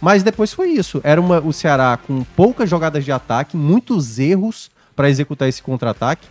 Mas 0.00 0.22
depois 0.22 0.52
foi 0.52 0.70
isso. 0.70 1.00
Era 1.02 1.20
uma, 1.20 1.40
o 1.40 1.52
Ceará 1.52 1.96
com 1.96 2.22
poucas 2.36 2.68
jogadas 2.68 3.04
de 3.04 3.12
ataque, 3.12 3.56
muitos 3.56 4.18
erros 4.18 4.70
para 4.94 5.10
executar 5.10 5.48
esse 5.48 5.62
contra-ataque. 5.62 6.26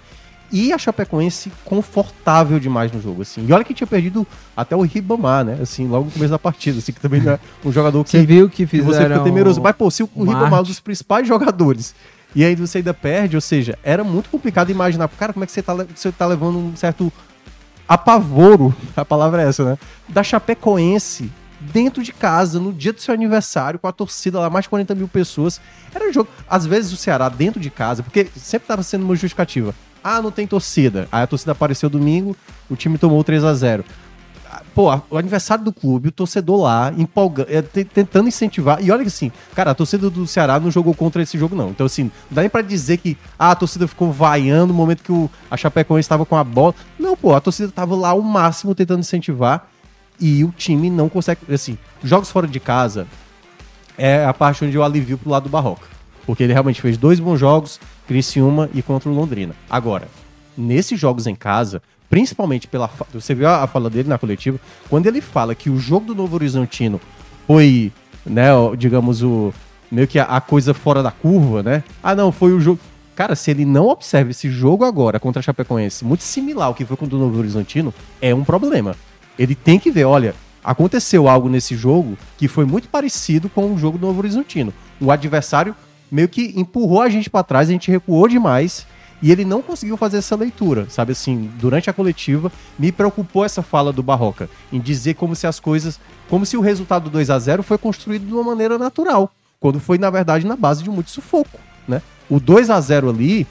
E 0.52 0.72
a 0.72 0.78
Chapecoense 0.78 1.52
confortável 1.64 2.60
demais 2.60 2.92
no 2.92 3.02
jogo, 3.02 3.24
assim. 3.24 3.46
E 3.48 3.52
olha 3.52 3.64
que 3.64 3.74
tinha 3.74 3.88
perdido 3.88 4.26
até 4.56 4.76
o 4.76 4.82
Ribamar, 4.82 5.44
né? 5.44 5.58
Assim, 5.62 5.88
logo 5.88 6.06
no 6.06 6.12
começo 6.12 6.32
da 6.32 6.40
partida, 6.40 6.78
assim, 6.78 6.94
que 6.94 7.00
também 7.00 7.20
não 7.20 7.34
é 7.34 7.40
um 7.64 7.72
jogador 7.72 8.04
que, 8.04 8.12
Você 8.12 8.26
viu 8.26 8.48
que 8.48 8.66
que 8.68 8.78
você 8.78 8.84
fizeram... 8.84 9.16
fica 9.16 9.24
temeroso. 9.24 9.60
Mas, 9.60 9.76
pô, 9.76 9.90
se 9.90 10.04
o, 10.04 10.10
o 10.14 10.24
Ribamar 10.24 10.60
é 10.60 10.62
um 10.62 10.64
dos 10.64 10.80
principais 10.80 11.28
jogadores, 11.28 11.96
e 12.36 12.44
aí 12.44 12.56
você 12.56 12.78
ainda 12.78 12.94
perde, 12.94 13.36
ou 13.36 13.42
seja, 13.42 13.78
era 13.84 14.04
muito 14.04 14.30
complicado 14.30 14.70
imaginar, 14.70 15.08
cara, 15.08 15.34
como 15.34 15.44
é 15.44 15.48
que 15.48 15.52
você 15.52 15.64
tá, 15.64 15.74
você 15.74 16.12
tá 16.12 16.28
levando 16.28 16.60
um 16.60 16.76
certo 16.76 17.12
apavoro, 17.88 18.74
a 18.96 19.04
palavra 19.04 19.42
é 19.42 19.48
essa, 19.48 19.64
né? 19.64 19.78
Da 20.08 20.22
Chapecoense 20.22 21.32
dentro 21.74 22.02
de 22.04 22.12
casa, 22.14 22.60
no 22.60 22.72
dia 22.74 22.94
do 22.94 23.02
seu 23.02 23.14
aniversário, 23.14 23.80
com 23.80 23.88
a 23.88 23.92
torcida 23.92 24.40
lá, 24.40 24.50
mais 24.50 24.64
de 24.64 24.70
40 24.70 24.96
mil 24.96 25.08
pessoas. 25.08 25.60
Era 25.94 26.08
um 26.10 26.14
jogo. 26.14 26.30
Às 26.50 26.66
vezes 26.66 26.92
o 26.92 26.98
Ceará 26.98 27.30
dentro 27.30 27.60
de 27.60 27.70
casa, 27.70 28.04
porque 28.04 28.28
sempre 28.36 28.68
tava 28.68 28.84
sendo 28.84 29.04
uma 29.04 29.16
justificativa. 29.16 29.74
Ah, 30.04 30.22
não 30.22 30.32
tem 30.32 30.46
torcida. 30.46 31.08
Aí 31.12 31.24
a 31.24 31.28
torcida 31.28 31.52
apareceu 31.52 31.90
domingo, 31.90 32.36
o 32.70 32.76
time 32.76 32.98
tomou 32.98 33.24
3 33.24 33.44
a 33.44 33.54
0 33.54 33.84
Pô, 34.74 34.90
a- 34.90 35.02
o 35.10 35.18
aniversário 35.18 35.64
do 35.64 35.72
clube, 35.74 36.10
o 36.10 36.12
torcedor 36.12 36.62
lá, 36.62 36.94
empolga, 36.98 37.46
é, 37.50 37.62
te- 37.62 37.84
tentando 37.86 38.28
incentivar. 38.28 38.82
E 38.84 38.92
olha 38.92 39.02
que 39.04 39.08
assim, 39.08 39.32
cara, 39.54 39.72
a 39.72 39.76
torcida 39.76 40.10
do 40.10 40.28
Ceará 40.28 40.60
não 40.60 40.70
jogou 40.70 40.94
contra 40.94 41.22
esse 41.22 41.38
jogo, 41.38 41.56
não. 41.56 41.70
Então, 41.70 41.86
assim, 41.86 42.04
não 42.04 42.12
dá 42.32 42.42
nem 42.42 42.50
pra 42.50 42.62
dizer 42.62 42.98
que 42.98 43.18
ah, 43.40 43.52
a 43.52 43.56
torcida 43.56 43.88
ficou 43.88 44.12
vaiando 44.12 44.68
no 44.68 44.74
momento 44.74 45.02
que 45.04 45.12
o, 45.12 45.30
a 45.50 45.56
Chapecoense 45.58 46.06
estava 46.06 46.26
com 46.26 46.36
a 46.36 46.44
bola. 46.44 46.76
Não, 47.00 47.16
pô, 47.18 47.34
a 47.34 47.40
torcida 47.42 47.72
tava 47.72 47.96
lá 47.96 48.10
ao 48.10 48.22
máximo 48.22 48.76
tentando 48.76 49.00
incentivar. 49.00 49.68
E 50.20 50.44
o 50.44 50.54
time 50.56 50.90
não 50.90 51.10
consegue. 51.10 51.42
Assim, 51.54 51.78
jogos 52.04 52.30
fora 52.32 52.48
de 52.48 52.60
casa 52.60 53.08
é 53.98 54.26
a 54.26 54.34
parte 54.34 54.64
onde 54.64 54.76
eu 54.76 54.84
alivio 54.84 55.18
pro 55.18 55.30
lado 55.30 55.44
do 55.44 55.50
Barroca. 55.50 55.88
Porque 56.26 56.44
ele 56.44 56.54
realmente 56.54 56.82
fez 56.82 56.98
dois 56.98 57.20
bons 57.20 57.38
jogos, 57.38 57.80
Criciúma 58.08 58.70
e 58.74 58.82
contra 58.82 59.10
o 59.10 59.14
Londrina. 59.14 59.56
Agora, 59.70 60.08
nesses 60.58 61.00
jogos 61.00 61.28
em 61.28 61.36
casa, 61.36 61.82
principalmente 62.10 62.68
pela. 62.68 62.90
Você 63.14 63.34
viu 63.34 63.48
a, 63.48 63.68
fala 63.68 63.90
dele 63.90 64.10
na 64.10 64.18
coletiva? 64.18 64.60
Quando 64.90 65.08
ele 65.08 65.22
fala 65.22 65.56
que 65.56 65.70
o 65.70 65.78
jogo 65.78 66.08
do 66.08 66.16
Novo 66.16 66.36
Horizontino 66.36 67.00
foi, 67.48 67.92
né, 68.26 68.50
digamos, 68.78 69.22
o. 69.22 69.54
meio 69.92 70.08
que 70.08 70.20
a, 70.20 70.24
a 70.24 70.42
coisa 70.42 70.74
fora 70.74 71.04
da 71.04 71.12
curva, 71.12 71.62
né? 71.62 71.84
Ah, 72.02 72.16
não, 72.16 72.32
foi 72.32 72.54
o 72.54 72.60
jogo. 72.60 72.80
Cara, 73.16 73.34
se 73.34 73.50
ele 73.50 73.64
não 73.64 73.88
observa 73.88 74.32
esse 74.32 74.50
jogo 74.50 74.84
agora 74.84 75.20
contra 75.20 75.40
a 75.40 75.44
Chapecoense, 75.44 76.04
muito 76.04 76.24
similar 76.24 76.68
ao 76.68 76.74
que 76.74 76.84
foi 76.84 76.98
contra 76.98 77.16
o 77.16 77.20
Novo 77.20 77.40
Horizontino, 77.40 77.94
é 78.22 78.36
um 78.36 78.44
problema. 78.44 78.96
Ele 79.38 79.56
tem 79.56 79.80
que 79.80 79.92
ver, 79.92 80.06
olha, 80.06 80.34
aconteceu 80.64 81.28
algo 81.28 81.50
nesse 81.50 81.76
jogo 81.76 82.18
que 82.38 82.48
foi 82.48 82.66
muito 82.66 82.88
parecido 82.88 83.50
com 83.50 83.74
o 83.74 83.78
jogo 83.78 83.98
do 83.98 84.08
Novo 84.08 84.20
Horizontino. 84.20 84.74
O 85.00 85.12
adversário 85.12 85.76
meio 86.12 86.30
que 86.30 86.54
empurrou 86.56 87.02
a 87.02 87.10
gente 87.10 87.30
pra 87.30 87.44
trás, 87.44 87.68
a 87.70 87.72
gente 87.72 87.92
recuou 87.92 88.28
demais 88.28 88.86
e 89.22 89.32
ele 89.32 89.44
não 89.46 89.62
conseguiu 89.62 89.98
fazer 89.98 90.18
essa 90.18 90.36
leitura, 90.36 90.88
sabe 90.90 91.14
assim, 91.14 91.50
durante 91.60 91.90
a 91.90 91.94
coletiva 91.94 92.52
me 92.78 92.92
preocupou 92.92 93.44
essa 93.46 93.62
fala 93.62 93.92
do 93.92 94.04
Barroca 94.04 94.50
em 94.72 94.80
dizer 94.80 95.16
como 95.16 95.36
se 95.36 95.48
as 95.48 95.60
coisas, 95.60 96.00
como 96.30 96.46
se 96.46 96.56
o 96.58 96.62
resultado 96.62 97.10
2 97.10 97.30
a 97.30 97.40
0 97.40 97.64
foi 97.64 97.78
construído 97.78 98.26
de 98.26 98.34
uma 98.34 98.44
maneira 98.44 98.78
natural, 98.78 99.32
quando 99.60 99.80
foi 99.80 99.98
na 99.98 100.10
verdade 100.10 100.46
na 100.46 100.56
base 100.56 100.84
de 100.84 100.90
muito 100.90 101.10
sufoco, 101.10 101.58
né? 101.88 102.02
O 102.30 102.40
2 102.40 102.70
a 102.70 102.80
0 102.80 103.10
ali, 103.10 103.48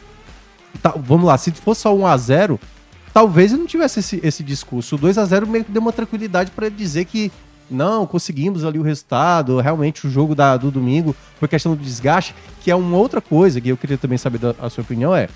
tá- 0.82 0.94
vamos 0.96 1.26
lá, 1.26 1.36
se 1.38 1.50
fosse 1.52 1.80
só 1.82 1.94
1 1.94 2.06
a 2.06 2.16
0 2.16 2.60
talvez 3.14 3.52
ele 3.52 3.60
não 3.60 3.68
tivesse 3.68 4.00
esse, 4.00 4.20
esse 4.24 4.42
discurso. 4.42 4.96
O 4.96 4.98
2 4.98 5.16
a 5.16 5.24
0 5.24 5.46
meio 5.46 5.64
que 5.64 5.70
deu 5.70 5.80
uma 5.80 5.92
tranquilidade 5.92 6.50
para 6.50 6.66
ele 6.66 6.74
dizer 6.74 7.04
que 7.04 7.30
não, 7.70 8.06
conseguimos 8.06 8.64
ali 8.64 8.78
o 8.78 8.82
resultado, 8.82 9.58
realmente 9.60 10.06
o 10.06 10.10
jogo 10.10 10.34
da, 10.34 10.56
do 10.56 10.70
domingo 10.70 11.16
foi 11.38 11.48
questão 11.48 11.74
do 11.74 11.82
desgaste, 11.82 12.34
que 12.60 12.70
é 12.70 12.76
uma 12.76 12.96
outra 12.98 13.20
coisa 13.20 13.60
que 13.60 13.68
eu 13.68 13.76
queria 13.76 13.96
também 13.96 14.18
saber 14.18 14.38
da 14.38 14.54
a 14.60 14.68
sua 14.68 14.82
opinião 14.82 15.14
é, 15.14 15.28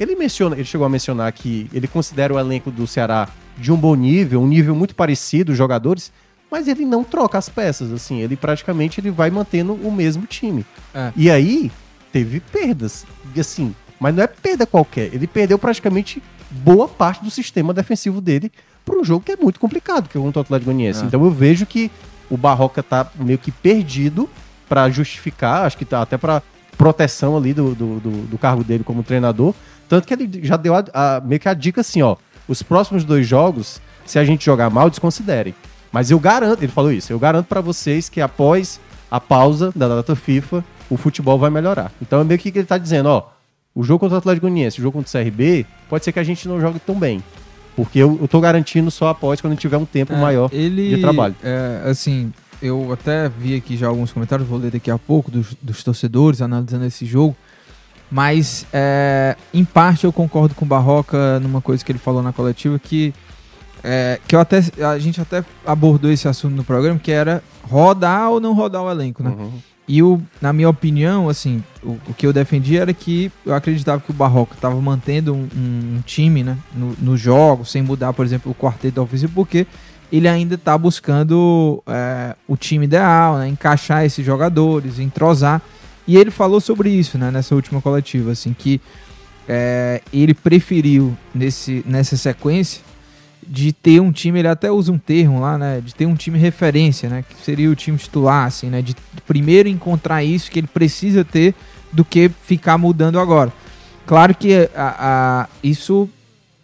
ele 0.00 0.16
menciona, 0.16 0.56
ele 0.56 0.64
chegou 0.64 0.84
a 0.84 0.90
mencionar 0.90 1.30
que 1.32 1.70
ele 1.72 1.86
considera 1.86 2.34
o 2.34 2.38
elenco 2.38 2.70
do 2.70 2.86
Ceará 2.86 3.28
de 3.56 3.70
um 3.70 3.76
bom 3.76 3.94
nível, 3.94 4.42
um 4.42 4.46
nível 4.46 4.74
muito 4.74 4.94
parecido, 4.94 5.52
os 5.52 5.58
jogadores, 5.58 6.10
mas 6.50 6.66
ele 6.66 6.84
não 6.84 7.04
troca 7.04 7.38
as 7.38 7.48
peças, 7.48 7.92
assim, 7.92 8.20
ele 8.20 8.36
praticamente 8.36 9.00
ele 9.00 9.10
vai 9.10 9.30
mantendo 9.30 9.74
o 9.74 9.92
mesmo 9.92 10.26
time. 10.26 10.66
É. 10.92 11.12
E 11.14 11.30
aí 11.30 11.70
teve 12.12 12.40
perdas, 12.40 13.06
assim, 13.38 13.74
mas 14.00 14.14
não 14.14 14.22
é 14.22 14.26
perda 14.26 14.66
qualquer, 14.66 15.14
ele 15.14 15.26
perdeu 15.26 15.58
praticamente 15.58 16.22
boa 16.50 16.86
parte 16.88 17.22
do 17.24 17.30
sistema 17.30 17.72
defensivo 17.74 18.20
dele 18.20 18.50
para 18.84 18.98
um 18.98 19.04
jogo 19.04 19.24
que 19.24 19.32
é 19.32 19.36
muito 19.36 19.58
complicado, 19.58 20.08
que 20.08 20.16
é 20.16 20.20
contra 20.20 20.40
o 20.40 20.42
Atlético 20.42 20.70
Goianiense. 20.70 21.02
É. 21.02 21.06
Então 21.06 21.24
eu 21.24 21.30
vejo 21.30 21.66
que 21.66 21.90
o 22.30 22.36
Barroca 22.36 22.82
tá 22.82 23.06
meio 23.16 23.38
que 23.38 23.50
perdido 23.50 24.28
para 24.68 24.88
justificar, 24.90 25.64
acho 25.66 25.76
que 25.76 25.84
tá 25.84 26.02
até 26.02 26.16
para 26.16 26.42
proteção 26.76 27.36
ali 27.36 27.52
do, 27.54 27.74
do, 27.74 28.00
do- 28.00 28.26
do 28.26 28.38
cargo 28.38 28.62
dele 28.62 28.84
como 28.84 29.02
treinador. 29.02 29.54
Tanto 29.88 30.06
que 30.06 30.14
ele 30.14 30.40
já 30.44 30.56
deu 30.56 30.74
a- 30.74 30.84
a- 30.92 31.20
meio 31.24 31.40
que 31.40 31.48
a 31.48 31.54
dica 31.54 31.80
assim, 31.80 32.02
ó. 32.02 32.16
Os 32.48 32.62
próximos 32.62 33.04
dois 33.04 33.26
jogos, 33.26 33.80
se 34.04 34.18
a 34.18 34.24
gente 34.24 34.44
jogar 34.44 34.70
mal, 34.70 34.88
desconsiderem. 34.90 35.54
Mas 35.90 36.10
eu 36.10 36.18
garanto, 36.18 36.62
ele 36.62 36.70
falou 36.72 36.92
isso, 36.92 37.12
eu 37.12 37.18
garanto 37.18 37.46
pra 37.46 37.60
vocês 37.60 38.08
que 38.08 38.20
após 38.20 38.78
a 39.10 39.18
pausa 39.20 39.72
da 39.74 39.88
data 39.88 40.14
FIFA, 40.14 40.64
o 40.90 40.96
futebol 40.96 41.38
vai 41.38 41.48
melhorar. 41.50 41.90
Então 42.02 42.20
é 42.20 42.24
meio 42.24 42.38
que 42.38 42.48
ele 42.50 42.64
tá 42.64 42.76
dizendo, 42.78 43.08
ó, 43.08 43.22
o 43.76 43.84
jogo 43.84 44.00
contra 44.00 44.14
o 44.14 44.18
Atlético 44.18 44.46
Goianiense, 44.46 44.80
o 44.80 44.82
jogo 44.82 44.96
contra 44.98 45.20
o 45.20 45.24
CRB, 45.24 45.66
pode 45.86 46.02
ser 46.02 46.10
que 46.10 46.18
a 46.18 46.24
gente 46.24 46.48
não 46.48 46.58
jogue 46.58 46.78
tão 46.78 46.98
bem. 46.98 47.22
Porque 47.76 47.98
eu, 47.98 48.18
eu 48.22 48.26
tô 48.26 48.40
garantindo 48.40 48.90
só 48.90 49.08
após 49.08 49.38
quando 49.38 49.54
tiver 49.54 49.76
um 49.76 49.84
tempo 49.84 50.14
É, 50.14 50.16
maior 50.16 50.48
ele, 50.50 50.94
de 50.94 51.00
trabalho. 51.02 51.36
É, 51.44 51.82
assim, 51.84 52.32
eu 52.62 52.90
até 52.90 53.28
vi 53.28 53.54
aqui 53.54 53.76
já 53.76 53.86
alguns 53.86 54.10
comentários, 54.10 54.48
vou 54.48 54.58
ler 54.58 54.70
daqui 54.70 54.90
a 54.90 54.96
pouco, 54.96 55.30
dos, 55.30 55.54
dos 55.60 55.84
torcedores 55.84 56.40
analisando 56.40 56.86
esse 56.86 57.04
jogo. 57.04 57.36
Mas, 58.10 58.66
é, 58.72 59.36
em 59.52 59.62
parte, 59.62 60.04
eu 60.04 60.12
concordo 60.12 60.54
com 60.54 60.64
o 60.64 60.68
Barroca 60.68 61.38
numa 61.40 61.60
coisa 61.60 61.84
que 61.84 61.92
ele 61.92 61.98
falou 61.98 62.22
na 62.22 62.32
coletiva, 62.32 62.78
que, 62.78 63.12
é, 63.84 64.18
que 64.26 64.34
eu 64.34 64.40
até, 64.40 64.62
a 64.90 64.98
gente 64.98 65.20
até 65.20 65.44
abordou 65.66 66.10
esse 66.10 66.26
assunto 66.26 66.54
no 66.54 66.64
programa, 66.64 66.98
que 66.98 67.12
era 67.12 67.42
rodar 67.62 68.30
ou 68.30 68.40
não 68.40 68.54
rodar 68.54 68.82
o 68.82 68.90
elenco, 68.90 69.22
né? 69.22 69.34
Uhum. 69.36 69.52
E 69.88 70.02
o, 70.02 70.20
na 70.40 70.52
minha 70.52 70.68
opinião, 70.68 71.28
assim, 71.28 71.62
o, 71.82 71.98
o 72.08 72.14
que 72.16 72.26
eu 72.26 72.32
defendi 72.32 72.76
era 72.76 72.92
que 72.92 73.30
eu 73.44 73.54
acreditava 73.54 74.00
que 74.00 74.10
o 74.10 74.14
Barroca 74.14 74.54
estava 74.54 74.80
mantendo 74.80 75.32
um, 75.32 75.48
um 75.54 76.02
time, 76.04 76.42
né, 76.42 76.58
no, 76.74 76.96
no 77.00 77.16
jogo, 77.16 77.64
sem 77.64 77.82
mudar, 77.82 78.12
por 78.12 78.24
exemplo, 78.24 78.50
o 78.50 78.54
quarteto 78.54 79.00
ofensivo, 79.00 79.32
porque 79.32 79.66
ele 80.10 80.26
ainda 80.26 80.56
está 80.56 80.76
buscando 80.76 81.82
é, 81.86 82.34
o 82.48 82.56
time 82.56 82.84
ideal, 82.84 83.38
né, 83.38 83.48
encaixar 83.48 84.04
esses 84.04 84.26
jogadores, 84.26 84.98
entrosar. 84.98 85.62
E 86.06 86.16
ele 86.16 86.32
falou 86.32 86.60
sobre 86.60 86.90
isso, 86.90 87.16
né, 87.16 87.30
nessa 87.30 87.54
última 87.54 87.80
coletiva, 87.80 88.32
assim, 88.32 88.52
que 88.52 88.80
é, 89.48 90.02
ele 90.12 90.34
preferiu 90.34 91.16
nesse, 91.32 91.84
nessa 91.86 92.16
sequência 92.16 92.82
de 93.46 93.72
ter 93.72 94.00
um 94.00 94.10
time, 94.10 94.40
ele 94.40 94.48
até 94.48 94.70
usa 94.70 94.90
um 94.92 94.98
termo 94.98 95.40
lá, 95.40 95.56
né, 95.56 95.80
de 95.84 95.94
ter 95.94 96.06
um 96.06 96.14
time 96.14 96.38
referência, 96.38 97.08
né, 97.08 97.24
que 97.28 97.36
seria 97.44 97.70
o 97.70 97.76
time 97.76 97.96
titular, 97.96 98.46
assim, 98.46 98.68
né, 98.68 98.82
de 98.82 98.94
primeiro 99.26 99.68
encontrar 99.68 100.24
isso 100.24 100.50
que 100.50 100.58
ele 100.58 100.66
precisa 100.66 101.24
ter 101.24 101.54
do 101.92 102.04
que 102.04 102.28
ficar 102.42 102.76
mudando 102.76 103.18
agora. 103.20 103.52
Claro 104.04 104.34
que 104.34 104.68
a, 104.74 104.96
a- 104.98 105.48
isso 105.62 106.08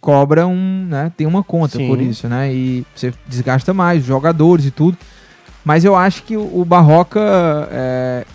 cobra 0.01 0.45
um, 0.45 0.85
né, 0.89 1.11
tem 1.15 1.25
uma 1.25 1.41
conta 1.43 1.77
Sim. 1.77 1.87
por 1.87 2.01
isso, 2.01 2.27
né, 2.27 2.53
e 2.53 2.85
você 2.93 3.13
desgasta 3.27 3.73
mais 3.73 4.01
os 4.01 4.05
jogadores 4.07 4.65
e 4.65 4.71
tudo, 4.71 4.97
mas 5.63 5.85
eu 5.85 5.95
acho 5.95 6.23
que 6.23 6.35
o, 6.35 6.59
o 6.59 6.65
Barroca, 6.65 7.21
é, 7.71 8.25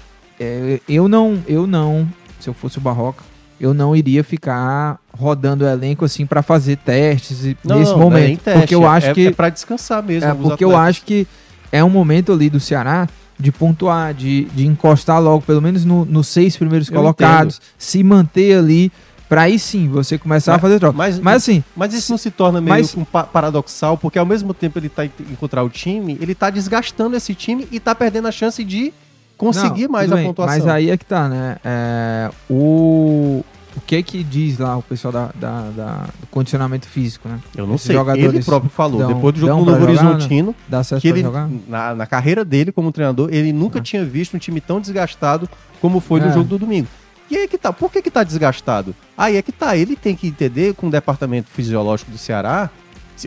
é, 0.41 0.81
eu 0.89 1.07
não, 1.09 1.39
eu 1.47 1.67
não, 1.67 2.09
se 2.41 2.49
eu 2.49 2.55
fosse 2.55 2.79
o 2.79 2.81
Barroca, 2.81 3.23
eu 3.61 3.75
não 3.75 3.95
iria 3.97 4.23
ficar 4.25 4.99
rodando 5.13 5.65
o 5.65 5.69
elenco 5.69 6.05
assim 6.05 6.25
para 6.27 6.43
fazer 6.43 6.77
testes 6.77 7.55
Não, 7.65 7.79
nesse 7.79 7.91
não, 7.93 7.99
não 7.99 8.07
é 8.07 8.11
momento, 8.11 8.41
teste, 8.43 8.61
porque 8.61 8.75
eu 8.75 8.87
acho 8.87 9.07
é, 9.09 9.15
que 9.15 9.27
é 9.27 9.31
pra 9.33 9.49
descansar 9.49 10.03
mesmo. 10.03 10.29
é, 10.29 10.35
porque 10.35 10.65
eu 10.65 10.71
atletas. 10.71 10.89
acho 10.89 11.05
que 11.05 11.27
é 11.73 11.83
um 11.83 11.91
momento 11.91 12.33
ali 12.33 12.49
do 12.49 12.61
Ceará 12.61 13.09
de 13.39 13.53
pontuar, 13.53 14.13
de, 14.15 14.45
de 14.55 14.67
encostar 14.67 15.21
logo, 15.23 15.43
pelo 15.43 15.63
menos 15.63 15.85
no- 15.85 16.05
nos 16.05 16.27
seis 16.29 16.57
primeiros 16.57 16.89
Eu 16.89 16.95
colocados, 16.97 17.61
se 17.79 18.03
manter 18.03 18.59
ali, 18.59 18.91
pra 19.29 19.43
aí 19.43 19.59
sim 19.59 19.89
você 19.89 20.19
começar 20.19 20.55
a 20.57 20.59
fazer 20.59 20.79
troca. 20.81 20.97
mas- 20.97 21.19
Mas, 21.21 21.37
assim, 21.43 21.63
Mas 21.77 21.95
isso 21.95 22.11
não 22.11 22.19
se 22.19 22.31
torna 22.33 22.61
meio 22.61 22.77
Mas- 22.77 22.97
um 22.97 23.05
pa- 23.05 23.25
paradoxal, 23.25 23.97
porque 23.97 24.19
ao 24.19 24.27
mesmo 24.27 24.53
tempo 24.55 24.79
ele 24.79 24.89
tá 24.89 25.05
encontrar 25.05 25.63
o 25.63 25.69
time, 25.69 26.17
ele 26.21 26.35
tá 26.35 26.51
desgastando 26.51 27.17
esse 27.17 27.33
time 27.35 27.69
e 27.71 27.79
tá 27.79 27.95
perdendo 27.95 28.27
a 28.27 28.33
chance 28.33 28.65
de 28.65 28.93
conseguir 29.39 29.85
não, 29.85 29.93
mais 29.93 30.13
a 30.13 30.17
bem, 30.17 30.27
pontuação. 30.27 30.55
Mas 30.59 30.67
aí 30.67 30.91
é 30.91 30.97
que 30.97 31.05
tá, 31.07 31.29
né? 31.29 31.57
É, 31.65 32.31
o, 32.51 33.43
o 33.77 33.81
que 33.87 34.03
que 34.03 34.23
diz 34.25 34.59
lá 34.59 34.77
o 34.77 34.83
pessoal 34.83 35.13
da, 35.13 35.31
da- 35.35 35.71
da- 35.71 36.07
do 36.21 36.27
condicionamento 36.31 36.87
físico, 36.87 37.29
né? 37.29 37.39
Eu 37.57 37.67
não 37.67 37.77
esses 37.77 37.87
sei, 37.87 37.97
ele 38.17 38.43
próprio 38.43 38.71
falou, 38.71 38.99
dão- 38.99 39.15
depois 39.15 39.35
do 39.35 39.41
jogo 39.41 39.65
do 39.65 39.71
Novo 39.71 39.79
né? 39.79 39.83
Horizontino, 39.85 40.55
acesso 40.71 41.01
que 41.01 41.09
ele, 41.09 41.23
jogar? 41.23 41.49
na, 41.67 41.95
na 41.95 42.07
carreira 42.07 42.45
dele 42.45 42.73
como 42.73 42.91
treinador, 42.93 43.29
ele 43.33 43.53
nunca 43.53 43.79
Ah. 43.79 43.83
tinha 43.83 44.05
visto 44.05 44.35
um 44.37 44.39
time 44.39 44.61
tão 44.61 44.81
desgastado 44.81 45.49
como 45.81 46.01
foi 46.01 46.21
no 46.21 46.27
É. 46.27 46.33
jogo 46.33 46.45
do 46.45 46.59
domingo. 46.59 46.89
E 47.31 47.37
aí 47.37 47.45
é 47.45 47.47
que 47.49 47.59
tá, 47.59 47.73
por 47.73 47.93
que 47.93 48.01
que 48.03 48.11
tá 48.11 48.25
desgastado? 48.25 48.95
Aí 49.17 49.37
é 49.37 49.43
que 49.43 49.53
tá, 49.53 49.77
ele 49.77 49.95
tem 49.95 50.17
que 50.17 50.27
entender 50.27 50.75
com 50.75 50.89
o 50.89 50.91
departamento 50.91 51.49
fisiológico 51.51 52.11
do 52.11 52.17
Ceará, 52.19 52.71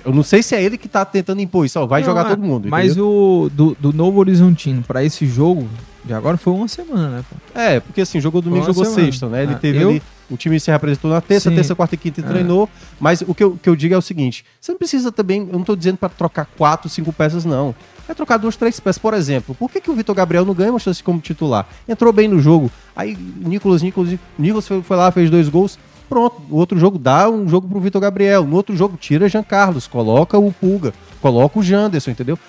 eu 0.05 0.11
não 0.13 0.23
sei 0.23 0.41
se 0.41 0.55
é 0.55 0.63
ele 0.63 0.77
que 0.77 0.87
tá 0.87 1.05
tentando 1.05 1.39
impor 1.41 1.65
isso, 1.65 1.79
ó, 1.79 1.85
vai 1.85 2.01
Não, 2.01 2.07
jogar 2.07 2.25
é, 2.25 2.29
todo 2.29 2.41
mundo, 2.41 2.67
Mas 2.69 2.91
entendeu? 2.93 3.05
o 3.07 3.49
do, 3.53 3.77
do 3.79 3.93
Novo 3.93 4.19
Horizontino 4.19 4.81
pra 4.81 5.03
esse 5.03 5.25
jogo, 5.27 5.67
de 6.03 6.13
agora 6.13 6.35
foi 6.37 6.51
uma 6.53 6.67
semana, 6.67 7.09
né? 7.17 7.23
pô? 7.29 7.59
É, 7.59 7.79
porque 7.79 8.01
assim, 8.01 8.19
jogou 8.19 8.41
domingo, 8.41 8.65
jogou 8.65 8.83
semana. 8.85 9.03
sexta, 9.05 9.27
né? 9.27 9.43
Ele 9.43 9.53
Ah, 9.53 9.57
teve 9.59 9.79
eu- 9.81 9.89
ali. 9.89 10.01
O 10.29 10.37
time 10.37 10.57
se 10.61 10.71
representou 10.71 11.11
na 11.11 11.19
terça, 11.19 11.49
Sim. 11.49 11.55
terça, 11.57 11.75
quarta 11.75 11.93
e 11.95 11.97
quinta 11.97 12.21
e 12.21 12.23
É. 12.23 12.27
treinou. 12.27 12.69
Mas 12.99 13.21
o 13.21 13.35
que 13.35 13.43
eu, 13.43 13.57
que 13.61 13.67
eu 13.67 13.75
digo 13.75 13.93
é 13.93 13.97
o 13.97 14.01
seguinte: 14.01 14.45
você 14.61 14.71
não 14.71 14.79
precisa 14.79 15.11
também. 15.11 15.41
Eu 15.51 15.57
não 15.59 15.63
tô 15.65 15.75
dizendo 15.75 15.97
pra 15.97 16.07
trocar 16.07 16.45
quatro, 16.57 16.89
cinco 16.89 17.11
peças, 17.11 17.43
não. 17.43 17.75
É 18.07 18.13
trocar 18.13 18.37
duas, 18.37 18.55
três 18.55 18.79
peças. 18.79 18.97
Por 18.97 19.13
exemplo, 19.13 19.53
por 19.53 19.69
que, 19.69 19.81
que 19.81 19.91
o 19.91 19.93
Vitor 19.93 20.15
Gabriel 20.15 20.45
não 20.45 20.53
ganha 20.53 20.71
uma 20.71 20.79
chance 20.79 21.03
como 21.03 21.19
titular? 21.19 21.67
Entrou 21.87 22.13
bem 22.13 22.29
no 22.29 22.39
jogo. 22.39 22.71
Aí, 22.95 23.13
Nicolas, 23.15 23.81
Nicolas, 23.81 24.17
Nicolas 24.39 24.65
foi, 24.67 24.81
foi 24.81 24.95
lá, 24.97 25.11
fez 25.11 25.29
dois 25.29 25.49
gols. 25.49 25.77
Pronto, 26.07 26.41
o 26.49 26.55
outro 26.55 26.79
jogo 26.79 26.97
dá 26.97 27.29
um 27.29 27.47
jogo 27.47 27.67
pro 27.67 27.79
Vitor 27.81 28.01
Gabriel. 28.01 28.45
No 28.45 28.55
outro 28.55 28.73
jogo, 28.75 28.95
tira 28.97 29.27
Jean 29.27 29.43
Carlos, 29.43 29.85
coloca 29.85 30.37
o 30.37 30.51
Pulga, 30.51 30.93
coloca 31.21 31.59
o 31.59 31.63
Janderson, 31.63 32.11
entendeu? 32.11 32.39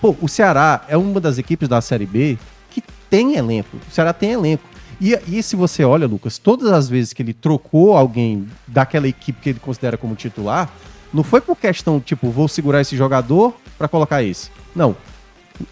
Pô, 0.00 0.16
o 0.20 0.28
Ceará 0.28 0.82
é 0.88 0.96
uma 0.96 1.20
das 1.20 1.38
equipes 1.38 1.68
da 1.68 1.80
Série 1.80 2.06
B 2.06 2.36
tem 3.10 3.36
elenco. 3.36 3.76
O 3.76 3.90
Ceará 3.90 4.12
tem 4.12 4.32
elenco. 4.32 4.64
E, 5.00 5.16
e 5.28 5.42
se 5.42 5.54
você 5.54 5.84
olha, 5.84 6.06
Lucas, 6.06 6.38
todas 6.38 6.72
as 6.72 6.88
vezes 6.88 7.12
que 7.12 7.22
ele 7.22 7.32
trocou 7.32 7.96
alguém 7.96 8.48
daquela 8.66 9.06
equipe 9.06 9.40
que 9.40 9.50
ele 9.50 9.60
considera 9.60 9.96
como 9.96 10.14
titular, 10.14 10.70
não 11.12 11.22
foi 11.22 11.40
por 11.40 11.56
questão, 11.56 12.00
tipo, 12.00 12.30
vou 12.30 12.48
segurar 12.48 12.80
esse 12.80 12.96
jogador 12.96 13.54
pra 13.78 13.88
colocar 13.88 14.22
esse. 14.22 14.50
Não. 14.74 14.96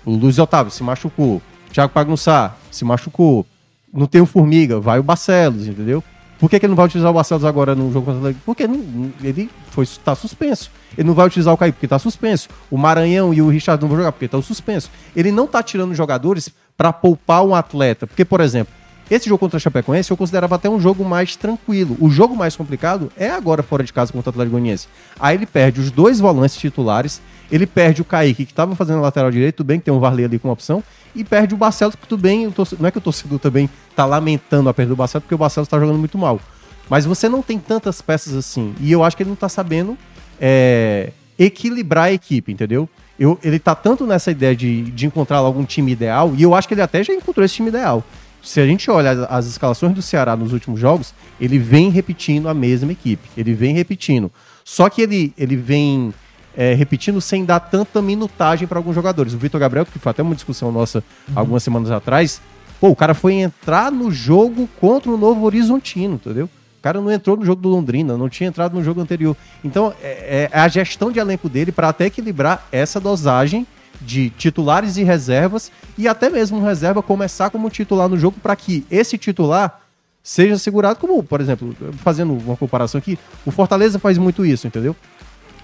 O 0.05 0.13
Luiz 0.13 0.39
Otávio 0.39 0.73
se 0.73 0.83
machucou. 0.83 1.43
Thiago 1.73 1.93
Pagnussá 1.93 2.55
se 2.71 2.85
machucou. 2.85 3.45
Não 3.93 4.07
tem 4.07 4.21
o 4.21 4.27
Formiga, 4.27 4.81
vai 4.81 4.99
o 4.99 5.03
Barcelos, 5.03 5.67
entendeu? 5.67 6.03
Por 6.39 6.51
que, 6.51 6.59
que 6.61 6.67
ele 6.67 6.71
não 6.71 6.77
vai 6.77 6.87
utilizar 6.87 7.11
o 7.11 7.15
Barcelos 7.15 7.45
agora 7.45 7.75
no 7.75 7.91
jogo 7.93 8.05
contra 8.07 8.15
o 8.15 8.19
Atlético? 8.19 8.43
Porque 8.45 8.67
não- 8.67 9.11
ele 9.23 9.51
foi, 9.71 9.87
tá 10.05 10.15
suspenso. 10.15 10.71
Ele 10.97 11.07
não 11.09 11.15
vai 11.15 11.27
utilizar 11.27 11.53
o 11.53 11.57
Caio 11.57 11.73
porque 11.73 11.89
tá 11.89 11.99
suspenso. 11.99 12.49
O 12.71 12.77
Maranhão 12.77 13.33
e 13.33 13.41
o 13.41 13.49
Richard 13.49 13.81
não 13.83 13.89
vão 13.89 13.97
jogar 13.99 14.13
porque 14.13 14.29
tá 14.29 14.41
suspenso. 14.43 14.91
Ele 15.15 15.33
não 15.33 15.47
tá 15.47 15.63
tirando 15.63 15.95
jogadores 15.95 16.51
pra 16.77 16.93
poupar 16.93 17.43
um 17.45 17.55
atleta. 17.55 18.07
Porque, 18.07 18.25
por 18.25 18.41
exemplo, 18.41 18.73
esse 19.11 19.29
jogo 19.29 19.39
contra 19.39 19.57
o 19.57 19.61
Chapecoense 19.61 20.11
eu 20.11 20.17
considerava 20.17 20.57
até 20.57 20.69
um 20.69 20.79
jogo 20.81 21.05
mais 21.05 21.37
tranquilo. 21.37 21.97
O 22.01 22.11
jogo 22.11 22.37
mais 22.37 22.55
complicado 22.55 23.11
é 23.17 23.31
agora 23.31 23.63
fora 23.63 23.83
de 23.85 23.93
casa 23.93 24.13
contra 24.13 24.29
o 24.29 24.33
Atlético 24.33 24.53
Goianiense. 24.53 24.89
Aí 25.19 25.37
ele 25.37 25.47
perde 25.47 25.81
os 25.81 25.91
dois 25.91 26.21
volantes 26.21 26.57
titulares, 26.57 27.23
ele 27.51 27.67
perde 27.67 28.03
o 28.03 28.05
Kaique, 28.05 28.45
que 28.45 28.53
estava 28.53 28.75
fazendo 28.75 29.01
lateral 29.01 29.31
direito, 29.31 29.57
tudo 29.57 29.67
bem 29.67 29.79
que 29.79 29.85
tem 29.85 29.95
um 29.95 30.01
Varley 30.01 30.25
ali 30.25 30.39
com 30.39 30.51
opção, 30.51 30.83
e 31.15 31.25
perde 31.25 31.55
o 31.55 31.57
Barcelos, 31.57 31.95
que 31.95 32.07
tudo 32.07 32.21
bem, 32.21 32.47
o 32.47 32.53
torce- 32.53 32.77
não 32.79 32.89
é 32.89 32.91
que 32.91 32.99
o 32.99 33.01
torcedor 33.01 33.39
também 33.39 33.71
tá 33.95 34.05
lamentando 34.05 34.69
a 34.69 34.75
perda 34.75 34.91
do 34.91 34.97
Barcelos, 34.97 35.25
porque 35.25 35.35
o 35.35 35.39
Barcelos 35.39 35.69
tá 35.69 35.79
jogando 35.79 35.99
muito 35.99 36.19
mal. 36.19 36.41
Mas 36.89 37.05
você 37.05 37.29
não 37.29 37.43
tem 37.43 37.59
tantas 37.59 38.03
peças 38.03 38.35
assim, 38.35 38.75
e 38.81 38.93
eu 38.93 39.03
acho 39.03 39.17
que 39.17 39.23
ele 39.23 39.31
não 39.31 39.37
tá 39.37 39.49
sabendo 39.49 39.97
é, 40.41 41.11
equilibrar 41.39 42.05
a 42.05 42.13
equipe, 42.13 42.53
entendeu? 42.53 42.89
Eu, 43.19 43.39
ele 43.43 43.59
tá 43.59 43.75
tanto 43.75 44.07
nessa 44.07 44.31
ideia 44.31 44.55
de, 44.55 44.83
de 44.83 45.07
encontrar 45.07 45.39
algum 45.39 45.65
time 45.65 45.93
ideal, 45.93 46.35
e 46.37 46.43
eu 46.43 46.55
acho 46.55 46.69
que 46.69 46.75
ele 46.75 46.83
até 46.83 47.03
já 47.03 47.15
encontrou 47.15 47.45
esse 47.45 47.55
time 47.55 47.69
ideal. 47.69 48.05
Se 48.43 48.61
a 48.61 48.67
gente 48.67 48.89
olha 48.91 49.11
as, 49.11 49.19
as 49.19 49.47
escalações 49.47 49.95
do 49.95 50.03
Ceará 50.03 50.37
nos 50.37 50.53
últimos 50.53 50.79
jogos, 50.79 51.13
ele 51.41 51.59
vem 51.59 51.91
repetindo 51.91 52.49
a 52.49 52.55
mesma 52.55 52.93
equipe. 52.93 53.29
Ele 53.37 53.53
vem 53.55 53.75
repetindo. 53.75 54.31
Só 54.65 54.89
que 54.89 55.03
ele, 55.03 55.33
ele 55.37 55.57
vem 55.57 56.15
é, 56.57 56.75
repetindo 56.75 57.21
sem 57.21 57.45
dar 57.45 57.61
tanta 57.61 58.01
minutagem 58.01 58.67
para 58.67 58.79
alguns 58.79 58.95
jogadores. 58.95 59.35
O 59.35 59.39
Vitor 59.39 59.61
Gabriel, 59.61 59.85
que 59.85 59.99
foi 59.99 60.11
até 60.11 60.23
uma 60.23 60.35
discussão 60.35 60.73
nossa 60.73 61.05
algumas 61.35 61.63
semanas 61.63 61.91
atrás, 61.91 62.41
pô, 62.81 62.89
o 62.89 62.97
cara 62.97 63.15
foi 63.15 63.35
entrar 63.35 63.93
no 63.93 64.11
jogo 64.11 64.69
contra 64.81 65.11
o 65.11 65.17
Novo 65.17 65.45
Horizontino, 65.45 66.15
entendeu? 66.15 66.47
O 66.47 66.83
cara 66.83 67.01
não 67.01 67.11
entrou 67.11 67.37
no 67.37 67.45
jogo 67.45 67.61
do 67.61 67.69
Londrina, 67.69 68.17
não 68.17 68.29
tinha 68.29 68.49
entrado 68.49 68.75
no 68.75 68.83
jogo 68.83 69.01
anterior. 69.01 69.37
Então, 69.65 69.93
é, 70.03 70.49
é 70.53 70.59
a 70.59 70.69
gestão 70.69 71.11
de 71.11 71.19
elenco 71.19 71.49
dele 71.49 71.73
para 71.73 71.89
até 71.89 72.07
equilibrar 72.07 72.67
essa 72.71 73.01
dosagem 73.01 73.67
de 74.01 74.31
titulares 74.31 74.97
e 74.97 75.03
reservas 75.03 75.73
e 75.97 76.07
até 76.07 76.29
mesmo 76.29 76.59
um 76.59 76.63
reserva 76.63 77.03
começar 77.03 77.51
como 77.51 77.69
titular 77.71 78.09
no 78.09 78.19
jogo 78.19 78.39
para 78.41 78.55
que 78.55 78.87
esse 78.91 79.17
titular 79.19 79.81
seja 80.23 80.59
segurado 80.59 80.99
como, 80.99 81.23
por 81.23 81.41
exemplo, 81.41 81.75
fazendo 81.99 82.33
uma 82.33 82.57
comparação 82.57 82.99
aqui, 82.99 83.17
o 83.45 83.53
Fortaleza 83.53 83.99
faz 83.99 84.19
muito 84.19 84.45
isso, 84.45 84.67
entendeu? 84.67 84.95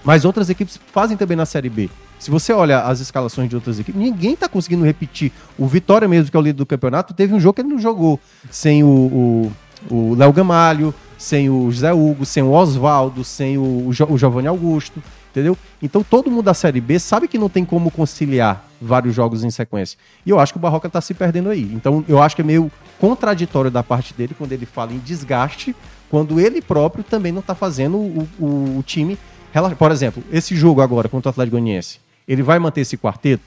Mas 0.03 0.25
outras 0.25 0.49
equipes 0.49 0.79
fazem 0.91 1.15
também 1.15 1.37
na 1.37 1.45
Série 1.45 1.69
B. 1.69 1.89
Se 2.19 2.29
você 2.31 2.51
olha 2.53 2.81
as 2.81 2.99
escalações 2.99 3.49
de 3.49 3.55
outras 3.55 3.79
equipes, 3.79 3.99
ninguém 3.99 4.35
tá 4.35 4.47
conseguindo 4.49 4.83
repetir. 4.85 5.31
O 5.57 5.65
Vitória 5.67 6.07
mesmo, 6.07 6.29
que 6.31 6.37
é 6.37 6.39
o 6.39 6.43
líder 6.43 6.57
do 6.57 6.65
campeonato, 6.65 7.13
teve 7.13 7.33
um 7.33 7.39
jogo 7.39 7.53
que 7.55 7.61
ele 7.61 7.69
não 7.69 7.79
jogou 7.79 8.19
sem 8.49 8.83
o, 8.83 9.51
Léo 10.15 10.31
Gamalho, 10.33 10.93
sem 11.17 11.49
o 11.49 11.69
José 11.71 11.93
Hugo, 11.93 12.25
sem 12.25 12.43
o 12.43 12.51
Oswaldo, 12.51 13.23
sem 13.23 13.57
o, 13.57 13.87
o, 13.87 13.93
Jo- 13.93 14.07
o 14.09 14.17
Giovanni 14.17 14.47
Augusto, 14.47 15.01
entendeu? 15.31 15.57
Então 15.81 16.03
todo 16.03 16.29
mundo 16.29 16.43
da 16.43 16.53
Série 16.53 16.79
B 16.81 16.99
sabe 16.99 17.27
que 17.27 17.37
não 17.37 17.49
tem 17.49 17.63
como 17.65 17.89
conciliar 17.91 18.65
vários 18.81 19.15
jogos 19.15 19.43
em 19.43 19.49
sequência. 19.49 19.97
E 20.25 20.29
eu 20.29 20.39
acho 20.39 20.53
que 20.53 20.57
o 20.57 20.61
Barroca 20.61 20.89
tá 20.89 20.99
se 21.01 21.13
perdendo 21.13 21.49
aí. 21.49 21.69
Então 21.73 22.03
eu 22.07 22.21
acho 22.21 22.35
que 22.35 22.41
é 22.41 22.45
meio 22.45 22.71
contraditório 22.99 23.71
da 23.71 23.83
parte 23.83 24.13
dele 24.13 24.35
quando 24.37 24.51
ele 24.51 24.65
fala 24.65 24.93
em 24.93 24.99
desgaste, 24.99 25.75
quando 26.09 26.39
ele 26.39 26.61
próprio 26.61 27.03
também 27.03 27.31
não 27.31 27.41
tá 27.41 27.55
fazendo 27.55 27.97
o, 27.97 28.27
o- 28.39 28.77
o 28.79 28.83
time. 28.85 29.17
Por 29.77 29.91
exemplo, 29.91 30.23
esse 30.31 30.55
jogo 30.55 30.81
agora 30.81 31.07
contra 31.07 31.29
o 31.29 31.31
Atlético 31.31 31.57
Goianiense. 31.57 31.99
Ele 32.27 32.41
vai 32.41 32.57
manter 32.59 32.81
esse 32.81 32.97
quarteto? 32.97 33.43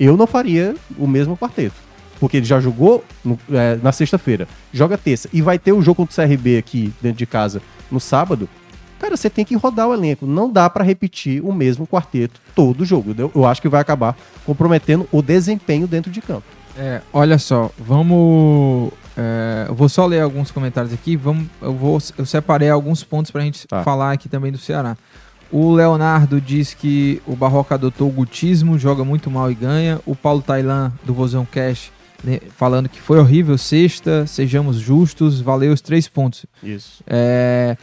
Eu 0.00 0.16
não 0.16 0.26
faria 0.26 0.74
o 0.98 1.06
mesmo 1.06 1.36
quarteto. 1.36 1.74
Porque 2.18 2.36
ele 2.36 2.46
já 2.46 2.60
jogou 2.60 3.04
no- 3.24 3.38
é, 3.52 3.76
na 3.82 3.90
sexta-feira, 3.90 4.46
joga 4.72 4.96
terça 4.96 5.28
e 5.32 5.42
vai 5.42 5.58
ter 5.58 5.72
o 5.72 5.82
jogo 5.82 5.96
contra 5.96 6.12
o 6.12 6.28
CRB 6.28 6.56
aqui 6.56 6.92
dentro 7.02 7.18
de 7.18 7.26
casa 7.26 7.60
no 7.90 7.98
sábado. 7.98 8.48
Cara, 9.00 9.16
você 9.16 9.28
tem 9.28 9.44
que 9.44 9.56
rodar 9.56 9.88
o 9.88 9.92
elenco. 9.92 10.24
Não 10.24 10.48
dá 10.48 10.70
pra 10.70 10.84
repetir 10.84 11.44
o 11.44 11.52
mesmo 11.52 11.84
quarteto 11.86 12.40
todo 12.54 12.84
jogo. 12.84 13.10
entendeu? 13.10 13.32
Eu 13.34 13.44
acho 13.44 13.60
que 13.60 13.68
vai 13.68 13.80
acabar 13.80 14.16
comprometendo 14.46 15.08
o 15.10 15.20
desempenho 15.20 15.88
dentro 15.88 16.12
de 16.12 16.20
campo. 16.20 16.44
É, 16.78 17.00
olha 17.12 17.36
só, 17.38 17.70
vamos. 17.76 18.92
é, 19.16 19.66
eu 19.68 19.74
vou 19.74 19.88
só 19.88 20.06
ler 20.06 20.20
alguns 20.20 20.50
comentários 20.52 20.92
aqui. 20.94 21.16
Vamos, 21.16 21.46
eu, 21.60 21.74
vou, 21.74 21.98
eu 22.16 22.24
separei 22.24 22.70
alguns 22.70 23.02
pontos 23.02 23.30
pra 23.32 23.42
gente 23.42 23.66
Tá. 23.66 23.82
falar 23.82 24.12
aqui 24.12 24.28
também 24.28 24.52
do 24.52 24.58
Ceará. 24.58 24.96
O 25.52 25.70
Leonardo 25.70 26.40
diz 26.40 26.72
que 26.72 27.20
o 27.26 27.36
Barroca 27.36 27.74
adotou 27.74 28.08
o 28.08 28.12
gutismo, 28.12 28.78
joga 28.78 29.04
muito 29.04 29.30
mal 29.30 29.50
e 29.50 29.54
ganha. 29.54 30.00
O 30.06 30.16
Paulo 30.16 30.40
Tailan, 30.40 30.90
do 31.04 31.12
Vozão 31.12 31.44
Cash, 31.44 31.92
né, 32.24 32.40
falando 32.56 32.88
que 32.88 32.98
foi 32.98 33.18
horrível 33.18 33.58
sexta, 33.58 34.26
sejamos 34.26 34.78
justos, 34.78 35.42
valeu 35.42 35.70
os 35.72 35.82
três 35.82 36.08
pontos. 36.08 36.46
Isso. 36.62 37.04
É, 37.06 37.76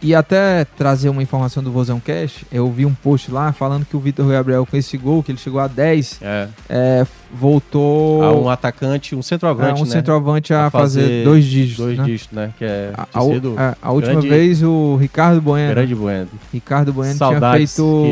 e 0.00 0.14
até 0.14 0.64
trazer 0.64 1.08
uma 1.08 1.22
informação 1.22 1.62
do 1.62 1.72
Vozão 1.72 1.98
Cash, 1.98 2.44
eu 2.52 2.70
vi 2.70 2.86
um 2.86 2.94
post 2.94 3.30
lá 3.32 3.52
falando 3.52 3.84
que 3.84 3.96
o 3.96 4.00
Vitor 4.00 4.28
Gabriel, 4.28 4.64
com 4.64 4.76
esse 4.76 4.96
gol, 4.96 5.22
que 5.22 5.32
ele 5.32 5.38
chegou 5.38 5.60
a 5.60 5.66
10, 5.66 6.20
É. 6.22 6.48
é, 6.68 7.06
voltou 7.32 8.22
Há 8.22 8.32
um 8.32 8.48
atacante, 8.48 9.14
um 9.16 9.18
é, 9.18 9.22
centroavante, 9.22 9.80
um 9.82 9.84
né? 9.84 9.90
centroavante 9.90 10.54
a, 10.54 10.66
A 10.66 10.70
fazer, 10.70 11.00
fazer 11.02 11.24
dois 11.24 11.44
dígitos. 11.44 11.84
Dois 11.84 11.98
né? 11.98 12.04
dígitos, 12.04 12.36
né? 12.36 12.50
Que 12.58 12.64
é 12.64 12.92
A, 12.96 13.02
a, 13.02 13.06
tinha 13.06 13.34
sido 13.34 13.54
a- 13.58 13.76
a 13.82 13.90
última 13.92 14.20
vez 14.20 14.62
o 14.62 14.96
Ricardo 14.96 15.40
Bueno, 15.40 15.70
grande 15.74 15.94
bueno. 15.94 16.28
Ricardo 16.52 16.92
Bueno 16.92 17.14
tinha 17.16 17.18
Saudades 17.30 17.74
feito. 17.74 18.02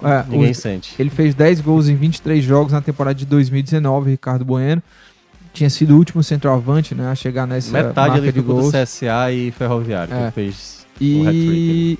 que 0.00 0.06
é, 0.06 0.24
ninguém 0.28 0.50
os- 0.50 0.58
sente. 0.58 0.94
Ele 0.98 1.10
fez 1.10 1.34
10 1.34 1.60
gols 1.60 1.88
em 1.88 1.94
23 1.94 2.42
jogos 2.44 2.72
na 2.72 2.80
temporada 2.80 3.14
de 3.14 3.24
2019, 3.24 4.10
Ricardo 4.10 4.44
Bueno. 4.44 4.82
Tinha 5.52 5.70
sido 5.70 5.94
o 5.94 5.96
último 5.96 6.22
centroavante 6.22 6.94
né, 6.94 7.10
a 7.10 7.14
chegar 7.14 7.46
nessa 7.46 7.72
Metade 7.72 7.94
marca 8.10 8.14
ali 8.22 8.26
de 8.32 8.40
ficou 8.40 8.56
do 8.56 8.60
gols. 8.62 8.72
CSA 8.74 9.32
e 9.32 9.50
Ferroviário, 9.50 10.08
que 10.14 10.14
É. 10.20 10.22
ele 10.24 10.30
fez. 10.30 10.77
E, 11.00 11.98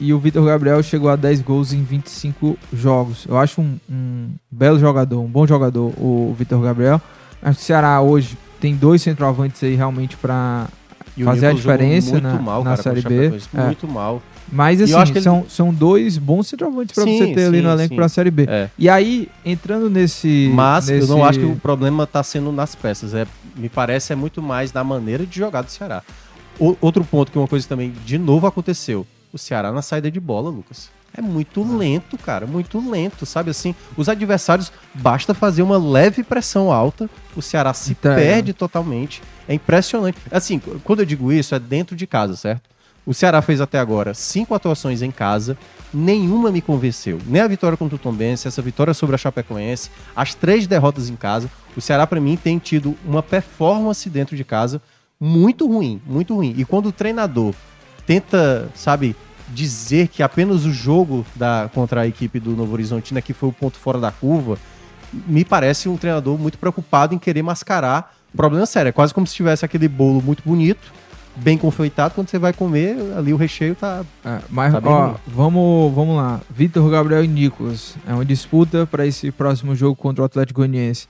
e 0.00 0.12
o 0.12 0.18
Vitor 0.18 0.44
Gabriel 0.44 0.82
chegou 0.82 1.08
a 1.10 1.16
10 1.16 1.42
gols 1.42 1.72
em 1.72 1.82
25 1.82 2.58
jogos. 2.72 3.24
Eu 3.28 3.38
acho 3.38 3.60
um, 3.60 3.76
um 3.90 4.30
belo 4.50 4.78
jogador, 4.78 5.20
um 5.20 5.28
bom 5.28 5.46
jogador, 5.46 5.92
o 5.98 6.34
Vitor 6.38 6.60
Gabriel. 6.60 7.00
Acho 7.42 7.58
que 7.58 7.62
o 7.62 7.66
Ceará 7.66 8.00
hoje 8.00 8.36
tem 8.60 8.74
dois 8.76 9.02
centroavantes 9.02 9.62
aí 9.64 9.74
realmente 9.74 10.16
para 10.16 10.68
fazer 11.24 11.46
a 11.46 11.52
diferença 11.52 12.12
muito 12.12 12.22
na- 12.24 12.38
mal, 12.38 12.64
na 12.64 12.70
cara, 12.70 12.82
Série 12.82 13.02
B. 13.02 13.32
É. 13.54 13.64
Muito 13.66 13.88
mal. 13.88 14.22
Mas 14.50 14.80
eu 14.80 14.84
assim, 14.84 14.94
acho 14.94 15.12
que 15.12 15.18
ele- 15.18 15.24
são, 15.24 15.46
são 15.48 15.72
dois 15.72 16.18
bons 16.18 16.46
centroavantes 16.48 16.94
para 16.94 17.04
você 17.04 17.32
ter 17.34 17.46
ali 17.46 17.58
sim, 17.58 17.62
no 17.64 17.70
elenco 17.70 17.94
para 17.94 18.04
a 18.06 18.08
Série 18.08 18.30
B. 18.30 18.44
É. 18.48 18.68
E 18.78 18.88
aí, 18.88 19.28
entrando 19.44 19.88
nesse. 19.88 20.50
Mas 20.54 20.88
eu 20.88 20.96
nesse- 20.96 21.08
não 21.08 21.24
acho 21.24 21.38
que 21.38 21.44
o 21.46 21.56
problema 21.56 22.06
tá 22.06 22.22
sendo 22.22 22.52
nas 22.52 22.74
peças. 22.74 23.14
É, 23.14 23.26
me 23.56 23.68
parece 23.68 24.12
é 24.12 24.16
muito 24.16 24.42
mais 24.42 24.70
da 24.70 24.84
maneira 24.84 25.24
de 25.24 25.38
jogar 25.38 25.62
do 25.62 25.70
Ceará. 25.70 26.02
O- 26.58 26.76
outro 26.80 27.04
ponto 27.04 27.32
que 27.32 27.38
uma 27.38 27.48
coisa 27.48 27.66
também 27.66 27.90
de 28.04 28.18
novo 28.18 28.46
aconteceu. 28.46 29.06
O 29.32 29.38
Ceará 29.38 29.72
na 29.72 29.82
saída 29.82 30.10
de 30.10 30.20
bola, 30.20 30.50
Lucas. 30.50 30.90
É 31.14 31.20
muito 31.20 31.62
lento, 31.76 32.16
cara, 32.16 32.46
muito 32.46 32.78
lento, 32.90 33.26
sabe 33.26 33.50
assim? 33.50 33.74
Os 33.96 34.08
adversários 34.08 34.72
basta 34.94 35.34
fazer 35.34 35.62
uma 35.62 35.76
leve 35.76 36.22
pressão 36.22 36.72
alta, 36.72 37.08
o 37.36 37.42
Ceará 37.42 37.74
se 37.74 37.92
Entrega. 37.92 38.16
perde 38.20 38.52
totalmente. 38.54 39.22
É 39.46 39.52
impressionante. 39.52 40.16
Assim, 40.30 40.58
quando 40.82 41.00
eu 41.00 41.06
digo 41.06 41.30
isso 41.32 41.54
é 41.54 41.58
dentro 41.58 41.94
de 41.94 42.06
casa, 42.06 42.34
certo? 42.36 42.70
O 43.04 43.12
Ceará 43.12 43.42
fez 43.42 43.60
até 43.60 43.78
agora 43.78 44.14
cinco 44.14 44.54
atuações 44.54 45.02
em 45.02 45.10
casa, 45.10 45.58
nenhuma 45.92 46.50
me 46.52 46.62
convenceu. 46.62 47.18
Nem 47.26 47.42
a 47.42 47.48
vitória 47.48 47.76
contra 47.76 47.96
o 47.96 47.98
Tombense, 47.98 48.46
essa 48.48 48.62
vitória 48.62 48.94
sobre 48.94 49.14
a 49.14 49.18
Chapecoense, 49.18 49.90
as 50.16 50.34
três 50.34 50.66
derrotas 50.66 51.08
em 51.10 51.16
casa. 51.16 51.50
O 51.76 51.80
Ceará, 51.80 52.06
pra 52.06 52.20
mim, 52.20 52.36
tem 52.36 52.58
tido 52.58 52.96
uma 53.04 53.22
performance 53.22 54.08
dentro 54.08 54.36
de 54.36 54.44
casa 54.44 54.80
muito 55.24 55.68
ruim, 55.68 56.02
muito 56.04 56.34
ruim. 56.34 56.52
E 56.58 56.64
quando 56.64 56.86
o 56.86 56.92
treinador 56.92 57.54
tenta, 58.04 58.68
sabe, 58.74 59.14
dizer 59.50 60.08
que 60.08 60.20
apenas 60.20 60.64
o 60.64 60.72
jogo 60.72 61.24
da, 61.36 61.70
contra 61.72 62.00
a 62.00 62.06
equipe 62.08 62.40
do 62.40 62.56
Novo 62.56 62.72
Horizontino 62.72 63.20
é 63.20 63.22
que 63.22 63.32
foi 63.32 63.48
o 63.48 63.52
ponto 63.52 63.78
fora 63.78 64.00
da 64.00 64.10
curva, 64.10 64.58
me 65.12 65.44
parece 65.44 65.88
um 65.88 65.96
treinador 65.96 66.36
muito 66.36 66.58
preocupado 66.58 67.14
em 67.14 67.18
querer 67.20 67.42
mascarar 67.42 68.16
problema 68.36 68.66
sério. 68.66 68.88
É 68.88 68.92
quase 68.92 69.14
como 69.14 69.24
se 69.24 69.34
tivesse 69.34 69.64
aquele 69.64 69.86
bolo 69.86 70.20
muito 70.20 70.42
bonito, 70.44 70.92
bem 71.36 71.56
confeitado, 71.56 72.14
quando 72.14 72.28
você 72.28 72.38
vai 72.38 72.52
comer, 72.52 72.96
ali 73.16 73.32
o 73.32 73.36
recheio 73.36 73.76
tá. 73.76 74.04
É, 74.24 74.40
mas, 74.50 74.72
Tá 74.72 74.80
ó, 74.82 75.14
vamos, 75.24 75.94
vamos 75.94 76.16
lá. 76.16 76.40
Vitor 76.50 76.90
Gabriel 76.90 77.24
e 77.24 77.28
Nicolas. 77.28 77.94
É 78.08 78.12
uma 78.12 78.24
disputa 78.24 78.88
para 78.90 79.06
esse 79.06 79.30
próximo 79.30 79.76
jogo 79.76 79.94
contra 79.94 80.22
o 80.22 80.24
Atlético 80.24 80.58
Goianiense. 80.58 81.06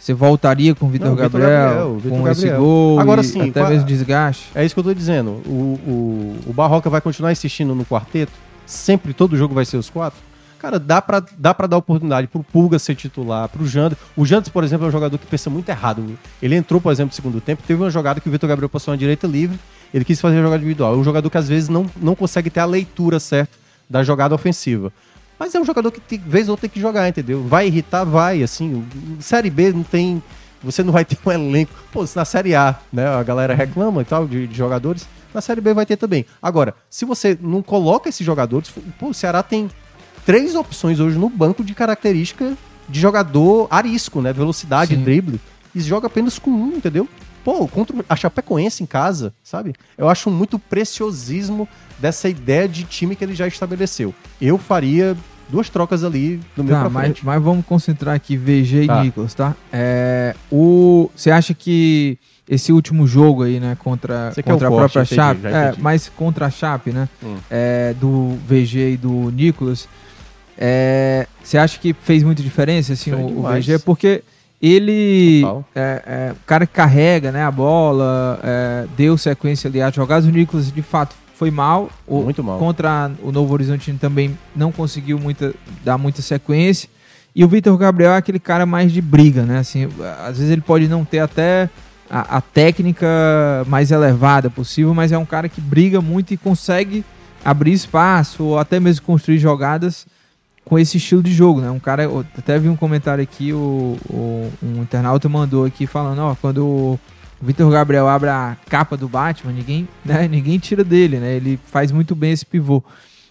Você 0.00 0.14
voltaria 0.14 0.74
com 0.74 0.86
o 0.86 0.88
Vitor 0.88 1.14
Gabriel, 1.14 1.48
Gabriel, 1.48 2.00
com 2.08 2.26
esse 2.26 2.46
Gabriel. 2.46 2.60
gol 2.62 3.00
Agora 3.00 3.22
sim, 3.22 3.50
até 3.50 3.68
mesmo 3.68 3.86
desgaste? 3.86 4.50
É 4.54 4.64
isso 4.64 4.74
que 4.74 4.78
eu 4.80 4.84
tô 4.84 4.94
dizendo. 4.94 5.42
O, 5.46 5.78
o, 5.86 6.36
o 6.46 6.52
Barroca 6.54 6.88
vai 6.88 7.02
continuar 7.02 7.30
insistindo 7.30 7.74
no 7.74 7.84
quarteto? 7.84 8.32
Sempre 8.64 9.12
todo 9.12 9.36
jogo 9.36 9.54
vai 9.54 9.66
ser 9.66 9.76
os 9.76 9.90
quatro? 9.90 10.18
Cara, 10.58 10.78
dá 10.78 11.02
pra, 11.02 11.22
dá 11.36 11.52
pra 11.52 11.66
dar 11.66 11.76
oportunidade 11.76 12.28
pro 12.28 12.42
Pulga 12.42 12.78
ser 12.78 12.94
titular, 12.94 13.46
pro 13.48 13.66
Jandes. 13.66 13.98
O 14.16 14.24
Jandes, 14.24 14.48
por 14.48 14.64
exemplo, 14.64 14.86
é 14.86 14.88
um 14.88 14.92
jogador 14.92 15.18
que 15.18 15.26
pensa 15.26 15.50
muito 15.50 15.68
errado. 15.68 16.04
Ele 16.40 16.54
entrou, 16.54 16.80
por 16.80 16.92
exemplo, 16.92 17.10
no 17.10 17.14
segundo 17.14 17.40
tempo, 17.40 17.62
teve 17.66 17.82
uma 17.82 17.90
jogada 17.90 18.20
que 18.20 18.28
o 18.28 18.32
Vitor 18.32 18.48
Gabriel 18.48 18.70
passou 18.70 18.92
na 18.92 18.98
direita 18.98 19.26
livre, 19.26 19.58
ele 19.92 20.04
quis 20.04 20.18
fazer 20.18 20.38
a 20.38 20.42
jogada 20.42 20.62
individual. 20.62 20.94
É 20.94 20.96
um 20.96 21.04
jogador 21.04 21.28
que 21.28 21.38
às 21.38 21.48
vezes 21.48 21.68
não, 21.68 21.86
não 22.00 22.14
consegue 22.14 22.48
ter 22.48 22.60
a 22.60 22.64
leitura 22.64 23.20
certa 23.20 23.52
da 23.88 24.02
jogada 24.02 24.34
ofensiva. 24.34 24.92
Mas 25.40 25.54
é 25.54 25.58
um 25.58 25.64
jogador 25.64 25.90
que, 25.90 26.18
vez 26.18 26.48
ou 26.48 26.52
outra, 26.52 26.68
tem 26.68 26.70
que 26.70 26.78
jogar, 26.78 27.08
entendeu? 27.08 27.42
Vai 27.42 27.66
irritar? 27.66 28.04
Vai, 28.04 28.42
assim. 28.42 28.86
Série 29.20 29.48
B 29.48 29.72
não 29.72 29.82
tem... 29.82 30.22
Você 30.62 30.82
não 30.82 30.92
vai 30.92 31.02
ter 31.02 31.16
um 31.24 31.32
elenco... 31.32 31.72
Pô, 31.90 32.06
se 32.06 32.14
na 32.14 32.26
Série 32.26 32.54
A, 32.54 32.78
né, 32.92 33.08
a 33.08 33.22
galera 33.22 33.54
reclama 33.54 34.02
e 34.02 34.04
tal 34.04 34.28
de, 34.28 34.46
de 34.46 34.54
jogadores, 34.54 35.08
na 35.32 35.40
Série 35.40 35.62
B 35.62 35.72
vai 35.72 35.86
ter 35.86 35.96
também. 35.96 36.26
Agora, 36.42 36.74
se 36.90 37.06
você 37.06 37.38
não 37.40 37.62
coloca 37.62 38.10
esses 38.10 38.24
jogadores... 38.24 38.70
Pô, 38.98 39.08
o 39.08 39.14
Ceará 39.14 39.42
tem 39.42 39.70
três 40.26 40.54
opções 40.54 41.00
hoje 41.00 41.16
no 41.16 41.30
banco 41.30 41.64
de 41.64 41.74
característica 41.74 42.54
de 42.86 43.00
jogador 43.00 43.66
arisco, 43.70 44.20
né? 44.20 44.34
Velocidade, 44.34 44.94
Sim. 44.94 45.02
drible. 45.02 45.40
E 45.74 45.80
joga 45.80 46.06
apenas 46.06 46.38
com 46.38 46.50
um, 46.50 46.76
entendeu? 46.76 47.08
Pô, 47.42 47.66
contra 47.66 47.96
a 48.06 48.14
Chapecoense 48.14 48.82
em 48.82 48.86
casa, 48.86 49.32
sabe? 49.42 49.72
Eu 49.96 50.08
acho 50.08 50.30
muito 50.30 50.58
preciosismo 50.58 51.66
dessa 51.98 52.28
ideia 52.28 52.68
de 52.68 52.84
time 52.84 53.16
que 53.16 53.24
ele 53.24 53.34
já 53.34 53.46
estabeleceu. 53.46 54.14
Eu 54.40 54.58
faria 54.58 55.16
duas 55.50 55.68
trocas 55.68 56.02
ali 56.04 56.40
no 56.56 56.64
meio 56.64 56.76
Tá, 56.76 56.82
pra 56.82 56.90
mas, 56.90 57.20
mas 57.22 57.42
vamos 57.42 57.64
concentrar 57.66 58.14
aqui 58.14 58.36
VG 58.36 58.82
e 58.84 58.86
Tá. 58.86 59.02
Nicolas, 59.04 59.34
tá? 59.34 59.54
É, 59.72 60.34
o, 60.50 61.10
você 61.14 61.30
acha 61.30 61.52
que 61.54 62.18
esse 62.48 62.72
último 62.72 63.06
jogo 63.06 63.42
aí, 63.44 63.60
né, 63.60 63.76
contra, 63.78 64.30
Você 64.32 64.42
contra 64.42 64.66
a 64.68 64.70
corte, 64.70 64.92
própria 64.92 65.02
entendi, 65.02 65.14
Chape, 65.14 65.46
é, 65.46 65.74
mas 65.78 66.08
contra 66.16 66.46
a 66.46 66.50
Chape, 66.50 66.90
né, 66.92 67.08
Hum. 67.22 67.36
é, 67.50 67.94
do 68.00 68.36
VG 68.46 68.92
e 68.92 68.96
do 68.96 69.30
Nicolas, 69.30 69.88
é, 70.58 71.26
você 71.42 71.56
acha 71.58 71.78
que 71.78 71.92
fez 71.94 72.22
muita 72.22 72.42
diferença, 72.42 72.92
assim, 72.92 73.12
o, 73.12 73.38
o. 73.40 73.42
VG? 73.42 73.78
Porque 73.78 74.22
ele, 74.60 75.42
é, 75.74 76.02
é, 76.06 76.32
o 76.32 76.44
cara 76.46 76.66
que 76.66 76.72
carrega, 76.72 77.32
né, 77.32 77.42
a 77.44 77.50
bola, 77.50 78.38
é, 78.42 78.86
deu 78.96 79.16
sequência 79.16 79.68
ali 79.68 79.80
às 79.80 79.94
jogadas, 79.94 80.26
o 80.26 80.30
Nicolas, 80.30 80.70
de 80.70 80.82
fato, 80.82 81.14
foi 81.40 81.50
mal. 81.50 81.88
O, 82.06 82.20
Muito 82.20 82.44
mal. 82.44 82.58
Contra 82.58 83.10
o 83.22 83.32
Novo 83.32 83.54
Horizontino 83.54 83.98
também 83.98 84.36
não 84.54 84.70
conseguiu 84.70 85.18
muita, 85.18 85.54
dar 85.82 85.96
muita 85.96 86.20
sequência. 86.20 86.86
E 87.34 87.42
o 87.42 87.48
Vitor 87.48 87.74
Gabriel 87.78 88.12
é 88.12 88.18
aquele 88.18 88.38
cara 88.38 88.66
mais 88.66 88.92
de 88.92 89.00
briga, 89.00 89.44
né? 89.44 89.58
Assim, 89.58 89.88
às 90.22 90.36
vezes 90.36 90.50
ele 90.52 90.60
pode 90.60 90.86
não 90.86 91.02
ter 91.02 91.20
até 91.20 91.70
a, 92.10 92.36
a 92.36 92.40
técnica 92.42 93.06
mais 93.66 93.90
elevada 93.90 94.50
possível, 94.50 94.92
mas 94.92 95.12
é 95.12 95.16
um 95.16 95.24
cara 95.24 95.48
que 95.48 95.62
briga 95.62 96.02
muito 96.02 96.34
e 96.34 96.36
consegue 96.36 97.02
abrir 97.42 97.72
espaço 97.72 98.44
ou 98.44 98.58
até 98.58 98.78
mesmo 98.78 99.06
construir 99.06 99.38
jogadas 99.38 100.06
com 100.62 100.78
esse 100.78 100.98
estilo 100.98 101.22
de 101.22 101.32
jogo, 101.32 101.62
né? 101.62 101.70
Um 101.70 101.78
cara, 101.78 102.02
até 102.36 102.58
vi 102.58 102.68
um 102.68 102.76
comentário 102.76 103.22
aqui, 103.22 103.50
o, 103.54 103.96
o- 104.10 104.52
um 104.62 104.82
internauta 104.82 105.26
mandou 105.26 105.64
aqui 105.64 105.86
falando, 105.86 106.18
ó, 106.18 106.34
quando 106.34 106.98
Vitor 107.40 107.70
Gabriel 107.70 108.06
abre 108.06 108.28
a 108.28 108.56
capa 108.68 108.96
do 108.96 109.08
Batman, 109.08 109.52
ninguém, 109.52 109.88
né, 110.04 110.28
ninguém 110.28 110.58
tira 110.58 110.84
dele, 110.84 111.18
né? 111.18 111.34
Ele 111.34 111.58
faz 111.66 111.90
muito 111.90 112.14
bem 112.14 112.32
esse 112.32 112.44
pivô. 112.44 112.82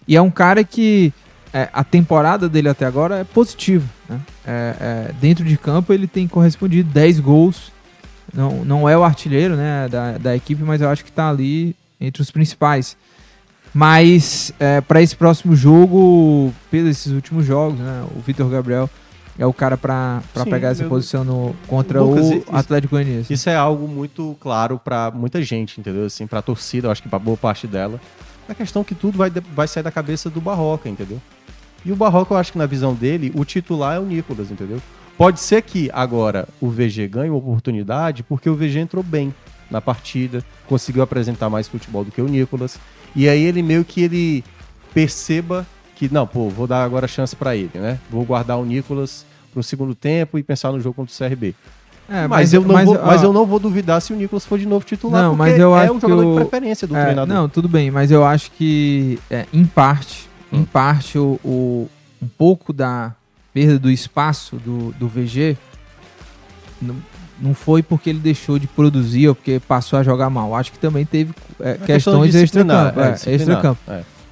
E 0.06 0.16
é 0.16 0.22
um 0.22 0.30
cara 0.30 0.64
que 0.64 1.12
é, 1.52 1.68
a 1.72 1.84
temporada 1.84 2.48
dele 2.48 2.68
até 2.68 2.86
agora 2.86 3.18
é 3.18 3.24
positiva, 3.24 3.86
né? 4.08 4.20
É, 4.46 4.76
é, 4.80 5.12
dentro 5.20 5.44
de 5.44 5.56
campo 5.56 5.92
ele 5.92 6.06
tem 6.06 6.26
correspondido 6.26 6.90
10 6.92 7.20
gols. 7.20 7.72
Não, 8.32 8.64
não 8.64 8.88
é 8.88 8.96
o 8.96 9.02
artilheiro, 9.02 9.56
né, 9.56 9.88
da, 9.88 10.18
da 10.18 10.36
equipe, 10.36 10.62
mas 10.62 10.80
eu 10.80 10.88
acho 10.88 11.04
que 11.04 11.10
tá 11.10 11.28
ali 11.28 11.74
entre 12.00 12.22
os 12.22 12.30
principais. 12.30 12.96
Mas 13.74 14.52
é, 14.58 14.80
para 14.80 15.02
esse 15.02 15.14
próximo 15.14 15.54
jogo, 15.54 16.52
pelos 16.70 16.90
esses 16.90 17.12
últimos 17.12 17.44
jogos, 17.44 17.78
né, 17.78 18.04
o 18.14 18.20
Vitor 18.20 18.48
Gabriel 18.48 18.88
é 19.40 19.46
o 19.46 19.52
cara 19.54 19.76
para 19.76 20.22
pegar 20.44 20.68
essa 20.68 20.82
eu- 20.84 20.88
posição 20.88 21.24
no, 21.24 21.56
contra 21.66 22.00
Lucas, 22.02 22.26
o 22.26 22.34
isso- 22.34 22.44
Atlético 22.52 22.94
Goianiense. 22.94 23.32
Isso 23.32 23.48
é 23.48 23.56
algo 23.56 23.88
muito 23.88 24.36
claro 24.38 24.78
pra 24.78 25.10
muita 25.10 25.42
gente, 25.42 25.80
entendeu? 25.80 26.04
Assim, 26.04 26.26
pra 26.26 26.42
torcida, 26.42 26.86
eu 26.86 26.90
acho 26.92 27.02
que 27.02 27.08
pra 27.08 27.18
boa 27.18 27.36
parte 27.38 27.66
dela. 27.66 27.98
A 28.46 28.54
questão 28.54 28.82
é 28.82 28.84
que 28.84 28.94
tudo 28.94 29.16
vai, 29.16 29.30
vai 29.30 29.66
sair 29.66 29.82
da 29.82 29.90
cabeça 29.90 30.28
do 30.28 30.40
Barroca, 30.40 30.88
entendeu? 30.88 31.18
E 31.84 31.90
o 31.90 31.96
Barroca, 31.96 32.34
eu 32.34 32.38
acho 32.38 32.52
que 32.52 32.58
na 32.58 32.66
visão 32.66 32.92
dele, 32.92 33.32
o 33.34 33.42
titular 33.44 33.96
é 33.96 33.98
o 33.98 34.04
Nicolas, 34.04 34.50
entendeu? 34.50 34.78
Pode 35.16 35.40
ser 35.40 35.62
que 35.62 35.90
agora 35.94 36.46
o 36.60 36.68
VG 36.68 37.08
ganhe 37.08 37.30
uma 37.30 37.38
oportunidade 37.38 38.22
porque 38.22 38.50
o 38.50 38.54
VG 38.54 38.78
entrou 38.80 39.02
bem 39.02 39.34
na 39.70 39.80
partida, 39.80 40.44
conseguiu 40.66 41.02
apresentar 41.02 41.48
mais 41.48 41.66
futebol 41.68 42.04
do 42.04 42.10
que 42.10 42.20
o 42.20 42.28
Nicolas. 42.28 42.78
E 43.16 43.28
aí 43.28 43.42
ele 43.42 43.62
meio 43.62 43.84
que 43.84 44.02
ele 44.02 44.44
perceba 44.92 45.66
que, 45.96 46.12
não, 46.12 46.26
pô, 46.26 46.48
vou 46.48 46.66
dar 46.66 46.82
agora 46.84 47.06
chance 47.06 47.36
para 47.36 47.54
ele, 47.56 47.70
né? 47.74 47.98
Vou 48.10 48.24
guardar 48.24 48.58
o 48.58 48.64
Nicolas 48.64 49.24
para 49.50 49.60
o 49.60 49.62
segundo 49.62 49.94
tempo 49.94 50.38
e 50.38 50.42
pensar 50.42 50.72
no 50.72 50.80
jogo 50.80 50.94
contra 50.94 51.12
o 51.14 51.16
CRB. 51.28 51.54
É, 52.08 52.26
mas, 52.26 52.52
eu 52.52 52.62
não 52.62 52.74
mas, 52.74 52.86
vou, 52.86 52.96
ó, 52.98 53.06
mas 53.06 53.22
eu 53.22 53.32
não 53.32 53.46
vou 53.46 53.60
duvidar 53.60 54.00
se 54.02 54.12
o 54.12 54.16
Nicolas 54.16 54.44
for 54.44 54.58
de 54.58 54.66
novo 54.66 54.84
titular, 54.84 55.22
Não, 55.22 55.36
porque 55.36 55.50
mas 55.52 55.60
eu 55.60 55.76
é 55.76 55.84
acho 55.84 55.92
um 55.94 56.00
jogador 56.00 56.26
o- 56.26 56.30
de 56.30 56.40
preferência 56.40 56.86
do 56.88 56.96
é, 56.96 57.02
treinador. 57.04 57.32
Não, 57.34 57.48
tudo 57.48 57.68
bem, 57.68 57.88
mas 57.90 58.10
eu 58.10 58.24
acho 58.24 58.50
que, 58.52 59.18
é, 59.30 59.46
em 59.52 59.64
parte, 59.64 60.28
em 60.52 60.60
Hum. 60.60 60.64
parte, 60.64 61.16
o, 61.18 61.38
o- 61.44 61.88
um 62.20 62.26
pouco 62.26 62.72
da 62.72 63.14
perda 63.54 63.78
do 63.78 63.90
espaço 63.90 64.56
do, 64.56 64.92
do 64.98 65.06
VG 65.08 65.56
não, 66.82 66.96
não 67.40 67.54
foi 67.54 67.82
porque 67.82 68.10
ele 68.10 68.18
deixou 68.18 68.58
de 68.58 68.66
produzir 68.66 69.28
ou 69.28 69.34
porque 69.34 69.60
passou 69.60 69.98
a 69.98 70.02
jogar 70.02 70.28
mal. 70.30 70.54
Acho 70.54 70.72
que 70.72 70.78
também 70.80 71.04
teve 71.06 71.32
é, 71.60 71.70
É 71.70 71.72
questão 71.74 71.86
questões 72.22 72.32
disciplinar, 72.32 72.86
extra-campo. 72.88 73.00
é, 73.28 73.30
É, 73.30 73.34
extra-campo. 73.36 73.80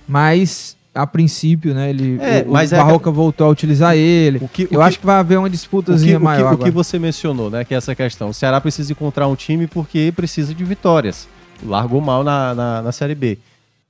Mas, 0.07 0.77
a 1.01 1.07
princípio, 1.07 1.75
né, 1.75 1.91
ele, 1.91 2.19
É, 2.21 2.45
o, 2.47 2.51
mas 2.53 2.73
o 2.73 2.75
é- 2.75 2.79
Barroca 2.79 3.11
voltou 3.11 3.47
a 3.47 3.51
utilizar 3.51 3.97
ele. 3.97 4.39
O 4.43 4.49
que, 4.49 4.65
o 4.65 4.65
eu 4.65 4.69
que- 4.69 4.77
acho 4.79 4.99
que 5.01 5.07
vai 5.07 5.17
haver 5.17 5.37
uma 5.39 5.47
o 5.47 5.51
que, 5.51 5.57
disputazinha 5.57 6.17
o 6.17 6.21
que- 6.21 6.25
maior 6.25 6.47
o 6.55 6.57
que 6.57 6.63
agora. 6.65 6.73
você 6.73 6.99
mencionou, 6.99 7.51
né? 7.51 7.65
Que 7.65 7.75
é 7.75 7.77
essa 7.77 7.95
questão. 7.95 8.31
O 8.31 8.35
Ceará 8.35 8.61
precisa 8.61 8.93
encontrar 8.93 9.27
um 9.29 9.35
time 9.37 9.67
porque 9.67 10.13
precisa 10.15 10.55
de 10.55 10.65
vitórias. 10.65 11.29
Largou 11.65 12.01
mal 12.01 12.23
na, 12.25 12.55
na, 12.55 12.83
na 12.83 12.93
Série 12.93 13.15
B. 13.15 13.39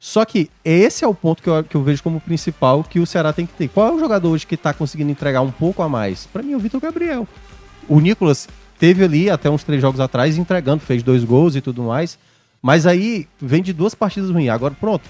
Só 0.00 0.24
que 0.24 0.48
esse 0.64 1.04
é 1.04 1.08
o 1.08 1.14
ponto 1.14 1.42
que 1.42 1.48
eu, 1.50 1.64
que 1.64 1.74
eu 1.74 1.82
vejo 1.82 2.02
como 2.02 2.20
principal 2.20 2.84
que 2.84 3.00
o 3.00 3.06
Ceará 3.06 3.32
tem 3.32 3.44
que 3.46 3.52
ter. 3.52 3.68
Qual 3.68 3.88
é 3.88 3.92
o 3.92 3.98
jogador 3.98 4.28
hoje 4.30 4.46
que 4.46 4.56
tá 4.56 4.72
conseguindo 4.72 5.10
entregar 5.10 5.40
um 5.42 5.50
pouco 5.50 5.82
a 5.82 5.88
mais? 5.88 6.26
Pra 6.32 6.42
mim, 6.42 6.52
é 6.52 6.56
o 6.56 6.60
Vitor 6.60 6.80
Gabriel. 6.80 7.26
O 7.88 7.98
Nicolas 8.00 8.48
teve 8.78 9.02
ali 9.02 9.28
até 9.28 9.50
uns 9.50 9.64
três 9.64 9.82
jogos 9.82 9.98
atrás 9.98 10.38
entregando, 10.38 10.80
fez 10.80 11.02
dois 11.02 11.24
gols 11.24 11.56
e 11.56 11.60
tudo 11.60 11.82
mais. 11.82 12.16
Mas 12.62 12.86
aí 12.86 13.26
vem 13.40 13.60
de 13.62 13.72
duas 13.72 13.94
partidas 13.94 14.30
ruins. 14.30 14.48
Agora, 14.50 14.74
pronto. 14.78 15.08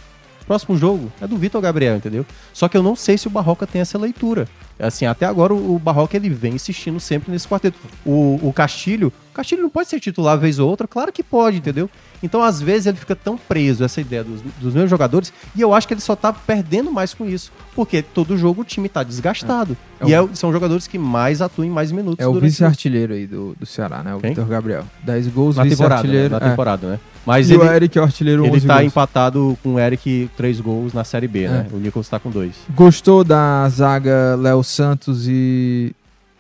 Próximo 0.49 0.79
jogo 0.79 1.13
é 1.21 1.27
do 1.27 1.37
Vitor 1.37 1.61
Gabriel, 1.61 1.97
entendeu? 1.97 2.25
Só 2.55 2.69
que 2.69 2.77
eu 2.77 2.83
não 2.83 2.97
sei 2.97 3.19
se 3.19 3.27
o 3.27 3.31
Barroca 3.31 3.67
tem 3.67 3.83
essa 3.83 3.99
leitura. 3.99 4.49
Assim, 4.79 5.05
até 5.05 5.27
agora 5.27 5.53
o, 5.53 5.79
Barroca 5.79 6.17
ele 6.17 6.31
vem 6.31 6.55
insistindo 6.55 6.99
sempre 6.99 7.31
nesse 7.31 7.47
quarteto. 7.47 7.79
O, 8.03 8.41
o 8.43 8.51
Castilho, 8.51 9.13
o 9.31 9.35
Castilho 9.35 9.61
não 9.61 9.69
pode 9.69 9.91
ser 9.91 10.01
titular 10.01 10.39
vez 10.39 10.59
ou 10.59 10.67
outra? 10.67 10.89
Claro 10.89 11.13
que 11.13 11.23
pode, 11.23 11.59
entendeu? 11.59 11.91
Então, 12.23 12.43
às 12.43 12.61
vezes, 12.61 12.87
ele 12.87 12.97
fica 12.97 13.15
tão 13.15 13.37
preso 13.39 13.85
essa 13.85 14.01
ideia 14.01 14.25
dos, 14.25 14.41
dos 14.61 14.75
meus 14.75 14.91
jogadores, 14.91 15.33
e 15.55 15.61
eu 15.61 15.73
acho 15.73 15.87
que 15.87 15.95
ele 15.95 16.01
só 16.01 16.17
tá 16.17 16.33
perdendo 16.33 16.91
mais 16.91 17.15
com 17.15 17.25
isso. 17.27 17.53
Porque 17.75 18.03
todo 18.03 18.37
jogo 18.37 18.63
o 18.63 18.65
time 18.65 18.89
tá 18.89 19.03
desgastado. 19.03 19.77
É 20.01 20.09
e 20.09 20.19
o- 20.19 20.31
é- 20.33 20.35
são 20.35 20.53
jogadores 20.53 20.87
que 20.87 20.99
mais 20.99 21.41
atuam 21.41 21.67
em 21.67 21.71
mais 21.71 21.93
minutos 21.93 22.25
É 22.25 22.27
o 22.29 22.35
vice-artilheiro 22.41 23.15
aí 23.15 23.27
do, 23.27 23.55
do 23.59 23.65
Ceará, 23.67 24.03
né? 24.03 24.15
O 24.15 24.21
Quem? 24.21 24.31
Vitor 24.31 24.47
Gabriel. 24.47 24.85
10 25.05 25.29
gols, 25.29 25.57
na 25.57 25.63
temporada, 25.65 25.95
né? 25.95 25.97
vice-artilheiro. 26.03 26.31
Na 26.41 26.47
é. 26.47 26.51
temporada, 26.51 26.87
né? 26.89 27.01
Mas 27.25 27.51
E 27.51 27.55
ele, 27.55 27.63
o 27.63 27.73
Eric 27.73 27.99
é 27.99 28.01
o 28.01 28.05
artilheiro 28.05 28.45
ele 28.47 28.57
11 28.57 28.67
tá 28.67 28.75
gols. 28.75 28.87
empatado 28.87 29.59
com 29.63 29.75
o 29.75 29.79
Eric, 29.79 30.31
três 30.37 30.61
gols 30.61 30.93
na 30.93 31.05
Série 31.05 31.29
B, 31.29 31.47
né? 31.49 31.67
É. 31.71 31.77
O 31.77 31.79
Nicolas 31.79 32.09
tá 32.09 32.19
com 32.19 32.31
dois. 32.31 32.55
Gostou 32.75 33.23
da 33.23 33.69
zaga 33.69 34.35
Léo 34.37 34.63
Santos 34.65 35.27
e. 35.29 35.95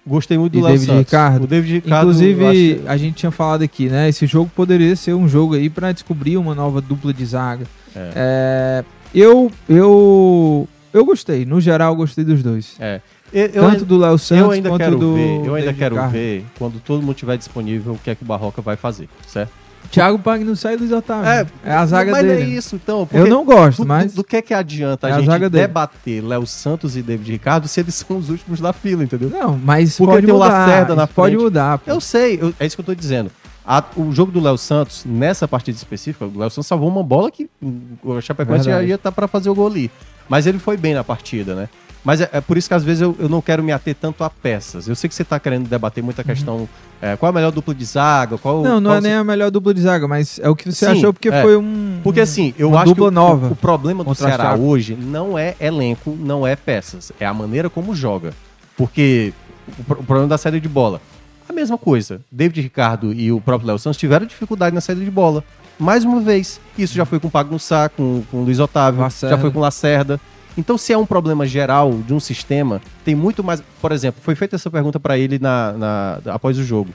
Gostei 0.08 0.38
muito 0.38 0.52
do 0.54 0.58
E 0.58 0.62
Léo 0.62 0.72
David 0.72 0.86
Santos. 0.86 1.04
Ricardo? 1.04 1.44
O 1.44 1.46
David 1.46 1.74
Ricardo. 1.74 2.02
Inclusive, 2.10 2.46
acho- 2.78 2.88
a 2.88 2.96
gente 2.96 3.14
tinha 3.16 3.30
falado 3.30 3.62
aqui, 3.62 3.88
né? 3.88 4.08
Esse 4.08 4.26
jogo 4.26 4.50
poderia 4.56 4.96
ser 4.96 5.14
um 5.14 5.28
jogo 5.28 5.54
aí 5.54 5.68
pra 5.70 5.92
descobrir 5.92 6.36
uma 6.36 6.54
nova 6.54 6.80
dupla 6.80 7.12
de 7.12 7.24
zaga. 7.24 7.66
É. 7.94 8.10
É, 8.16 8.84
eu, 9.14 9.50
eu, 9.68 10.68
eu 10.92 11.04
gostei. 11.04 11.44
No 11.44 11.60
geral, 11.60 11.94
gostei 11.94 12.24
dos 12.24 12.42
dois. 12.42 12.74
É. 12.80 13.00
Eu, 13.32 13.42
eu 13.46 13.52
Tanto 13.52 13.64
ainda, 13.72 13.84
do 13.84 13.98
Léo 13.98 14.18
Santos 14.18 14.44
eu 14.44 14.50
ainda 14.50 14.68
quanto 14.70 14.78
quero 14.80 14.96
do. 14.98 15.14
ver, 15.14 15.36
eu 15.46 15.54
ainda 15.54 15.66
David 15.66 15.78
quero 15.78 15.94
Ricardo. 15.96 16.12
ver 16.12 16.44
quando 16.58 16.80
todo 16.80 17.00
mundo 17.02 17.12
estiver 17.12 17.36
disponível 17.36 17.92
o 17.92 17.98
que 17.98 18.08
é 18.10 18.14
que 18.14 18.22
o 18.22 18.26
Barroca 18.26 18.62
vai 18.62 18.74
fazer, 18.76 19.06
certo? 19.26 19.52
Thiago 19.90 20.18
Pagnussá 20.18 20.72
e 20.72 20.76
Luiz 20.76 20.92
Otávio. 20.92 21.50
É, 21.64 21.72
a 21.72 21.86
zaga 21.86 22.12
mas 22.12 22.22
dele. 22.26 22.42
é 22.42 22.44
isso, 22.46 22.76
então. 22.76 23.00
eu 23.00 23.06
porque 23.06 23.30
não 23.30 23.44
gosto, 23.44 23.82
do, 23.82 23.88
mas. 23.88 24.12
do, 24.12 24.16
do 24.16 24.24
que 24.24 24.36
é 24.36 24.42
que 24.42 24.52
adianta 24.52 25.08
É 25.08 25.12
a 25.12 25.20
gente 25.20 25.48
debater 25.48 26.22
Léo 26.22 26.46
Santos 26.46 26.96
e 26.96 27.02
David 27.02 27.30
Ricardo 27.32 27.66
se 27.66 27.80
eles 27.80 27.94
são 28.06 28.18
os 28.18 28.28
últimos 28.28 28.60
da 28.60 28.72
fila, 28.72 29.02
entendeu? 29.02 29.30
Não, 29.30 29.56
mas 29.56 29.96
Porque 29.96 30.12
pode 30.12 30.26
tem 30.26 30.34
o 30.34 30.38
mudar. 30.38 30.48
Lacerda 30.66 30.94
na 30.94 31.06
pode 31.06 31.34
frente. 31.34 31.42
mudar. 31.44 31.78
pô. 31.78 31.90
Eu 31.90 32.00
sei, 32.00 32.38
eu- 32.40 32.52
é 32.60 32.66
isso 32.66 32.76
que 32.76 32.80
eu 32.82 32.84
tô 32.86 32.94
dizendo. 32.94 33.30
A- 33.66 33.84
o 33.96 34.12
jogo 34.12 34.30
do 34.32 34.40
Léo 34.40 34.56
Santos, 34.58 35.04
nessa 35.06 35.46
partida 35.48 35.76
específica, 35.76 36.24
o 36.26 36.38
Léo 36.38 36.50
Santos 36.50 36.66
salvou 36.66 36.88
uma 36.88 37.02
bola 37.02 37.30
que 37.30 37.48
hum, 37.62 37.80
o 38.02 38.20
Chapecoense 38.20 38.64
já 38.66 38.82
ia 38.82 38.94
estar 38.96 39.12
pra 39.12 39.26
fazer 39.28 39.48
o 39.50 39.54
gol 39.54 39.66
ali. 39.68 39.90
Mas 40.28 40.46
ele 40.46 40.58
foi 40.58 40.76
bem 40.76 40.92
na 40.94 41.02
partida, 41.04 41.54
né? 41.54 41.68
Mas 42.08 42.22
é, 42.22 42.30
é 42.32 42.40
por 42.40 42.56
isso 42.56 42.66
que 42.66 42.72
às 42.72 42.82
vezes 42.82 43.02
eu, 43.02 43.14
eu 43.18 43.28
não 43.28 43.42
quero 43.42 43.62
me 43.62 43.70
ater 43.70 43.94
tanto 43.94 44.24
a 44.24 44.30
peças. 44.30 44.88
Eu 44.88 44.94
sei 44.94 45.08
que 45.08 45.14
você 45.14 45.22
tá 45.22 45.38
querendo 45.38 45.68
debater 45.68 46.02
muita 46.02 46.24
questão. 46.24 46.66
é, 47.02 47.14
qual 47.16 47.28
a 47.28 47.32
melhor 47.34 47.52
dupla 47.52 47.74
de 47.74 47.84
zaga? 47.84 48.38
Qual, 48.38 48.56
Uhum. 48.56 48.62
Não, 48.62 48.80
não 48.80 48.90
qual 48.92 48.96
é 48.96 49.00
nem 49.02 49.12
a 49.12 49.22
melhor 49.22 49.50
dupla 49.50 49.74
de 49.74 49.82
zaga, 49.82 50.08
mas 50.08 50.40
é 50.42 50.48
o 50.48 50.56
que 50.56 50.72
você 50.72 50.86
Sim, 50.86 50.92
achou 50.92 51.12
porque 51.12 51.28
é. 51.28 51.42
foi 51.42 51.54
um. 51.58 52.00
Porque 52.02 52.22
assim, 52.22 52.54
eu 52.58 52.78
acho 52.78 52.94
que 52.94 53.00
o, 53.02 53.10
nova 53.10 53.48
o, 53.48 53.52
o 53.52 53.54
problema 53.56 54.02
do 54.02 54.14
Ceará 54.14 54.54
hoje 54.54 54.94
não 54.94 55.38
é 55.38 55.54
elenco, 55.60 56.16
não 56.18 56.46
é 56.46 56.56
peças. 56.56 57.12
É 57.20 57.26
a 57.26 57.34
maneira 57.34 57.68
como 57.68 57.94
joga. 57.94 58.32
Porque 58.74 59.34
o, 59.78 59.92
o 59.92 60.02
problema 60.02 60.28
da 60.28 60.38
saída 60.38 60.58
de 60.58 60.68
bola. 60.68 61.02
A 61.46 61.52
mesma 61.52 61.76
coisa. 61.76 62.22
David 62.32 62.62
Ricardo 62.62 63.12
e 63.12 63.30
o 63.30 63.38
próprio 63.38 63.68
Léo 63.68 63.78
Santos 63.78 63.98
tiveram 63.98 64.24
dificuldade 64.24 64.74
na 64.74 64.80
saída 64.80 65.04
de 65.04 65.10
bola. 65.10 65.44
Mais 65.78 66.04
uma 66.04 66.20
vez. 66.20 66.58
Isso 66.78 66.94
já 66.94 67.04
foi 67.04 67.20
com 67.20 67.28
o 67.28 67.30
Pagnussá, 67.30 67.90
com, 67.90 68.22
com 68.30 68.38
o 68.38 68.44
Luiz 68.44 68.58
Otávio, 68.58 69.02
Lacerda. 69.02 69.36
já 69.36 69.38
foi 69.38 69.50
com 69.50 69.58
o 69.58 69.62
Lacerda. 69.62 70.18
Então, 70.58 70.76
se 70.76 70.92
é 70.92 70.98
um 70.98 71.06
problema 71.06 71.46
geral 71.46 72.00
de 72.06 72.12
um 72.12 72.18
sistema, 72.20 72.82
tem 73.04 73.14
muito 73.14 73.42
mais. 73.44 73.62
Por 73.80 73.92
exemplo, 73.92 74.20
foi 74.22 74.34
feita 74.34 74.56
essa 74.56 74.68
pergunta 74.68 74.98
para 74.98 75.16
ele 75.16 75.38
na, 75.38 75.72
na- 75.72 76.20
após 76.34 76.58
o 76.58 76.64
jogo. 76.64 76.90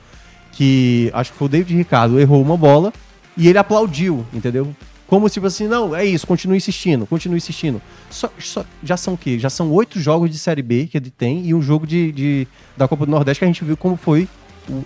Que 0.52 1.10
acho 1.14 1.32
que 1.32 1.38
foi 1.38 1.46
o 1.48 1.50
David 1.50 1.76
Ricardo, 1.76 2.20
errou 2.20 2.42
uma 2.42 2.58
bola 2.58 2.94
e 3.38 3.48
ele 3.48 3.58
aplaudiu, 3.58 4.26
entendeu? 4.34 4.76
Como 5.08 5.30
tipo 5.30 5.46
assim, 5.48 5.68
não, 5.68 5.96
é 5.96 6.06
isso, 6.06 6.26
continue 6.28 6.58
insistindo, 6.58 7.06
continue 7.06 7.38
insistindo. 7.38 7.82
Só, 8.10 8.30
só- 8.40 8.66
já 8.84 8.98
são 8.98 9.14
o 9.14 9.18
quê? 9.18 9.40
Já 9.40 9.50
são 9.50 9.72
oito 9.72 10.00
jogos 10.00 10.30
de 10.30 10.38
Série 10.38 10.62
B 10.62 10.88
que 10.92 10.98
ele 10.98 11.10
tem 11.10 11.46
e 11.46 11.54
um 11.54 11.62
jogo 11.62 11.88
de, 11.88 12.12
de- 12.12 12.48
da 12.78 12.88
Copa 12.88 13.06
do 13.06 13.12
Nordeste 13.12 13.40
que 13.40 13.46
a 13.46 13.48
gente 13.48 13.64
viu 13.64 13.78
como 13.78 13.96
foi 13.96 14.28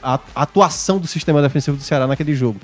a 0.04 0.20
atuação 0.36 0.98
do 1.00 1.08
sistema 1.08 1.42
defensivo 1.42 1.78
do 1.78 1.84
Ceará 1.84 2.08
naquele 2.08 2.34
jogo. 2.36 2.60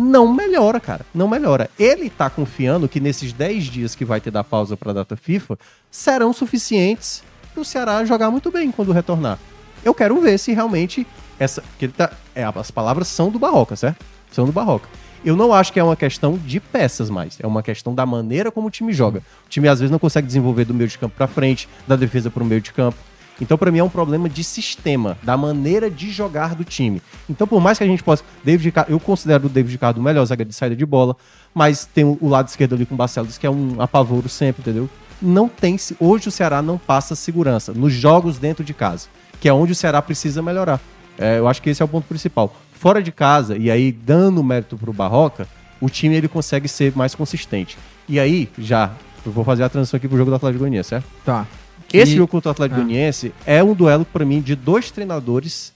Não 0.00 0.32
melhora, 0.32 0.80
cara. 0.80 1.04
Não 1.14 1.28
melhora. 1.28 1.68
Ele 1.78 2.08
tá 2.08 2.30
confiando 2.30 2.88
que 2.88 2.98
nesses 2.98 3.34
10 3.34 3.64
dias 3.64 3.94
que 3.94 4.02
vai 4.02 4.18
ter 4.18 4.30
da 4.30 4.42
pausa 4.42 4.74
pra 4.74 4.94
data 4.94 5.14
FIFA 5.14 5.58
serão 5.90 6.32
suficientes 6.32 7.22
pro 7.52 7.66
Ceará 7.66 8.02
jogar 8.06 8.30
muito 8.30 8.50
bem 8.50 8.72
quando 8.72 8.92
retornar. 8.92 9.38
Eu 9.84 9.92
quero 9.92 10.18
ver 10.18 10.38
se 10.38 10.54
realmente 10.54 11.06
essa. 11.38 11.62
Que 11.78 11.84
ele 11.84 11.92
tá, 11.92 12.12
é, 12.34 12.42
as 12.42 12.70
palavras 12.70 13.08
são 13.08 13.30
do 13.30 13.38
Barroca, 13.38 13.76
certo? 13.76 14.02
São 14.32 14.46
do 14.46 14.52
Barroca. 14.52 14.88
Eu 15.22 15.36
não 15.36 15.52
acho 15.52 15.70
que 15.70 15.78
é 15.78 15.84
uma 15.84 15.96
questão 15.96 16.38
de 16.38 16.60
peças 16.60 17.10
mais. 17.10 17.36
É 17.38 17.46
uma 17.46 17.62
questão 17.62 17.94
da 17.94 18.06
maneira 18.06 18.50
como 18.50 18.68
o 18.68 18.70
time 18.70 18.94
joga. 18.94 19.18
O 19.44 19.50
time 19.50 19.68
às 19.68 19.80
vezes 19.80 19.90
não 19.90 19.98
consegue 19.98 20.26
desenvolver 20.26 20.64
do 20.64 20.72
meio 20.72 20.88
de 20.88 20.96
campo 20.96 21.14
pra 21.14 21.26
frente, 21.26 21.68
da 21.86 21.94
defesa 21.94 22.30
pro 22.30 22.42
meio 22.42 22.62
de 22.62 22.72
campo. 22.72 22.96
Então, 23.40 23.56
pra 23.56 23.70
mim, 23.70 23.78
é 23.78 23.84
um 23.84 23.88
problema 23.88 24.28
de 24.28 24.44
sistema, 24.44 25.16
da 25.22 25.36
maneira 25.36 25.90
de 25.90 26.10
jogar 26.10 26.54
do 26.54 26.64
time. 26.64 27.00
Então, 27.28 27.46
por 27.46 27.60
mais 27.60 27.78
que 27.78 27.84
a 27.84 27.86
gente 27.86 28.02
possa. 28.02 28.22
David 28.44 28.72
eu 28.88 29.00
considero 29.00 29.46
o 29.46 29.48
David 29.48 29.72
Ricardo 29.72 29.98
o 29.98 30.02
melhor 30.02 30.24
zagueiro 30.24 30.50
de 30.50 30.54
saída 30.54 30.76
de 30.76 30.84
bola, 30.84 31.16
mas 31.54 31.84
tem 31.84 32.04
o, 32.04 32.28
lado 32.28 32.48
esquerdo 32.48 32.74
ali 32.74 32.84
com 32.84 32.94
o 32.94 32.98
Barcelos, 32.98 33.38
que 33.38 33.46
é 33.46 33.50
um 33.50 33.80
apavoro 33.80 34.28
sempre, 34.28 34.60
entendeu? 34.60 34.88
Não 35.20 35.48
tem. 35.48 35.76
Hoje 35.98 36.28
o 36.28 36.30
Ceará 36.30 36.62
não 36.62 36.78
passa 36.78 37.14
segurança 37.14 37.72
nos 37.72 37.92
jogos 37.92 38.38
dentro 38.38 38.64
de 38.64 38.74
casa, 38.74 39.08
que 39.40 39.48
é 39.48 39.52
onde 39.52 39.72
o 39.72 39.74
Ceará 39.74 40.00
precisa 40.00 40.42
melhorar. 40.42 40.80
É, 41.18 41.38
eu 41.38 41.48
acho 41.48 41.60
que 41.60 41.70
esse 41.70 41.82
é 41.82 41.84
o 41.84 41.88
ponto 41.88 42.06
principal. 42.06 42.54
Fora 42.72 43.02
de 43.02 43.12
casa, 43.12 43.56
e 43.56 43.70
aí 43.70 43.92
dando 43.92 44.42
mérito 44.42 44.76
pro 44.76 44.92
Barroca, 44.92 45.46
o 45.80 45.88
time 45.88 46.14
ele 46.14 46.28
consegue 46.28 46.68
ser 46.68 46.92
mais 46.96 47.14
consistente. 47.14 47.76
E 48.08 48.18
aí, 48.18 48.48
já, 48.58 48.92
eu 49.24 49.32
vou 49.32 49.44
fazer 49.44 49.62
a 49.62 49.68
transição 49.68 49.98
aqui 49.98 50.08
pro 50.08 50.16
jogo 50.16 50.30
do 50.30 50.36
Atlético 50.36 50.60
Goianiense, 50.60 50.90
certo? 50.90 51.06
Tá. 51.24 51.46
Esse 51.92 52.12
E- 52.12 52.16
jogo 52.16 52.28
contra 52.28 52.48
o 52.50 52.52
Atlético 52.52 52.80
Ah. 52.80 52.84
Goianiense 52.84 53.32
é 53.46 53.62
um 53.62 53.74
duelo, 53.74 54.04
pra 54.04 54.24
mim, 54.24 54.40
de 54.40 54.54
dois 54.54 54.90
treinadores 54.90 55.72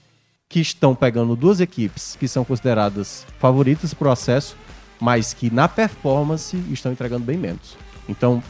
que 0.47 0.59
estão 0.59 0.95
pegando 0.95 1.35
duas 1.35 1.59
equipes 1.59 2.15
que 2.19 2.27
são 2.27 2.45
consideradas 2.45 3.25
favoritas 3.39 3.93
pro 3.93 4.09
acesso, 4.11 4.55
mas 4.99 5.33
que 5.33 5.49
na 5.49 5.67
performance 5.67 6.55
estão 6.71 6.91
entregando 6.91 7.25
bem 7.25 7.37
menos. 7.37 7.75
Então, 8.07 8.41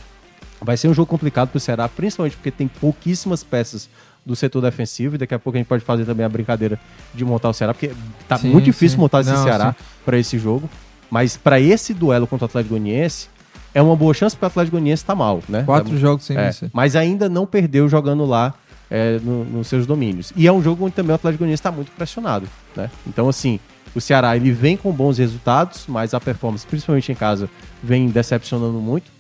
vai 0.62 0.78
ser 0.78 0.88
um 0.88 0.94
jogo 0.94 1.08
complicado 1.10 1.50
pro 1.50 1.60
Ceará, 1.60 1.88
principalmente 1.88 2.36
porque 2.36 2.52
tem 2.52 2.68
pouquíssimas 2.68 3.44
peças 3.44 3.90
do 4.26 4.36
setor 4.36 4.62
defensivo, 4.62 5.16
e 5.16 5.18
daqui 5.18 5.34
a 5.34 5.40
pouco 5.40 5.56
a 5.56 5.60
gente 5.60 5.68
pode 5.68 5.84
fazer 5.84 6.04
também 6.06 6.26
a 6.26 6.30
brincadeira 6.30 6.80
de 7.14 7.24
montar 7.24 7.50
o 7.50 7.54
Ceará, 7.54 7.74
porque 7.74 7.92
tá 8.28 8.38
Sim, 8.38 8.50
muito 8.50 8.66
difícil 8.66 8.96
sim. 8.98 9.02
montar 9.02 9.22
esse 9.22 9.30
Não, 9.32 9.44
Ceará 9.44 9.76
para 10.04 10.18
esse 10.20 10.38
jogo. 10.38 10.70
Mas 11.10 11.38
para 11.38 11.60
esse 11.60 11.94
duelo 11.94 12.26
contra 12.28 12.46
o 12.46 12.48
Atlético 12.48 12.72
Goianiense, 12.76 13.30
é 13.76 13.82
uma 13.82 13.96
boa 13.96 14.14
chance 14.14 14.36
porque 14.36 14.46
o 14.46 14.48
Atlético 14.48 14.72
Goianiense 14.78 15.06
tá 15.06 15.14
mal, 15.14 15.44
né? 15.48 15.62
Quatro 15.64 15.92
Tá- 15.92 15.98
jogos 15.98 16.26
sem 16.26 16.36
é, 16.36 16.46
vencer. 16.48 16.72
mas 16.74 16.96
ainda 16.96 17.30
não 17.30 17.46
perdeu 17.46 17.88
jogando 17.88 18.26
lá 18.26 18.54
é, 18.90 19.20
no- 19.22 19.44
nos 19.46 19.68
seus 19.68 19.86
domínios. 19.86 20.32
E 20.36 20.48
é 20.48 20.52
um 20.52 20.62
jogo 20.64 20.86
onde 20.86 20.94
também 20.96 21.12
o 21.12 21.16
Atlético 21.16 21.40
Goianiense 21.40 21.60
está 21.60 21.72
muito 21.72 21.92
pressionado, 21.92 22.48
né? 22.76 22.90
Então, 23.06 23.28
assim, 23.28 23.60
o 23.96 24.00
Ceará 24.02 24.36
ele 24.36 24.52
vem 24.52 24.78
com 24.78 24.92
bons 24.92 25.18
resultados, 25.18 25.86
mas 25.88 26.14
a 26.14 26.20
performance, 26.20 26.66
principalmente 26.66 27.12
em 27.12 27.16
casa, 27.16 27.50
vem 27.84 28.08
decepcionando 28.10 28.80
muito. 28.80 29.12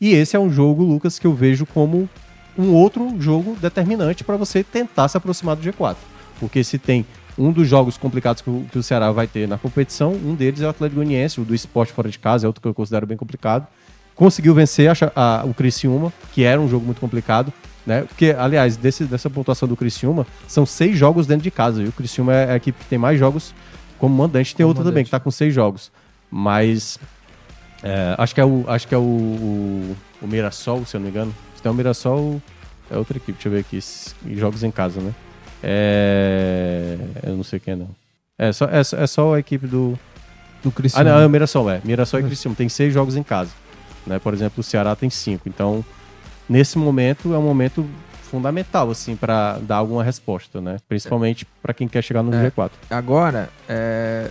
E 0.00 0.12
esse 0.12 0.36
é 0.36 0.38
um 0.38 0.50
jogo, 0.50 0.84
Lucas, 0.84 1.18
que 1.18 1.26
eu 1.26 1.34
vejo 1.34 1.64
como 1.66 2.08
um 2.58 2.72
outro 2.72 3.14
jogo 3.18 3.56
determinante 3.60 4.22
para 4.22 4.36
você 4.36 4.62
tentar 4.62 5.08
se 5.08 5.16
aproximar 5.16 5.56
do 5.56 5.62
G4. 5.62 5.96
Porque 6.38 6.62
se 6.62 6.78
tem 6.78 7.04
um 7.38 7.50
dos 7.52 7.66
jogos 7.66 7.96
complicados 7.96 8.42
que 8.42 8.50
o, 8.50 8.66
que 8.70 8.78
o 8.78 8.82
Ceará 8.82 9.10
vai 9.12 9.26
ter 9.26 9.48
na 9.48 9.56
competição, 9.58 10.12
um 10.12 10.34
deles 10.34 10.60
é 10.60 10.66
o 10.66 10.70
Atlético 10.70 10.96
Goianiense, 11.00 11.40
o 11.40 11.44
do 11.44 11.54
esporte 11.54 11.92
fora 11.92 12.08
de 12.10 12.18
casa, 12.18 12.44
é 12.44 12.48
outro 12.48 12.60
que 12.60 12.68
eu 12.68 12.74
considero 12.74 13.06
bem 13.06 13.16
complicado. 13.16 13.66
Conseguiu 14.16 14.54
vencer 14.54 14.90
a, 14.90 14.94
a, 15.14 15.44
o 15.44 15.52
Criciúma, 15.54 16.12
que 16.32 16.42
era 16.42 16.60
um 16.60 16.68
jogo 16.68 16.84
muito 16.84 17.00
complicado, 17.00 17.52
né? 17.86 18.02
Porque, 18.02 18.34
aliás, 18.36 18.76
desse, 18.76 19.04
dessa 19.04 19.28
pontuação 19.30 19.68
do 19.68 19.76
Criciúma, 19.76 20.26
são 20.48 20.64
seis 20.66 20.96
jogos 20.98 21.26
dentro 21.26 21.44
de 21.44 21.50
casa, 21.50 21.82
e 21.82 21.86
o 21.86 21.92
Criciúma 21.92 22.32
é 22.34 22.52
a 22.52 22.56
equipe 22.56 22.78
que 22.78 22.86
tem 22.86 22.98
mais 22.98 23.18
jogos 23.18 23.54
como 23.98 24.14
mandante. 24.16 24.56
Tem 24.56 24.64
Como 24.64 24.70
outra 24.70 24.84
também, 24.84 25.04
que 25.04 25.08
está 25.08 25.20
com 25.20 25.30
seis 25.30 25.54
jogos. 25.54 25.92
Mas 26.30 26.98
é, 27.82 28.14
acho 28.18 28.34
que 28.34 28.40
é 28.40 28.44
o, 28.44 28.64
acho 28.66 28.88
que 28.88 28.94
é 28.94 28.98
o, 28.98 29.02
o, 29.02 29.96
o 30.22 30.26
Mirassol, 30.26 30.84
se 30.86 30.96
eu 30.96 31.00
não 31.00 31.04
me 31.04 31.10
engano. 31.10 31.34
Se 31.54 31.62
tem 31.62 31.70
o 31.70 31.74
Mirassol, 31.74 32.40
é 32.90 32.96
outra 32.96 33.16
equipe. 33.18 33.32
Deixa 33.34 33.48
eu 33.48 33.52
ver 33.52 33.60
aqui. 33.60 33.78
Jogos 34.34 34.62
em 34.64 34.70
casa, 34.70 35.00
né? 35.00 35.14
É, 35.62 36.96
eu 37.22 37.36
não 37.36 37.44
sei 37.44 37.58
quem 37.60 37.74
é, 37.74 37.76
não. 37.76 37.88
É 38.38 38.52
só, 38.52 38.66
é, 38.66 38.80
é 38.80 39.06
só 39.06 39.34
a 39.34 39.38
equipe 39.38 39.66
do. 39.66 39.98
Do 40.62 40.70
Ah, 40.70 40.72
Cristiano. 40.72 41.10
não, 41.10 41.20
é 41.20 41.26
o 41.26 41.30
Mirassol, 41.30 41.70
é. 41.70 41.80
Mirassol 41.84 42.18
e 42.20 42.22
Isso. 42.22 42.28
Criciúma. 42.28 42.56
Tem 42.56 42.68
seis 42.68 42.92
jogos 42.92 43.14
em 43.16 43.22
casa. 43.22 43.50
Né? 44.06 44.18
Por 44.18 44.32
exemplo, 44.34 44.60
o 44.60 44.62
Ceará 44.62 44.94
tem 44.94 45.10
cinco. 45.10 45.48
Então, 45.48 45.84
nesse 46.48 46.78
momento, 46.78 47.34
é 47.34 47.38
um 47.38 47.42
momento 47.42 47.84
fundamental, 48.30 48.90
assim, 48.90 49.16
para 49.16 49.58
dar 49.58 49.76
alguma 49.76 50.02
resposta, 50.02 50.60
né? 50.60 50.76
Principalmente 50.88 51.46
para 51.62 51.72
quem 51.72 51.86
quer 51.88 52.02
chegar 52.02 52.22
no 52.22 52.34
É. 52.34 52.50
G4. 52.50 52.70
Agora, 52.90 53.48
é, 53.68 54.30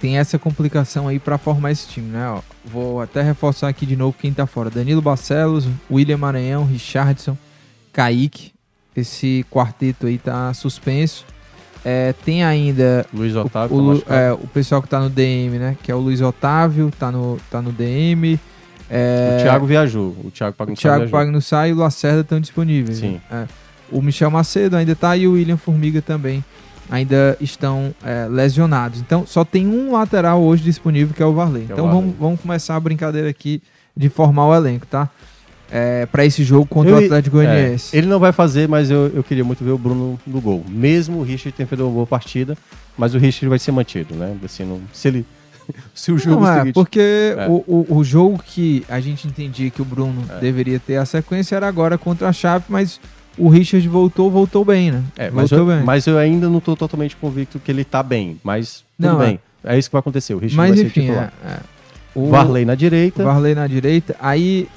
tem 0.00 0.18
essa 0.18 0.38
complicação 0.38 1.08
aí 1.08 1.18
pra 1.18 1.36
formar 1.38 1.70
esse 1.72 1.86
time, 1.88 2.08
né? 2.08 2.28
Ó, 2.28 2.40
vou 2.64 3.00
até 3.00 3.22
reforçar 3.22 3.68
aqui 3.68 3.84
de 3.86 3.96
novo 3.96 4.16
quem 4.18 4.32
tá 4.32 4.46
fora. 4.46 4.70
Danilo 4.70 5.02
Barcelos, 5.02 5.68
William 5.90 6.16
Maranhão, 6.16 6.64
Richardson, 6.64 7.36
Kaique. 7.92 8.52
Esse 8.96 9.44
quarteto 9.50 10.06
aí 10.06 10.18
tá 10.18 10.52
suspenso. 10.54 11.24
É, 11.84 12.12
tem 12.24 12.44
ainda 12.44 13.04
Luiz 13.12 13.34
o, 13.34 13.40
Otávio, 13.40 13.76
o 13.76 13.80
tá 13.80 13.86
machucado. 13.88 14.20
é, 14.20 14.32
o 14.32 14.46
pessoal 14.48 14.82
que 14.82 14.88
tá 14.88 15.00
no 15.00 15.10
DM, 15.10 15.58
né? 15.58 15.76
Que 15.82 15.90
é 15.90 15.94
o 15.94 15.98
Luiz 15.98 16.20
Otávio, 16.20 16.90
tá 16.98 17.10
no, 17.10 17.38
tá 17.50 17.60
no 17.62 17.72
DM. 17.72 18.38
É, 18.94 19.38
O 19.40 19.42
Thiago 19.42 19.64
viajou. 19.66 20.14
O 20.22 20.30
Thiago 20.30 20.52
o 20.52 20.56
Pagnussá 20.56 20.80
Thiago 20.82 20.98
viajou. 20.98 21.18
Pagnussá 21.18 21.68
e 21.68 21.72
o 21.72 21.76
Lacerda 21.76 22.20
estão 22.20 22.38
disponíveis. 22.38 22.98
Sim. 22.98 23.20
né? 23.30 23.48
É. 23.48 23.62
O 23.90 24.02
Michel 24.02 24.30
Macedo 24.30 24.76
ainda 24.76 24.94
tá 24.94 25.16
e 25.16 25.26
o 25.26 25.32
William 25.32 25.56
Formiga 25.56 26.02
também 26.02 26.44
ainda 26.90 27.36
estão 27.40 27.94
é, 28.04 28.26
lesionados. 28.30 29.00
Então 29.00 29.26
só 29.26 29.44
tem 29.44 29.66
um 29.66 29.92
lateral 29.92 30.42
hoje 30.42 30.62
disponível 30.62 31.14
que 31.14 31.22
é 31.22 31.26
o 31.26 31.32
Varley. 31.32 31.64
Que 31.64 31.72
é 31.72 31.74
o 31.74 31.78
então 31.78 31.84
Varley. 31.86 32.02
Vamos, 32.02 32.16
vamos 32.18 32.40
começar 32.40 32.76
a 32.76 32.80
brincadeira 32.80 33.28
aqui 33.30 33.62
de 33.96 34.08
formar 34.10 34.46
o 34.46 34.54
elenco, 34.54 34.86
tá? 34.86 35.08
É, 35.70 36.04
para 36.04 36.24
esse 36.26 36.44
jogo 36.44 36.66
contra 36.66 36.90
Eu- 36.92 37.00
o 37.00 37.04
Atlético 37.04 37.36
Goianiense. 37.36 37.96
É, 37.96 37.98
ele 37.98 38.06
não 38.06 38.18
vai 38.18 38.30
fazer, 38.30 38.68
mas 38.68 38.90
eu, 38.90 39.10
eu 39.14 39.22
queria 39.24 39.42
muito 39.44 39.64
ver 39.64 39.70
o 39.70 39.78
Bruno 39.78 40.20
no 40.26 40.38
gol. 40.40 40.62
Mesmo 40.68 41.20
o 41.20 41.22
Richard 41.22 41.56
tenha 41.56 41.66
feito 41.66 41.82
uma 41.82 41.90
boa 41.90 42.06
partida, 42.06 42.58
mas 42.96 43.14
o 43.14 43.18
Richard 43.18 43.48
vai 43.48 43.58
ser 43.58 43.72
mantido, 43.72 44.14
né? 44.14 44.36
Assim, 44.44 44.64
não- 44.64 44.82
se 44.92 45.08
ele. 45.08 45.26
se 45.94 46.10
o 46.12 46.18
jogo 46.18 46.40
Não, 46.42 46.50
é, 46.52 46.58
seguinte- 46.58 46.74
porque 46.74 47.34
É. 47.36 47.46
O, 47.48 47.86
o, 47.88 47.96
o 47.98 48.04
jogo 48.04 48.40
que 48.44 48.84
a 48.88 49.00
gente 49.00 49.26
entendia 49.26 49.70
que 49.70 49.80
o 49.82 49.84
Bruno 49.84 50.22
É. 50.28 50.38
deveria 50.40 50.78
ter 50.78 50.96
a 50.96 51.04
sequência 51.04 51.56
era 51.56 51.66
agora 51.68 51.96
contra 51.98 52.28
a 52.28 52.32
Chape, 52.32 52.66
mas 52.68 53.00
o 53.38 53.48
Richard 53.48 53.86
voltou, 53.88 54.30
voltou 54.30 54.64
bem, 54.64 54.90
né? 54.92 55.02
É, 55.16 55.30
mas, 55.30 55.50
voltou 55.50 55.58
eu, 55.70 55.76
bem. 55.76 55.84
mas 55.84 56.06
eu 56.06 56.18
ainda 56.18 56.48
não 56.48 56.60
tô 56.60 56.76
totalmente 56.76 57.16
convicto 57.16 57.58
que 57.58 57.70
ele 57.70 57.84
tá 57.84 58.02
bem. 58.02 58.38
Mas 58.44 58.84
tudo 58.96 59.08
Não, 59.12 59.18
bem. 59.18 59.40
É. 59.64 59.78
isso 59.78 59.88
que 59.88 59.92
vai 59.94 60.00
acontecer. 60.00 60.34
O 60.34 60.38
Richard 60.38 60.56
Mas 60.56 60.68
vai 60.70 60.78
ser 60.78 60.84
enfim, 60.86 61.00
titular. 61.02 61.32
é, 61.44 61.48
é. 61.52 61.58
O 62.14 62.28
Varley 62.28 62.64
na 62.66 62.74
direita. 62.74 63.24
Varley 63.24 63.54
na 63.54 63.66
direita. 63.66 64.14
Aí 64.20 64.68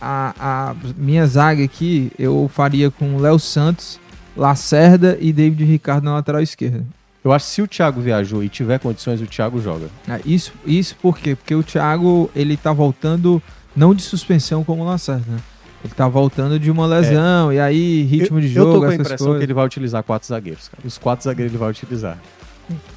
a, 0.00 0.34
a 0.38 0.76
minha 0.96 1.26
zaga 1.26 1.64
aqui 1.64 2.12
eu 2.16 2.48
faria 2.54 2.88
com 2.88 3.16
Léo 3.18 3.38
Santos, 3.40 3.98
Lacerda 4.36 5.18
e 5.20 5.32
David 5.32 5.64
Ricardo 5.64 6.04
na 6.04 6.14
lateral 6.14 6.40
esquerda. 6.40 6.84
Eu 7.24 7.32
acho 7.32 7.46
que 7.46 7.50
se 7.52 7.62
o 7.62 7.66
Thiago 7.66 8.00
viajou 8.00 8.42
e 8.44 8.48
tiver 8.48 8.78
condições, 8.78 9.20
o 9.20 9.26
Thiago 9.26 9.60
joga. 9.60 9.86
É, 10.08 10.20
isso, 10.24 10.52
isso 10.64 10.94
por 11.02 11.18
quê? 11.18 11.34
Porque 11.34 11.54
o 11.54 11.62
Thiago 11.62 12.30
ele 12.34 12.56
tá 12.56 12.72
voltando 12.72 13.42
não 13.74 13.92
de 13.94 14.02
suspensão 14.02 14.62
como 14.64 14.82
o 14.82 14.86
Lacerda, 14.86 15.24
né? 15.28 15.38
Ele 15.84 15.92
tá 15.94 16.08
voltando 16.08 16.58
de 16.58 16.70
uma 16.70 16.86
lesão, 16.86 17.52
e 17.52 17.60
aí 17.60 18.02
ritmo 18.02 18.38
É. 18.38 18.40
eu, 18.40 18.42
de 18.42 18.48
jogo, 18.48 18.70
Eu 18.70 18.74
tô 18.74 18.80
com 18.80 18.86
a 18.86 18.94
impressão 18.94 19.16
coisas. 19.18 19.38
que 19.38 19.44
ele 19.44 19.54
vai 19.54 19.64
utilizar 19.66 20.02
quatro 20.02 20.26
zagueiros, 20.28 20.68
cara. 20.68 20.82
Os 20.86 20.98
quatro 20.98 21.24
zagueiros 21.24 21.52
ele 21.52 21.58
vai 21.60 21.70
utilizar. 21.70 22.18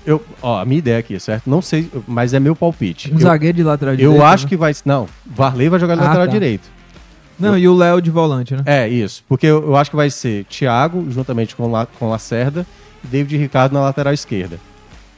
Eu, 0.05 0.23
ó, 0.41 0.59
a 0.59 0.65
minha 0.65 0.79
ideia 0.79 0.97
aqui, 0.97 1.19
certo? 1.19 1.49
Não 1.49 1.61
sei, 1.61 1.89
mas 2.07 2.33
é 2.33 2.39
meu 2.39 2.55
palpite. 2.55 3.09
Um 3.11 3.15
eu, 3.15 3.19
zagueiro 3.21 3.55
de 3.57 3.63
lateral 3.63 3.93
eu 3.93 3.97
direito. 3.97 4.23
acho 4.23 4.43
né? 4.45 4.49
que 4.49 4.57
vai. 4.57 4.73
Não, 4.83 5.07
Varley 5.25 5.69
vai 5.69 5.79
jogar 5.79 5.95
no 5.95 6.01
Ah, 6.01 6.05
lateral 6.05 6.25
tá. 6.27 6.31
direito. 6.33 6.67
Não, 7.39 7.57
e 7.57 7.67
o 7.67 7.75
Léo 7.75 8.01
de 8.01 8.11
volante, 8.11 8.55
né? 8.55 8.63
É, 8.65 8.87
isso. 8.87 9.23
Porque 9.27 9.45
eu, 9.47 9.63
eu 9.63 9.75
acho 9.75 9.89
que 9.89 9.95
vai 9.95 10.09
ser 10.09 10.43
Thiago, 10.45 11.05
juntamente 11.09 11.55
com, 11.55 11.69
La, 11.71 11.85
com 11.85 12.09
Lacerda, 12.09 12.65
David 13.03 13.37
Ricardo 13.37 13.73
na 13.73 13.81
lateral 13.81 14.13
esquerda. 14.13 14.59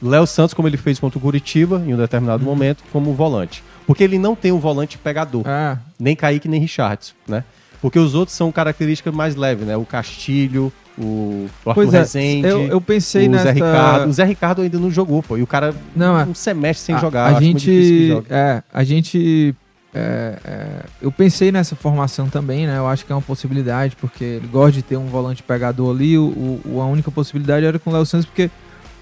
Léo 0.02 0.26
Santos, 0.26 0.52
como 0.54 0.68
ele 0.68 0.76
fez 0.76 0.98
contra 0.98 1.18
o 1.18 1.20
Curitiba, 1.20 1.82
em 1.86 1.94
um 1.94 1.96
determinado 1.96 2.42
Uhum. 2.44 2.50
momento, 2.50 2.82
como 2.92 3.14
volante. 3.14 3.62
Porque 3.86 4.04
ele 4.04 4.18
não 4.18 4.34
tem 4.34 4.52
um 4.52 4.58
volante 4.58 4.98
pegador. 4.98 5.42
É, 5.46 5.78
Nem 5.98 6.14
Kaique, 6.16 6.48
nem 6.48 6.60
Richardson, 6.60 7.14
né? 7.26 7.44
Porque 7.80 7.98
os 7.98 8.14
outros 8.14 8.36
são 8.36 8.50
características 8.50 9.14
mais 9.14 9.36
leves, 9.36 9.66
né? 9.66 9.76
O 9.76 9.84
Castilho, 9.84 10.72
o, 10.98 11.46
Arthur 11.66 11.74
pois 11.74 11.94
é, 11.94 11.98
Rezende, 11.98 12.48
eu, 12.48 12.62
eu 12.66 12.80
pensei 12.80 13.26
o 13.26 13.30
nessa... 13.30 13.44
Zé 13.44 13.52
Ricardo. 13.52 14.08
O 14.08 14.12
Zé 14.12 14.24
Ricardo 14.24 14.62
ainda 14.62 14.78
não 14.78 14.90
jogou, 14.90 15.22
pô. 15.22 15.36
E 15.36 15.42
o 15.42 15.46
cara 15.46 15.74
Não, 15.94 16.18
é. 16.18 16.24
um 16.24 16.34
semestre 16.34 16.86
sem 16.86 16.94
a, 16.94 16.98
jogar. 16.98 17.34
A 17.34 17.40
gente, 17.40 18.22
é, 18.30 18.62
a 18.72 18.84
gente, 18.84 19.54
é, 19.94 20.38
é, 20.44 20.68
eu 21.00 21.12
pensei 21.12 21.52
nessa 21.52 21.76
formação 21.76 22.28
também, 22.28 22.66
né? 22.66 22.76
Eu 22.78 22.86
acho 22.88 23.06
que 23.06 23.12
é 23.12 23.14
uma 23.14 23.22
possibilidade 23.22 23.94
porque 23.96 24.24
ele 24.24 24.48
gosta 24.48 24.72
de 24.72 24.82
ter 24.82 24.96
um 24.96 25.06
volante 25.06 25.42
pegador 25.42 25.94
ali. 25.94 26.18
O, 26.18 26.60
o- 26.66 26.80
a 26.80 26.86
única 26.86 27.10
possibilidade 27.10 27.64
era 27.64 27.78
com 27.78 27.90
o 27.90 27.92
Léo 27.92 28.04
Santos 28.04 28.26
porque 28.26 28.50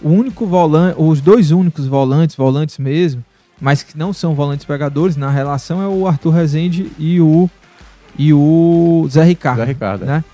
o 0.03 0.11
único 0.11 0.47
volante, 0.47 0.97
os 1.01 1.21
dois 1.21 1.51
únicos 1.51 1.87
volantes, 1.87 2.37
volantes 2.37 2.77
mesmo, 2.79 3.25
mas 3.61 3.83
que 3.83 3.97
não 3.97 4.13
são 4.13 4.35
volantes 4.35 4.67
pegadores 4.67 5.17
na 5.17 5.31
relação 5.31 5.81
é 5.83 5.87
o 5.89 6.07
Arthur 6.07 6.31
Rezende 6.31 6.91
e 6.99 7.21
o 7.21 7.49
e 8.19 8.35
o 8.35 9.07
Zé 9.11 9.25
Ricardo. 9.25 9.59
Zé 9.61 9.65
Ricardo, 9.65 10.03
é. 10.03 10.07
né? 10.07 10.25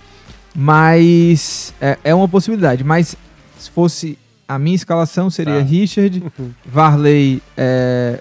Mas 0.55 1.73
é, 1.81 1.97
é 2.03 2.15
uma 2.15 2.27
possibilidade. 2.29 2.83
Mas 2.83 3.17
se 3.59 3.71
fosse 3.71 4.19
a 4.49 4.59
minha 4.59 4.75
escalação 4.75 5.31
seria 5.31 5.59
Tá. 5.59 5.63
Richard, 5.63 6.23
Varley, 6.67 7.41
é, 7.57 8.19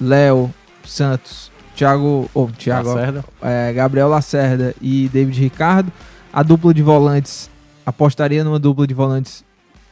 Léo 0.00 0.52
Santos, 0.84 1.50
Thiago, 1.76 2.28
ou 2.34 2.50
Thiago, 2.50 2.88
Lacerda. 2.94 3.24
é, 3.42 3.72
Gabriel 3.72 4.08
Lacerda 4.08 4.74
e 4.80 5.08
David 5.12 5.40
Ricardo. 5.40 5.92
A 6.32 6.42
dupla 6.42 6.72
de 6.74 6.82
volantes 6.82 7.50
apostaria 7.84 8.42
numa 8.42 8.58
dupla 8.58 8.86
de 8.86 8.94
volantes 8.94 9.44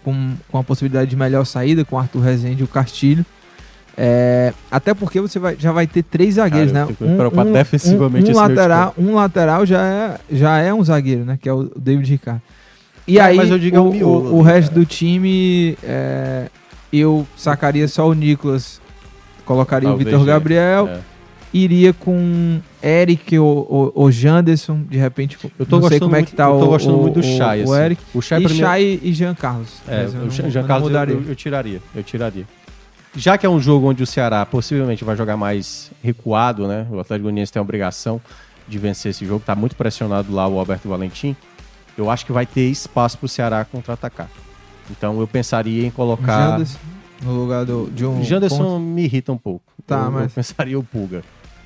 com, 0.02 0.32
com 0.50 0.58
a 0.58 0.64
possibilidade 0.64 1.10
de 1.10 1.16
melhor 1.16 1.44
saída 1.44 1.84
com 1.84 1.98
Arthur 1.98 2.20
Rezende 2.20 2.62
e 2.62 2.64
o 2.64 2.68
Castilho. 2.68 3.24
É, 3.96 4.52
até 4.70 4.92
porque 4.92 5.20
você 5.20 5.38
vai- 5.38 5.56
já 5.58 5.70
vai 5.70 5.86
ter 5.86 6.02
três 6.02 6.34
zagueiros, 6.34 6.72
Cara, 6.72 6.86
né? 6.86 7.52
defensivamente 7.52 8.26
um, 8.26 8.30
esse 8.32 8.40
meu 8.40 8.48
lateral, 8.48 8.94
um 8.98 9.14
lateral 9.14 9.64
já 9.64 9.86
é, 9.86 10.18
já 10.32 10.58
é 10.58 10.74
um 10.74 10.82
zagueiro, 10.82 11.24
né? 11.24 11.38
Que 11.40 11.48
é 11.48 11.52
o 11.52 11.70
David 11.76 12.10
Ricardo. 12.10 12.42
E 13.06 13.20
Ah, 13.20 13.26
aí, 13.26 13.36
mas 13.36 13.50
eu 13.50 13.58
digo 13.58 13.76
é 13.76 13.80
o, 13.80 13.88
o 13.90 13.92
miolo 13.92 14.30
o, 14.32 14.36
o 14.38 14.40
ali, 14.40 14.50
resto 14.52 14.70
cara. 14.70 14.80
do 14.80 14.86
time, 14.86 15.78
é, 15.84 16.48
eu 16.92 17.24
sacaria 17.36 17.86
só 17.86 18.08
o 18.08 18.14
Nicolas, 18.14 18.80
colocaria 19.44 19.88
Talvez, 19.88 20.08
o 20.08 20.10
Vitor 20.10 20.22
é. 20.28 20.32
Gabriel, 20.32 20.88
É. 20.88 20.98
iria 21.54 21.92
com 21.92 22.60
Eric 22.82 23.38
ou, 23.38 23.92
ou, 23.94 24.10
Janderson, 24.10 24.82
de 24.90 24.98
repente. 24.98 25.38
Eu 25.58 25.64
tô 25.64 25.78
não 25.78 25.88
sei 25.88 26.00
como 26.00 26.14
é 26.16 26.18
muito, 26.18 26.30
que 26.30 26.36
tá 26.36 26.44
eu 26.46 26.58
tô 26.58 26.64
o, 26.64 26.66
gostando 26.66 26.98
o, 26.98 27.02
muito 27.02 27.14
do 27.14 27.20
o- 27.20 27.22
Chay, 27.22 27.60
o 27.64 27.72
assim. 27.72 27.82
Eric. 27.82 28.02
O 28.12 28.20
Chay 28.20 28.42
E 28.42 28.46
mim 28.48 28.52
é- 28.52 28.56
Chay 28.58 29.00
e 29.02 29.12
Jean 29.14 29.34
Carlos. 29.34 29.68
É, 29.88 30.04
eu 30.04 30.08
o 30.26 30.30
Jean 30.30 30.48
eu 30.48 30.52
não 30.62 30.66
Carlos 30.68 30.90
eu, 30.92 30.98
eu- 31.20 31.22
eu 31.28 31.36
tiraria, 31.36 31.80
eu 31.94 32.02
tiraria. 32.02 32.44
Já 33.16 33.38
que 33.38 33.46
é 33.46 33.48
um 33.48 33.60
jogo 33.60 33.88
onde 33.88 34.02
o 34.02 34.06
Ceará 34.06 34.44
possivelmente 34.44 35.04
vai 35.04 35.16
jogar 35.16 35.36
mais 35.36 35.92
recuado, 36.02 36.66
né? 36.66 36.84
O 36.90 36.98
Atlético 36.98 37.22
Goianiense 37.22 37.52
tem 37.52 37.60
a 37.60 37.62
obrigação 37.62 38.20
de 38.66 38.76
vencer 38.76 39.10
esse 39.12 39.24
jogo, 39.24 39.40
tá 39.46 39.54
muito 39.54 39.76
pressionado 39.76 40.34
lá 40.34 40.48
o 40.48 40.58
Alberto 40.58 40.88
Valentim. 40.88 41.36
Eu 41.96 42.10
acho 42.10 42.26
que 42.26 42.32
vai 42.32 42.44
ter 42.44 42.62
espaço 42.68 43.16
pro 43.16 43.28
Ceará 43.28 43.64
contra-atacar. 43.64 44.28
Então 44.90 45.20
eu 45.20 45.28
pensaria 45.28 45.86
em 45.86 45.90
colocar. 45.90 46.50
Janderson 46.52 46.78
no 47.22 47.32
lugar 47.40 47.64
do, 47.64 47.88
de 47.94 48.04
um. 48.04 48.20
O 48.20 48.24
Janderson 48.24 48.56
ponto. 48.64 48.80
me 48.80 49.04
irrita 49.04 49.30
um 49.32 49.38
pouco. 49.38 49.62
Tá, 49.86 49.98
eu, 50.00 50.04
eu 50.06 50.10
mas- 50.10 50.32
pensaria 50.32 50.76
o 50.78 50.82
Pulga. 50.82 51.22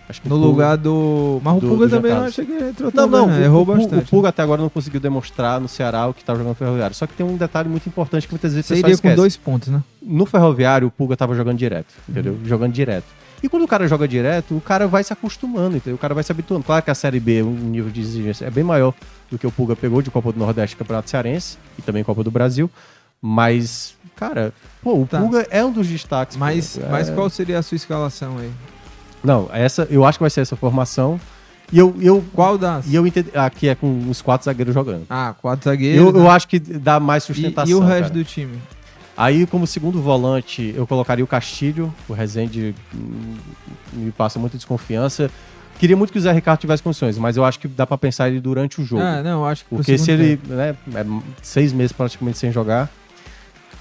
Acho 0.09 0.23
que 0.23 0.27
o 0.27 0.31
No 0.31 0.37
Pulga- 0.37 0.51
lugar 0.51 0.77
do. 0.79 1.39
Mas 1.45 1.57
o 1.57 1.61
do- 1.61 1.69
Pulga 1.69 1.87
do 1.87 1.91
também 1.91 2.13
não 2.15 2.25
achei 2.25 2.47
que 2.47 2.53
entrou 2.53 2.91
Não, 2.95 3.07
não, 3.07 3.27
né? 3.27 3.41
o- 3.41 3.43
Errou 3.45 3.63
o, 3.63 3.65
bastante. 3.67 4.05
O 4.07 4.09
Pulga 4.09 4.29
até 4.31 4.43
agora 4.43 4.63
não 4.63 4.71
conseguiu 4.71 5.01
demonstrar 5.01 5.61
no 5.61 5.69
Ceará 5.69 6.07
o 6.07 6.15
que 6.15 6.21
estava 6.23 6.39
jogando 6.39 6.53
no 6.53 6.55
Ferroviário. 6.55 6.97
Só 6.97 7.07
que 7.07 7.13
tem 7.13 7.27
um 7.27 7.37
detalhe 7.37 7.69
muito 7.69 7.87
importante 7.89 8.27
que 8.27 8.33
muitas 8.33 8.53
vezes 8.55 8.67
Você 8.67 8.75
iria 8.75 8.85
com 8.85 8.91
esquece. 8.95 9.17
dois 9.17 9.37
pontos, 9.37 9.69
né? 9.69 9.83
No 10.03 10.25
Ferroviário, 10.25 10.89
o 10.89 10.91
Pulga 10.91 11.15
tava 11.17 11.35
jogando 11.35 11.59
direto, 11.59 11.93
entendeu? 12.09 12.33
Uhum. 12.33 12.45
Jogando 12.47 12.73
direto. 12.73 13.05
E 13.43 13.49
quando 13.49 13.65
o 13.65 13.69
cara 13.69 13.87
joga 13.87 14.09
direto, 14.09 14.57
o 14.57 14.61
cara 14.63 14.89
vai 14.89 15.05
se 15.05 15.13
acostumando, 15.13 15.77
entendeu? 15.77 15.95
O 15.97 15.99
cara 15.99 16.15
vai 16.15 16.25
se 16.25 16.33
habituando. 16.33 16.65
Claro 16.65 16.83
que 16.83 16.91
a 16.91 16.95
Série 16.95 17.21
B, 17.21 17.43
o 17.43 17.51
nível 17.51 17.91
de 17.91 18.01
exigência 18.01 18.47
é 18.47 18.51
bem 18.51 18.65
maior 18.65 18.95
do 19.31 19.39
que 19.39 19.47
o 19.47 19.53
Pulga 19.53 19.77
pegou 19.77 20.01
de 20.01 20.11
Copa 20.11 20.33
do 20.33 20.39
Nordeste 20.39 20.75
e 20.75 20.79
Campeonato 20.79 21.09
Cearense 21.11 21.59
e 21.79 21.83
também 21.83 22.03
Copa 22.03 22.25
do 22.25 22.31
Brasil. 22.31 22.69
Mas, 23.21 23.95
cara, 24.17 24.53
pô, 24.83 25.03
o 25.03 25.07
Tá. 25.07 25.21
Pulga 25.21 25.47
é 25.51 25.65
um 25.65 25.73
dos 25.73 25.87
destaques. 25.87 26.37
Mas, 26.37 26.79
É- 26.79 26.89
mas 26.89 27.11
qual 27.11 27.29
seria 27.29 27.59
a 27.59 27.63
sua 27.63 27.77
escalação 27.77 28.39
aí? 28.39 28.51
Não, 29.23 29.49
essa, 29.53 29.87
eu 29.91 30.05
acho 30.05 30.19
que 30.19 30.23
vai 30.23 30.31
ser 30.31 30.41
essa 30.43 30.57
formação. 30.57 31.21
E 31.73 31.79
eu, 31.79 31.95
eu, 32.01 32.25
Qual 32.33 32.57
das? 32.57 32.87
e 32.87 32.95
eu 32.95 33.07
entendi. 33.07 33.31
Aqui 33.35 33.69
é 33.69 33.75
com 33.75 34.09
os 34.09 34.23
quatro 34.23 34.47
zagueiros 34.47 34.73
jogando. 34.73 35.05
Ah, 35.11 35.35
quatro 35.41 35.69
zagueiros. 35.69 35.99
Eu, 36.07 36.13
né? 36.13 36.21
eu 36.21 36.31
acho 36.31 36.49
que 36.49 36.59
dá 36.59 36.99
mais 36.99 37.25
E, 37.25 37.27
sustentação. 37.27 37.71
e 37.71 37.75
o 37.75 37.81
resto 37.81 38.03
cara. 38.05 38.15
do 38.15 38.25
time? 38.25 38.59
Aí, 39.17 39.47
como 39.47 39.67
segundo 39.67 40.01
volante, 40.01 40.73
eu 40.77 40.87
colocaria 40.87 41.25
o 41.25 41.29
Castilho. 41.29 41.93
O 42.09 42.13
Rezende 42.13 42.75
hum, 42.95 43.35
me 43.93 44.11
passa 44.13 44.39
muita 44.39 44.57
desconfiança. 44.57 45.31
Queria 45.79 45.97
muito 45.97 46.13
que 46.13 46.19
o 46.19 46.21
Zé 46.21 46.33
Ricardo 46.33 46.59
tivesse 46.61 46.83
condições, 46.83 47.19
mas 47.19 47.37
eu 47.37 47.45
acho 47.45 47.59
que 47.61 47.69
dá 47.69 47.87
pra 47.87 47.99
pensar 47.99 48.29
ele 48.29 48.41
durante 48.41 48.81
o 48.81 48.85
jogo. 48.85 49.03
Ah, 49.03 49.23
não, 49.23 49.45
acho 49.45 49.65
que 49.65 49.71
Porque 49.71 49.97
se 49.99 50.11
ele, 50.11 50.41
né, 50.47 50.75
é 50.95 51.07
seis 51.43 51.73
meses 51.73 51.93
praticamente 51.93 52.39
sem 52.39 52.51
jogar. 52.51 52.89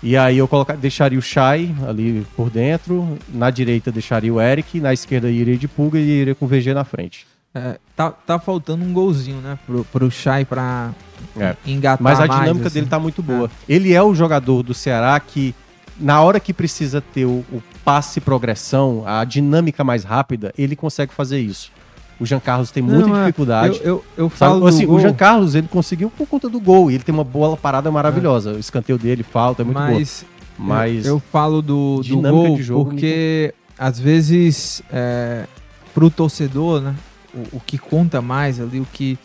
E 0.01 0.15
aí 0.15 0.37
eu 0.37 0.47
colocar, 0.47 0.75
deixaria 0.75 1.17
o 1.17 1.21
Chay 1.21 1.73
ali 1.87 2.25
por 2.35 2.49
dentro, 2.49 3.17
na 3.33 3.49
direita 3.49 3.91
deixaria 3.91 4.33
o 4.33 4.39
Eric, 4.39 4.79
na 4.79 4.93
esquerda 4.93 5.29
iria 5.29 5.57
de 5.57 5.67
pulga 5.67 5.97
e 5.99 6.03
iria 6.07 6.35
com 6.35 6.45
o 6.45 6.47
VG 6.47 6.73
na 6.73 6.83
frente. 6.83 7.25
É, 7.55 7.79
tá, 7.95 8.11
tá 8.11 8.37
faltando 8.37 8.83
um 8.85 8.93
golzinho, 8.93 9.41
né? 9.41 9.57
Pro, 9.65 9.83
pro 9.85 10.11
Chay 10.11 10.45
pra 10.45 10.91
É. 11.39 11.55
engatar 11.65 12.03
Mas 12.03 12.19
a 12.19 12.27
mais, 12.27 12.41
dinâmica 12.41 12.67
assim. 12.67 12.75
dele 12.75 12.85
tá 12.87 12.99
muito 12.99 13.23
boa. 13.23 13.49
Ele 13.67 13.93
é 13.93 14.03
o 14.03 14.13
jogador 14.13 14.61
do 14.61 14.73
Ceará 14.75 15.19
que, 15.19 15.55
na 15.99 16.21
hora 16.21 16.39
que 16.39 16.53
precisa 16.53 17.01
ter 17.01 17.25
o, 17.25 17.43
o 17.51 17.63
passe 17.83 18.19
e 18.19 18.21
progressão, 18.21 19.03
a 19.07 19.23
dinâmica 19.23 19.83
mais 19.83 20.03
rápida, 20.03 20.53
ele 20.57 20.75
consegue 20.75 21.11
fazer 21.13 21.39
isso. 21.39 21.71
O 22.19 22.25
Jean 22.25 22.39
Carlos 22.39 22.71
tem 22.71 22.81
muita 22.81 23.07
Não, 23.07 23.15
é, 23.15 23.25
dificuldade. 23.25 23.79
Eu, 23.83 23.85
eu, 23.85 24.03
eu 24.17 24.29
falo 24.29 24.65
assim, 24.65 24.85
o 24.87 24.99
Jean 24.99 25.13
Carlos 25.13 25.53
ele 25.53 25.67
conseguiu 25.67 26.09
por 26.09 26.27
conta 26.27 26.49
do 26.49 26.59
gol. 26.59 26.89
E 26.89 26.95
ele 26.95 27.03
tem 27.03 27.13
uma 27.13 27.23
boa 27.23 27.55
parada 27.55 27.91
maravilhosa. 27.91 28.53
O 28.53 28.59
escanteio 28.59 28.97
dele, 28.97 29.21
falta, 29.23 29.61
é 29.61 29.65
muito 29.65 29.75
boa. 29.77 29.91
mas, 29.91 30.25
Mas 30.57 31.05
eu, 31.05 31.15
eu 31.15 31.19
falo 31.31 31.61
do, 31.61 32.01
do 32.01 32.21
gol 32.21 32.57
porque 32.85 33.53
às 33.77 33.99
vezes 33.99 34.81
é, 34.91 35.45
pro 35.93 36.09
torcedor, 36.09 36.81
né? 36.81 36.95
O, 37.33 37.57
o 37.57 37.59
que 37.59 37.77
conta 37.77 38.19
mais 38.21 38.59
ali, 38.59 38.79
o 38.79 38.87
que 38.91 39.17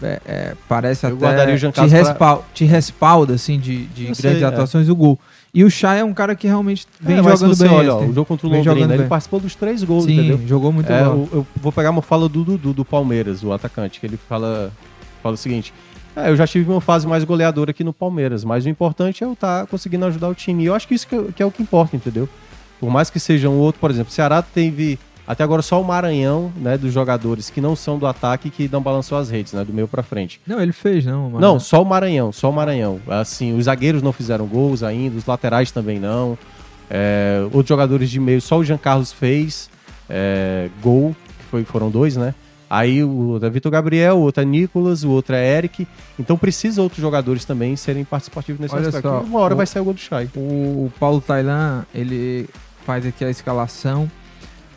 é, 0.00 0.20
é, 0.24 0.54
parece 0.68 1.04
Eu 1.04 1.10
até 1.16 1.18
guardaria 1.26 1.54
o 1.56 1.58
Jean 1.58 1.70
te, 1.72 1.74
Carlos 1.74 1.92
pra- 1.92 2.02
respal- 2.02 2.44
te 2.54 2.64
respalda 2.64 3.34
assim 3.34 3.58
de, 3.58 3.86
de 3.86 4.04
grandes 4.04 4.18
sei, 4.20 4.42
é. 4.42 4.44
atuações 4.44 4.88
o 4.88 4.94
gol. 4.94 5.18
E 5.58 5.64
o 5.64 5.70
Chay 5.70 5.98
é 5.98 6.04
um 6.04 6.14
cara 6.14 6.36
que 6.36 6.46
realmente 6.46 6.86
vem 7.00 7.16
É, 7.18 7.22
jogando 7.22 7.54
você 7.56 7.66
bem. 7.66 7.76
olha, 7.76 7.94
ó, 7.94 8.04
o 8.04 8.12
jogo 8.12 8.24
contra 8.26 8.46
o 8.46 8.50
Londrina, 8.50 8.94
ele 8.94 8.98
bem. 8.98 9.08
participou 9.08 9.40
dos 9.40 9.56
três 9.56 9.82
gols, 9.82 10.04
Sim, 10.04 10.12
entendeu? 10.12 10.40
jogou 10.46 10.70
muito 10.70 10.92
É, 10.92 11.02
eu 11.02 11.44
vou 11.56 11.72
pegar 11.72 11.90
uma 11.90 12.00
fala 12.00 12.28
do 12.28 12.44
Dudu, 12.44 12.72
do 12.72 12.84
Palmeiras, 12.84 13.42
o 13.42 13.52
atacante, 13.52 13.98
que 13.98 14.06
ele 14.06 14.16
fala, 14.28 14.70
fala 15.20 15.34
o 15.34 15.36
seguinte: 15.36 15.72
é, 16.14 16.30
eu 16.30 16.36
já 16.36 16.46
tive 16.46 16.70
uma 16.70 16.80
fase 16.80 17.08
mais 17.08 17.24
goleadora 17.24 17.72
aqui 17.72 17.82
no 17.82 17.92
Palmeiras, 17.92 18.44
mas 18.44 18.66
o 18.66 18.68
importante 18.68 19.24
é 19.24 19.26
eu 19.26 19.32
estar 19.32 19.66
conseguindo 19.66 20.04
ajudar 20.06 20.28
o 20.28 20.34
time. 20.34 20.62
E 20.62 20.66
eu 20.66 20.74
acho 20.76 20.86
que 20.86 20.94
isso 20.94 21.08
que, 21.08 21.32
que 21.32 21.42
é 21.42 21.46
o 21.46 21.50
que 21.50 21.60
importa, 21.60 21.96
entendeu? 21.96 22.28
Por 22.78 22.88
mais 22.88 23.10
que 23.10 23.18
seja 23.18 23.48
um 23.48 23.58
outro, 23.58 23.80
por 23.80 23.90
exemplo, 23.90 24.10
o 24.12 24.14
Ceará 24.14 24.40
teve 24.40 24.96
até 25.28 25.44
agora 25.44 25.60
só 25.62 25.80
o 25.80 25.84
Maranhão, 25.84 26.50
né, 26.56 26.78
dos 26.78 26.92
jogadores 26.92 27.50
que 27.50 27.60
não 27.60 27.76
são 27.76 27.98
do 27.98 28.06
ataque 28.06 28.48
que 28.48 28.68
não 28.72 28.80
balançou 28.80 29.18
as 29.18 29.28
redes, 29.28 29.52
né, 29.52 29.62
do 29.64 29.72
meio 29.74 29.86
pra 29.86 30.02
frente. 30.02 30.40
Não, 30.46 30.58
ele 30.60 30.72
fez, 30.72 31.04
não. 31.04 31.28
Não, 31.30 31.60
só 31.60 31.82
o 31.82 31.84
Maranhão, 31.84 32.32
só 32.32 32.48
o 32.48 32.52
Maranhão. 32.52 32.98
Assim, 33.06 33.56
os 33.56 33.66
zagueiros 33.66 34.02
não 34.02 34.12
fizeram 34.12 34.46
gols 34.46 34.82
ainda, 34.82 35.18
os 35.18 35.26
laterais 35.26 35.70
também 35.70 36.00
não. 36.00 36.36
É, 36.90 37.42
outros 37.52 37.68
jogadores 37.68 38.08
de 38.10 38.18
meio, 38.18 38.40
só 38.40 38.56
o 38.58 38.64
Jean 38.64 38.78
Carlos 38.78 39.12
fez 39.12 39.68
é, 40.08 40.70
gol, 40.82 41.14
que 41.38 41.44
foi, 41.50 41.64
foram 41.64 41.90
dois, 41.90 42.16
né? 42.16 42.34
Aí 42.70 43.02
o 43.04 43.28
outro 43.30 43.46
é 43.46 43.50
Vitor 43.50 43.72
Gabriel, 43.72 44.16
o 44.16 44.20
outro 44.20 44.42
é 44.42 44.46
Nicolas, 44.46 45.02
o 45.04 45.10
outro 45.10 45.34
é 45.34 45.56
Eric. 45.56 45.86
Então 46.18 46.36
precisa 46.36 46.82
outros 46.82 47.00
jogadores 47.00 47.44
também 47.46 47.74
serem 47.76 48.04
participativos 48.04 48.60
nesse 48.60 48.74
Olha 48.74 48.88
aspecto. 48.88 49.08
só, 49.08 49.20
Uma 49.20 49.40
hora 49.40 49.54
o- 49.54 49.56
vai 49.56 49.66
sair 49.66 49.80
o 49.80 49.84
gol 49.84 49.94
do 49.94 50.00
Chay. 50.00 50.28
O, 50.36 50.40
o 50.40 50.92
Paulo 51.00 51.20
Tailan, 51.20 51.86
ele 51.94 52.46
faz 52.84 53.06
aqui 53.06 53.24
a 53.24 53.30
escalação. 53.30 54.10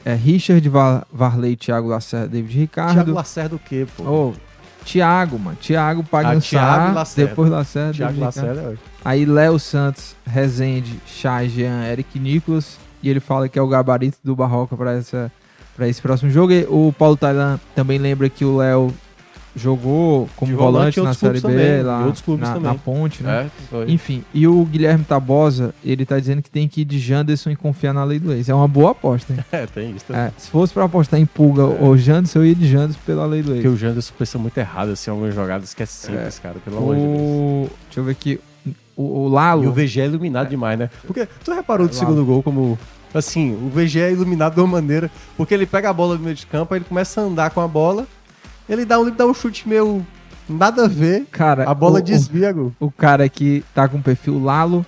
É 0.03 0.13
Richard, 0.15 0.67
Va- 0.69 1.05
Varley, 1.11 1.55
Thiago 1.55 1.87
Lacerda, 1.87 2.27
David 2.27 2.67
Thiago 2.67 2.89
Ricardo. 2.91 3.13
Lacerda 3.13 3.55
o 3.55 3.59
quê, 3.59 3.85
pô? 3.95 4.03
Ô, 4.03 4.33
Thiago, 4.83 5.37
mano. 5.37 5.57
Thiago 5.61 6.03
Pagno 6.03 6.37
Ah, 6.37 6.41
Thiago 6.41 6.95
Lacerda. 6.95 7.29
depois 7.29 7.51
Lacerda, 7.51 7.93
Thiago 7.93 8.13
David 8.13 8.35
Ricardo. 8.37 8.55
Lacerda, 8.57 8.73
é 8.73 8.91
Aí 9.05 9.25
Léo 9.25 9.59
Santos, 9.59 10.15
Rezende, 10.25 10.99
Chay, 11.05 11.49
Jean, 11.49 11.83
Eric 11.85 12.17
Nicolas. 12.19 12.77
E 13.03 13.09
ele 13.09 13.19
fala 13.19 13.47
que 13.49 13.57
é 13.57 13.61
o 13.61 13.67
gabarito 13.67 14.17
do 14.23 14.35
Barroca 14.35 14.75
para 14.75 14.93
essa 14.93 15.31
para 15.75 15.87
esse 15.87 16.01
próximo 16.01 16.29
jogo. 16.29 16.51
E 16.51 16.65
o 16.69 16.93
Paulo 16.97 17.15
Tailan 17.17 17.59
também 17.75 17.97
lembra 17.97 18.29
que 18.29 18.43
o 18.45 18.57
Léo 18.57 18.93
jogou 19.55 20.29
como 20.35 20.51
De 20.51 20.57
volante 20.57 20.99
volante, 20.99 21.01
na 21.01 21.13
Série 21.13 21.39
B, 21.39 21.41
também, 21.41 21.81
lá 21.83 22.01
em 22.01 22.05
outros 22.05 22.21
clubes 22.21 22.47
na, 22.47 22.53
também. 22.55 22.71
na 22.71 22.77
Ponte, 22.77 23.21
né? 23.23 23.49
É. 23.71 23.91
Enfim, 23.91 24.23
e 24.33 24.47
o 24.47 24.63
Guilherme 24.65 25.03
Tabosa, 25.03 25.73
ele 25.83 26.05
tá 26.05 26.17
dizendo 26.19 26.41
que 26.41 26.49
tem 26.49 26.67
que 26.67 26.81
ir 26.81 26.85
de 26.85 26.99
Janderson 26.99 27.49
e 27.49 27.55
confiar 27.55 27.93
na 27.93 28.03
lei 28.03 28.19
do 28.19 28.31
ex. 28.33 28.47
É 28.49 28.53
uma 28.55 28.67
boa 28.67 28.91
aposta, 28.91 29.33
hein? 29.33 29.39
É, 29.51 29.65
tem 29.65 29.91
isso 29.95 30.05
também. 30.05 30.21
É, 30.23 30.31
se 30.37 30.49
fosse 30.49 30.73
pra 30.73 30.85
apostar 30.85 31.19
em 31.19 31.25
Pulga 31.25 31.65
ou 31.65 31.97
Janderson, 31.97 32.39
eu 32.39 32.45
ia 32.45 32.55
de 32.55 32.67
Janderson 32.69 32.99
pela 33.05 33.25
lei 33.25 33.41
do 33.41 33.51
Porque 33.51 33.67
ex. 33.67 33.73
o 33.73 33.77
Janderson 33.77 34.13
pensa 34.17 34.37
muito 34.37 34.57
errado, 34.57 34.91
assim, 34.91 35.11
algumas 35.11 35.35
jogadas 35.35 35.73
que 35.73 35.83
é 35.83 35.85
simples, 35.85 36.39
cara, 36.39 36.55
pelo 36.63 36.77
amor 36.77 36.95
de 36.95 37.01
Deus. 37.01 37.69
Deixa 37.85 37.99
eu 37.99 38.03
ver 38.05 38.11
aqui. 38.11 38.39
O, 38.95 39.23
o 39.23 39.27
Lalo. 39.27 39.63
E 39.63 39.67
o 39.67 39.73
VG 39.73 40.01
é 40.01 40.05
iluminado 40.05 40.49
demais, 40.49 40.77
né? 40.77 40.89
Porque 41.05 41.27
tu 41.43 41.53
reparou 41.53 41.87
do 41.87 41.91
É, 41.95 41.97
segundo 41.97 42.23
gol 42.25 42.41
como. 42.43 42.77
Assim, 43.13 43.51
o 43.53 43.69
VG 43.69 43.99
é 43.99 44.11
iluminado 44.13 44.53
de 44.55 44.61
uma 44.61 44.67
maneira. 44.67 45.11
Porque 45.35 45.53
ele 45.53 45.65
pega 45.65 45.89
a 45.89 45.93
bola 45.93 46.15
no 46.15 46.21
meio 46.23 46.35
de 46.35 46.45
campo, 46.45 46.73
aí 46.73 46.77
ele 46.79 46.85
começa 46.87 47.19
a 47.19 47.23
andar 47.25 47.49
com 47.49 47.59
a 47.59 47.67
bola. 47.67 48.07
Ele 48.69 48.85
dá 48.85 48.99
um, 48.99 49.03
ele 49.07 49.15
dá 49.15 49.25
um 49.25 49.33
chute 49.33 49.67
meio. 49.67 50.05
Nada 50.49 50.85
a 50.85 50.87
ver. 50.87 51.25
Cara, 51.31 51.69
A 51.69 51.73
bola 51.73 51.99
o, 51.99 52.01
desvia, 52.01 52.53
o, 52.55 52.73
o 52.79 52.91
cara 52.91 53.27
que 53.29 53.63
tá 53.73 53.87
com 53.87 53.97
o 53.97 54.01
perfil 54.01 54.41
Lalo 54.43 54.85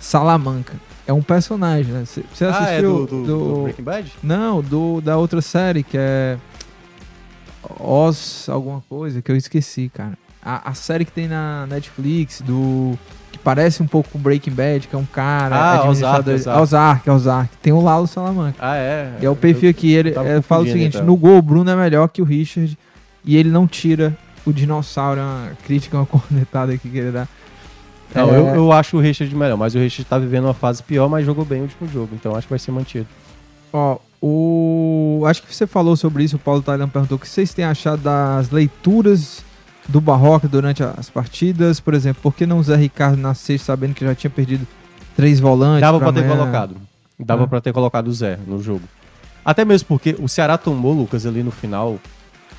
Salamanca. 0.00 0.74
É 1.06 1.12
um 1.12 1.22
personagem, 1.22 1.92
né? 1.92 2.04
Você 2.04 2.20
assistiu 2.44 2.48
Ah, 2.52 2.70
é 2.70 2.82
do, 2.82 3.06
do, 3.06 3.24
do 3.24 3.62
Breaking 3.62 3.82
Bad? 3.82 4.12
Não, 4.22 4.62
do, 4.62 5.00
da 5.00 5.16
outra 5.16 5.40
série 5.42 5.82
que 5.82 5.96
é. 5.98 6.36
Oz, 7.78 8.46
alguma 8.48 8.82
coisa 8.88 9.20
que 9.20 9.30
eu 9.30 9.36
esqueci, 9.36 9.90
cara. 9.92 10.16
A, 10.42 10.70
a 10.70 10.74
série 10.74 11.04
que 11.04 11.12
tem 11.12 11.28
na 11.28 11.66
Netflix, 11.66 12.40
do. 12.40 12.98
que 13.30 13.38
parece 13.38 13.82
um 13.82 13.86
pouco 13.86 14.08
com 14.10 14.18
Breaking 14.18 14.52
Bad, 14.52 14.88
que 14.88 14.94
é 14.94 14.98
um 14.98 15.04
cara. 15.04 15.54
Ah, 15.56 15.72
administrador- 15.80 16.34
Ozark, 16.34 16.50
Ozark. 16.50 16.60
Ozark, 16.62 17.10
Ozark. 17.10 17.56
Tem 17.60 17.72
o 17.72 17.80
Lalo 17.80 18.06
Salamanca. 18.06 18.56
Ah, 18.60 18.76
é. 18.76 19.18
E 19.20 19.26
é 19.26 19.30
o 19.30 19.36
perfil 19.36 19.68
aqui, 19.68 19.92
ele 19.92 20.14
é, 20.16 20.40
fala 20.40 20.62
o 20.62 20.66
seguinte: 20.66 20.96
então. 20.96 21.06
no 21.06 21.16
gol, 21.16 21.38
o 21.38 21.42
Bruno 21.42 21.70
é 21.70 21.76
melhor 21.76 22.08
que 22.08 22.22
o 22.22 22.24
Richard 22.24 22.78
e 23.24 23.36
ele 23.36 23.50
não 23.50 23.66
tira 23.66 24.16
o 24.46 24.52
dinossauro. 24.52 25.20
É 25.20 25.22
uma 25.22 25.50
crítica, 25.66 25.96
uma 25.96 26.06
cornetada 26.06 26.72
aqui 26.72 26.88
que 26.88 26.98
ele 26.98 27.10
dá. 27.12 27.26
Não, 28.14 28.28
É, 28.34 28.38
eu, 28.38 28.46
eu 28.56 28.72
acho 28.72 28.96
o 28.96 29.00
Richard 29.00 29.34
melhor, 29.36 29.56
mas 29.56 29.74
o 29.74 29.78
Richard 29.78 30.04
tá 30.08 30.18
vivendo 30.18 30.44
uma 30.44 30.54
fase 30.54 30.82
pior, 30.82 31.08
mas 31.08 31.24
jogou 31.24 31.44
bem 31.44 31.60
o 31.60 31.62
último 31.62 31.88
jogo, 31.88 32.10
então 32.14 32.34
acho 32.34 32.46
que 32.46 32.52
vai 32.52 32.58
ser 32.58 32.72
mantido. 32.72 33.06
Ó, 33.72 33.98
o. 34.20 35.22
Acho 35.26 35.42
que 35.42 35.54
você 35.54 35.66
falou 35.66 35.96
sobre 35.96 36.24
isso, 36.24 36.36
o 36.36 36.38
Paulo 36.38 36.60
Tailan 36.62 36.88
perguntou 36.88 37.16
o 37.16 37.18
que 37.20 37.28
vocês 37.28 37.54
têm 37.54 37.64
achado 37.64 38.02
das 38.02 38.50
leituras 38.50 39.44
do 39.88 40.00
Barroca 40.00 40.48
durante 40.48 40.82
as 40.82 41.08
partidas. 41.08 41.78
Por 41.80 41.94
exemplo, 41.94 42.20
por 42.22 42.34
que 42.34 42.46
não 42.46 42.58
o 42.58 42.62
Zé 42.62 42.76
Ricardo 42.76 43.16
na 43.16 43.32
sexta, 43.34 43.66
sabendo 43.66 43.94
que 43.94 44.04
já 44.04 44.14
tinha 44.14 44.30
perdido 44.30 44.66
três 45.16 45.38
volantes? 45.40 45.80
Dava 45.82 45.98
pra 46.00 46.12
ter 46.12 46.26
colocado. 46.26 46.76
Dava 47.18 47.44
É. 47.44 47.46
pra 47.46 47.60
ter 47.60 47.72
colocado 47.72 48.08
o 48.08 48.12
Zé 48.12 48.38
no 48.46 48.60
jogo. 48.62 48.82
Até 49.44 49.64
mesmo 49.64 49.86
porque 49.88 50.16
o 50.18 50.28
Ceará 50.28 50.58
tomou, 50.58 50.92
Lucas, 50.92 51.24
ali 51.26 51.42
no 51.42 51.50
final. 51.50 51.98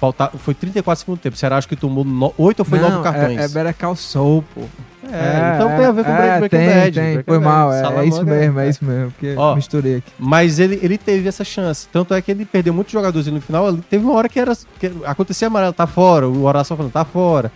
Falta, 0.02 0.30
foi 0.30 0.56
34 0.56 1.00
segundos 1.00 1.22
tempo. 1.22 1.36
O 1.36 1.38
Ceará 1.38 1.58
acho 1.58 1.68
que 1.68 1.76
tomou 1.76 2.34
8 2.36 2.60
ou 2.62 2.66
foi 2.66 2.80
Não, 2.80 2.90
9 2.90 3.04
cartões. 3.04 3.38
É, 3.38 3.44
é 3.44 3.48
Better 3.48 3.76
Call 3.76 3.96
Saul, 3.96 4.44
pô. 4.56 4.62
É, 5.04 5.54
então 5.54 5.68
tem 5.78 5.86
a 5.86 5.92
ver 5.92 6.04
com 6.04 6.10
o 6.10 6.14
é, 6.16 6.40
Breaking 6.40 6.58
tem, 6.58 6.68
Bad. 6.68 6.92
Tem, 6.92 7.14
Breaking 7.14 7.32
foi 7.32 7.40
Bad. 7.40 7.46
mal, 7.46 7.72
é, 7.72 8.00
é 8.00 8.06
isso 8.06 8.26
mesmo, 8.26 8.60
é, 8.60 8.70
isso 8.70 8.84
mesmo, 8.84 9.12
porque 9.12 9.36
Ó, 9.38 9.54
misturei 9.54 9.98
aqui. 9.98 10.12
Mas 10.18 10.58
ele, 10.58 10.80
ele 10.82 10.98
teve 10.98 11.28
essa 11.30 11.44
chance. 11.44 11.88
Tanto 11.88 12.16
é 12.16 12.22
que 12.22 12.32
ele 12.32 12.46
perdeu 12.46 12.74
muitos 12.74 12.92
jogadores 12.92 13.28
ali 13.28 13.36
no 13.36 13.42
final. 13.44 13.72
Teve 13.92 14.04
uma 14.04 14.16
hora 14.16 14.28
que 14.28 14.40
era. 14.40 14.58
Que 14.80 14.92
acontecia 15.06 15.46
amarelo, 15.46 15.72
tá 15.72 15.86
fora. 15.86 16.28
O 16.28 16.46
Horácio 16.46 16.76
falando, 16.76 16.92
tá 16.92 17.06
fora. 17.06 17.52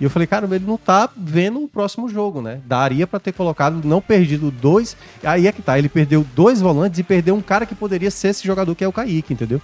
E 0.00 0.02
eu 0.02 0.10
falei, 0.10 0.26
cara, 0.26 0.44
ele 0.50 0.66
não 0.66 0.76
tá 0.76 1.08
vendo 1.16 1.62
o 1.62 1.68
próximo 1.68 2.08
jogo, 2.08 2.42
né? 2.42 2.58
Daria 2.66 3.06
pra 3.06 3.20
ter 3.20 3.30
colocado, 3.30 3.80
não 3.86 4.00
perdido 4.00 4.50
dois. 4.50 4.96
Aí 5.22 5.46
é 5.46 5.52
que 5.52 5.62
tá, 5.62 5.78
ele 5.78 5.88
perdeu 5.88 6.26
dois 6.34 6.60
volantes 6.60 6.98
e 6.98 7.04
perdeu 7.04 7.36
um 7.36 7.40
cara 7.40 7.64
que 7.64 7.76
poderia 7.76 8.10
ser 8.10 8.28
esse 8.28 8.44
jogador 8.44 8.74
que 8.74 8.82
é 8.82 8.88
o 8.88 8.92
Kaique, 8.92 9.32
entendeu? 9.32 9.62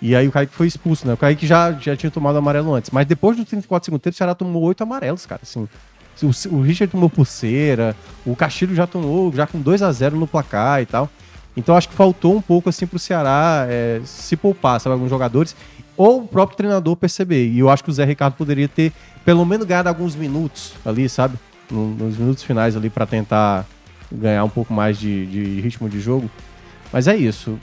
E 0.00 0.14
aí 0.14 0.28
o 0.28 0.32
Kaique 0.32 0.54
foi 0.54 0.66
expulso, 0.66 1.06
né? 1.06 1.14
O 1.14 1.16
Kaique 1.16 1.46
já, 1.46 1.72
já 1.72 1.96
tinha 1.96 2.10
tomado 2.10 2.38
amarelo 2.38 2.72
antes. 2.74 2.90
Mas 2.90 3.06
depois 3.06 3.36
do 3.36 3.44
34 3.44 3.84
segundos 3.86 4.02
tempo, 4.02 4.14
o 4.14 4.16
Ceará 4.16 4.34
tomou 4.34 4.62
oito 4.62 4.82
amarelos, 4.82 5.26
cara, 5.26 5.40
assim. 5.42 5.68
O, 6.22 6.56
o 6.56 6.60
Richard 6.62 6.90
tomou 6.90 7.08
pulseira, 7.10 7.94
o 8.26 8.34
Castilho 8.36 8.74
já 8.74 8.86
tomou, 8.86 9.32
já 9.32 9.46
com 9.46 9.60
2 9.60 9.82
a 9.82 9.90
0 9.92 10.16
no 10.16 10.26
placar 10.26 10.80
e 10.82 10.86
tal. 10.86 11.08
Então 11.56 11.76
acho 11.76 11.88
que 11.88 11.94
faltou 11.94 12.36
um 12.36 12.40
pouco 12.40 12.68
assim 12.68 12.86
pro 12.86 12.98
Ceará 12.98 13.66
é, 13.68 14.00
se 14.04 14.36
poupar, 14.36 14.80
sabe, 14.80 14.94
alguns 14.94 15.10
jogadores, 15.10 15.56
ou 15.96 16.22
o 16.22 16.28
próprio 16.28 16.56
treinador 16.56 16.94
perceber. 16.96 17.48
E 17.48 17.58
eu 17.58 17.68
acho 17.68 17.82
que 17.82 17.90
o 17.90 17.92
Zé 17.92 18.04
Ricardo 18.04 18.34
poderia 18.34 18.68
ter 18.68 18.92
pelo 19.24 19.44
menos 19.44 19.66
ganhado 19.66 19.88
alguns 19.88 20.14
minutos 20.14 20.74
ali, 20.84 21.08
sabe? 21.08 21.36
No- 21.70 21.88
Nos 21.88 22.16
minutos 22.16 22.42
finais 22.44 22.76
ali 22.76 22.88
pra 22.90 23.04
tentar 23.06 23.66
ganhar 24.10 24.44
um 24.44 24.48
pouco 24.48 24.72
mais 24.72 24.96
de, 24.98 25.26
de 25.26 25.60
ritmo 25.60 25.88
de 25.88 26.00
jogo. 26.00 26.30
Mas 26.92 27.06
é 27.08 27.16
isso. 27.16 27.58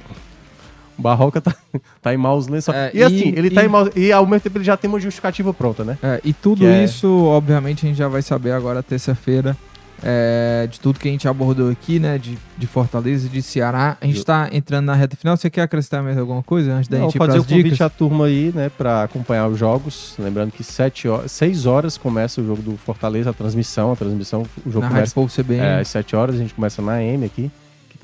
O 0.97 1.01
Barroca 1.01 1.41
tá, 1.41 1.53
tá 2.01 2.13
em 2.13 2.17
maus 2.17 2.47
lençóis. 2.47 2.77
É, 2.77 2.91
e, 2.93 3.03
assim, 3.03 3.15
e- 3.29 3.37
ele 3.37 3.49
tá 3.49 3.63
e- 3.63 3.65
em 3.65 3.69
maus... 3.69 3.89
E 3.95 4.11
ao 4.11 4.25
mesmo 4.25 4.41
tempo 4.41 4.57
ele 4.57 4.65
já 4.65 4.77
tem 4.77 4.89
uma 4.89 4.99
justificativa 4.99 5.53
pronta, 5.53 5.83
né? 5.83 5.97
É, 6.01 6.21
e 6.23 6.31
tudo 6.33 6.59
Que 6.59 6.65
é- 6.67 6.83
isso, 6.83 7.07
obviamente, 7.25 7.85
a 7.85 7.89
gente 7.89 7.97
já 7.97 8.07
vai 8.07 8.21
saber 8.21 8.51
agora 8.51 8.81
terça-feira 8.81 9.55
é, 10.03 10.67
de 10.69 10.79
tudo 10.79 10.99
que 10.99 11.07
a 11.07 11.11
gente 11.11 11.27
abordou 11.27 11.69
aqui, 11.71 11.99
né? 11.99 12.17
De, 12.17 12.37
de 12.57 12.67
Fortaleza, 12.67 13.27
de 13.29 13.41
Ceará. 13.41 13.97
A 13.99 14.05
gente 14.05 14.17
está 14.19 14.49
entrando 14.51 14.85
na 14.85 14.93
reta 14.93 15.15
final. 15.15 15.35
Você 15.37 15.49
quer 15.49 15.61
acrescentar 15.63 16.03
mais 16.03 16.17
alguma 16.17 16.43
coisa 16.43 16.73
antes 16.73 16.87
da 16.89 16.97
Não, 16.97 17.05
gente 17.05 17.15
ir 17.15 17.17
fazer 17.17 17.37
o 17.37 17.41
as 17.41 17.47
convite 17.47 17.63
dicas? 17.63 17.81
à 17.81 17.89
turma 17.89 18.25
aí, 18.25 18.51
né, 18.53 18.69
para 18.77 19.03
acompanhar 19.03 19.47
os 19.47 19.57
jogos. 19.57 20.13
Lembrando 20.19 20.51
que 20.51 20.63
7 20.63 21.07
horas, 21.07 21.31
6 21.31 21.65
horas 21.65 21.97
começa 21.97 22.41
o 22.41 22.45
jogo 22.45 22.61
do 22.61 22.77
Fortaleza, 22.77 23.29
a 23.29 23.33
transmissão. 23.33 23.91
A 23.93 23.95
transmissão, 23.95 24.41
o 24.65 24.69
jogo 24.69 24.81
Na 24.81 24.87
Rádio 24.87 24.95
começa 25.13 25.15
Povo 25.15 25.33
CBN. 25.33 25.61
é, 25.65 25.79
às 25.79 25.87
7 25.87 26.15
horas, 26.15 26.35
a 26.35 26.39
gente 26.39 26.53
começa 26.53 26.81
na 26.81 26.93
AM 26.93 27.25
aqui, 27.25 27.49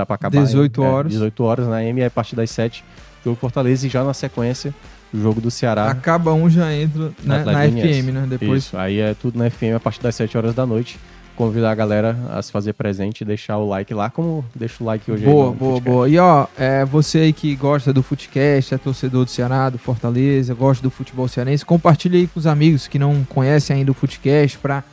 tá 0.02 0.06
para 0.06 0.16
acabar. 0.16 0.44
18 0.44 0.84
é, 0.84 0.88
horas. 0.88 1.12
18 1.12 1.44
horas 1.44 1.68
na 1.68 1.76
aí 1.78 2.04
a 2.04 2.10
partir 2.10 2.36
das 2.36 2.50
7, 2.52 2.84
jogo 3.24 3.38
Fortaleza 3.38 3.86
e 3.86 3.90
já 3.90 4.04
na 4.04 4.14
sequência, 4.14 4.74
o 5.14 5.20
jogo 5.20 5.42
do 5.42 5.52
Ceará. 5.52 5.90
Acaba 5.90 6.34
um, 6.34 6.50
já 6.50 6.74
entra 6.74 7.08
Atlético 7.08 7.28
na 7.28 7.54
Goianiense. 7.54 8.02
FM, 8.02 8.06
né? 8.14 8.28
Depois. 8.30 8.64
Isso, 8.64 8.78
aí 8.78 9.00
é 9.00 9.14
tudo 9.14 9.38
na 9.38 9.50
FM 9.50 9.76
a 9.76 9.80
partir 9.80 10.02
das 10.02 10.16
7 10.16 10.38
horas 10.38 10.56
da 10.56 10.66
noite. 10.66 11.00
Convidar 11.36 11.72
a 11.72 11.76
galera 11.76 12.16
a 12.30 12.42
se 12.42 12.52
fazer 12.52 12.74
presente 12.74 13.22
e 13.22 13.26
deixar 13.26 13.58
o 13.58 13.68
like 13.68 13.94
lá, 13.94 14.10
como 14.10 14.46
deixa 14.54 14.84
o 14.84 14.86
like 14.86 15.10
hoje 15.10 15.26
aí 15.26 15.32
Boa, 15.32 15.48
no 15.48 15.56
boa, 15.56 15.80
boa. 15.80 16.10
E 16.10 16.20
ó, 16.20 16.46
é, 16.58 16.86
você 16.86 17.20
aí 17.20 17.34
que 17.34 17.56
gosta 17.56 17.92
do 17.92 18.04
Footcast, 18.04 18.76
é 18.76 18.78
torcedor 18.78 19.26
do 19.26 19.32
Ceará, 19.32 19.70
do 19.70 19.78
Fortaleza, 19.78 20.54
gosta 20.54 20.84
do 20.84 20.92
futebol 20.92 21.28
cearense, 21.28 21.66
compartilha 21.66 22.20
aí 22.20 22.28
com 22.28 22.40
os 22.40 22.46
amigos 22.46 22.88
que 22.88 23.00
não 23.00 23.24
conhecem 23.24 23.78
ainda 23.78 23.92
o 23.92 23.94
Footcast 23.94 24.58
pra 24.60 24.84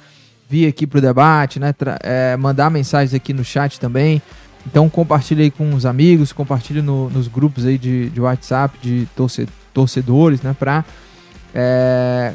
vir 0.48 0.66
aqui 0.66 0.86
pro 0.86 1.00
debate, 1.00 1.60
né? 1.60 1.74
é, 2.02 2.36
mandar 2.36 2.70
mensagens 2.70 3.12
aqui 3.12 3.34
no 3.34 3.44
chat 3.44 3.78
também. 3.78 4.22
Então 4.70 4.88
compartilha 4.88 5.42
aí 5.42 5.50
com 5.50 5.74
os 5.74 5.86
amigos, 5.86 6.32
compartilha 6.32 6.82
no- 6.82 7.08
nos 7.10 7.26
grupos 7.26 7.64
aí 7.64 7.78
de, 7.78 8.10
de 8.10 8.20
WhatsApp 8.20 8.78
de 8.82 9.08
torce- 9.16 9.48
torcedores, 9.72 10.42
né? 10.42 10.54
Pra 10.58 10.84
é, 11.54 12.34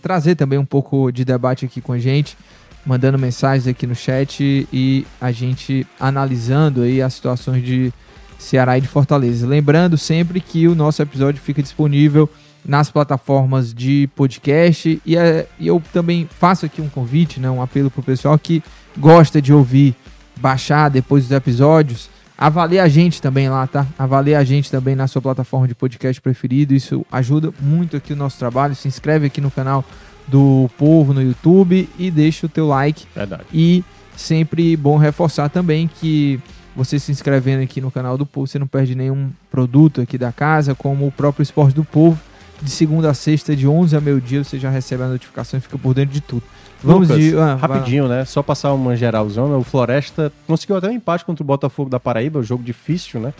trazer 0.00 0.34
também 0.36 0.58
um 0.58 0.64
pouco 0.64 1.10
de 1.10 1.24
debate 1.24 1.64
aqui 1.64 1.80
com 1.80 1.92
a 1.92 1.98
gente 1.98 2.36
mandando 2.84 3.16
mensagens 3.18 3.68
aqui 3.68 3.86
no 3.86 3.94
chat 3.94 4.66
e 4.72 5.06
a 5.20 5.30
gente 5.30 5.86
analisando 6.00 6.82
aí 6.82 7.00
as 7.00 7.14
situações 7.14 7.64
de 7.64 7.92
Ceará 8.38 8.76
e 8.76 8.80
de 8.80 8.88
Fortaleza. 8.88 9.46
Lembrando 9.46 9.96
sempre 9.96 10.40
que 10.40 10.66
o 10.66 10.74
nosso 10.74 11.00
episódio 11.00 11.40
fica 11.40 11.62
disponível 11.62 12.28
nas 12.64 12.90
plataformas 12.90 13.72
de 13.72 14.08
podcast 14.16 15.00
e, 15.06 15.16
é, 15.16 15.46
e 15.60 15.68
eu 15.68 15.80
também 15.92 16.28
faço 16.28 16.66
aqui 16.66 16.82
um 16.82 16.88
convite, 16.88 17.38
né, 17.38 17.48
um 17.48 17.62
apelo 17.62 17.88
pro 17.88 18.02
pessoal 18.02 18.36
que 18.36 18.60
gosta 18.98 19.40
de 19.40 19.52
ouvir, 19.52 19.94
baixar 20.42 20.88
depois 20.90 21.22
dos 21.24 21.30
episódios, 21.30 22.10
avalie 22.36 22.80
a 22.80 22.88
gente 22.88 23.22
também 23.22 23.48
lá, 23.48 23.64
tá? 23.68 23.86
Avalie 23.96 24.34
a 24.34 24.42
gente 24.42 24.68
também 24.68 24.96
na 24.96 25.06
sua 25.06 25.22
plataforma 25.22 25.68
de 25.68 25.74
podcast 25.74 26.20
preferido, 26.20 26.74
isso 26.74 27.06
ajuda 27.12 27.54
muito 27.60 27.96
aqui 27.96 28.12
o 28.12 28.16
nosso 28.16 28.36
trabalho. 28.38 28.74
Se 28.74 28.88
inscreve 28.88 29.26
aqui 29.26 29.40
no 29.40 29.50
canal 29.50 29.84
do 30.26 30.68
Povo 30.76 31.14
no 31.14 31.22
YouTube 31.22 31.88
e 31.96 32.10
deixa 32.10 32.46
o 32.46 32.48
teu 32.48 32.66
like 32.66 33.06
Verdade. 33.14 33.44
e 33.52 33.84
sempre 34.16 34.76
bom 34.76 34.96
reforçar 34.96 35.48
também 35.48 35.88
que 35.88 36.40
você 36.74 36.98
se 36.98 37.12
inscrevendo 37.12 37.62
aqui 37.62 37.80
no 37.80 37.90
canal 37.90 38.18
do 38.18 38.26
Povo, 38.26 38.46
você 38.46 38.58
não 38.58 38.66
perde 38.66 38.94
nenhum 38.94 39.30
produto 39.50 40.00
aqui 40.00 40.18
da 40.18 40.32
casa, 40.32 40.74
como 40.74 41.06
o 41.06 41.12
próprio 41.12 41.42
Esporte 41.42 41.74
do 41.74 41.84
Povo. 41.84 42.18
De 42.60 42.70
segunda 42.70 43.10
a 43.10 43.14
sexta, 43.14 43.56
de 43.56 43.66
11 43.66 43.96
a 43.96 44.00
meio-dia, 44.00 44.44
você 44.44 44.58
já 44.58 44.70
recebe 44.70 45.02
a 45.02 45.08
notificação 45.08 45.58
e 45.58 45.60
fica 45.60 45.76
por 45.76 45.94
dentro 45.94 46.14
de 46.14 46.20
tudo. 46.20 46.44
Vamos 46.82 47.08
Lucas, 47.08 47.24
de. 47.24 47.36
ah, 47.36 47.54
rapidinho, 47.54 48.08
né? 48.08 48.24
Só 48.24 48.42
passar 48.42 48.72
uma 48.72 48.96
geralzona. 48.96 49.56
O 49.56 49.62
Floresta 49.62 50.32
conseguiu 50.46 50.76
até 50.76 50.88
um 50.88 50.92
empate 50.92 51.24
contra 51.24 51.42
o 51.42 51.46
Botafogo 51.46 51.88
da 51.88 52.00
Paraíba, 52.00 52.40
um 52.40 52.42
jogo 52.42 52.62
difícil, 52.62 53.20
né? 53.20 53.32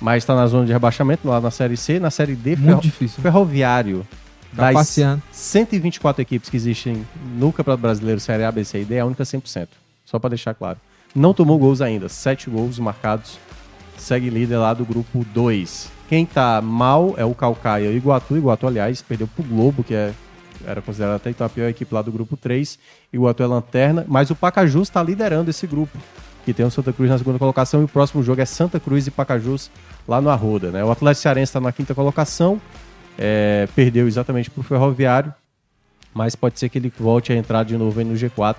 Mas 0.00 0.24
tá 0.24 0.34
na 0.34 0.46
zona 0.46 0.64
de 0.64 0.72
rebaixamento, 0.72 1.26
lá 1.28 1.40
na 1.40 1.50
Série 1.50 1.76
C. 1.76 1.98
Na 1.98 2.10
Série 2.10 2.34
D, 2.34 2.50
Muito 2.50 2.64
ferro... 2.66 2.80
difícil. 2.80 3.22
Ferroviário. 3.22 4.06
Tá 4.54 4.66
das 4.66 4.74
passeando. 4.74 5.22
124 5.32 6.22
equipes 6.22 6.48
que 6.48 6.56
existem 6.56 7.04
no 7.36 7.52
Campeonato 7.52 7.82
Brasileiro 7.82 8.20
Série 8.20 8.44
A, 8.44 8.52
B, 8.52 8.64
C 8.64 8.80
e 8.80 8.84
D, 8.84 8.94
é 8.94 9.00
a 9.00 9.04
única 9.04 9.24
100%. 9.24 9.68
Só 10.04 10.18
pra 10.18 10.30
deixar 10.30 10.54
claro. 10.54 10.78
Não 11.14 11.34
tomou 11.34 11.58
gols 11.58 11.80
ainda. 11.82 12.08
Sete 12.08 12.48
gols 12.48 12.78
marcados. 12.78 13.38
Segue 13.96 14.30
líder 14.30 14.56
lá 14.58 14.72
do 14.72 14.84
grupo 14.84 15.26
2. 15.34 15.90
Quem 16.08 16.24
tá 16.24 16.62
mal 16.62 17.14
é 17.18 17.24
o 17.24 17.34
Calcaia 17.34 17.86
e 17.90 17.94
o 17.94 17.96
Iguatu. 17.96 18.36
Iguatu, 18.36 18.66
aliás, 18.66 19.02
perdeu 19.02 19.26
pro 19.26 19.42
Globo, 19.44 19.82
que 19.84 19.92
é, 19.92 20.12
era 20.66 20.82
considerado 20.82 21.16
até 21.16 21.30
então 21.30 21.46
a 21.46 21.50
pior 21.50 21.68
equipe 21.68 21.94
lá 21.94 22.02
do 22.02 22.12
grupo 22.12 22.36
3. 22.36 22.78
Iguatu 23.12 23.42
é 23.42 23.46
lanterna, 23.46 24.04
mas 24.08 24.30
o 24.30 24.34
Pacajus 24.34 24.88
tá 24.88 25.02
liderando 25.02 25.50
esse 25.50 25.66
grupo. 25.66 25.96
Que 26.44 26.54
tem 26.54 26.64
o 26.64 26.70
Santa 26.70 26.92
Cruz 26.92 27.10
na 27.10 27.18
segunda 27.18 27.38
colocação 27.38 27.82
e 27.82 27.84
o 27.84 27.88
próximo 27.88 28.22
jogo 28.22 28.40
é 28.40 28.44
Santa 28.44 28.80
Cruz 28.80 29.06
e 29.06 29.10
Pacajus 29.10 29.70
lá 30.06 30.20
no 30.20 30.30
Arruda. 30.30 30.70
Né? 30.70 30.82
O 30.82 30.90
Atlético 30.90 31.22
Cearense 31.22 31.50
está 31.50 31.60
na 31.60 31.72
quinta 31.72 31.94
colocação, 31.94 32.60
é, 33.18 33.68
perdeu 33.74 34.08
exatamente 34.08 34.50
pro 34.50 34.62
Ferroviário, 34.62 35.32
mas 36.14 36.34
pode 36.34 36.58
ser 36.58 36.68
que 36.70 36.78
ele 36.78 36.92
volte 36.98 37.32
a 37.32 37.36
entrar 37.36 37.64
de 37.64 37.76
novo 37.76 37.98
aí 37.98 38.04
no 38.04 38.14
G4. 38.14 38.56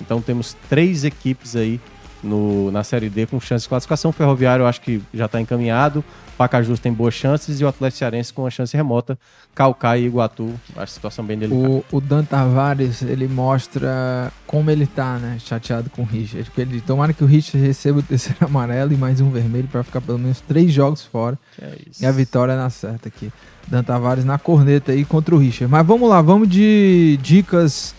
Então 0.00 0.20
temos 0.20 0.56
três 0.68 1.04
equipes 1.04 1.56
aí 1.56 1.80
no, 2.24 2.70
na 2.70 2.82
Série 2.82 3.08
D 3.08 3.26
com 3.26 3.38
chance 3.38 3.64
de 3.64 3.68
classificação. 3.68 4.10
O 4.10 4.12
Ferroviário 4.12 4.62
eu 4.62 4.66
acho 4.66 4.80
que 4.80 5.02
já 5.12 5.26
está 5.26 5.40
encaminhado. 5.40 6.04
Pacajus 6.36 6.80
tem 6.80 6.92
boas 6.92 7.14
chances 7.14 7.60
e 7.60 7.64
o 7.64 7.68
Atlético 7.68 7.98
Cearense 7.98 8.32
com 8.32 8.42
uma 8.42 8.50
chance 8.50 8.76
remota. 8.76 9.16
Calcaia 9.54 10.00
e 10.00 10.06
Iguatu, 10.06 10.52
acho 10.70 10.82
a 10.82 10.86
situação 10.86 11.24
bem 11.24 11.38
delicada. 11.38 11.68
O, 11.68 11.84
o 11.92 12.00
Dan 12.00 12.24
Tavares, 12.24 13.02
ele 13.02 13.28
mostra 13.28 14.32
como 14.46 14.68
ele 14.68 14.86
tá, 14.86 15.16
né? 15.18 15.36
Chateado 15.38 15.88
com 15.90 16.02
o 16.02 16.04
Richard. 16.04 16.44
Porque 16.50 16.62
ele, 16.62 16.80
tomara 16.80 17.12
que 17.12 17.22
o 17.22 17.26
Richard 17.26 17.64
receba 17.64 18.00
o 18.00 18.02
terceiro 18.02 18.38
amarelo 18.44 18.92
e 18.92 18.96
mais 18.96 19.20
um 19.20 19.30
vermelho 19.30 19.68
para 19.68 19.84
ficar 19.84 20.00
pelo 20.00 20.18
menos 20.18 20.40
três 20.40 20.72
jogos 20.72 21.04
fora. 21.04 21.38
É 21.60 21.76
isso. 21.88 22.02
E 22.02 22.06
a 22.06 22.10
vitória 22.10 22.56
na 22.56 22.68
certa 22.68 23.08
aqui. 23.08 23.32
Dan 23.68 23.84
Tavares 23.84 24.24
na 24.24 24.38
corneta 24.38 24.92
aí 24.92 25.04
contra 25.04 25.34
o 25.34 25.38
Richard. 25.38 25.70
Mas 25.70 25.86
vamos 25.86 26.08
lá, 26.08 26.20
vamos 26.20 26.48
de 26.48 27.18
dicas 27.22 27.94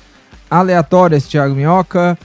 aleatórias, 0.50 1.26
Thiago 1.26 1.56
Minhoca. 1.56 2.18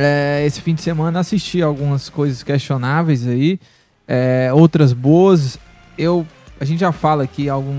É, 0.00 0.44
esse 0.46 0.60
fim 0.60 0.74
de 0.74 0.80
semana 0.82 1.18
assisti 1.18 1.60
algumas 1.60 2.08
coisas 2.08 2.44
questionáveis 2.44 3.26
aí, 3.26 3.58
é, 4.06 4.48
outras 4.52 4.92
boas. 4.92 5.58
Eu, 5.98 6.24
a 6.60 6.64
gente 6.64 6.78
já 6.78 6.92
fala 6.92 7.24
aqui 7.24 7.48
algum, 7.48 7.74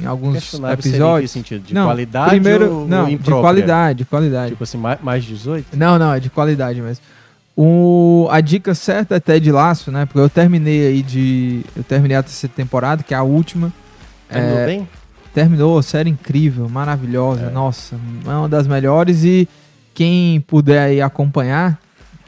em 0.00 0.06
alguns 0.06 0.54
episódios. 0.54 1.32
sentido? 1.32 1.64
De 1.64 1.74
não, 1.74 1.86
qualidade 1.86 2.30
primeiro, 2.30 2.72
ou, 2.72 2.86
não, 2.86 3.08
de 3.08 3.18
qualidade, 3.18 3.98
de 3.98 4.04
qualidade. 4.04 4.50
Tipo 4.52 4.62
assim, 4.62 4.78
mais, 4.78 5.00
mais 5.02 5.24
18? 5.24 5.76
Não, 5.76 5.98
não, 5.98 6.14
é 6.14 6.20
de 6.20 6.30
qualidade 6.30 6.80
mesmo. 6.80 7.02
O, 7.56 8.28
a 8.30 8.40
dica 8.40 8.72
certa 8.72 9.16
é 9.16 9.20
Ted 9.20 9.50
Laço, 9.50 9.90
né? 9.90 10.06
Porque 10.06 10.20
eu 10.20 10.30
terminei 10.30 10.86
aí 10.86 11.02
de. 11.02 11.64
Eu 11.74 11.82
terminei 11.82 12.16
a 12.16 12.22
terceira 12.22 12.54
temporada, 12.54 13.02
que 13.02 13.12
é 13.12 13.16
a 13.16 13.24
última. 13.24 13.72
Terminou 14.30 14.58
É, 14.60 14.66
bem? 14.66 14.88
Terminou, 15.34 15.82
série 15.82 16.08
incrível, 16.08 16.68
maravilhosa, 16.68 17.46
É. 17.46 17.50
nossa, 17.50 17.96
é 18.24 18.30
uma 18.30 18.48
das 18.48 18.68
melhores 18.68 19.24
e 19.24 19.48
quem 19.98 20.40
puder 20.42 20.80
aí 20.80 21.02
acompanhar, 21.02 21.76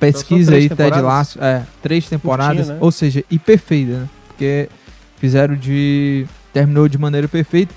pesquisa 0.00 0.56
aí 0.56 0.68
Ted? 0.68 1.00
Laço, 1.00 1.38
é, 1.40 1.62
três 1.80 2.08
temporadas, 2.08 2.66
né? 2.66 2.76
ou 2.80 2.90
seja, 2.90 3.22
e 3.30 3.38
perfeita, 3.38 3.92
né? 3.92 4.08
Porque 4.26 4.68
fizeram 5.18 5.54
de 5.54 6.26
terminou 6.52 6.88
de 6.88 6.98
maneira 6.98 7.28
perfeita 7.28 7.72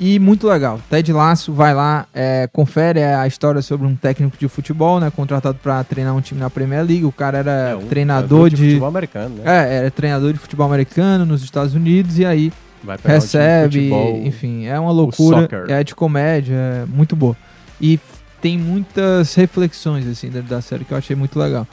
e 0.00 0.18
muito 0.18 0.48
legal. 0.48 0.80
Ted 0.90 1.12
Laço 1.12 1.52
vai 1.52 1.72
lá, 1.72 2.06
é, 2.12 2.48
confere 2.52 3.00
a 3.00 3.28
história 3.28 3.62
sobre 3.62 3.86
um 3.86 3.94
técnico 3.94 4.36
de 4.36 4.48
futebol, 4.48 4.98
né, 4.98 5.08
contratado 5.14 5.56
para 5.62 5.84
treinar 5.84 6.16
um 6.16 6.20
time 6.20 6.40
na 6.40 6.50
Premier 6.50 6.84
League. 6.84 7.04
O 7.04 7.12
cara 7.12 7.38
era 7.38 7.52
É, 7.52 7.76
um 7.76 7.86
treinador 7.86 8.50
de, 8.50 8.56
futebol 8.56 8.88
americano, 8.88 9.36
né? 9.36 9.42
é, 9.44 9.76
era 9.76 9.90
treinador 9.92 10.32
de 10.32 10.40
futebol 10.40 10.66
americano 10.66 11.24
nos 11.24 11.44
Estados 11.44 11.76
Unidos 11.76 12.18
e 12.18 12.24
aí 12.24 12.52
um 12.82 12.86
de 12.92 13.02
recebe, 13.04 13.76
futebol, 13.76 14.20
enfim, 14.24 14.66
é 14.66 14.80
uma 14.80 14.90
loucura, 14.90 15.48
é 15.68 15.84
de 15.84 15.94
comédia, 15.94 16.56
é 16.56 16.84
muito 16.86 17.14
boa. 17.14 17.36
E 17.80 17.98
tem 18.40 18.56
muitas 18.58 19.34
reflexões 19.34 20.06
assim 20.06 20.28
dentro 20.28 20.48
da 20.48 20.60
série 20.60 20.84
que 20.84 20.92
eu 20.92 20.98
achei 20.98 21.14
muito 21.16 21.38
legal. 21.38 21.66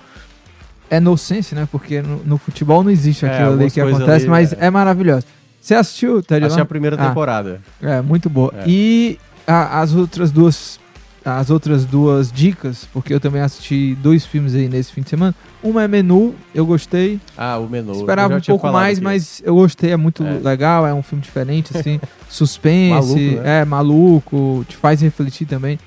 É 0.89 0.99
no 0.99 1.17
sense, 1.17 1.55
né? 1.55 1.67
Porque 1.71 2.01
no, 2.01 2.17
no 2.23 2.37
futebol 2.37 2.83
não 2.83 2.91
existe 2.91 3.25
É, 3.25 3.29
aquilo 3.29 3.43
ali 3.43 3.51
algumas 3.53 3.73
que 3.73 3.81
acontece, 3.81 4.11
ali, 4.25 4.27
mas 4.29 4.53
é. 4.53 4.57
é, 4.67 4.69
maravilhoso. 4.69 5.25
Você 5.59 5.73
assistiu, 5.73 6.21
Ted 6.21 6.45
Achei 6.45 6.55
a 6.57 6.59
Lasso? 6.59 6.69
primeira 6.69 6.95
Ah. 6.95 7.07
temporada. 7.07 7.59
É, 7.81 8.01
muito 8.01 8.29
boa. 8.29 8.53
É. 8.57 8.63
E 8.67 9.17
a- 9.47 9.81
as 9.81 9.93
outras 9.95 10.31
duas 10.31 10.79
as 11.27 11.49
outras 11.49 11.85
duas 11.85 12.31
dicas, 12.31 12.87
porque 12.93 13.11
eu 13.11 13.19
também 13.19 13.41
assisti 13.41 13.97
dois 13.99 14.23
filmes 14.23 14.53
aí 14.53 14.69
nesse 14.69 14.91
fim 14.91 15.01
de 15.01 15.09
semana. 15.09 15.33
Uma 15.63 15.81
é 15.81 15.87
Menu, 15.87 16.35
eu 16.53 16.67
gostei. 16.67 17.19
Ah, 17.35 17.57
o 17.57 17.67
menu. 17.67 17.93
Esperava 17.93 18.35
um 18.35 18.41
pouco 18.41 18.71
mais, 18.71 18.99
aqui. 18.99 19.03
mas 19.03 19.41
eu 19.43 19.55
gostei, 19.55 19.89
é 19.91 19.97
muito 19.97 20.23
É. 20.23 20.33
legal, 20.47 20.85
é 20.85 20.93
um 20.93 21.01
filme 21.01 21.23
diferente, 21.23 21.75
assim, 21.75 21.99
suspense, 22.29 22.91
Maluco, 22.93 23.41
né? 23.41 23.61
é 23.61 23.65
maluco, 23.65 24.63
te 24.69 24.77
faz 24.77 25.01
refletir 25.01 25.47
também. 25.47 25.79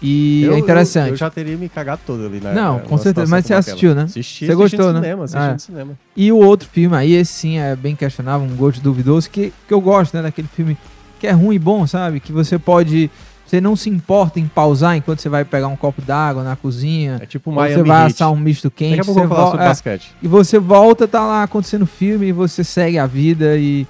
E 0.00 0.44
Eu- 0.44 0.54
é 0.54 0.58
interessante. 0.58 1.08
Eu, 1.08 1.12
eu 1.14 1.16
já 1.16 1.28
teria 1.28 1.56
me 1.56 1.68
cagado 1.68 2.00
todo 2.06 2.24
ali, 2.26 2.38
né? 2.40 2.52
Não, 2.54 2.74
Numa 2.74 2.80
com 2.84 2.96
certeza, 2.98 3.28
mas 3.28 3.44
você 3.44 3.54
assistiu, 3.54 3.94
né? 3.94 4.02
Assisti, 4.02 4.46
Você 4.46 4.52
assisti 4.52 4.54
gostou, 4.76 4.86
no 4.86 4.92
né? 4.94 5.00
cinema, 5.00 5.24
assisti 5.24 5.42
Ah. 5.42 5.52
no 5.54 5.58
cinema. 5.60 5.98
E 6.16 6.30
o 6.32 6.36
outro 6.36 6.68
filme 6.68 6.94
aí, 6.96 7.14
esse 7.14 7.32
sim 7.32 7.58
é 7.58 7.74
bem 7.74 7.96
questionável, 7.96 8.46
um 8.46 8.54
gosto 8.56 8.80
duvidoso, 8.80 9.28
que, 9.28 9.52
que 9.66 9.74
eu 9.74 9.80
gosto, 9.80 10.14
né, 10.16 10.22
daquele 10.22 10.46
filme 10.54 10.76
que 11.18 11.26
é 11.26 11.32
ruim 11.32 11.56
e 11.56 11.58
bom, 11.58 11.84
sabe? 11.84 12.20
Que 12.20 12.30
você 12.32 12.60
pode, 12.60 13.10
você 13.44 13.60
não 13.60 13.74
se 13.74 13.90
importa 13.90 14.38
em 14.38 14.46
pausar 14.46 14.96
enquanto 14.96 15.20
você 15.20 15.28
vai 15.28 15.44
pegar 15.44 15.66
um 15.66 15.74
copo 15.74 16.00
d'água 16.00 16.44
na 16.44 16.54
cozinha, 16.54 17.18
É 17.20 17.26
tipo 17.26 17.50
Miami 17.50 17.74
você 17.74 17.82
vai 17.82 18.02
Heat. 18.04 18.12
assar 18.14 18.30
um 18.30 18.36
misto 18.36 18.68
Daqui 18.68 18.84
quente, 18.90 19.00
a 19.00 19.04
pouco 19.04 19.18
você 19.18 19.24
eu 19.24 19.28
vou 19.28 19.36
falar 19.36 19.50
sobre 19.50 19.64
é, 19.64 19.68
basquete. 19.68 20.14
E 20.22 20.28
você 20.28 20.58
volta, 20.60 21.08
tá 21.08 21.26
lá 21.26 21.42
acontecendo 21.42 21.86
filme 21.86 22.26
e 22.28 22.32
você 22.32 22.62
segue 22.62 22.98
a 22.98 23.06
vida 23.06 23.56
e. 23.56 23.84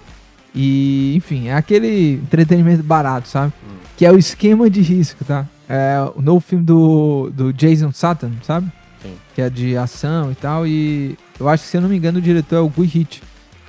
E, 0.54 1.14
enfim, 1.14 1.48
é 1.48 1.54
aquele 1.54 2.14
entretenimento 2.14 2.82
barato, 2.82 3.28
sabe? 3.28 3.52
Que 3.96 4.06
é 4.06 4.10
o 4.10 4.18
esquema 4.18 4.68
de 4.70 4.80
risco, 4.80 5.22
tá? 5.24 5.46
É 5.68 5.98
o 6.16 6.22
novo 6.22 6.40
filme 6.40 6.64
do, 6.64 7.30
do 7.34 7.52
Jason 7.52 7.92
Statham, 7.92 8.32
sabe? 8.42 8.70
Sim. 9.02 9.14
que 9.34 9.40
é 9.42 9.48
de 9.48 9.76
ação 9.76 10.32
e 10.32 10.34
tal. 10.34 10.66
E 10.66 11.16
eu 11.38 11.48
acho 11.48 11.62
que, 11.62 11.68
se 11.70 11.76
eu 11.76 11.80
não 11.80 11.88
me 11.88 11.96
engano, 11.96 12.18
o 12.18 12.22
diretor 12.22 12.56
é 12.56 12.60
o 12.60 12.68
Gui 12.68 12.84
Hit, 12.86 13.22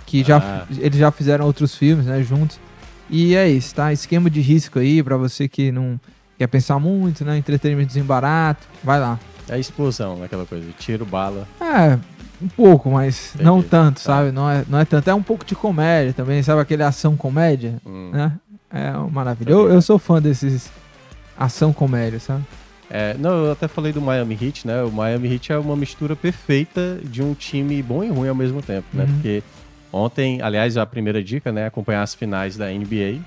que 0.05 0.23
já, 0.23 0.38
Ah. 0.39 0.65
eles 0.77 0.97
já 0.97 1.11
fizeram 1.11 1.45
outros 1.45 1.76
filmes, 1.76 2.07
né, 2.07 2.23
juntos. 2.23 2.59
E 3.11 3.35
é 3.35 3.47
isso, 3.47 3.76
tá? 3.76 3.93
Esquema 3.93 4.27
de 4.30 4.41
risco 4.41 4.80
aí, 4.80 5.03
pra 5.03 5.17
você 5.17 5.47
que 5.47 5.71
não 5.71 5.99
quer 6.38 6.47
pensar 6.47 6.80
muito, 6.80 7.23
né? 7.23 7.38
Entretenimentozinho 7.38 8.05
barato, 8.05 8.65
vai 8.84 8.99
lá. 8.99 9.19
É 9.47 9.59
explosão, 9.59 10.23
aquela 10.23 10.45
coisa. 10.47 10.65
Tiro, 10.80 11.05
bala. 11.05 11.47
É, 11.61 11.99
um 12.41 12.47
pouco, 12.47 12.89
mas 12.89 13.30
Entendi. 13.35 13.43
não 13.43 13.61
tanto, 13.61 13.97
Tá. 13.97 14.01
sabe? 14.01 14.31
Não 14.31 14.49
é, 14.49 14.63
não 14.67 14.80
é 14.80 14.85
tanto. 14.85 15.07
É 15.09 15.13
um 15.13 15.21
pouco 15.23 15.45
de 15.45 15.53
comédia 15.55 16.11
também, 16.13 16.41
sabe? 16.41 16.61
Aquele 16.61 16.81
ação 16.84 17.15
comédia, 17.15 17.76
Hum. 17.85 18.09
né? 18.13 18.31
É 18.71 18.91
uma 18.91 19.09
maravilha. 19.09 19.51
Eu, 19.51 19.69
eu 19.69 19.81
sou 19.81 19.99
fã 19.99 20.19
desses 20.21 20.71
ação 21.39 21.71
comédia, 21.73 22.19
sabe? 22.19 22.43
É, 22.91 23.15
não, 23.19 23.45
eu 23.45 23.51
até 23.51 23.67
falei 23.67 23.93
do 23.93 24.01
Miami 24.01 24.37
Heat, 24.41 24.65
né? 24.67 24.83
O 24.83 24.91
Miami 24.91 25.31
Heat 25.33 25.51
é 25.51 25.57
uma 25.57 25.75
mistura 25.75 26.15
perfeita 26.15 26.99
de 27.03 27.21
um 27.21 27.33
time 27.33 27.81
bom 27.83 28.03
e 28.03 28.09
ruim 28.09 28.27
ao 28.29 28.35
mesmo 28.35 28.61
tempo, 28.61 28.85
né? 28.93 29.03
Uhum. 29.05 29.13
Porque 29.13 29.43
ontem, 29.93 30.41
aliás, 30.41 30.75
a 30.75 30.85
primeira 30.85 31.23
dica, 31.23 31.51
né? 31.51 31.67
Acompanhar 31.67 32.01
as 32.01 32.15
finais 32.15 32.57
da 32.57 32.65
NBA, 32.71 33.19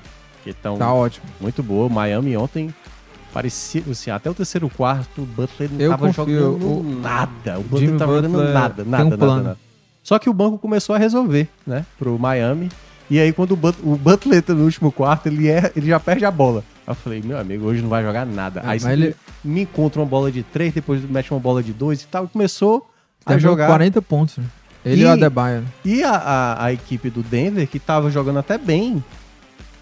que 0.43 0.51
estão 0.51 0.77
Tá 0.77 0.93
ótimo. 0.93 1.25
muito 1.41 1.63
boa. 1.63 1.89
Miami 1.89 2.37
ontem 2.37 2.75
parecia, 3.33 3.83
assim, 3.91 4.11
até 4.11 4.29
o 4.29 4.35
terceiro 4.35 4.69
quarto, 4.69 5.23
o 5.23 5.25
Butler 5.27 5.71
não 5.71 5.81
Eu 5.81 5.91
tava 5.91 6.07
confio, 6.13 6.39
jogando 6.41 6.67
o- 6.81 7.01
nada. 7.01 7.59
O 7.59 7.63
Butler 7.63 7.91
não 7.91 7.99
tava 7.99 8.15
jogando 8.17 8.33
Butler 8.33 8.53
nada, 8.53 8.83
tem 8.83 8.91
nada, 8.91 9.05
um 9.05 9.11
nada, 9.11 9.17
plano. 9.19 9.43
nada. 9.45 9.59
Só 10.03 10.19
que 10.19 10.29
o 10.29 10.33
banco 10.35 10.59
começou 10.59 10.97
a 10.97 10.99
resolver, 10.99 11.49
né? 11.65 11.87
Pro 11.99 12.19
Miami. 12.19 12.69
E 13.09 13.21
aí, 13.21 13.33
quando 13.33 13.53
o, 13.53 13.57
But 13.57 13.77
o 13.83 13.95
Butler 13.97 14.39
entra 14.39 14.55
no 14.55 14.65
último 14.65 14.91
quarto, 14.91 15.27
ele, 15.29 15.49
é, 15.49 15.71
ele 15.77 15.87
já 15.87 16.01
perde 16.01 16.25
a 16.25 16.31
bola. 16.31 16.65
Eu 16.87 16.95
falei, 16.95 17.23
meu 17.25 17.39
amigo, 17.39 17.65
hoje 17.67 17.81
não 17.83 17.89
vai 17.89 18.03
jogar 18.03 18.27
nada. 18.27 18.61
É, 18.61 18.63
aí 18.67 18.81
mas 18.83 18.85
ele- 18.93 19.15
me 19.45 19.63
encontra 19.63 20.01
uma 20.01 20.07
bola 20.07 20.31
de 20.33 20.43
três, 20.43 20.73
depois 20.75 21.03
mete 21.09 21.31
uma 21.31 21.39
bola 21.41 21.63
de 21.63 21.73
dois 21.73 22.03
e 22.03 22.07
tal. 22.07 22.25
E 22.25 22.29
começou 22.29 22.89
a 23.25 23.31
Tá 23.33 23.39
jogando 23.39 23.53
jogar. 23.59 23.67
40 23.69 24.03
pontos. 24.03 24.39
né? 24.39 24.45
Ele 24.85 25.03
e, 25.03 25.05
E- 25.05 25.07
o 25.07 25.11
Adebayo. 25.13 25.61
né? 25.61 25.67
E 25.85 26.03
a, 26.03 26.11
a, 26.17 26.65
a 26.67 26.73
equipe 26.73 27.09
do 27.09 27.23
Denver, 27.23 27.67
que 27.69 27.79
tava 27.79 28.11
jogando 28.11 28.39
até 28.41 28.59
bem, 28.59 29.03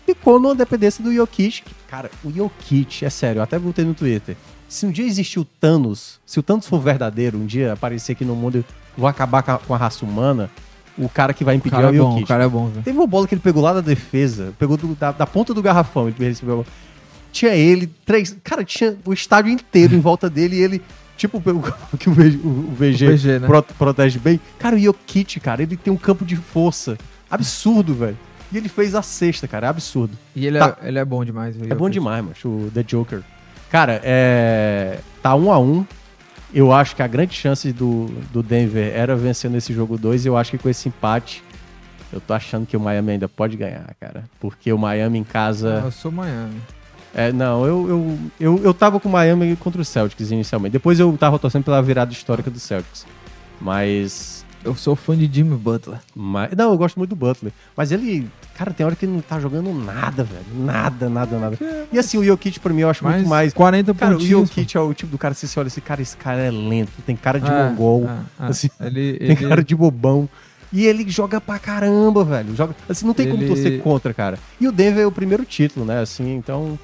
ficou 0.07 0.39
numa 0.39 0.55
dependência 0.55 1.03
do 1.03 1.13
Jokic. 1.15 1.63
Cara, 1.89 2.11
o 2.25 2.31
Jokic, 2.31 3.05
é 3.05 3.11
sério, 3.11 3.39
eu 3.41 3.43
até 3.43 3.59
voltei 3.59 3.85
no 3.85 3.95
Twitter. 3.95 4.37
Se 4.69 4.87
um 4.87 4.91
dia 4.91 5.07
existir 5.07 5.41
o 5.41 5.45
Thanos, 5.45 6.21
se 6.25 6.39
o 6.39 6.43
Thanos 6.43 6.67
for 6.67 6.81
verdadeiro, 6.81 7.39
um 7.39 7.47
dia 7.47 7.73
aparecer 7.73 8.13
aqui 8.13 8.25
no 8.25 8.37
mundo 8.37 8.59
e 8.59 8.65
vou 8.97 9.09
acabar 9.09 9.43
com 9.43 9.51
a, 9.53 9.59
com 9.59 9.75
a 9.75 9.77
raça 9.79 10.05
humana, 10.05 10.49
o 10.99 11.09
cara 11.09 11.33
que 11.33 11.43
vai 11.45 11.55
O 11.55 11.57
impedir 11.57 11.75
cara 11.77 11.87
é 11.93 11.97
é 11.97 12.01
o 12.01 12.05
bom, 12.05 12.11
Jokic. 12.11 12.25
o 12.25 12.29
cara 12.29 12.45
é 12.45 12.49
bom, 12.49 12.69
velho. 12.69 12.83
Teve 12.85 12.99
uma 12.99 13.07
bola 13.07 13.27
que 13.27 13.35
ele 13.35 13.41
pegou 13.43 13.63
lá 13.63 13.73
da 13.73 13.81
defesa, 13.81 14.53
pegou 14.59 14.77
do- 14.77 14.95
da, 14.95 15.11
da 15.13 15.27
ponta 15.27 15.53
do 15.55 15.63
garrafão, 15.63 16.09
ele 16.09 16.17
recebeu 16.19 16.55
a 16.55 16.57
bola. 16.59 16.67
Tinha 17.33 17.53
ele, 17.55 17.87
três. 18.05 18.37
Cara, 18.43 18.65
tinha 18.65 18.97
o 19.05 19.13
estádio 19.13 19.51
inteiro 19.53 19.95
em 19.95 20.01
volta 20.01 20.29
dele 20.29 20.57
e 20.57 20.63
ele. 20.63 20.83
Tipo 21.17 21.37
o 21.39 21.43
que 21.99 22.09
o 22.09 22.13
VG, 22.15 22.41
o 22.43 22.73
VG, 22.75 23.07
O 23.09 23.13
VG, 23.17 23.39
né? 23.41 23.47
pro- 23.47 23.63
protege 23.63 24.19
bem. 24.19 24.41
Cara, 24.59 24.75
o 24.75 24.79
Jokic, 24.79 25.39
cara, 25.39 25.63
ele 25.63 25.77
tem 25.77 25.93
um 25.93 25.97
campo 25.97 26.25
de 26.25 26.35
força 26.37 26.97
absurdo, 27.31 27.95
velho. 27.95 28.17
E 28.53 28.57
ele 28.57 28.69
fez 28.69 28.95
a 28.95 29.03
sexta, 29.03 29.47
cara, 29.47 29.67
é 29.67 29.71
absurdo. 29.71 30.17
E 30.35 30.47
ele, 30.47 30.59
Tá. 30.59 30.77
é, 30.83 30.89
ele 30.89 30.99
é 30.99 31.05
bom 31.05 31.25
demais. 31.25 31.55
É 31.61 31.75
bom 31.75 31.89
demais, 31.91 32.25
macho, 32.25 32.49
o 32.49 32.71
The 32.75 32.83
Joker. 32.83 33.23
Cara, 33.71 34.01
é. 34.03 34.99
Tá 35.23 35.35
um 35.37 35.53
a 35.53 35.59
um. 35.59 35.85
Eu 36.53 36.73
acho 36.73 36.97
que 36.97 37.03
a 37.03 37.07
grande 37.07 37.33
chance 37.35 37.71
do, 37.71 38.07
do 38.33 38.43
Denver 38.43 38.91
era 38.93 39.15
vencendo 39.15 39.57
esse 39.57 39.73
jogo 39.73 39.97
2 39.97 40.25
e 40.25 40.29
eu 40.29 40.37
acho 40.37 40.51
que 40.51 40.59
com 40.59 40.69
esse 40.69 40.89
empate, 40.89 41.45
eu 42.13 42.21
tô 42.21 42.33
achando 42.35 42.67
que 42.67 42.77
o 42.77 42.81
Miami 42.81 43.13
ainda 43.13 43.29
pode 43.29 43.57
ganhar, 43.57 43.95
cara. 44.01 44.25
Porque 44.41 44.73
o 44.73 44.79
Miami 44.79 45.19
em 45.19 45.23
Ah, 45.29 45.33
casa. 45.33 45.83
eu 45.85 45.93
sou 45.93 46.11
Miami. 46.11 46.61
É, 47.15 47.33
não, 47.33 47.65
eu, 47.67 47.89
eu, 47.89 48.19
eu, 48.39 48.61
eu 48.65 48.75
tava 48.75 49.01
com 49.01 49.09
o 49.09 49.13
Miami 49.13 49.57
contra 49.57 49.81
o 49.81 49.85
Celtics 49.85 50.31
inicialmente. 50.31 50.73
Depois 50.73 51.01
eu 51.01 51.17
tava 51.19 51.39
torcendo 51.39 51.65
pela 51.65 51.83
virada 51.83 52.13
histórica 52.13 52.51
do 52.51 52.59
Celtics. 52.61 53.05
Mas. 53.61 54.41
Eu 54.63 54.75
sou 54.75 54.95
fã 54.95 55.17
de 55.17 55.25
Jimmy 55.33 55.57
Butler. 55.57 55.99
mas 56.15 56.51
não, 56.55 56.71
eu 56.73 56.77
gosto 56.77 56.99
muito 56.99 57.11
do 57.11 57.17
Butler. 57.17 57.51
Mas 57.75 57.91
ele. 57.93 58.29
Cara, 58.55 58.73
tem 58.75 58.85
hora 58.85 58.95
que 58.95 59.07
ele 59.07 59.13
não 59.13 59.23
tá 59.23 59.41
jogando 59.41 59.73
nada, 59.73 60.23
velho. 60.23 60.45
Nada, 60.55 61.09
nada, 61.09 61.39
nada. 61.39 61.59
E 61.91 61.99
assim, 61.99 62.19
o 62.19 62.25
Jokic 62.25 62.61
pra 62.61 62.73
mim 62.73 62.83
eu 62.83 62.91
acho 62.91 63.03
Mas 63.03 63.17
muito 63.17 63.29
mais. 63.29 63.55
40 63.55 63.95
Cara, 63.95 64.17
o. 64.19 64.21
Jokic 64.21 64.77
é 64.77 64.81
o 64.81 64.93
tipo 64.93 65.11
do 65.13 65.17
cara, 65.17 65.33
você 65.33 65.59
olha 65.59 65.69
esse 65.69 65.81
cara, 65.81 66.03
esse 66.03 66.15
cara 66.17 66.41
é 66.43 66.51
lento, 66.51 66.93
tem 67.07 67.17
cara 67.17 67.41
de 67.41 67.51
É, 67.51 67.71
mongol, 67.71 68.05
é, 68.07 68.45
é. 68.45 68.49
assim, 68.49 68.69
Ele, 68.81 69.15
tem 69.19 69.31
ele- 69.31 69.49
cara 69.49 69.65
de 69.65 69.75
bobão. 69.75 70.29
E 70.73 70.85
ele 70.87 71.09
joga 71.11 71.41
pra 71.41 71.59
caramba, 71.59 72.23
velho. 72.23 72.55
Joga, 72.55 72.77
assim, 72.89 73.05
não 73.07 73.15
tem 73.15 73.29
como 73.31 73.43
Ele- 73.43 73.49
torcer 73.49 73.81
contra, 73.81 74.13
cara. 74.15 74.39
E 74.61 74.69
o 74.69 74.73
Denver 74.73 75.03
é 75.03 75.07
o 75.07 75.11
primeiro 75.11 75.45
título, 75.47 75.87
né? 75.87 76.01
Assim, 76.01 76.37
então. 76.37 76.79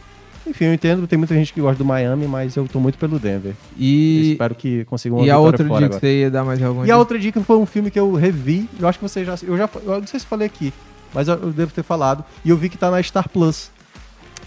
Enfim, 0.47 0.67
eu 0.67 0.75
entendo, 0.75 1.07
tem 1.07 1.19
muita 1.19 1.35
gente 1.35 1.53
que 1.53 1.61
gosta 1.61 1.77
do 1.79 1.85
Miami, 1.85 2.27
mas 2.27 2.55
eu 2.57 2.67
tô 2.69 2.79
muito 2.79 2.97
pelo 2.99 3.19
Denver. 3.19 3.51
Eu 3.53 3.57
E, 3.79 4.33
espero 4.33 4.55
que 4.55 4.85
consigam 4.85 5.19
uma 5.19 5.27
e 5.27 5.31
a 5.31 5.39
outra 5.39 5.65
dica 5.65 5.77
que 5.79 5.85
agora. 5.85 6.01
você 6.01 6.21
ia 6.21 6.31
dar 6.31 6.45
mais 6.45 6.63
alguma 6.63 6.87
E 6.87 6.91
a 6.91 6.97
outra 6.97 7.19
dica 7.19 7.41
foi 7.41 7.57
um 7.57 7.67
filme 7.67 7.91
que 7.91 7.99
eu 7.99 8.13
revi. 8.15 8.69
Eu 8.79 8.87
acho 8.89 8.99
que 8.99 9.03
você 9.09 9.25
já. 9.25 9.35
Eu 9.43 9.57
já. 9.59 9.69
Eu 9.85 10.01
não 10.01 10.07
sei 10.07 10.21
se 10.21 10.27
falei 10.27 10.47
aqui, 10.47 10.73
mas 11.13 11.27
eu, 11.29 11.35
eu 11.35 11.51
devo 11.53 11.73
ter 11.73 11.83
falado. 11.83 12.25
E 12.45 12.51
eu 12.51 12.57
vi 12.57 12.69
que 12.69 12.79
tá 12.79 12.91
na 12.91 13.03
Star 13.03 13.29
Plus. 13.29 13.71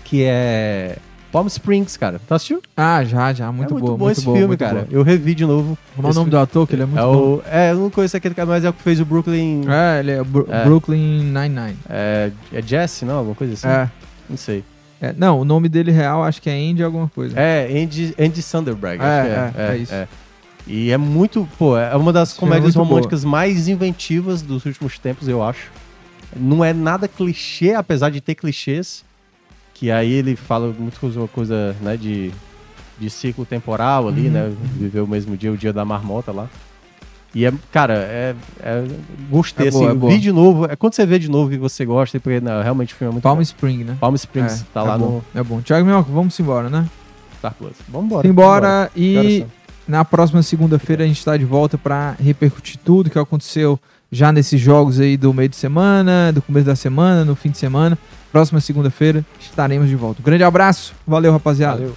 Que 0.05 0.23
é. 0.25 0.97
Palm 1.31 1.45
Springs, 1.45 1.95
cara. 1.95 2.19
Tu 2.27 2.33
assistiu? 2.33 2.59
Ah, 2.75 3.03
já, 3.03 3.31
já. 3.33 3.51
Muito 3.51 3.69
é 3.69 3.73
muito 3.73 3.85
bom 3.91 3.97
muito 4.05 4.17
esse 4.17 4.25
boa, 4.25 4.35
filme, 4.37 4.57
cara. 4.57 4.73
boa. 4.81 4.87
Eu 4.89 5.03
revi 5.03 5.35
de 5.35 5.45
novo. 5.45 5.77
Como 5.95 6.07
é 6.07 6.11
o 6.11 6.13
nome 6.15 6.31
do 6.31 6.39
ator, 6.39 6.65
que 6.65 6.73
ele 6.73 6.81
é 6.81 6.85
muito 6.87 6.97
é, 6.97 7.03
bom. 7.03 7.11
o, 7.35 7.43
é, 7.45 7.71
eu 7.71 7.75
não 7.75 7.89
conheço 7.91 8.17
aquele 8.17 8.33
cara, 8.33 8.47
mas 8.49 8.65
é 8.65 8.69
o 8.69 8.73
que 8.73 8.81
fez 8.81 8.99
o 8.99 9.05
Brooklyn. 9.05 9.61
É, 9.67 9.97
É, 9.97 9.99
ele 9.99 10.11
é, 10.11 10.23
Bru- 10.23 10.47
É. 10.49 10.63
Brooklyn 10.63 11.25
Nine-Nine. 11.25 11.77
é, 11.87 12.31
Jesse, 12.65 13.05
não? 13.05 13.17
Alguma 13.17 13.35
coisa 13.35 13.53
assim? 13.53 13.67
É. 13.67 13.87
Não 14.27 14.37
sei. 14.37 14.63
É, 15.01 15.13
Não, 15.17 15.39
o 15.39 15.45
nome 15.45 15.69
dele 15.69 15.91
real 15.91 16.23
acho 16.23 16.41
que 16.41 16.49
é 16.49 16.53
Andy 16.53 16.83
alguma 16.83 17.07
coisa. 17.07 17.39
É, 17.39 17.67
Andy, 17.81 18.13
Andy 18.19 18.41
Sanderberg. 18.41 19.01
É, 19.01 19.05
acho 19.05 19.53
que 19.53 19.61
é, 19.61 19.65
é 19.71 19.77
isso. 19.77 19.93
E 20.67 20.91
é 20.91 20.97
muito, 20.97 21.47
pô, 21.57 21.77
é 21.77 21.95
uma 21.95 22.13
das 22.13 22.35
é 22.35 22.39
comédias 22.39 22.75
românticas 22.75 23.23
mais 23.25 23.67
inventivas 23.67 24.41
dos 24.41 24.65
últimos 24.65 24.99
tempos, 24.99 25.27
eu 25.27 25.41
acho. 25.41 25.71
Não 26.35 26.63
é 26.63 26.73
nada 26.73 27.07
clichê, 27.07 27.73
apesar 27.73 28.09
de 28.11 28.21
ter 28.21 28.35
clichês. 28.35 29.03
Que 29.73 29.89
aí 29.89 30.11
ele 30.11 30.35
fala 30.35 30.73
muito 30.77 30.99
coisa, 30.99 31.27
coisa 31.29 31.75
né, 31.81 31.95
de, 31.95 32.31
de 32.99 33.09
ciclo 33.09 33.45
temporal 33.45 34.09
ali, 34.09 34.27
Uhum. 34.27 34.31
né? 34.31 34.53
Viver 34.77 34.99
o 34.99 35.07
mesmo 35.07 35.37
dia, 35.37 35.51
o 35.51 35.57
dia 35.57 35.71
da 35.71 35.85
marmota 35.85 36.31
lá. 36.33 36.49
E 37.33 37.45
é, 37.45 37.53
cara, 37.71 37.93
é, 37.93 38.35
é 38.61 38.85
gostei, 39.29 39.67
É 39.67 39.69
assim, 39.69 39.79
boa, 39.79 39.91
é 39.91 39.93
boa. 39.93 40.11
vi 40.13 40.19
de 40.19 40.31
novo. 40.31 40.65
É 40.65 40.75
quando 40.75 40.93
você 40.95 41.05
vê 41.05 41.19
de 41.19 41.29
novo 41.29 41.53
e 41.53 41.57
você 41.57 41.85
gosta, 41.85 42.19
porque 42.19 42.39
não, 42.41 42.61
realmente 42.63 42.93
o 42.93 42.97
filme 42.97 43.11
é 43.11 43.13
muito 43.13 43.23
Palm 43.23 43.35
bom. 43.37 43.41
Spring, 43.41 43.83
né? 43.83 43.97
Palm 43.99 44.15
Springs, 44.15 44.61
É, 44.61 44.65
tá 44.73 44.81
é 44.81 44.83
lá 44.83 44.97
bom, 44.97 45.21
no 45.33 45.39
É 45.39 45.43
bom. 45.43 45.61
Tiago 45.61 45.85
Minhoca, 45.85 46.11
vamos 46.11 46.39
embora, 46.39 46.69
né? 46.69 46.87
Star 47.37 47.53
Plus. 47.53 47.73
Vambora. 47.87 48.27
Embora 48.27 48.67
horas 48.67 48.91
e 48.95 49.45
na 49.87 50.03
próxima 50.03 50.41
segunda-feira 50.43 51.03
a 51.03 51.07
gente 51.07 51.19
está 51.19 51.37
de 51.37 51.45
volta 51.45 51.77
para 51.77 52.15
repercutir 52.19 52.77
tudo 52.83 53.09
que 53.09 53.17
aconteceu 53.19 53.79
já 54.11 54.31
nesses 54.31 54.59
jogos 54.59 54.99
aí 54.99 55.15
do 55.15 55.33
meio 55.33 55.49
de 55.49 55.55
semana, 55.55 56.31
do 56.33 56.41
começo 56.41 56.65
da 56.65 56.75
semana, 56.75 57.23
no 57.23 57.35
fim 57.35 57.49
de 57.51 57.57
semana. 57.59 57.97
Próxima 58.31 58.59
segunda-feira 58.59 59.23
estaremos 59.39 59.87
de 59.87 59.95
volta. 59.95 60.19
Um 60.21 60.23
grande 60.25 60.43
abraço, 60.43 60.93
valeu 61.07 61.31
rapaziada. 61.31 61.77
Valeu. 61.77 61.95